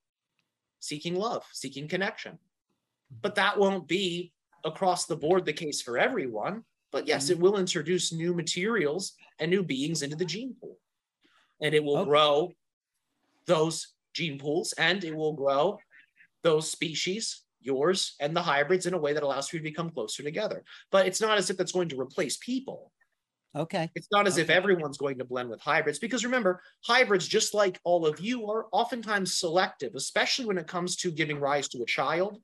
seeking 0.80 1.16
love, 1.16 1.44
seeking 1.52 1.90
connection. 1.90 2.40
But 3.22 3.36
that 3.36 3.58
won't 3.58 3.88
be 3.88 4.32
across 4.64 5.06
the 5.06 5.18
board 5.18 5.46
the 5.46 5.52
case 5.54 5.82
for 5.82 5.98
everyone. 5.98 6.64
But 6.92 7.08
yes, 7.08 7.26
mm-hmm. 7.26 7.34
it 7.34 7.40
will 7.40 7.58
introduce 7.58 8.12
new 8.14 8.34
materials 8.34 9.14
and 9.40 9.52
new 9.52 9.64
beings 9.64 10.02
into 10.02 10.16
the 10.16 10.26
gene 10.26 10.56
pool. 10.60 10.78
And 11.62 11.76
it 11.76 11.84
will 11.84 12.00
Okay. 12.00 12.10
grow 12.10 12.54
those 13.46 13.94
gene 14.14 14.40
pools 14.40 14.74
and 14.74 15.04
it 15.04 15.16
will 15.16 15.34
grow 15.34 15.80
those 16.42 16.72
species, 16.72 17.44
yours 17.62 18.16
and 18.20 18.36
the 18.36 18.42
hybrids, 18.42 18.86
in 18.86 18.94
a 18.94 18.98
way 18.98 19.14
that 19.14 19.24
allows 19.24 19.50
for 19.50 19.58
you 19.58 19.60
to 19.60 19.70
become 19.70 19.90
closer 19.90 20.24
together. 20.24 20.64
But 20.92 21.06
it's 21.06 21.22
not 21.22 21.38
as 21.38 21.50
if 21.50 21.58
that's 21.58 21.72
going 21.72 21.90
to 21.90 22.00
replace 22.00 22.38
people. 22.38 22.92
Okay. 23.56 23.90
It's 23.96 24.10
not 24.12 24.28
as 24.28 24.38
if 24.38 24.50
everyone's 24.50 24.98
going 24.98 25.18
to 25.18 25.26
blend 25.26 25.50
with 25.50 25.60
hybrids 25.60 26.00
because 26.00 26.24
remember, 26.24 26.62
hybrids, 26.86 27.28
just 27.28 27.54
like 27.54 27.80
all 27.84 28.06
of 28.06 28.20
you, 28.20 28.50
are 28.50 28.68
oftentimes 28.72 29.38
selective, 29.38 29.96
especially 29.96 30.46
when 30.46 30.60
it 30.60 30.68
comes 30.68 30.96
to 30.98 31.12
giving 31.12 31.40
rise 31.40 31.68
to 31.70 31.82
a 31.82 31.86
child. 31.86 32.40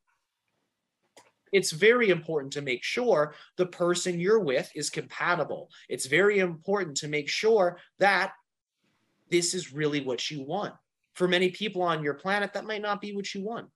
It's 1.52 1.72
very 1.72 2.10
important 2.10 2.54
to 2.54 2.62
make 2.62 2.84
sure 2.84 3.36
the 3.58 3.66
person 3.66 4.20
you're 4.20 4.40
with 4.40 4.72
is 4.76 4.90
compatible. 4.90 5.70
It's 5.90 6.06
very 6.06 6.40
important 6.40 6.98
to 6.98 7.08
make 7.08 7.30
sure 7.30 7.80
that 8.00 8.34
this 9.30 9.54
is 9.54 9.74
really 9.74 10.02
what 10.02 10.30
you 10.30 10.44
want. 10.44 10.74
For 11.14 11.28
many 11.28 11.50
people 11.50 11.82
on 11.82 12.04
your 12.04 12.14
planet, 12.14 12.54
that 12.54 12.66
might 12.66 12.82
not 12.82 13.02
be 13.02 13.16
what 13.16 13.34
you 13.34 13.44
want. 13.44 13.70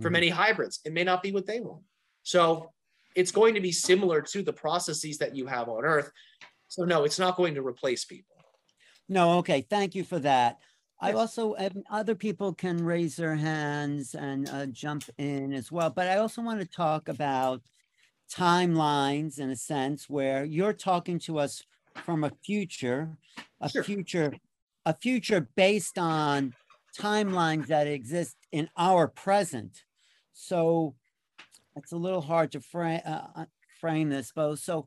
For 0.00 0.08
Mhm. 0.08 0.12
many 0.12 0.28
hybrids, 0.28 0.80
it 0.84 0.92
may 0.92 1.04
not 1.04 1.22
be 1.22 1.32
what 1.32 1.46
they 1.46 1.60
want. 1.60 1.84
So 2.22 2.72
it's 3.14 3.32
going 3.32 3.54
to 3.54 3.60
be 3.60 3.72
similar 3.72 4.22
to 4.22 4.42
the 4.42 4.52
processes 4.52 5.18
that 5.18 5.34
you 5.36 5.46
have 5.46 5.68
on 5.68 5.84
Earth. 5.84 6.10
So 6.68 6.84
no, 6.84 7.04
it's 7.04 7.18
not 7.18 7.36
going 7.36 7.54
to 7.54 7.62
replace 7.62 8.04
people. 8.04 8.36
No, 9.08 9.38
okay, 9.38 9.62
thank 9.62 9.94
you 9.94 10.04
for 10.04 10.18
that. 10.20 10.58
I 11.02 11.12
also, 11.12 11.56
other 11.90 12.14
people 12.14 12.54
can 12.54 12.84
raise 12.84 13.16
their 13.16 13.34
hands 13.34 14.14
and 14.14 14.48
uh, 14.48 14.66
jump 14.66 15.04
in 15.18 15.52
as 15.52 15.72
well, 15.72 15.90
but 15.90 16.06
I 16.06 16.18
also 16.18 16.42
want 16.42 16.60
to 16.60 16.66
talk 16.66 17.08
about 17.08 17.60
timelines 18.32 19.40
in 19.40 19.50
a 19.50 19.56
sense 19.56 20.08
where 20.08 20.44
you're 20.44 20.72
talking 20.72 21.18
to 21.20 21.40
us 21.40 21.64
from 22.04 22.22
a 22.22 22.30
future, 22.44 23.10
a 23.60 23.68
Sure. 23.68 23.82
future, 23.82 24.32
a 24.86 24.94
future 24.94 25.48
based 25.56 25.98
on 25.98 26.54
timelines 26.96 27.66
that 27.66 27.88
exist 27.88 28.36
in 28.52 28.70
our 28.76 29.08
present. 29.08 29.84
So 30.32 30.94
it's 31.74 31.90
a 31.92 31.96
little 31.96 32.20
hard 32.22 32.52
to 32.52 32.60
frame, 32.60 33.02
uh, 33.04 33.26
uh, 33.34 33.44
frame 33.80 34.08
this, 34.08 34.30
Bo. 34.30 34.54
So 34.54 34.86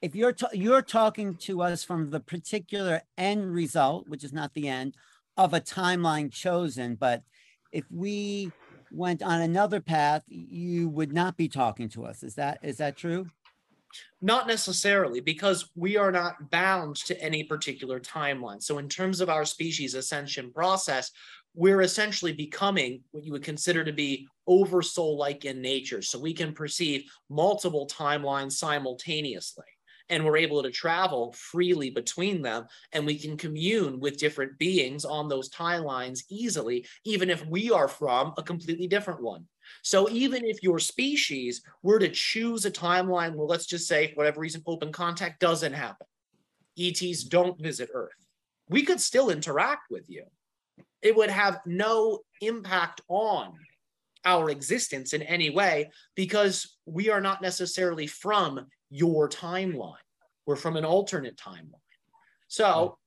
if 0.00 0.16
you're 0.16 0.34
you're 0.52 0.82
talking 0.82 1.36
to 1.36 1.62
us 1.62 1.84
from 1.84 2.10
the 2.10 2.20
particular 2.20 3.02
end 3.16 3.54
result, 3.54 4.08
which 4.08 4.24
is 4.24 4.32
not 4.32 4.52
the 4.54 4.68
end 4.68 4.96
of 5.36 5.54
a 5.54 5.60
timeline 5.60 6.32
chosen, 6.32 6.94
but 6.94 7.22
if 7.72 7.84
we 7.90 8.52
went 8.90 9.22
on 9.22 9.40
another 9.40 9.80
path, 9.80 10.22
you 10.28 10.88
would 10.88 11.12
not 11.12 11.36
be 11.36 11.48
talking 11.48 11.88
to 11.90 12.04
us. 12.04 12.22
Is 12.22 12.34
that 12.34 12.58
is 12.62 12.76
that 12.78 12.96
true? 12.96 13.26
Not 14.20 14.46
necessarily, 14.46 15.20
because 15.20 15.70
we 15.74 15.96
are 15.96 16.12
not 16.12 16.50
bound 16.50 16.96
to 16.96 17.20
any 17.20 17.44
particular 17.44 18.00
timeline. 18.00 18.62
So, 18.62 18.78
in 18.78 18.88
terms 18.88 19.20
of 19.20 19.28
our 19.28 19.44
species 19.44 19.94
ascension 19.94 20.52
process, 20.52 21.10
we're 21.54 21.82
essentially 21.82 22.32
becoming 22.32 23.02
what 23.10 23.24
you 23.24 23.32
would 23.32 23.44
consider 23.44 23.84
to 23.84 23.92
be 23.92 24.26
oversoul 24.46 25.18
like 25.18 25.44
in 25.44 25.60
nature. 25.60 26.00
So, 26.00 26.18
we 26.18 26.32
can 26.32 26.54
perceive 26.54 27.04
multiple 27.28 27.86
timelines 27.86 28.52
simultaneously. 28.52 29.66
And 30.12 30.24
we're 30.26 30.36
able 30.36 30.62
to 30.62 30.70
travel 30.70 31.32
freely 31.32 31.88
between 31.88 32.42
them, 32.42 32.66
and 32.92 33.06
we 33.06 33.18
can 33.18 33.38
commune 33.38 33.98
with 33.98 34.18
different 34.18 34.58
beings 34.58 35.06
on 35.06 35.26
those 35.26 35.48
timelines 35.48 36.24
easily, 36.28 36.86
even 37.04 37.30
if 37.30 37.46
we 37.46 37.70
are 37.70 37.88
from 37.88 38.34
a 38.36 38.42
completely 38.42 38.86
different 38.86 39.22
one. 39.22 39.46
So 39.80 40.10
even 40.10 40.44
if 40.44 40.62
your 40.62 40.78
species 40.78 41.62
were 41.82 41.98
to 41.98 42.10
choose 42.10 42.66
a 42.66 42.70
timeline 42.70 43.34
where, 43.34 43.46
let's 43.46 43.64
just 43.64 43.88
say, 43.88 44.08
for 44.08 44.16
whatever 44.16 44.40
reason, 44.40 44.62
open 44.66 44.92
contact 44.92 45.40
doesn't 45.40 45.72
happen, 45.72 46.06
ETs 46.78 47.24
don't 47.24 47.58
visit 47.58 47.88
Earth, 47.94 48.26
we 48.68 48.82
could 48.82 49.00
still 49.00 49.30
interact 49.30 49.90
with 49.90 50.10
you. 50.10 50.24
It 51.00 51.16
would 51.16 51.30
have 51.30 51.60
no 51.64 52.20
impact 52.42 53.00
on 53.08 53.54
our 54.26 54.50
existence 54.50 55.14
in 55.14 55.22
any 55.22 55.48
way 55.48 55.90
because 56.14 56.76
we 56.84 57.08
are 57.08 57.22
not 57.22 57.40
necessarily 57.40 58.06
from 58.06 58.66
your 58.90 59.26
timeline. 59.28 59.96
We're 60.46 60.56
from 60.56 60.76
an 60.76 60.84
alternate 60.84 61.36
timeline. 61.36 61.78
So, 62.48 62.98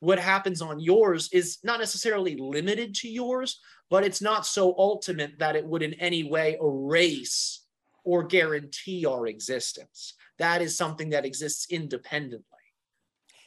what 0.00 0.18
happens 0.18 0.60
on 0.60 0.80
yours 0.80 1.30
is 1.32 1.58
not 1.64 1.80
necessarily 1.80 2.36
limited 2.36 2.94
to 2.96 3.08
yours, 3.08 3.60
but 3.90 4.04
it's 4.04 4.20
not 4.20 4.46
so 4.46 4.74
ultimate 4.76 5.38
that 5.38 5.56
it 5.56 5.64
would 5.64 5.82
in 5.82 5.94
any 5.94 6.22
way 6.24 6.56
erase 6.60 7.64
or 8.04 8.22
guarantee 8.22 9.06
our 9.06 9.26
existence. 9.26 10.14
That 10.38 10.60
is 10.60 10.76
something 10.76 11.10
that 11.10 11.24
exists 11.24 11.66
independently. 11.70 12.44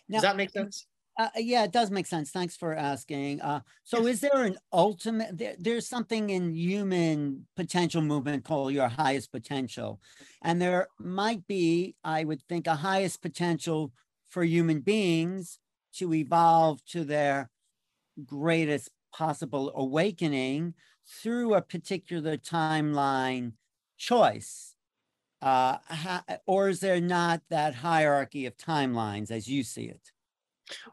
Now- 0.10 0.16
Does 0.18 0.22
that 0.24 0.36
make 0.38 0.50
sense? 0.50 0.88
Uh, 1.18 1.30
yeah, 1.36 1.64
it 1.64 1.72
does 1.72 1.90
make 1.90 2.06
sense. 2.06 2.30
Thanks 2.30 2.56
for 2.56 2.76
asking. 2.76 3.42
Uh, 3.42 3.62
so 3.84 4.06
is 4.06 4.22
there 4.22 4.44
an 4.44 4.58
ultimate, 4.72 5.36
there, 5.36 5.56
there's 5.58 5.88
something 5.88 6.30
in 6.30 6.54
human 6.54 7.48
potential 7.56 8.04
movement 8.04 8.44
called 8.44 8.74
your 8.74 8.88
highest 8.88 9.32
potential. 9.32 10.00
And 10.44 10.62
there 10.62 10.88
might 11.00 11.48
be, 11.48 11.96
I 12.04 12.24
would 12.24 12.44
think, 12.44 12.68
a 12.68 12.76
highest 12.76 13.24
potential 13.24 13.92
for 14.30 14.44
human 14.44 14.82
beings 14.82 15.58
to 15.96 16.14
evolve 16.14 16.86
to 16.86 17.04
their 17.04 17.50
greatest 18.24 18.92
possible 19.12 19.72
awakening 19.76 20.76
through 21.08 21.56
a 21.56 21.62
particular 21.62 22.38
timeline 22.38 23.54
choice. 23.98 24.76
Uh, 25.42 25.78
or 26.46 26.70
is 26.70 26.80
there 26.80 27.02
not 27.02 27.42
that 27.50 27.74
hierarchy 27.74 28.46
of 28.46 28.56
timelines 28.58 29.32
as 29.32 29.48
you 29.48 29.64
see 29.64 29.86
it? 29.86 30.12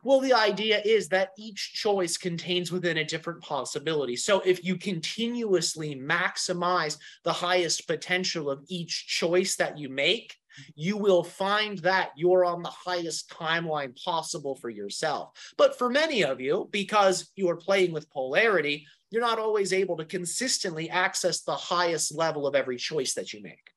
Well, 0.02 0.20
the 0.20 0.32
idea 0.32 0.80
is 0.84 1.08
that 1.08 1.30
each 1.38 1.72
choice 1.74 2.16
contains 2.16 2.70
within 2.70 2.98
a 2.98 3.04
different 3.04 3.42
possibility. 3.42 4.16
So 4.16 4.40
if 4.40 4.64
you 4.64 4.76
continuously 4.76 5.96
maximize 5.96 6.98
the 7.24 7.32
highest 7.32 7.86
potential 7.86 8.50
of 8.50 8.64
each 8.68 9.06
choice 9.06 9.56
that 9.56 9.78
you 9.78 9.88
make, 9.88 10.36
you 10.76 10.96
will 10.96 11.24
find 11.24 11.78
that 11.78 12.10
you're 12.16 12.44
on 12.44 12.62
the 12.62 12.70
highest 12.70 13.28
timeline 13.30 14.00
possible 14.02 14.54
for 14.54 14.70
yourself. 14.70 15.30
But 15.56 15.76
for 15.76 15.90
many 15.90 16.22
of 16.22 16.40
you, 16.40 16.68
because 16.70 17.30
you 17.34 17.48
are 17.50 17.56
playing 17.56 17.92
with 17.92 18.10
polarity, 18.10 18.86
you're 19.10 19.22
not 19.22 19.38
always 19.38 19.72
able 19.72 19.96
to 19.96 20.04
consistently 20.04 20.90
access 20.90 21.42
the 21.42 21.56
highest 21.56 22.14
level 22.14 22.46
of 22.46 22.54
every 22.54 22.76
choice 22.76 23.14
that 23.14 23.32
you 23.32 23.42
make. 23.42 23.73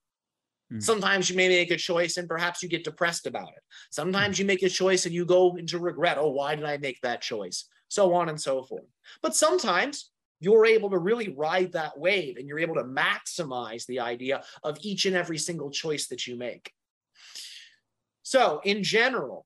Hmm. 0.70 0.80
Sometimes 0.80 1.30
you 1.30 1.36
may 1.36 1.48
make 1.48 1.72
a 1.72 1.78
choice 1.78 2.18
and 2.18 2.28
perhaps 2.28 2.62
you 2.62 2.70
get 2.70 2.84
depressed 2.84 3.26
about 3.26 3.50
it. 3.50 3.64
Sometimes 3.90 4.38
you 4.38 4.46
make 4.46 4.64
a 4.64 4.70
choice 4.70 5.06
and 5.06 5.16
you 5.16 5.26
go 5.26 5.56
into 5.56 5.80
regret. 5.80 6.18
Oh, 6.18 6.32
why 6.32 6.56
did 6.56 6.66
I 6.66 6.78
make 6.78 7.00
that 7.02 7.22
choice? 7.22 7.68
So 7.88 8.14
on 8.14 8.30
and 8.30 8.40
so 8.40 8.64
forth. 8.64 8.84
But 9.22 9.36
sometimes 9.36 10.12
you're 10.40 10.66
able 10.66 10.90
to 10.90 10.98
really 10.98 11.34
ride 11.36 11.72
that 11.72 11.98
wave 11.98 12.38
and 12.38 12.48
you're 12.48 12.60
able 12.60 12.76
to 12.76 12.84
maximize 12.84 13.86
the 13.86 14.00
idea 14.00 14.44
of 14.64 14.78
each 14.82 15.06
and 15.06 15.16
every 15.16 15.38
single 15.38 15.72
choice 15.72 16.08
that 16.08 16.28
you 16.28 16.36
make. 16.36 16.72
So, 18.24 18.60
in 18.66 18.84
general, 18.84 19.46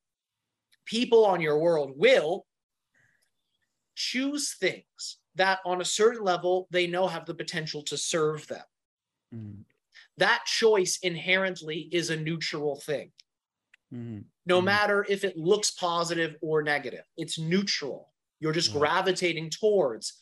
people 0.85 1.23
on 1.23 1.39
your 1.39 1.59
world 1.59 1.93
will 1.95 2.47
choose 3.95 4.55
things 4.59 5.19
that 5.35 5.59
on 5.65 5.81
a 5.81 5.85
certain 5.85 6.23
level 6.23 6.67
they 6.71 6.87
know 6.87 7.07
have 7.07 7.25
the 7.25 7.35
potential 7.35 7.83
to 7.83 7.97
serve 7.97 8.47
them. 8.47 8.63
Mm, 9.33 9.63
That 10.21 10.45
choice 10.45 10.99
inherently 11.01 11.89
is 11.91 12.11
a 12.11 12.15
neutral 12.15 12.75
thing 12.79 13.11
mhm. 13.93 14.25
no 14.45 14.61
Mhm. 14.61 14.65
matter 14.65 15.05
if 15.09 15.23
it 15.23 15.35
looks 15.35 15.71
positive 15.71 16.35
or 16.41 16.61
negative. 16.63 17.05
It's 17.17 17.39
neutral. 17.39 18.13
You're 18.39 18.53
just 18.53 18.71
Right. 18.71 18.79
gravitating 18.79 19.49
towards 19.49 20.13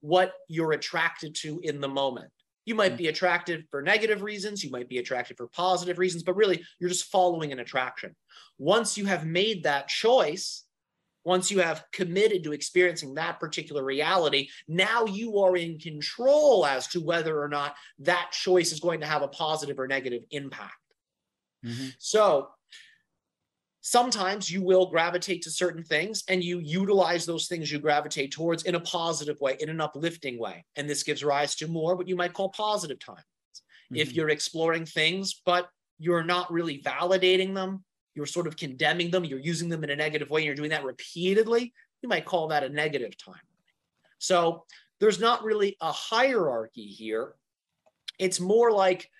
what 0.00 0.34
you're 0.48 0.72
attracted 0.72 1.34
to 1.36 1.60
in 1.60 1.80
the 1.80 1.88
moment. 1.88 2.32
You 2.66 2.74
might 2.74 2.94
Mm. 2.94 2.98
be 2.98 3.08
attracted 3.08 3.68
for 3.70 3.80
negative 3.80 4.22
reasons, 4.22 4.64
you 4.64 4.70
might 4.70 4.88
be 4.88 4.98
attracted 4.98 5.36
for 5.36 5.46
positive 5.48 5.98
reasons, 5.98 6.24
but 6.24 6.34
really 6.36 6.64
you're 6.80 6.90
just 6.90 7.10
following 7.10 7.52
an 7.52 7.60
attraction. 7.60 8.16
Once 8.58 8.98
you 8.98 9.06
have 9.06 9.24
made 9.26 9.62
that 9.64 9.88
choice, 9.88 10.63
once 11.24 11.50
you 11.50 11.60
have 11.60 11.84
committed 11.92 12.44
to 12.44 12.52
experiencing 12.52 13.14
that 13.14 13.40
particular 13.40 13.84
reality, 13.84 14.48
now 14.68 15.04
you 15.06 15.38
are 15.38 15.56
in 15.56 15.78
control 15.78 16.66
as 16.66 16.86
to 16.88 17.00
whether 17.00 17.42
or 17.42 17.48
not 17.48 17.76
that 17.98 18.30
choice 18.32 18.72
is 18.72 18.80
going 18.80 19.00
to 19.00 19.06
have 19.06 19.22
a 19.22 19.28
positive 19.28 19.78
or 19.78 19.86
negative 19.88 20.22
impact. 20.30 20.74
Mhm. 21.62 21.94
So 21.98 22.50
sometimes 23.80 24.50
you 24.50 24.62
will 24.62 24.86
gravitate 24.86 25.42
to 25.42 25.50
certain 25.50 25.84
things 25.84 26.24
and 26.28 26.42
you 26.42 26.58
utilize 26.58 27.26
those 27.26 27.46
things 27.48 27.70
you 27.70 27.78
gravitate 27.78 28.32
towards 28.32 28.64
in 28.64 28.74
a 28.74 28.80
positive 28.80 29.38
way, 29.40 29.56
in 29.60 29.68
an 29.68 29.80
uplifting 29.80 30.38
way. 30.38 30.64
And 30.76 30.88
this 30.88 31.02
gives 31.02 31.22
rise 31.22 31.54
to 31.56 31.68
more 31.68 31.94
what 31.94 32.08
you 32.08 32.16
might 32.16 32.32
call 32.32 32.48
positive 32.50 32.98
time. 32.98 33.22
If 33.92 34.08
Mhm. 34.10 34.16
you're 34.16 34.30
exploring 34.30 34.86
things, 34.86 35.40
but 35.44 35.70
you're 35.98 36.24
not 36.24 36.52
really 36.52 36.82
validating 36.82 37.54
them, 37.54 37.84
you're 38.14 38.26
sort 38.26 38.46
of 38.46 38.56
condemning 38.56 39.10
them, 39.10 39.24
you're 39.24 39.38
using 39.38 39.68
them 39.68 39.84
in 39.84 39.90
a 39.90 39.96
negative 39.96 40.30
way, 40.30 40.40
and 40.40 40.46
you're 40.46 40.54
doing 40.54 40.70
that 40.70 40.84
repeatedly, 40.84 41.72
you 42.02 42.08
might 42.08 42.24
call 42.24 42.48
that 42.48 42.64
a 42.64 42.68
negative 42.68 43.12
timeline. 43.16 43.38
So 44.18 44.64
there's 45.00 45.20
not 45.20 45.44
really 45.44 45.76
a 45.80 45.92
hierarchy 45.92 46.86
here. 46.86 47.34
It's 48.18 48.40
more 48.40 48.70
like 48.70 49.10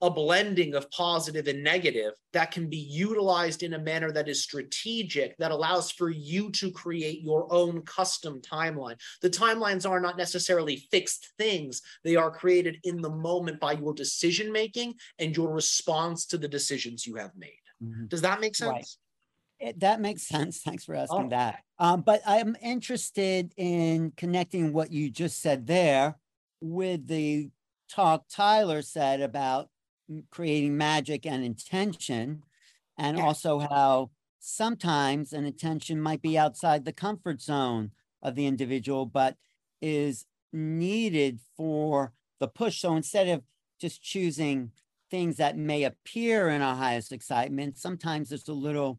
a 0.00 0.10
blending 0.10 0.74
of 0.74 0.90
positive 0.90 1.48
and 1.48 1.64
negative 1.64 2.12
that 2.32 2.52
can 2.52 2.68
be 2.68 2.76
utilized 2.76 3.62
in 3.62 3.74
a 3.74 3.78
manner 3.78 4.12
that 4.12 4.28
is 4.28 4.42
strategic, 4.42 5.36
that 5.38 5.50
allows 5.50 5.90
for 5.90 6.08
you 6.08 6.50
to 6.52 6.70
create 6.70 7.20
your 7.22 7.52
own 7.52 7.82
custom 7.82 8.40
timeline. 8.40 8.96
The 9.22 9.30
timelines 9.30 9.88
are 9.88 10.00
not 10.00 10.16
necessarily 10.16 10.76
fixed 10.90 11.32
things, 11.36 11.82
they 12.04 12.14
are 12.14 12.30
created 12.30 12.78
in 12.84 13.02
the 13.02 13.10
moment 13.10 13.58
by 13.58 13.72
your 13.72 13.92
decision 13.92 14.52
making 14.52 14.94
and 15.18 15.36
your 15.36 15.52
response 15.52 16.26
to 16.26 16.38
the 16.38 16.48
decisions 16.48 17.06
you 17.06 17.16
have 17.16 17.32
made. 17.36 17.58
Mhm. 17.82 18.08
Does 18.08 18.22
that 18.22 18.40
make 18.40 18.56
sense? 18.56 18.70
Right. 18.70 19.68
It, 19.70 19.80
that 19.80 20.00
makes 20.00 20.22
sense. 20.22 20.60
Thanks 20.60 20.84
for 20.84 20.94
asking 20.94 21.26
Oh. 21.26 21.28
that. 21.30 21.64
Um, 21.78 22.02
but 22.02 22.22
I'm 22.26 22.56
interested 22.60 23.52
in 23.56 24.12
connecting 24.12 24.72
what 24.72 24.92
you 24.92 25.10
just 25.10 25.40
said 25.40 25.66
there 25.66 26.16
with 26.60 27.06
the 27.08 27.50
talk 27.88 28.26
Tyler 28.28 28.82
said 28.82 29.20
about 29.20 29.70
creating 30.30 30.76
magic 30.76 31.26
and 31.26 31.44
intention, 31.44 32.42
and 32.96 33.16
Yes. 33.16 33.24
also 33.26 33.58
how 33.58 34.10
sometimes 34.38 35.32
an 35.32 35.44
intention 35.44 36.00
might 36.00 36.22
be 36.22 36.38
outside 36.38 36.84
the 36.84 36.92
comfort 36.92 37.40
zone 37.40 37.90
of 38.22 38.34
the 38.34 38.46
individual, 38.46 39.06
but 39.06 39.36
is 39.80 40.24
needed 40.52 41.40
for 41.56 42.12
the 42.38 42.48
push. 42.48 42.80
So 42.80 42.94
instead 42.96 43.28
of 43.28 43.42
just 43.80 44.02
choosing 44.02 44.72
things 45.10 45.36
that 45.36 45.56
may 45.56 45.84
appear 45.84 46.48
in 46.48 46.62
our 46.62 46.76
highest 46.76 47.12
excitement, 47.12 47.78
sometimes 47.78 48.28
there's 48.28 48.48
a 48.48 48.52
little 48.52 48.98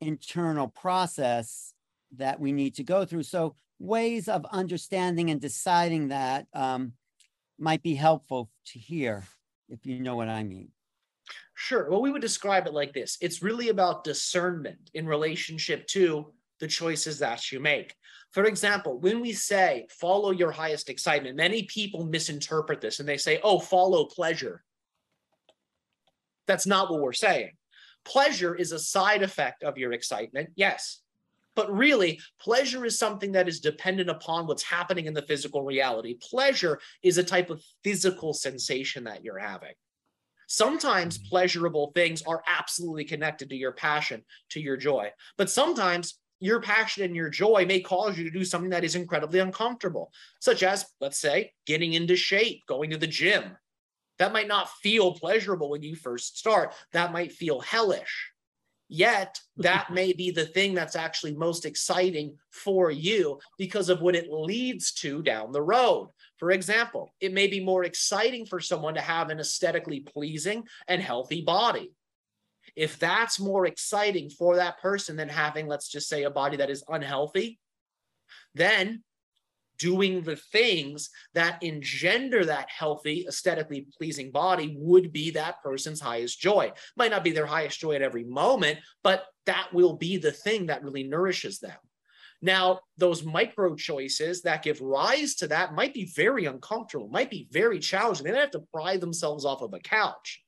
internal 0.00 0.68
process 0.68 1.74
that 2.16 2.40
we 2.40 2.52
need 2.52 2.74
to 2.76 2.84
go 2.84 3.04
through. 3.04 3.22
So 3.22 3.56
ways 3.78 4.28
of 4.28 4.44
understanding 4.52 5.30
and 5.30 5.40
deciding 5.40 6.08
that 6.08 6.46
um, 6.54 6.92
might 7.58 7.82
be 7.82 7.94
helpful 7.94 8.50
to 8.66 8.78
hear, 8.78 9.24
if 9.68 9.86
you 9.86 10.00
know 10.00 10.16
what 10.16 10.28
I 10.28 10.42
mean. 10.42 10.70
Sure. 11.54 11.88
Well, 11.88 12.02
we 12.02 12.10
would 12.10 12.22
describe 12.22 12.66
it 12.66 12.74
like 12.74 12.92
this 12.92 13.18
it's 13.20 13.42
really 13.42 13.68
about 13.68 14.04
discernment 14.04 14.90
in 14.94 15.06
relationship 15.06 15.86
to 15.88 16.32
the 16.58 16.66
choices 16.66 17.18
that 17.18 17.50
you 17.52 17.60
make. 17.60 17.94
For 18.30 18.44
example, 18.44 18.98
when 18.98 19.20
we 19.20 19.32
say 19.32 19.86
follow 19.90 20.30
your 20.30 20.50
highest 20.50 20.88
excitement, 20.88 21.36
many 21.36 21.64
people 21.64 22.06
misinterpret 22.06 22.80
this 22.80 22.98
and 22.98 23.08
they 23.08 23.18
say, 23.18 23.40
oh, 23.42 23.58
follow 23.58 24.06
pleasure. 24.06 24.64
That's 26.46 26.66
not 26.66 26.90
what 26.90 27.00
we're 27.00 27.12
saying. 27.12 27.52
Pleasure 28.04 28.54
is 28.54 28.72
a 28.72 28.78
side 28.78 29.22
effect 29.22 29.62
of 29.62 29.78
your 29.78 29.92
excitement, 29.92 30.50
yes. 30.56 31.00
But 31.54 31.72
really, 31.72 32.20
pleasure 32.40 32.84
is 32.84 32.98
something 32.98 33.32
that 33.32 33.48
is 33.48 33.60
dependent 33.60 34.08
upon 34.08 34.46
what's 34.46 34.62
happening 34.62 35.06
in 35.06 35.14
the 35.14 35.22
physical 35.22 35.62
reality. 35.62 36.16
Pleasure 36.20 36.80
is 37.02 37.18
a 37.18 37.24
type 37.24 37.50
of 37.50 37.62
physical 37.84 38.32
sensation 38.32 39.04
that 39.04 39.22
you're 39.22 39.38
having. 39.38 39.74
Sometimes 40.48 41.18
mm-hmm. 41.18 41.28
pleasurable 41.28 41.92
things 41.94 42.22
are 42.22 42.42
absolutely 42.46 43.04
connected 43.04 43.50
to 43.50 43.56
your 43.56 43.72
passion, 43.72 44.22
to 44.50 44.60
your 44.60 44.76
joy. 44.76 45.10
But 45.36 45.50
sometimes 45.50 46.18
your 46.40 46.60
passion 46.60 47.04
and 47.04 47.14
your 47.14 47.30
joy 47.30 47.64
may 47.66 47.80
cause 47.80 48.18
you 48.18 48.24
to 48.24 48.30
do 48.30 48.44
something 48.44 48.70
that 48.70 48.84
is 48.84 48.96
incredibly 48.96 49.38
uncomfortable, 49.38 50.10
such 50.40 50.62
as, 50.62 50.84
let's 51.00 51.20
say, 51.20 51.52
getting 51.66 51.92
into 51.92 52.16
shape, 52.16 52.62
going 52.66 52.90
to 52.90 52.98
the 52.98 53.06
gym. 53.06 53.56
That 54.18 54.32
might 54.32 54.48
not 54.48 54.70
feel 54.70 55.14
pleasurable 55.14 55.70
when 55.70 55.82
you 55.82 55.96
first 55.96 56.38
start. 56.38 56.74
That 56.92 57.12
might 57.12 57.32
feel 57.32 57.60
hellish. 57.60 58.32
Yet, 58.88 59.40
that 59.56 59.90
may 59.92 60.12
be 60.12 60.30
the 60.30 60.44
thing 60.44 60.74
that's 60.74 60.96
actually 60.96 61.34
most 61.34 61.64
exciting 61.64 62.36
for 62.50 62.90
you 62.90 63.40
because 63.58 63.88
of 63.88 64.02
what 64.02 64.14
it 64.14 64.30
leads 64.30 64.92
to 64.94 65.22
down 65.22 65.52
the 65.52 65.62
road. 65.62 66.10
For 66.38 66.50
example, 66.50 67.14
it 67.20 67.32
may 67.32 67.46
be 67.46 67.64
more 67.64 67.84
exciting 67.84 68.46
for 68.46 68.60
someone 68.60 68.94
to 68.94 69.00
have 69.00 69.30
an 69.30 69.40
aesthetically 69.40 70.00
pleasing 70.00 70.64
and 70.88 71.00
healthy 71.00 71.42
body. 71.42 71.92
If 72.76 72.98
that's 72.98 73.40
more 73.40 73.66
exciting 73.66 74.30
for 74.30 74.56
that 74.56 74.80
person 74.80 75.16
than 75.16 75.28
having, 75.28 75.66
let's 75.66 75.88
just 75.88 76.08
say, 76.08 76.24
a 76.24 76.30
body 76.30 76.58
that 76.58 76.70
is 76.70 76.84
unhealthy, 76.88 77.60
then 78.54 79.02
doing 79.78 80.22
the 80.22 80.36
things 80.36 81.10
that 81.34 81.62
engender 81.62 82.44
that 82.44 82.68
healthy, 82.70 83.26
aesthetically 83.26 83.86
pleasing 83.96 84.30
body 84.30 84.76
would 84.78 85.12
be 85.12 85.30
that 85.30 85.62
person's 85.62 86.00
highest 86.00 86.40
joy. 86.40 86.72
Might 86.96 87.10
not 87.10 87.24
be 87.24 87.32
their 87.32 87.46
highest 87.46 87.80
joy 87.80 87.94
at 87.94 88.02
every 88.02 88.24
moment, 88.24 88.78
but 89.02 89.26
that 89.46 89.68
will 89.72 89.94
be 89.94 90.16
the 90.16 90.32
thing 90.32 90.66
that 90.66 90.84
really 90.84 91.02
nourishes 91.02 91.58
them. 91.58 91.76
Now, 92.42 92.80
those 92.98 93.24
micro 93.24 93.76
choices 93.76 94.42
that 94.42 94.64
give 94.64 94.80
rise 94.80 95.36
to 95.36 95.46
that 95.48 95.74
might 95.74 95.94
be 95.94 96.06
very 96.14 96.46
uncomfortable, 96.46 97.08
might 97.08 97.30
be 97.30 97.48
very 97.52 97.78
challenging. 97.78 98.24
They 98.24 98.32
don't 98.32 98.40
have 98.40 98.50
to 98.52 98.66
pry 98.72 98.96
themselves 98.96 99.44
off 99.44 99.62
of 99.62 99.74
a 99.74 99.78
couch, 99.78 100.42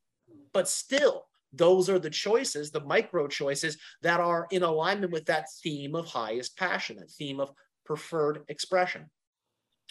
but 0.52 0.68
still, 0.68 1.26
those 1.52 1.88
are 1.88 2.01
the 2.01 2.10
choices, 2.10 2.72
the 2.72 2.84
micro 2.84 3.28
choices 3.28 3.78
that 4.02 4.18
are 4.18 4.48
in 4.51 4.64
alignment 4.64 5.12
with 5.12 5.26
that 5.26 5.46
theme 5.62 5.94
of 5.94 6.06
highest 6.06 6.56
passion, 6.59 6.96
that 6.96 7.12
theme 7.12 7.38
of 7.38 7.52
preferred 7.85 8.43
expression. 8.48 9.11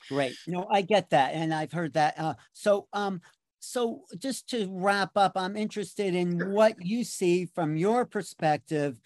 Great. 0.09 0.35
No, 0.47 0.67
I 0.69 0.81
get 0.81 1.11
that, 1.11 1.33
and 1.33 1.53
I've 1.53 1.71
heard 1.71 1.93
that. 1.93 2.19
Uh, 2.19 2.33
so, 2.51 2.87
um, 2.93 3.21
so 3.59 4.01
just 4.17 4.49
to 4.49 4.67
wrap 4.69 5.11
up, 5.15 5.33
I'm 5.35 5.55
interested 5.55 6.13
in 6.13 6.39
Sure. 6.39 6.49
what 6.49 6.85
you 6.85 7.03
see 7.03 7.45
from 7.45 7.77
your 7.77 8.05
perspective 8.05 8.99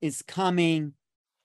is 0.00 0.22
coming 0.22 0.94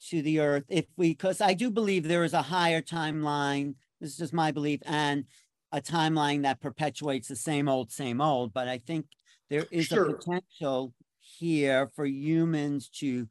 to 0.10 0.22
the 0.22 0.40
earth. 0.40 0.64
If 0.70 0.86
we, 0.96 1.10
because 1.10 1.42
I 1.42 1.54
do 1.54 1.70
believe 1.70 2.08
there 2.08 2.24
is 2.24 2.34
a 2.34 2.44
higher 2.44 2.82
timeline. 2.82 3.76
This 4.00 4.12
is 4.12 4.18
just 4.18 4.34
my 4.34 4.52
belief, 4.52 4.80
and 4.86 5.26
a 5.72 5.82
timeline 5.82 6.44
that 6.44 6.62
perpetuates 6.62 7.28
the 7.28 7.36
same 7.36 7.68
old, 7.68 7.92
same 7.92 8.22
old. 8.22 8.54
But 8.54 8.70
I 8.70 8.78
think 8.78 9.08
there 9.50 9.66
is 9.72 9.92
a 9.92 10.06
potential 10.06 10.94
here 11.20 11.92
for 11.96 12.06
humans 12.06 12.88
to 13.00 13.28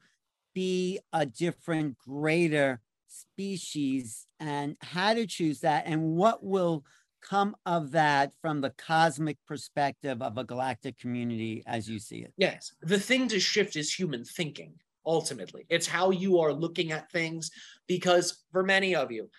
be 0.53 0.99
a 1.11 1.25
different, 1.25 1.97
greater 1.97 2.81
species 3.15 4.27
and 4.39 4.75
how 4.81 5.13
to 5.13 5.25
choose 5.25 5.61
that 5.61 5.85
and 5.85 6.01
what 6.01 6.43
will 6.43 6.83
come 7.21 7.55
of 7.65 7.91
that 7.91 8.33
from 8.41 8.61
the 8.61 8.69
cosmic 8.71 9.37
perspective 9.47 10.21
of 10.21 10.37
a 10.37 10.43
galactic 10.43 10.97
community 10.99 11.63
as 11.65 11.89
you 11.89 11.97
see 11.97 12.17
it. 12.17 12.33
Yes. 12.37 12.71
The 12.81 12.99
thing 12.99 13.27
to 13.29 13.39
shift 13.39 13.75
is 13.75 13.91
human 13.91 14.23
thinking, 14.23 14.73
ultimately. 15.05 15.65
It's 15.69 15.87
how 15.87 16.11
you 16.11 16.39
are 16.39 16.53
looking 16.53 16.91
at 16.91 17.11
things, 17.11 17.49
because 17.87 18.43
for 18.51 18.63
many 18.63 18.95
of 18.95 19.11
you, 19.11 19.29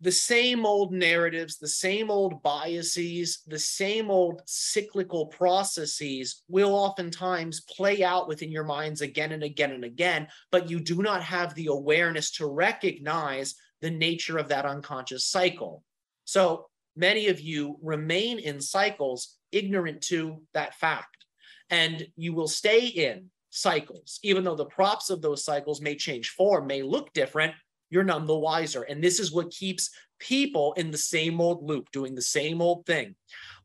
the 0.00 0.12
same 0.12 0.64
old 0.64 0.92
narratives, 0.92 1.58
the 1.58 1.68
same 1.68 2.10
old 2.10 2.40
biases, 2.42 3.42
the 3.46 3.58
same 3.58 4.10
old 4.10 4.42
cyclical 4.46 5.26
processes 5.26 6.42
will 6.48 6.74
oftentimes 6.74 7.62
play 7.62 8.04
out 8.04 8.28
within 8.28 8.50
your 8.50 8.64
minds 8.64 9.00
again 9.00 9.32
and 9.32 9.42
again 9.42 9.72
and 9.72 9.84
again, 9.84 10.28
but 10.52 10.70
you 10.70 10.78
do 10.78 11.02
not 11.02 11.22
have 11.22 11.54
the 11.54 11.66
awareness 11.66 12.30
to 12.32 12.46
recognize 12.46 13.56
the 13.80 13.90
nature 13.90 14.38
of 14.38 14.48
that 14.48 14.66
unconscious 14.66 15.24
cycle. 15.26 15.82
So 16.24 16.66
many 16.94 17.26
of 17.28 17.40
you 17.40 17.78
remain 17.82 18.38
in 18.38 18.60
cycles 18.60 19.36
ignorant 19.50 20.02
to 20.02 20.42
that 20.54 20.74
fact, 20.74 21.24
and 21.70 22.06
you 22.16 22.34
will 22.34 22.48
stay 22.48 22.86
in 22.86 23.30
cycles, 23.50 24.20
even 24.22 24.44
though 24.44 24.54
the 24.54 24.66
props 24.66 25.10
of 25.10 25.22
those 25.22 25.44
cycles 25.44 25.80
may 25.80 25.96
change 25.96 26.30
form, 26.30 26.66
may 26.66 26.82
look 26.82 27.12
different 27.12 27.54
you're 27.90 28.04
none 28.04 28.26
the 28.26 28.36
wiser. 28.36 28.82
And 28.82 29.02
this 29.02 29.20
is 29.20 29.32
what 29.32 29.50
keeps 29.50 29.90
people 30.18 30.72
in 30.74 30.90
the 30.90 30.98
same 30.98 31.40
old 31.40 31.62
loop, 31.62 31.90
doing 31.92 32.14
the 32.14 32.22
same 32.22 32.60
old 32.60 32.86
thing. 32.86 33.14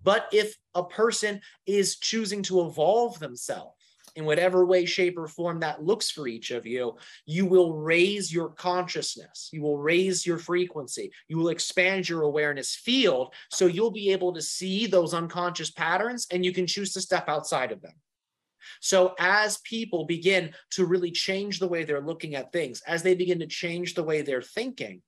But 0.04 0.28
if 0.32 0.56
a 0.76 0.84
person 0.84 1.41
is 1.66 1.98
choosing 1.98 2.44
to 2.44 2.66
evolve 2.66 3.20
themselves 3.20 3.76
in 4.16 4.26
whatever 4.26 4.66
way, 4.66 4.86
shape, 4.86 5.18
or 5.18 5.28
form 5.28 5.60
that 5.62 5.84
looks 5.84 6.12
for 6.12 6.28
each 6.28 6.52
of 6.52 6.68
you, 6.68 6.98
you 7.26 7.45
will 7.45 7.74
raise 7.74 8.32
your 8.32 8.50
consciousness, 8.50 9.50
you 9.52 9.62
will 9.62 9.78
raise 9.78 10.26
your 10.26 10.38
frequency, 10.38 11.12
you 11.28 11.38
will 11.38 11.50
expand 11.50 12.08
your 12.08 12.22
awareness 12.22 12.76
field. 12.76 13.34
So 13.50 13.66
you'll 13.66 13.91
be 13.91 14.12
able 14.12 14.34
to 14.34 14.41
see 14.41 14.86
those 14.86 15.14
unconscious 15.14 15.72
patterns 15.72 16.28
and 16.30 16.45
you 16.45 16.54
can 16.54 16.68
choose 16.68 16.94
to 16.94 17.02
step 17.02 17.28
outside 17.28 17.72
of 17.72 17.82
them. 17.82 17.94
So, 18.81 19.15
as 19.19 19.60
people 19.60 20.06
begin 20.06 20.53
to 20.72 20.85
really 20.85 21.11
change 21.11 21.60
the 21.60 21.68
way 21.68 21.84
they're 21.84 22.02
looking 22.02 22.35
at 22.35 22.52
things, 22.52 22.81
as 22.88 23.03
they 23.03 23.15
begin 23.15 23.40
to 23.40 23.48
change 23.48 23.94
the 23.94 24.03
way 24.03 24.22
they're 24.22 24.41
thinking, 24.41 25.02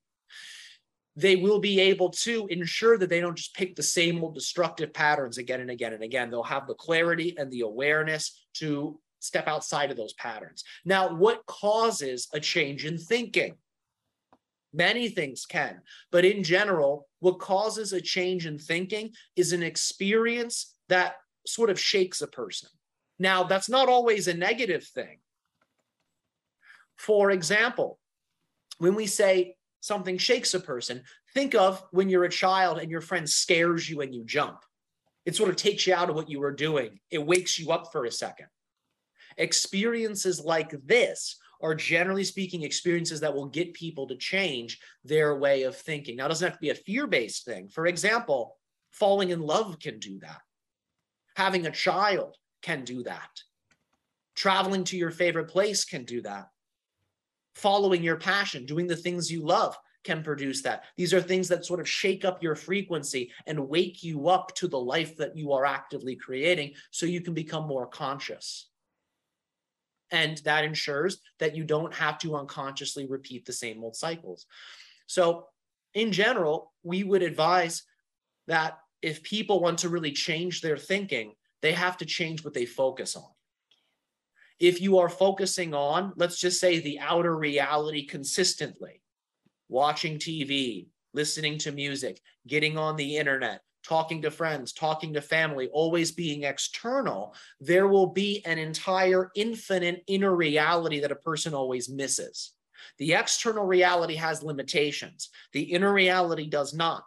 they 1.15 1.35
will 1.35 1.59
be 1.59 1.79
able 1.79 2.09
to 2.09 2.45
ensure 2.47 2.97
that 2.97 3.09
they 3.09 3.21
don't 3.21 3.37
just 3.37 3.55
pick 3.55 3.75
the 3.75 3.83
same 3.83 4.23
old 4.23 4.35
destructive 4.35 4.93
patterns 4.93 5.37
again 5.37 5.61
and 5.61 5.71
again 5.71 5.93
and 5.93 6.03
again. 6.03 6.29
They'll 6.29 6.43
have 6.43 6.67
the 6.67 6.73
clarity 6.73 7.35
and 7.37 7.49
the 7.51 7.61
awareness 7.61 8.45
to 8.55 8.99
step 9.19 9.47
outside 9.47 9.91
of 9.91 9.97
those 9.97 10.13
patterns. 10.13 10.63
Now, 10.83 11.15
what 11.15 11.45
causes 11.45 12.27
a 12.33 12.39
change 12.39 12.85
in 12.85 12.97
thinking? 12.97 13.55
Many 14.73 15.07
things 15.07 15.45
can, 15.45 15.81
but 16.11 16.25
in 16.25 16.43
general, 16.43 17.07
what 17.19 17.39
causes 17.39 17.93
a 17.93 18.01
change 18.01 18.45
in 18.45 18.59
thinking 18.59 19.11
is 19.37 19.53
an 19.53 19.63
experience 19.63 20.75
that 20.89 21.15
sort 21.47 21.69
of 21.69 21.79
shakes 21.79 22.21
a 22.21 22.27
person 22.27 22.69
Now, 23.19 23.43
that's 23.43 23.69
not 23.69 23.89
always 23.89 24.27
a 24.27 24.33
negative 24.33 24.83
thing. 24.83 25.19
For 26.97 27.31
example, 27.31 27.99
when 28.77 28.95
we 28.95 29.05
say 29.05 29.55
something 29.81 30.17
shakes 30.17 30.53
a 30.53 30.59
person, 30.59 31.03
think 31.33 31.55
of 31.55 31.83
when 31.91 32.09
you're 32.09 32.25
a 32.25 32.29
child 32.29 32.79
and 32.79 32.89
your 32.89 33.01
friend 33.01 33.29
scares 33.29 33.89
you 33.89 34.01
and 34.01 34.13
you 34.13 34.23
jump. 34.25 34.59
It 35.25 35.35
sort 35.35 35.49
of 35.49 35.55
takes 35.55 35.87
you 35.87 35.93
out 35.93 36.09
of 36.09 36.15
what 36.15 36.29
you 36.29 36.39
were 36.39 36.51
doing, 36.51 36.99
it 37.09 37.25
wakes 37.25 37.57
you 37.57 37.71
up 37.71 37.91
for 37.91 38.05
a 38.05 38.11
second. 38.11 38.47
Experiences 39.37 40.39
like 40.39 40.75
this 40.85 41.37
are 41.61 41.75
generally 41.75 42.23
speaking 42.23 42.63
experiences 42.63 43.21
that 43.21 43.33
will 43.33 43.47
get 43.47 43.73
people 43.73 44.07
to 44.07 44.15
change 44.17 44.79
their 45.03 45.37
way 45.37 45.63
of 45.63 45.75
thinking. 45.75 46.17
Now, 46.17 46.25
it 46.25 46.29
doesn't 46.29 46.47
have 46.47 46.57
to 46.57 46.61
be 46.61 46.69
a 46.69 46.75
fear 46.75 47.07
based 47.07 47.45
thing. 47.45 47.69
For 47.69 47.87
example, 47.87 48.57
falling 48.91 49.29
in 49.29 49.41
love 49.41 49.79
can 49.79 49.99
do 49.99 50.19
that, 50.19 50.41
having 51.35 51.65
a 51.65 51.71
child 51.71 52.35
can 52.65 52.83
do 52.83 53.03
that, 53.03 53.29
traveling 54.35 54.83
to 54.85 54.97
your 54.97 55.11
favorite 55.11 55.47
place 55.47 55.85
can 55.85 56.03
do 56.03 56.19
that, 56.23 56.49
following 57.53 58.01
your 58.01 58.15
passion, 58.15 58.65
doing 58.65 58.87
the 58.87 58.95
things 58.95 59.31
you 59.31 59.45
love 59.45 59.77
can 60.03 60.23
produce 60.23 60.63
that. 60.63 60.85
These 60.97 61.13
are 61.13 61.21
things 61.21 61.47
that 61.49 61.63
sort 61.63 61.79
of 61.79 61.87
shake 61.87 62.25
up 62.25 62.41
your 62.41 62.55
frequency 62.55 63.31
and 63.45 63.69
wake 63.69 64.03
you 64.03 64.29
up 64.29 64.53
to 64.55 64.67
the 64.67 64.79
life 64.79 65.15
that 65.17 65.37
you 65.37 65.53
are 65.53 65.63
actively 65.63 66.15
creating 66.15 66.73
so 66.89 67.05
you 67.05 67.21
can 67.21 67.35
become 67.35 67.67
more 67.67 67.85
conscious. 67.85 68.69
And 70.11 70.37
that 70.39 70.63
ensures 70.63 71.19
that 71.39 71.55
you 71.55 71.63
don't 71.63 71.93
have 71.93 72.17
to 72.19 72.35
unconsciously 72.35 73.05
repeat 73.05 73.45
the 73.45 73.53
same 73.53 73.83
old 73.83 73.95
cycles. 73.95 74.47
So, 75.07 75.47
in 75.93 76.11
general, 76.11 76.73
we 76.83 77.03
would 77.03 77.23
advise 77.23 77.83
that 78.47 78.79
if 79.01 79.23
people 79.23 79.59
want 79.61 79.79
to 79.79 79.89
really 79.89 80.11
change 80.11 80.61
their 80.61 80.77
thinking, 80.77 81.33
they 81.65 81.73
have 81.73 81.97
to 81.97 82.05
change 82.05 82.43
what 82.43 82.53
they 82.53 82.65
focus 82.65 83.15
on. 83.15 83.29
If 84.59 84.79
you 84.79 84.99
are 84.99 85.09
focusing 85.09 85.73
on, 85.73 86.13
let's 86.15 86.39
just 86.39 86.59
say, 86.59 86.79
the 86.79 86.99
outer 86.99 87.35
reality 87.35 88.05
consistently, 88.05 89.01
watching 89.67 90.17
TV, 90.17 90.87
listening 91.13 91.57
to 91.59 91.71
music, 91.71 92.21
getting 92.47 92.77
on 92.77 92.95
the 92.95 93.17
internet, 93.17 93.61
talking 93.83 94.21
to 94.21 94.31
friends, 94.31 94.73
talking 94.73 95.13
to 95.13 95.21
family, 95.21 95.67
always 95.69 96.11
being 96.11 96.43
external, 96.43 97.35
there 97.59 97.87
will 97.87 98.07
be 98.07 98.43
an 98.45 98.57
entire 98.57 99.31
infinite 99.35 100.03
inner 100.07 100.35
reality 100.35 100.99
that 100.99 101.11
a 101.11 101.15
person 101.15 101.53
always 101.53 101.89
misses. 101.89 102.53
The 102.97 103.13
external 103.13 103.65
reality 103.65 104.15
has 104.15 104.43
limitations, 104.43 105.29
the 105.51 105.63
inner 105.63 105.93
reality 105.93 106.47
does 106.47 106.73
not. 106.73 107.03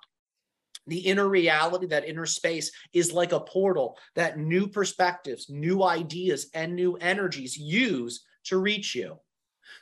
The 0.89 0.99
inner 0.99 1.29
reality, 1.29 1.87
that 1.87 2.09
inner 2.09 2.27
space, 2.27 2.73
is 2.93 3.13
like 3.13 3.33
a 3.33 3.41
portal 3.41 3.99
that 4.15 4.39
new 4.39 4.67
perspectives, 4.67 5.49
new 5.49 5.85
ideas, 5.85 6.51
and 6.55 6.75
new 6.75 6.97
energies 6.97 7.57
use 7.57 8.25
to 8.45 8.59
reach 8.59 8.95
you. 8.95 9.19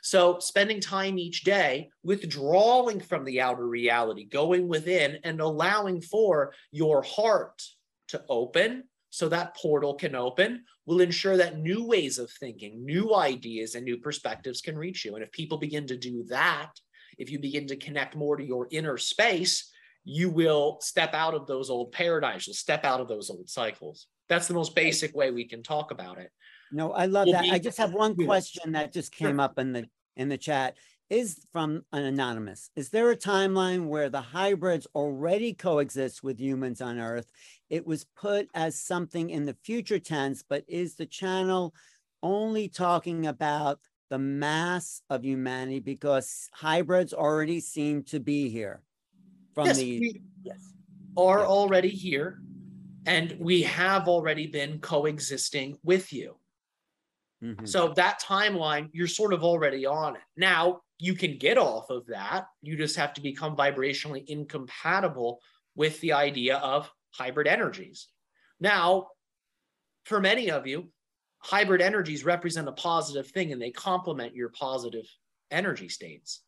So, 0.01 0.39
spending 0.39 0.81
time 0.81 1.17
each 1.17 1.43
day 1.43 1.89
withdrawing 2.03 2.99
from 2.99 3.23
the 3.23 3.41
outer 3.41 3.67
reality, 3.67 4.25
going 4.25 4.67
within 4.67 5.19
and 5.23 5.39
allowing 5.39 6.01
for 6.01 6.53
your 6.71 7.01
heart 7.01 7.63
to 8.09 8.23
open 8.29 8.83
so 9.09 9.29
that 9.29 9.55
portal 9.55 9.95
can 9.95 10.15
open 10.15 10.63
will 10.85 11.01
ensure 11.01 11.37
that 11.37 11.57
new 11.57 11.85
ways 11.85 12.19
of 12.19 12.29
thinking, 12.31 12.85
new 12.85 13.15
ideas, 13.15 13.75
and 13.75 13.83
new 13.83 13.97
perspectives 13.97 14.61
can 14.61 14.77
reach 14.77 15.03
you. 15.05 15.15
And 15.15 15.23
if 15.23 15.31
people 15.31 15.57
begin 15.57 15.87
to 15.87 15.97
do 15.97 16.23
that, 16.29 16.71
if 17.17 17.31
you 17.31 17.39
begin 17.39 17.67
to 17.67 17.75
connect 17.75 18.15
more 18.15 18.37
to 18.37 18.45
your 18.45 18.67
inner 18.71 18.97
space, 18.97 19.71
you 20.09 20.29
will 20.29 20.77
step 20.79 21.13
out 21.13 21.33
of 21.33 21.45
those 21.47 21.69
old 21.69 21.91
paradigms, 21.91 22.47
you'll 22.47 22.53
step 22.53 22.85
out 22.85 23.01
of 23.01 23.09
those 23.09 23.29
old 23.29 23.49
cycles. 23.49 24.07
That's 24.29 24.47
the 24.47 24.53
most 24.53 24.73
basic 24.73 25.13
way 25.13 25.31
we 25.31 25.43
can 25.43 25.61
talk 25.61 25.91
about 25.91 26.17
it. 26.17 26.31
No, 26.71 26.93
I 26.93 27.07
love 27.07 27.25
Will 27.25 27.33
that. 27.33 27.43
be- 27.43 27.51
I 27.51 27.59
just 27.59 27.77
have 27.77 27.93
one 27.93 28.15
question 28.15 28.71
that 28.71 28.93
just 28.93 29.11
came 29.11 29.41
up 29.41 29.59
in 29.59 29.73
the, 29.73 29.85
in 30.15 30.29
the 30.29 30.37
chat. 30.37 30.77
Is 31.09 31.45
from 31.53 31.83
an 31.93 32.03
anonymous. 32.03 32.69
Is 32.75 32.89
there 32.89 33.11
a 33.11 33.17
timeline 33.17 33.87
where 33.87 34.09
the 34.09 34.21
hybrids 34.21 34.87
already 34.93 35.53
coexist 35.53 36.21
with 36.21 36.39
humans 36.39 36.81
on 36.81 36.99
Earth? 36.99 37.31
It 37.69 37.87
was 37.87 38.05
put 38.15 38.49
as 38.53 38.79
something 38.79 39.29
in 39.29 39.45
the 39.45 39.55
future 39.63 39.99
tense, 39.99 40.43
but 40.47 40.65
is 40.67 40.95
the 40.95 41.05
channel 41.05 41.73
only 42.21 42.67
talking 42.67 43.27
about 43.27 43.79
the 44.09 44.19
mass 44.19 45.01
of 45.09 45.23
humanity 45.23 45.79
because 45.79 46.49
hybrids 46.53 47.13
already 47.13 47.61
seem 47.61 48.03
to 48.03 48.19
be 48.19 48.49
here 48.49 48.81
from 49.57 49.65
yes, 49.65 49.77
the 49.77 49.99
we 49.99 50.21
yes. 50.43 50.71
are 51.17 51.39
Yeah. 51.39 51.45
already 51.45 51.89
here 51.89 52.43
and 53.07 53.35
we 53.39 53.63
have 53.63 54.07
already 54.07 54.45
been 54.45 54.79
coexisting 54.79 55.79
with 55.81 56.13
you. 56.13 56.39
Mhm. 57.41 57.67
So 57.67 57.91
that 57.95 58.21
timeline, 58.21 58.91
you're 58.93 59.07
sort 59.07 59.33
of 59.33 59.43
already 59.43 59.83
on 59.87 60.15
it. 60.15 60.21
Now, 60.35 60.81
you 60.99 61.15
can 61.15 61.39
get 61.39 61.57
off 61.57 61.89
of 61.89 62.05
that. 62.07 62.45
You 62.61 62.77
just 62.77 62.97
have 62.97 63.15
to 63.15 63.21
become 63.21 63.55
vibrationally 63.57 64.25
incompatible 64.27 65.41
with 65.73 65.99
the 66.01 66.13
idea 66.13 66.57
of 66.57 66.91
hybrid 67.15 67.47
energies. 67.47 68.09
Now, 68.59 69.09
for 70.03 70.19
many 70.19 70.51
of 70.51 70.67
you, 70.67 70.91
hybrid 71.39 71.81
energies 71.81 72.23
represent 72.23 72.67
a 72.67 72.73
positive 72.73 73.31
thing 73.31 73.51
and 73.51 73.59
they 73.59 73.71
complement 73.71 74.35
your 74.35 74.49
positive 74.49 75.07
energy 75.49 75.89
states. 75.89 76.43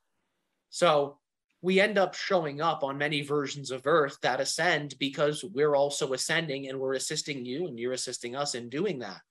So 0.69 1.18
we 1.61 1.80
end 1.80 1.98
up 1.98 2.15
showing 2.15 2.61
up 2.61 2.84
on 2.84 2.98
many 2.98 3.22
versions 3.22 3.72
of 3.72 3.86
Earth 3.86 4.18
that 4.22 4.40
ascend 4.40 4.95
because 4.99 5.44
we're 5.44 5.76
also 5.76 6.14
ascending 6.14 6.69
and 6.69 6.80
we're 6.80 6.94
assisting 6.94 7.45
you 7.45 7.68
and 7.68 7.77
you're 7.77 7.94
assisting 7.94 8.36
us 8.36 8.56
in 8.56 8.69
doing 8.69 8.99
that 8.99 9.22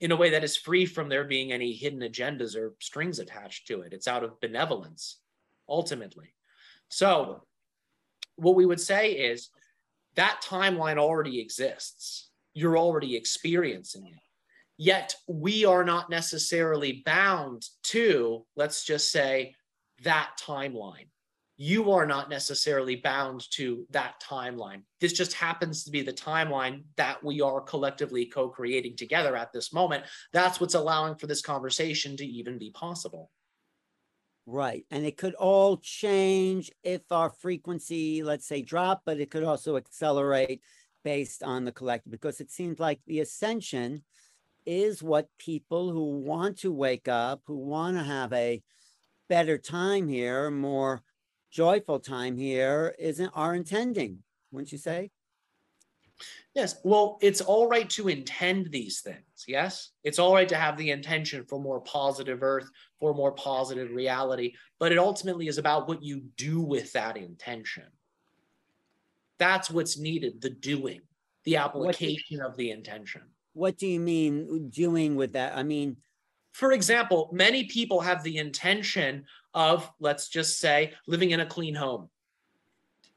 in 0.00 0.12
a 0.12 0.16
way 0.16 0.30
that 0.30 0.44
is 0.44 0.56
free 0.56 0.86
from 0.86 1.08
there 1.08 1.24
being 1.24 1.52
any 1.52 1.72
hidden 1.72 2.00
agendas 2.00 2.56
or 2.56 2.74
strings 2.80 3.18
attached 3.18 3.66
to 3.66 3.82
it. 3.82 3.92
It's 3.92 4.08
out 4.08 4.24
of 4.24 4.40
benevolence, 4.40 5.18
ultimately. 5.68 6.34
So, 6.88 7.42
what 8.36 8.56
we 8.56 8.66
would 8.66 8.80
say 8.80 9.12
is 9.12 9.50
that 10.16 10.42
timeline 10.44 10.98
already 10.98 11.40
exists. 11.40 12.30
You're 12.54 12.78
already 12.78 13.16
experiencing 13.16 14.06
it. 14.06 14.20
Yet, 14.76 15.14
we 15.28 15.64
are 15.64 15.84
not 15.84 16.10
necessarily 16.10 17.02
bound 17.04 17.64
to, 17.84 18.44
let's 18.56 18.84
just 18.84 19.12
say, 19.12 19.54
that 20.02 20.32
timeline. 20.40 21.06
You 21.56 21.92
are 21.92 22.06
not 22.06 22.28
necessarily 22.28 22.96
bound 22.96 23.48
to 23.52 23.86
that 23.90 24.20
timeline. 24.20 24.82
This 25.00 25.12
just 25.12 25.34
happens 25.34 25.84
to 25.84 25.90
be 25.90 26.02
the 26.02 26.12
timeline 26.12 26.82
that 26.96 27.22
we 27.22 27.40
are 27.40 27.60
collectively 27.60 28.26
co 28.26 28.48
creating 28.48 28.96
together 28.96 29.36
at 29.36 29.52
this 29.52 29.72
moment. 29.72 30.04
That's 30.32 30.60
what's 30.60 30.74
allowing 30.74 31.14
for 31.14 31.26
this 31.26 31.42
conversation 31.42 32.16
to 32.16 32.26
even 32.26 32.58
be 32.58 32.70
possible. 32.70 33.30
Right. 34.46 34.84
And 34.90 35.06
it 35.06 35.16
could 35.16 35.34
all 35.34 35.78
change 35.78 36.70
if 36.82 37.00
our 37.10 37.30
frequency, 37.30 38.22
let's 38.22 38.46
say, 38.46 38.60
drop, 38.60 39.02
but 39.06 39.18
it 39.18 39.30
could 39.30 39.44
also 39.44 39.76
accelerate 39.76 40.60
based 41.02 41.42
on 41.42 41.64
the 41.64 41.72
collective 41.72 42.10
because 42.10 42.40
it 42.40 42.50
seems 42.50 42.78
like 42.78 43.00
the 43.06 43.20
ascension 43.20 44.02
is 44.66 45.02
what 45.02 45.28
people 45.38 45.92
who 45.92 46.20
want 46.20 46.58
to 46.58 46.72
wake 46.72 47.08
up, 47.08 47.42
who 47.46 47.56
want 47.56 47.96
to 47.96 48.02
have 48.02 48.32
a 48.32 48.62
better 49.28 49.58
time 49.58 50.08
here, 50.08 50.50
more 50.50 51.02
joyful 51.54 52.00
time 52.00 52.36
here, 52.36 52.94
isn't 52.98 53.30
our 53.34 53.54
intending, 53.54 54.18
wouldn't 54.50 54.72
you 54.72 54.78
say? 54.78 55.10
Yes. 56.54 56.76
Well, 56.84 57.18
it's 57.20 57.40
all 57.40 57.68
right 57.68 57.88
to 57.90 58.08
intend 58.08 58.70
these 58.70 59.00
things. 59.00 59.44
Yes. 59.46 59.90
It's 60.02 60.18
all 60.18 60.34
right 60.34 60.48
to 60.48 60.56
have 60.56 60.76
the 60.76 60.90
intention 60.90 61.44
for 61.44 61.60
more 61.60 61.80
positive 61.80 62.42
earth, 62.42 62.68
for 63.00 63.14
more 63.14 63.32
positive 63.32 63.90
reality, 63.92 64.54
but 64.78 64.92
it 64.92 64.98
ultimately 64.98 65.48
is 65.48 65.58
about 65.58 65.88
what 65.88 66.02
you 66.02 66.22
do 66.36 66.60
with 66.60 66.92
that 66.92 67.16
intention. 67.16 67.84
That's 69.38 69.70
what's 69.70 69.98
needed 69.98 70.40
the 70.40 70.50
doing, 70.50 71.00
the 71.44 71.56
application 71.56 72.40
of 72.40 72.56
the 72.56 72.70
intention. 72.70 73.22
What 73.52 73.76
do 73.76 73.86
you 73.86 74.00
mean 74.00 74.70
doing 74.70 75.16
with 75.16 75.32
that? 75.32 75.56
I 75.56 75.62
mean, 75.62 75.96
For 76.54 76.70
example, 76.70 77.30
many 77.32 77.64
people 77.64 78.00
have 78.00 78.22
the 78.22 78.38
intention 78.38 79.24
of, 79.52 79.90
let's 79.98 80.28
just 80.28 80.60
say, 80.60 80.92
living 81.08 81.32
in 81.32 81.40
a 81.40 81.46
clean 81.46 81.74
home, 81.74 82.08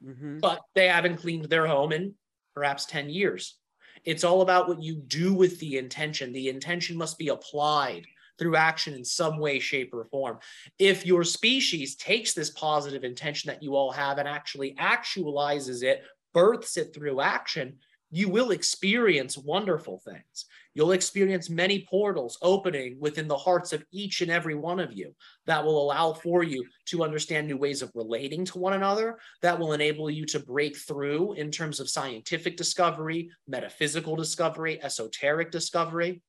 mhm. 0.04 0.42
but 0.42 0.62
they 0.74 0.88
haven't 0.88 1.18
cleaned 1.18 1.46
their 1.46 1.68
home 1.68 1.92
in 1.92 2.16
perhaps 2.56 2.88
10 2.88 3.12
years. 3.12 3.60
It's 4.06 4.24
all 4.24 4.42
about 4.42 4.68
what 4.68 4.82
you 4.82 4.96
do 4.96 5.36
with 5.36 5.60
the 5.60 5.78
intention. 5.78 6.34
The 6.34 6.50
intention 6.50 6.98
must 6.98 7.20
be 7.20 7.28
applied 7.28 8.08
through 8.40 8.56
action 8.56 8.96
in 8.96 9.06
some 9.06 9.38
way, 9.38 9.60
shape, 9.60 9.94
or 9.94 10.06
form. 10.06 10.40
If 10.80 11.06
your 11.06 11.24
species 11.24 11.96
takes 11.96 12.34
this 12.34 12.50
positive 12.50 13.04
intention 13.04 13.50
that 13.50 13.62
you 13.62 13.76
all 13.76 13.92
have 13.92 14.18
and 14.18 14.28
actually 14.28 14.74
actualizes 14.80 15.84
it, 15.84 16.04
births 16.34 16.78
it 16.78 16.92
through 16.92 17.22
action, 17.22 17.78
you 18.10 18.30
will 18.30 18.52
experience 18.52 19.38
wonderful 19.38 20.00
things. 20.00 20.46
You'll 20.78 20.92
experience 20.92 21.50
many 21.50 21.88
portals 21.90 22.38
opening 22.44 22.98
within 23.00 23.28
the 23.28 23.36
hearts 23.36 23.74
of 23.74 23.84
each 23.92 24.22
and 24.22 24.30
every 24.30 24.54
one 24.54 24.80
of 24.80 24.94
you 24.94 25.16
that 25.48 25.66
will 25.66 25.82
allow 25.82 26.14
for 26.14 26.44
you 26.44 26.64
to 26.90 27.04
understand 27.04 27.48
new 27.48 27.58
ways 27.58 27.82
of 27.82 27.90
relating 27.96 28.46
to 28.46 28.60
one 28.60 28.74
another, 28.74 29.18
that 29.42 29.58
will 29.58 29.74
enable 29.74 30.08
you 30.08 30.24
to 30.28 30.40
break 30.40 30.78
through 30.78 31.34
in 31.34 31.50
terms 31.50 31.80
of 31.80 31.90
scientific 31.90 32.58
discovery, 32.58 33.32
metaphysical 33.48 34.16
discovery, 34.16 34.80
esoteric 34.84 35.50
discovery. 35.50 36.22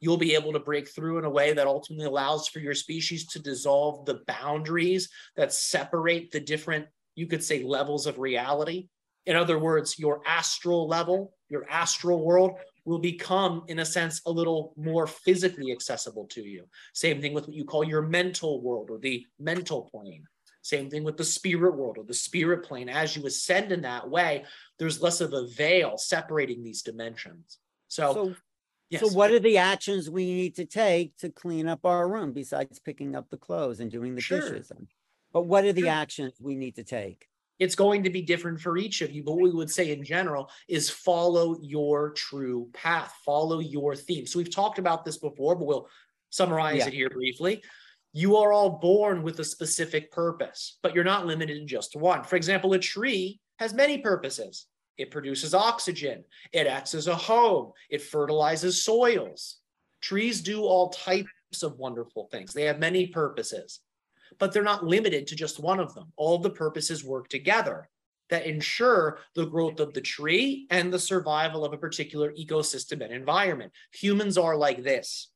you'll 0.00 0.16
be 0.16 0.34
able 0.34 0.52
to 0.52 0.58
break 0.58 0.88
through 0.88 1.18
in 1.18 1.24
a 1.24 1.30
way 1.30 1.52
that 1.52 1.68
ultimately 1.68 2.06
allows 2.06 2.48
for 2.48 2.58
your 2.58 2.74
species 2.74 3.24
to 3.28 3.38
dissolve 3.38 4.04
the 4.04 4.20
boundaries 4.26 5.08
that 5.36 5.52
separate 5.52 6.32
the 6.32 6.40
different, 6.40 6.86
you 7.14 7.28
could 7.28 7.44
say, 7.44 7.62
levels 7.62 8.08
of 8.08 8.18
reality. 8.18 8.88
In 9.26 9.36
other 9.36 9.60
words, 9.60 10.00
your 10.00 10.20
astral 10.26 10.88
level, 10.88 11.34
your 11.48 11.64
astral 11.70 12.24
world 12.24 12.58
will 12.84 12.98
become, 12.98 13.64
in 13.68 13.78
a 13.78 13.84
sense, 13.84 14.20
a 14.26 14.30
little 14.30 14.74
more 14.76 15.06
physically 15.06 15.72
accessible 15.72 16.26
to 16.26 16.42
you. 16.42 16.66
Same 16.94 17.20
thing 17.20 17.32
with 17.32 17.46
what 17.46 17.56
you 17.56 17.64
call 17.64 17.84
your 17.84 18.02
mental 18.02 18.60
world 18.60 18.90
or 18.90 18.98
the 18.98 19.26
mental 19.38 19.82
plane. 19.82 20.24
Same 20.62 20.88
thing 20.88 21.02
with 21.02 21.16
the 21.16 21.24
spirit 21.24 21.76
world 21.76 21.98
or 21.98 22.04
the 22.04 22.14
spirit 22.14 22.64
plane. 22.64 22.88
As 22.88 23.16
you 23.16 23.26
ascend 23.26 23.72
in 23.72 23.82
that 23.82 24.08
way, 24.08 24.44
there's 24.78 25.02
less 25.02 25.20
of 25.20 25.32
a 25.32 25.48
veil 25.48 25.98
separating 25.98 26.62
these 26.62 26.82
dimensions. 26.82 27.58
So, 27.88 28.12
So, 28.14 28.34
yes. 28.90 29.02
so 29.02 29.16
what 29.16 29.32
are 29.32 29.40
the 29.40 29.58
actions 29.58 30.08
we 30.08 30.26
need 30.26 30.54
to 30.56 30.64
take 30.64 31.16
to 31.18 31.30
clean 31.30 31.66
up 31.66 31.84
our 31.84 32.08
room 32.08 32.32
besides 32.32 32.78
picking 32.78 33.16
up 33.16 33.28
the 33.28 33.36
clothes 33.36 33.80
and 33.80 33.90
doing 33.90 34.14
the 34.14 34.20
Sure. 34.20 34.40
dishes? 34.40 34.70
But 35.32 35.42
what 35.42 35.64
are 35.64 35.72
the 35.72 35.82
Sure. 35.82 35.90
actions 35.90 36.34
we 36.40 36.54
need 36.54 36.76
to 36.76 36.84
take? 36.84 37.28
It's 37.62 37.76
going 37.76 38.02
to 38.02 38.10
be 38.10 38.22
different 38.22 38.60
for 38.60 38.76
each 38.76 39.02
of 39.02 39.12
you. 39.12 39.22
But 39.22 39.34
what 39.34 39.44
we 39.44 39.52
would 39.52 39.70
say 39.70 39.92
in 39.92 40.02
general 40.02 40.50
is 40.66 40.90
follow 40.90 41.56
your 41.62 42.10
true 42.10 42.68
path, 42.72 43.14
follow 43.24 43.60
your 43.60 43.94
theme. 43.94 44.26
So 44.26 44.40
we've 44.40 44.52
talked 44.52 44.80
about 44.80 45.04
this 45.04 45.18
before, 45.18 45.54
but 45.54 45.66
we'll 45.66 45.88
summarize 46.30 46.78
Yeah. 46.78 46.88
it 46.88 46.92
here 46.94 47.08
briefly. 47.08 47.62
You 48.12 48.36
are 48.36 48.52
all 48.52 48.80
born 48.80 49.22
with 49.22 49.38
a 49.38 49.44
specific 49.44 50.10
purpose, 50.10 50.78
but 50.82 50.92
you're 50.92 51.04
not 51.04 51.24
limited 51.24 51.60
to 51.60 51.64
just 51.64 51.94
one. 51.94 52.24
For 52.24 52.34
example, 52.34 52.72
a 52.72 52.80
tree 52.80 53.38
has 53.60 53.72
many 53.72 53.98
purposes. 53.98 54.66
It 54.98 55.12
produces 55.12 55.54
oxygen, 55.54 56.24
it 56.52 56.66
acts 56.66 56.94
as 56.94 57.06
a 57.06 57.14
home, 57.14 57.72
it 57.90 58.02
fertilizes 58.02 58.82
soils. 58.82 59.58
Trees 60.00 60.40
do 60.40 60.64
all 60.64 60.88
types 60.88 61.62
of 61.62 61.78
wonderful 61.78 62.28
things. 62.32 62.52
They 62.52 62.64
have 62.64 62.80
many 62.80 63.06
purposes 63.06 63.80
but 64.38 64.52
they're 64.52 64.62
not 64.62 64.84
limited 64.84 65.26
to 65.26 65.36
just 65.36 65.60
one 65.60 65.80
of 65.80 65.94
them. 65.94 66.12
All 66.16 66.38
the 66.38 66.50
purposes 66.50 67.04
work 67.04 67.28
together 67.28 67.88
that 68.30 68.46
ensure 68.46 69.18
the 69.34 69.44
growth 69.44 69.78
of 69.78 69.92
the 69.92 70.00
tree 70.00 70.66
and 70.70 70.92
the 70.92 70.98
survival 70.98 71.64
of 71.64 71.72
a 71.72 71.78
particular 71.78 72.32
ecosystem 72.32 73.02
and 73.02 73.12
environment. 73.12 73.72
Humans 73.92 74.38
are 74.38 74.56
like 74.56 74.82
this. 74.82 75.28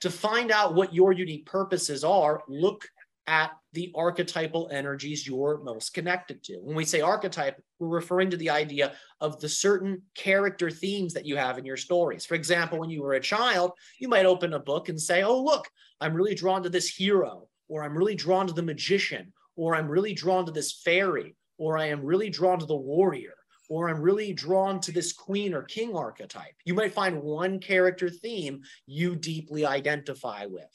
To 0.00 0.10
find 0.10 0.50
out 0.50 0.74
what 0.74 0.94
your 0.94 1.12
unique 1.12 1.46
purposes 1.46 2.04
are, 2.04 2.42
look 2.48 2.88
at 3.26 3.50
the 3.74 3.92
archetypal 3.94 4.70
energies 4.72 5.26
you're 5.26 5.60
most 5.62 5.92
connected 5.92 6.42
to. 6.44 6.56
When 6.58 6.74
we 6.74 6.86
say 6.86 7.02
archetype, 7.02 7.60
we're 7.78 7.88
referring 7.88 8.30
to 8.30 8.38
the 8.38 8.50
idea 8.50 8.94
of 9.20 9.38
the 9.40 9.48
certain 9.48 10.02
character 10.14 10.70
themes 10.70 11.12
that 11.14 11.26
you 11.26 11.36
have 11.36 11.58
in 11.58 11.66
your 11.66 11.76
stories. 11.76 12.24
For 12.24 12.34
example, 12.34 12.78
when 12.78 12.88
you 12.88 13.02
were 13.02 13.14
a 13.14 13.20
child, 13.20 13.72
you 13.98 14.08
might 14.08 14.24
open 14.24 14.54
a 14.54 14.58
book 14.58 14.88
and 14.88 14.98
say, 14.98 15.24
Oh, 15.24 15.42
look, 15.42 15.68
I'm 16.00 16.14
really 16.14 16.34
drawn 16.34 16.62
to 16.62 16.70
this 16.70 16.88
hero 16.88 17.48
or 17.68 17.82
I'm 17.82 17.96
really 17.96 18.14
drawn 18.14 18.46
to 18.46 18.52
the 18.52 18.62
magician, 18.62 19.32
or 19.56 19.76
I'm 19.76 19.88
really 19.88 20.14
drawn 20.14 20.46
to 20.46 20.52
this 20.52 20.80
fairy, 20.84 21.36
or 21.58 21.78
I 21.78 21.86
am 21.86 22.04
really 22.04 22.30
drawn 22.30 22.58
to 22.58 22.66
the 22.66 22.76
warrior, 22.76 23.34
or 23.68 23.88
I'm 23.88 24.00
really 24.00 24.32
drawn 24.32 24.80
to 24.80 24.92
this 24.92 25.12
queen 25.12 25.54
or 25.54 25.62
king 25.62 25.94
archetype. 25.94 26.54
You 26.64 26.74
might 26.74 26.94
find 26.94 27.22
one 27.22 27.58
character 27.60 28.08
theme 28.08 28.62
you 28.86 29.16
deeply 29.16 29.66
identify 29.66 30.46
with. 30.46 30.70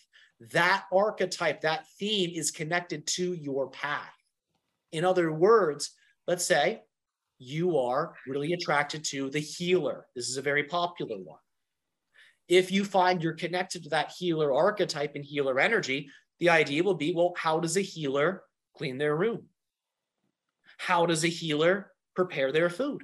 That 0.51 0.83
archetype, 0.91 1.61
that 1.61 1.87
theme 1.99 2.31
is 2.35 2.51
connected 2.51 3.07
to 3.07 3.33
your 3.33 3.69
path. 3.69 4.13
In 4.91 5.05
other 5.05 5.31
words, 5.31 5.91
let's 6.27 6.45
say 6.45 6.83
you 7.39 7.77
are 7.77 8.13
really 8.27 8.53
attracted 8.53 9.03
to 9.05 9.29
the 9.29 9.39
healer. 9.39 10.05
This 10.15 10.29
is 10.29 10.37
a 10.37 10.41
very 10.41 10.63
popular 10.63 11.17
one. 11.17 11.39
If 12.49 12.71
you 12.71 12.83
find 12.83 13.23
you're 13.23 13.33
connected 13.33 13.83
to 13.83 13.89
that 13.89 14.13
healer 14.17 14.53
archetype 14.53 15.15
and 15.15 15.23
healer 15.23 15.59
energy, 15.59 16.09
the 16.43 16.49
idea 16.49 16.83
will 16.83 16.93
be 16.93 17.13
well, 17.13 17.33
how 17.37 17.61
does 17.61 17.77
a 17.77 17.81
healer 17.81 18.43
clean 18.75 18.97
their 18.97 19.15
room? 19.15 19.43
How 20.77 21.05
does 21.05 21.23
a 21.23 21.29
healer 21.29 21.93
prepare 22.17 22.51
their 22.51 22.69
food? 22.69 23.03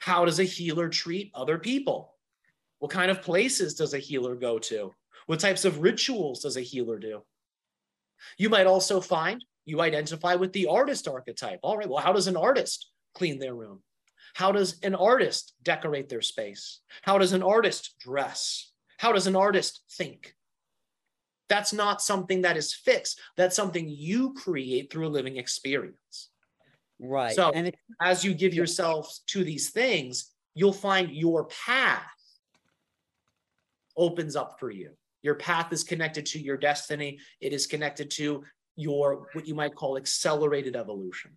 How 0.00 0.24
does 0.24 0.40
a 0.40 0.44
healer 0.44 0.88
treat 0.88 1.30
other 1.32 1.58
people? 1.58 2.16
What 2.80 2.90
kind 2.90 3.08
of 3.08 3.22
places 3.22 3.74
does 3.74 3.94
a 3.94 4.00
healer 4.00 4.34
go 4.34 4.58
to? 4.58 4.92
What 5.26 5.38
types 5.38 5.64
of 5.64 5.78
rituals 5.78 6.40
does 6.40 6.56
a 6.56 6.60
healer 6.60 6.98
do? 6.98 7.22
You 8.36 8.48
might 8.48 8.66
also 8.66 9.00
find 9.00 9.44
you 9.64 9.80
identify 9.80 10.34
with 10.34 10.52
the 10.52 10.66
artist 10.66 11.06
archetype. 11.06 11.60
All 11.62 11.78
right, 11.78 11.88
well, 11.88 12.02
how 12.02 12.12
does 12.12 12.26
an 12.26 12.36
artist 12.36 12.90
clean 13.14 13.38
their 13.38 13.54
room? 13.54 13.80
How 14.34 14.50
does 14.50 14.80
an 14.82 14.96
artist 14.96 15.54
decorate 15.62 16.08
their 16.08 16.20
space? 16.20 16.80
How 17.02 17.16
does 17.16 17.32
an 17.32 17.44
artist 17.44 17.94
dress? 18.00 18.72
How 18.98 19.12
does 19.12 19.28
an 19.28 19.36
artist 19.36 19.82
think? 19.92 20.35
That's 21.48 21.72
not 21.72 22.02
something 22.02 22.42
that 22.42 22.56
is 22.56 22.74
fixed. 22.74 23.20
That's 23.36 23.56
something 23.56 23.88
you 23.88 24.34
create 24.34 24.90
through 24.90 25.06
a 25.06 25.08
living 25.08 25.36
experience. 25.36 26.30
Right. 26.98 27.34
So- 27.34 27.50
and 27.50 27.68
it, 27.68 27.76
As 28.00 28.24
you 28.24 28.34
give 28.34 28.54
yourself 28.54 29.16
to 29.28 29.44
these 29.44 29.70
things, 29.70 30.32
you'll 30.54 30.72
find 30.72 31.10
your 31.10 31.44
path 31.46 32.02
opens 33.96 34.36
up 34.36 34.58
for 34.58 34.70
you. 34.70 34.90
Your 35.22 35.34
path 35.34 35.72
is 35.72 35.82
connected 35.82 36.26
to 36.26 36.38
your 36.40 36.56
destiny. 36.56 37.18
It 37.40 37.52
is 37.52 37.66
connected 37.66 38.10
to 38.12 38.44
your 38.76 39.28
what 39.32 39.46
you 39.46 39.54
might 39.54 39.74
call 39.74 39.96
accelerated 39.96 40.76
evolution. 40.76 41.36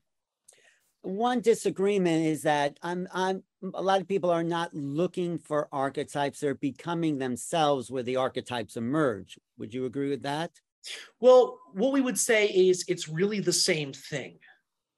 One 1.02 1.42
disagreement 1.42 2.26
is 2.26 2.44
that 2.44 2.78
I'm 2.82 3.08
I'm 3.14 3.44
a 3.74 3.82
lot 3.82 4.02
of 4.02 4.08
people 4.08 4.30
are 4.30 4.44
not 4.44 4.74
looking 4.74 5.38
for 5.38 5.68
archetypes, 5.72 6.40
they're 6.40 6.56
becoming 6.56 7.18
themselves 7.18 7.92
where 7.92 8.04
the 8.04 8.16
archetypes 8.16 8.78
emerge. 8.78 9.40
Would 9.58 9.74
you 9.74 9.86
agree 9.86 10.10
with 10.10 10.24
that? 10.24 10.52
Well, 11.20 11.60
what 11.74 11.92
we 11.92 12.02
would 12.02 12.18
say 12.18 12.48
is 12.48 12.86
it's 12.88 13.10
really 13.10 13.40
the 13.40 13.54
same 13.54 13.94
thing. 13.94 14.40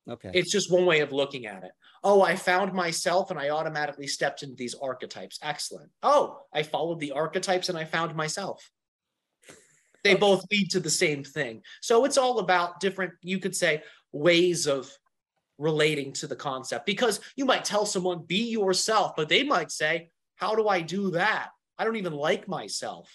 Okay. 0.10 0.32
It's 0.34 0.52
just 0.52 0.72
one 0.72 0.86
way 0.86 1.02
of 1.02 1.12
looking 1.12 1.46
at 1.46 1.64
it. 1.64 1.72
Oh, 2.04 2.22
I 2.22 2.36
found 2.36 2.74
myself 2.74 3.30
and 3.30 3.40
I 3.40 3.50
automatically 3.50 4.08
stepped 4.08 4.42
into 4.42 4.56
these 4.56 4.76
archetypes. 4.76 5.40
Excellent. 5.44 5.92
Oh, 6.02 6.40
I 6.54 6.64
followed 6.64 7.00
the 7.00 7.12
archetypes 7.12 7.70
and 7.70 7.78
I 7.78 7.86
found 7.86 8.16
myself. 8.16 8.70
They 10.04 10.16
both 10.16 10.44
lead 10.52 10.72
to 10.72 10.80
the 10.80 10.90
same 10.90 11.24
thing. 11.24 11.62
So 11.82 12.06
it's 12.06 12.18
all 12.18 12.40
about 12.40 12.80
different, 12.80 13.14
you 13.22 13.38
could 13.38 13.56
say, 13.56 13.84
ways 14.12 14.66
of 14.66 14.92
relating 15.62 16.12
to 16.14 16.28
the 16.28 16.36
concept 16.36 16.86
because 16.86 17.20
you 17.36 17.46
might 17.46 17.64
tell 17.64 17.86
someone, 17.86 18.24
be 18.26 18.50
yourself, 18.50 19.14
but 19.16 19.30
they 19.30 19.44
might 19.44 19.72
say, 19.72 20.10
how 20.36 20.56
do 20.56 20.68
I 20.68 20.82
do 20.82 21.12
that? 21.12 21.50
I 21.78 21.84
don't 21.84 21.98
even 21.98 22.14
like 22.14 22.48
myself. 22.48 23.10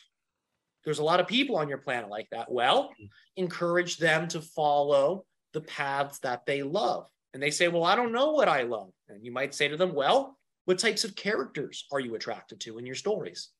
There's 0.84 1.00
a 1.00 1.04
lot 1.04 1.18
of 1.18 1.26
people 1.26 1.56
on 1.56 1.68
your 1.68 1.78
planet 1.78 2.08
like 2.08 2.28
that. 2.30 2.50
Well, 2.50 2.92
encourage 3.36 3.98
them 3.98 4.28
to 4.28 4.40
follow 4.40 5.24
the 5.52 5.60
paths 5.60 6.20
that 6.20 6.46
they 6.46 6.62
love. 6.62 7.08
And 7.34 7.42
they 7.42 7.50
say, 7.50 7.66
Well, 7.66 7.84
I 7.84 7.96
don't 7.96 8.12
know 8.12 8.30
what 8.30 8.48
I 8.48 8.62
love. 8.62 8.92
And 9.08 9.24
you 9.24 9.32
might 9.32 9.54
say 9.54 9.66
to 9.66 9.76
them, 9.76 9.94
Well, 9.94 10.38
what 10.64 10.78
types 10.78 11.04
of 11.04 11.16
characters 11.16 11.86
are 11.90 12.00
you 12.00 12.14
attracted 12.14 12.60
to 12.60 12.78
in 12.78 12.86
your 12.86 12.94
stories? 12.94 13.50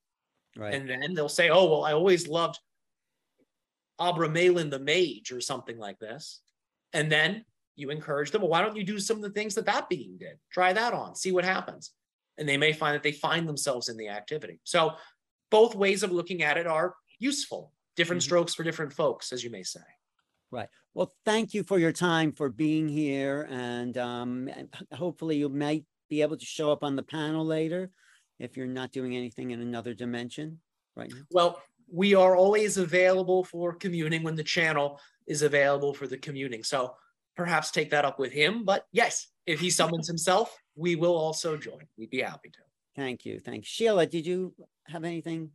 right. 0.57 0.75
And 0.75 0.89
then 0.89 1.15
they'll 1.15 1.29
say, 1.29 1.51
Oh, 1.51 1.69
well, 1.69 1.85
I 1.85 1.93
always 1.93 2.29
loved 2.29 2.61
Abramelin 4.01 4.71
the 4.71 4.79
mage 4.79 5.33
or 5.33 5.41
something 5.41 5.79
like 5.79 5.99
this. 5.99 6.41
And 6.93 7.11
then 7.11 7.45
you 7.77 7.91
encourage 7.91 8.31
them, 8.31 8.43
Well, 8.43 8.51
why 8.51 8.63
don't 8.63 8.77
you 8.77 8.85
do 8.85 8.99
some 8.99 9.19
of 9.19 9.23
the 9.23 9.31
things 9.31 9.55
that 9.55 9.67
that 9.67 9.89
being 9.89 10.17
did? 10.19 10.39
Try 10.51 10.73
that 10.73 10.93
on, 10.93 11.15
see 11.15 11.33
what 11.33 11.45
happens. 11.45 11.93
And 12.39 12.49
they 12.49 12.57
may 12.57 12.73
find 12.73 12.95
that 12.95 13.03
they 13.03 13.13
find 13.13 13.49
themselves 13.49 13.89
in 13.89 13.97
the 13.97 14.09
activity. 14.09 14.61
So 14.65 14.93
both 15.51 15.75
ways 15.75 16.03
of 16.03 16.11
looking 16.13 16.43
at 16.43 16.57
it 16.57 16.67
are 16.67 16.95
useful, 17.19 17.73
different 17.95 18.21
Mhm. 18.23 18.27
strokes 18.27 18.55
for 18.55 18.65
different 18.65 18.93
folks, 18.93 19.33
as 19.33 19.45
you 19.45 19.51
may 19.51 19.63
say. 19.63 19.81
Right. 20.51 20.69
Well, 20.95 21.15
thank 21.25 21.55
you 21.55 21.63
for 21.63 21.79
your 21.79 21.93
time 21.93 22.33
for 22.33 22.49
being 22.49 22.89
here 22.89 23.47
and 23.51 23.97
um 23.99 24.51
hopefully 24.93 25.37
you 25.37 25.49
might 25.49 25.85
be 26.09 26.23
able 26.23 26.37
to 26.37 26.45
show 26.45 26.71
up 26.73 26.83
on 26.85 26.97
the 26.97 27.03
panel 27.03 27.45
later 27.45 27.91
if 28.39 28.57
you're 28.57 28.67
not 28.67 28.93
doing 28.93 29.17
anything 29.17 29.51
in 29.51 29.61
another 29.61 29.93
dimension 29.93 30.61
right 30.95 31.11
now. 31.11 31.23
Well, 31.31 31.63
we 31.91 32.15
are 32.15 32.37
always 32.37 32.77
available 32.77 33.45
for 33.45 33.75
communing 33.75 34.23
when 34.23 34.37
the 34.37 34.45
channel 34.45 35.01
is 35.27 35.43
available 35.43 35.95
for 35.95 36.07
the 36.07 36.19
commuting. 36.19 36.63
So 36.63 36.97
perhaps 37.37 37.71
take 37.71 37.91
that 37.91 38.05
up 38.05 38.19
with 38.19 38.33
him. 38.33 38.65
But 38.65 38.87
yes, 38.93 39.29
if 39.47 39.61
he 39.61 39.71
summons 39.71 40.09
himself, 40.09 40.57
we 40.75 40.97
will 40.97 41.17
also 41.17 41.57
join. 41.57 41.87
We'd 41.97 42.11
be 42.11 42.23
happy 42.23 42.51
to. 42.51 42.59
Thank 42.95 43.25
you. 43.25 43.39
Thank 43.39 43.59
you. 43.59 43.65
Sheila, 43.65 44.07
did 44.07 44.27
you 44.27 44.55
have 44.87 45.05
anything? 45.05 45.51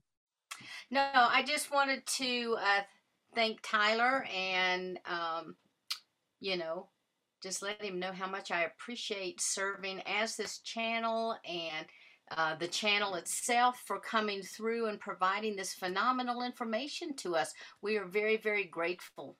No, 0.91 1.09
I 1.13 1.43
just 1.43 1.71
wanted 1.71 2.05
to 2.05 2.57
uh, 2.59 2.81
thank 3.33 3.59
Tyler 3.63 4.25
and, 4.33 4.99
um, 5.05 5.55
you 6.39 6.57
know, 6.57 6.89
just 7.41 7.63
let 7.63 7.81
him 7.81 7.99
know 7.99 8.11
how 8.11 8.29
much 8.29 8.51
I 8.51 8.65
appreciate 8.65 9.41
serving 9.41 10.01
as 10.05 10.35
this 10.35 10.59
channel 10.59 11.35
and 11.43 11.87
uh, 12.37 12.55
the 12.55 12.67
channel 12.67 13.15
itself 13.15 13.81
for 13.85 13.99
coming 13.99 14.43
through 14.43 14.87
and 14.87 14.99
providing 14.99 15.55
this 15.55 15.73
phenomenal 15.73 16.43
information 16.43 17.15
to 17.17 17.35
us. 17.35 17.51
We 17.81 17.97
are 17.97 18.05
very, 18.05 18.37
very 18.37 18.65
grateful. 18.65 19.37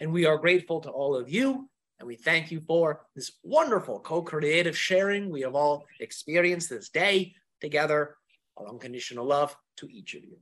And 0.00 0.12
we 0.12 0.26
are 0.26 0.38
grateful 0.38 0.80
to 0.82 0.90
all 0.90 1.16
of 1.16 1.28
you. 1.28 1.68
And 1.98 2.06
we 2.06 2.14
thank 2.16 2.50
you 2.52 2.60
for 2.60 3.06
this 3.16 3.32
wonderful 3.42 3.98
co 4.00 4.22
creative 4.22 4.76
sharing 4.78 5.30
we 5.30 5.40
have 5.42 5.56
all 5.56 5.84
experienced 6.00 6.70
this 6.70 6.88
day 6.88 7.34
together. 7.60 8.16
Our 8.56 8.68
unconditional 8.68 9.24
love 9.24 9.56
to 9.78 9.88
each 9.90 10.14
of 10.14 10.22
you. 10.22 10.38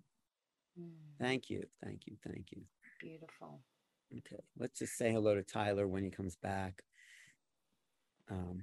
Mm, 0.79 0.91
Thank 1.19 1.49
you, 1.49 1.65
thank 1.83 2.07
you, 2.07 2.17
thank 2.27 2.47
you. 2.53 2.61
Beautiful. 3.01 3.61
Okay, 4.13 4.43
let's 4.59 4.79
just 4.79 4.97
say 4.97 5.11
hello 5.13 5.35
to 5.35 5.43
Tyler 5.43 5.87
when 5.89 6.05
he 6.05 6.11
comes 6.11 6.37
back. 6.37 6.83
Um, 8.31 8.63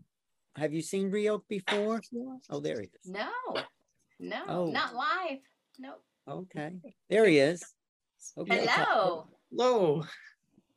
have 0.55 0.73
you 0.73 0.81
seen 0.81 1.09
Ryo 1.09 1.43
before? 1.49 2.01
Oh, 2.49 2.59
there 2.59 2.79
he 2.79 2.87
is. 2.87 3.05
No, 3.11 3.29
no, 4.19 4.43
Oh. 4.47 4.65
not 4.67 4.93
live. 4.93 5.39
Nope. 5.79 6.03
Okay, 6.27 6.73
there 7.09 7.25
he 7.27 7.39
is. 7.39 7.63
Okay, 8.37 8.65
Ty- 8.65 8.71
Hello. 8.85 9.27
Hello. 9.49 10.05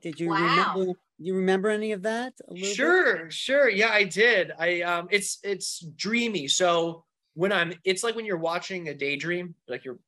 Did 0.03 0.21
you 0.21 0.31
Wow. 0.31 0.37
remember? 0.37 0.93
You 1.19 1.35
remember 1.37 1.69
any 1.71 1.93
of 1.93 2.03
that? 2.03 2.35
a 2.49 2.55
little 2.55 2.77
bit? 2.77 2.97
Sure, 3.05 3.31
sure. 3.31 3.69
Yeah, 3.69 3.91
I 3.91 4.05
did. 4.05 4.51
I 4.59 4.81
um 4.83 5.09
it's 5.11 5.39
it's 5.43 5.81
dreamy. 5.95 6.49
So 6.49 7.05
when 7.35 7.53
I'm 7.53 7.75
it's 7.85 8.03
like 8.03 8.15
when 8.17 8.25
you're 8.25 8.39
watching 8.39 8.89
a 8.89 8.95
daydream, 8.95 9.55
like 9.69 9.85
you're 9.85 9.99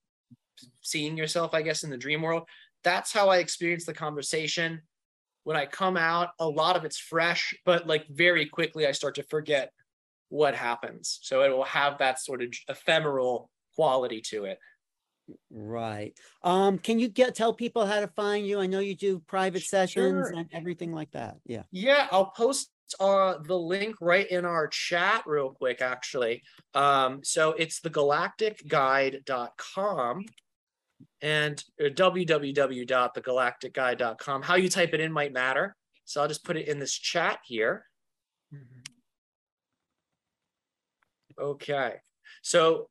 seeing 0.83 1.17
yourself, 1.17 1.55
I 1.55 1.63
guess, 1.63 1.85
in 1.85 1.91
the 1.91 1.99
dream 1.99 2.23
world. 2.23 2.49
That's 2.85 3.13
how 3.13 3.29
I 3.31 3.39
experience 3.39 3.87
the 3.87 3.95
conversation. 3.95 4.83
When 5.45 5.57
I 5.57 5.67
come 5.67 5.97
out, 5.97 6.31
a 6.41 6.49
lot 6.49 6.77
of 6.77 6.85
it's 6.85 6.99
fresh, 6.99 7.55
but 7.65 7.87
like 7.87 8.07
very 8.09 8.47
quickly 8.47 8.87
I 8.87 8.93
start 8.93 9.17
to 9.17 9.25
forget 9.25 9.73
what 10.29 10.55
happens. 10.55 11.21
So 11.23 11.43
it 11.43 11.51
will 11.51 11.65
have 11.65 11.99
that 11.99 12.21
sort 12.21 12.43
of 12.43 12.55
ephemeral 12.69 13.51
quality 13.77 14.21
to 14.23 14.45
it. 14.47 14.59
Right. 15.51 16.15
Um, 16.43 16.79
can 16.79 16.99
you 16.99 17.09
get 17.09 17.35
tell 17.35 17.53
people 17.53 17.85
how 17.87 18.01
to 18.01 18.09
find 18.09 18.47
you? 18.47 18.61
I 18.61 18.67
know 18.67 18.79
you 18.81 18.95
do 18.95 19.19
private 19.21 19.63
sessions 19.63 20.29
Sure. 20.29 20.39
and 20.39 20.49
everything 20.53 20.93
like 20.93 21.11
that. 21.13 21.37
Yeah. 21.45 21.63
Yeah, 21.71 22.09
I'll 22.11 22.31
post 22.31 22.71
uh 23.01 23.37
the 23.45 23.59
link 23.59 23.97
right 24.01 24.27
in 24.31 24.47
our 24.47 24.67
chat 24.67 25.23
real 25.27 25.51
quick 25.51 25.83
actually. 25.83 26.43
Um 26.75 27.21
so 27.23 27.53
it's 27.53 27.81
the 27.81 27.91
galacticguide.com 27.91 30.25
and 31.21 31.63
uh, 31.81 31.85
www.thegalacticguide.com. 31.91 34.43
How 34.43 34.55
you 34.55 34.69
type 34.71 34.95
it 34.95 35.01
in 35.01 35.13
might 35.13 35.33
matter. 35.33 35.77
So 36.05 36.23
I'll 36.23 36.29
just 36.29 36.45
put 36.45 36.57
it 36.57 36.69
in 36.69 36.79
this 36.79 36.95
chat 36.95 37.41
here. 37.45 37.85
Okay. 41.39 41.97
So 42.43 42.89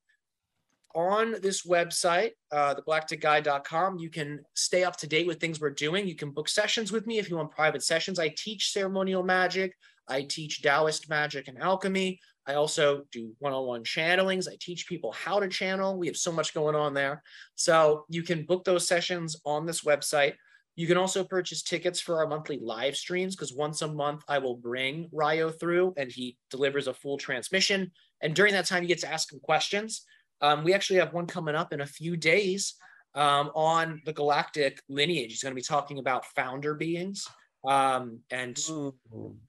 on 0.97 1.35
this 1.43 1.63
website, 1.63 2.31
uh, 2.51 2.73
thegalacticguide.com, 2.73 3.99
you 3.99 4.09
can 4.09 4.39
stay 4.55 4.83
up 4.83 4.97
to 4.97 5.05
date 5.05 5.27
with 5.27 5.39
things 5.39 5.61
we're 5.61 5.69
doing. 5.69 6.07
You 6.07 6.15
can 6.15 6.31
book 6.31 6.49
sessions 6.49 6.91
with 6.91 7.05
me 7.05 7.19
if 7.19 7.29
you 7.29 7.37
want 7.37 7.51
private 7.51 7.83
sessions. 7.83 8.17
I 8.17 8.33
teach 8.35 8.71
ceremonial 8.71 9.21
magic. 9.21 9.75
I 10.07 10.23
teach 10.23 10.63
Taoist 10.63 11.07
magic 11.07 11.49
and 11.49 11.59
alchemy. 11.59 12.19
I 12.47 12.55
also 12.55 13.03
do 13.11 13.31
one-on-one 13.37 13.83
channelings. 13.83 14.51
I 14.51 14.57
teach 14.59 14.87
people 14.87 15.11
how 15.11 15.39
to 15.39 15.47
channel. 15.47 15.99
We 15.99 16.07
have 16.07 16.17
so 16.17 16.31
much 16.31 16.55
going 16.55 16.75
on 16.75 16.95
there. 16.95 17.21
So 17.53 18.05
you 18.09 18.23
can 18.23 18.45
book 18.45 18.63
those 18.63 18.87
sessions 18.87 19.35
on 19.45 19.67
this 19.67 19.81
website. 19.81 20.33
You 20.75 20.87
can 20.87 20.97
also 20.97 21.23
purchase 21.23 21.61
tickets 21.61 21.99
for 21.99 22.17
our 22.17 22.27
monthly 22.27 22.57
live 22.59 22.95
streams 22.95 23.35
because 23.35 23.53
once 23.53 23.83
a 23.83 23.87
month 23.87 24.23
I 24.27 24.39
will 24.39 24.55
bring 24.55 25.09
Ryo 25.11 25.51
through 25.51 25.93
and 25.95 26.11
he 26.11 26.37
delivers 26.49 26.87
a 26.87 26.93
full 26.95 27.17
transmission. 27.19 27.91
And 28.21 28.33
during 28.33 28.53
that 28.53 28.65
time, 28.65 28.81
you 28.81 28.87
get 28.87 28.99
to 28.99 29.11
ask 29.11 29.31
him 29.31 29.39
questions. 29.39 30.03
Um, 30.41 30.63
we 30.63 30.73
actually 30.73 30.99
have 30.99 31.13
one 31.13 31.27
coming 31.27 31.55
up 31.55 31.73
in 31.73 31.81
a 31.81 31.85
few 31.85 32.17
days 32.17 32.75
um, 33.15 33.51
on 33.55 34.01
the 34.05 34.13
galactic 34.13 34.81
lineage. 34.89 35.31
He's 35.31 35.43
going 35.43 35.51
to 35.51 35.55
be 35.55 35.61
talking 35.61 35.99
about 35.99 36.25
founder 36.25 36.75
beings 36.75 37.27
um, 37.67 38.19
and 38.31 38.57
Ooh. 38.69 38.95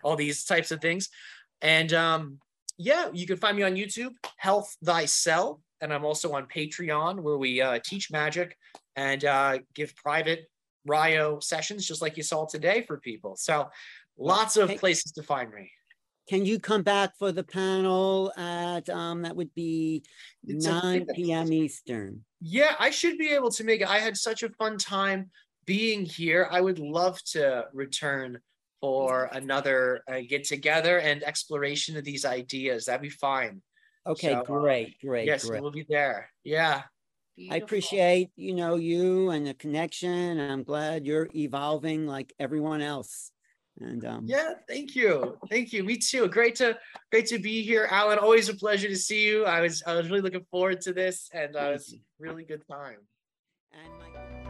all 0.03 0.17
these 0.17 0.45
types 0.45 0.71
of 0.71 0.81
things. 0.81 1.09
And 1.61 1.93
um, 1.93 2.39
yeah, 2.79 3.09
you 3.13 3.27
can 3.27 3.37
find 3.37 3.57
me 3.57 3.63
on 3.63 3.75
YouTube, 3.75 4.13
Health 4.37 4.77
Thyself. 4.85 5.61
And 5.81 5.93
I'm 5.93 6.05
also 6.05 6.33
on 6.33 6.47
Patreon 6.47 7.21
where 7.21 7.37
we 7.37 7.61
uh, 7.61 7.79
teach 7.85 8.11
magic 8.11 8.57
and 8.97 9.25
uh, 9.25 9.59
give 9.75 9.95
private 9.95 10.51
Ryo 10.87 11.39
sessions, 11.41 11.87
just 11.87 12.03
like 12.03 12.17
you 12.17 12.23
saw 12.23 12.47
today 12.47 12.83
for 12.83 12.99
people. 12.99 13.37
So 13.37 13.69
lots 14.17 14.57
of 14.57 14.75
places 14.77 15.13
to 15.13 15.23
find 15.23 15.53
me. 15.53 15.71
Can 16.29 16.45
you 16.45 16.59
come 16.61 16.83
back 16.83 17.17
for 17.19 17.33
the 17.33 17.43
panel 17.43 18.33
at 18.37 18.89
um 18.91 19.23
that 19.23 19.35
would 19.35 19.55
be 19.55 20.03
It's 20.47 20.67
a- 20.67 20.71
nine 20.71 21.07
PM 21.15 21.53
Eastern? 21.53 22.25
Yeah, 22.41 22.77
I 22.79 22.91
should 22.91 23.19
be 23.19 23.31
able 23.31 23.51
to 23.53 23.65
make 23.65 23.81
it. 23.81 23.89
I 23.89 23.99
had 23.99 24.17
such 24.17 24.43
a 24.43 24.51
fun 24.51 24.79
time 24.79 25.31
being 25.65 26.05
here. 26.05 26.47
I 26.51 26.61
would 26.61 26.79
love 26.79 27.23
to 27.33 27.67
return 27.73 28.39
for 28.81 29.29
another 29.33 30.03
uh, 30.09 30.21
get 30.29 30.45
together 30.45 30.99
and 31.01 31.23
exploration 31.25 31.97
of 31.97 32.05
these 32.05 32.25
ideas. 32.25 32.85
That'd 32.85 33.03
be 33.03 33.11
fine. 33.11 33.61
Okay, 34.07 34.33
So, 34.33 34.39
uh, 34.41 34.43
great, 34.45 35.01
great, 35.01 35.27
yes, 35.27 35.45
great. 35.47 35.61
we'll 35.61 35.73
be 35.73 35.85
there. 35.89 36.31
Yeah. 36.45 36.83
I 37.51 37.57
appreciate, 37.57 38.31
you 38.37 38.55
know, 38.55 38.75
you 38.77 39.31
and 39.31 39.47
the 39.47 39.55
connection. 39.55 40.41
I'm 40.41 40.63
glad 40.65 41.07
you're 41.07 41.29
evolving 41.35 42.07
like 42.07 42.33
everyone 42.39 42.81
else. 42.81 43.31
And 43.81 44.05
um 44.05 44.25
Yeah, 44.27 44.55
thank 44.69 44.97
you. 44.97 45.39
Thank 45.49 45.73
you. 45.73 45.85
Me 45.85 45.97
too. 45.97 46.29
Great 46.29 46.57
to 46.57 46.77
great 47.13 47.27
to 47.27 47.39
be 47.39 47.63
here, 47.63 47.87
Alan. 47.91 48.19
Always 48.19 48.49
a 48.49 48.55
pleasure 48.55 48.89
to 48.89 48.97
see 48.97 49.25
you. 49.27 49.45
I 49.45 49.61
was 49.61 49.83
I 49.87 49.95
was 49.95 50.09
really 50.11 50.23
looking 50.23 50.45
forward 50.51 50.81
to 50.83 50.93
this 50.93 51.29
and 51.33 51.55
uh, 51.57 51.61
Thank 51.61 51.75
it's 51.77 51.95
really 52.19 52.45
good 52.45 52.63
time. 52.69 52.99
and 53.73 53.93
my 53.99 54.48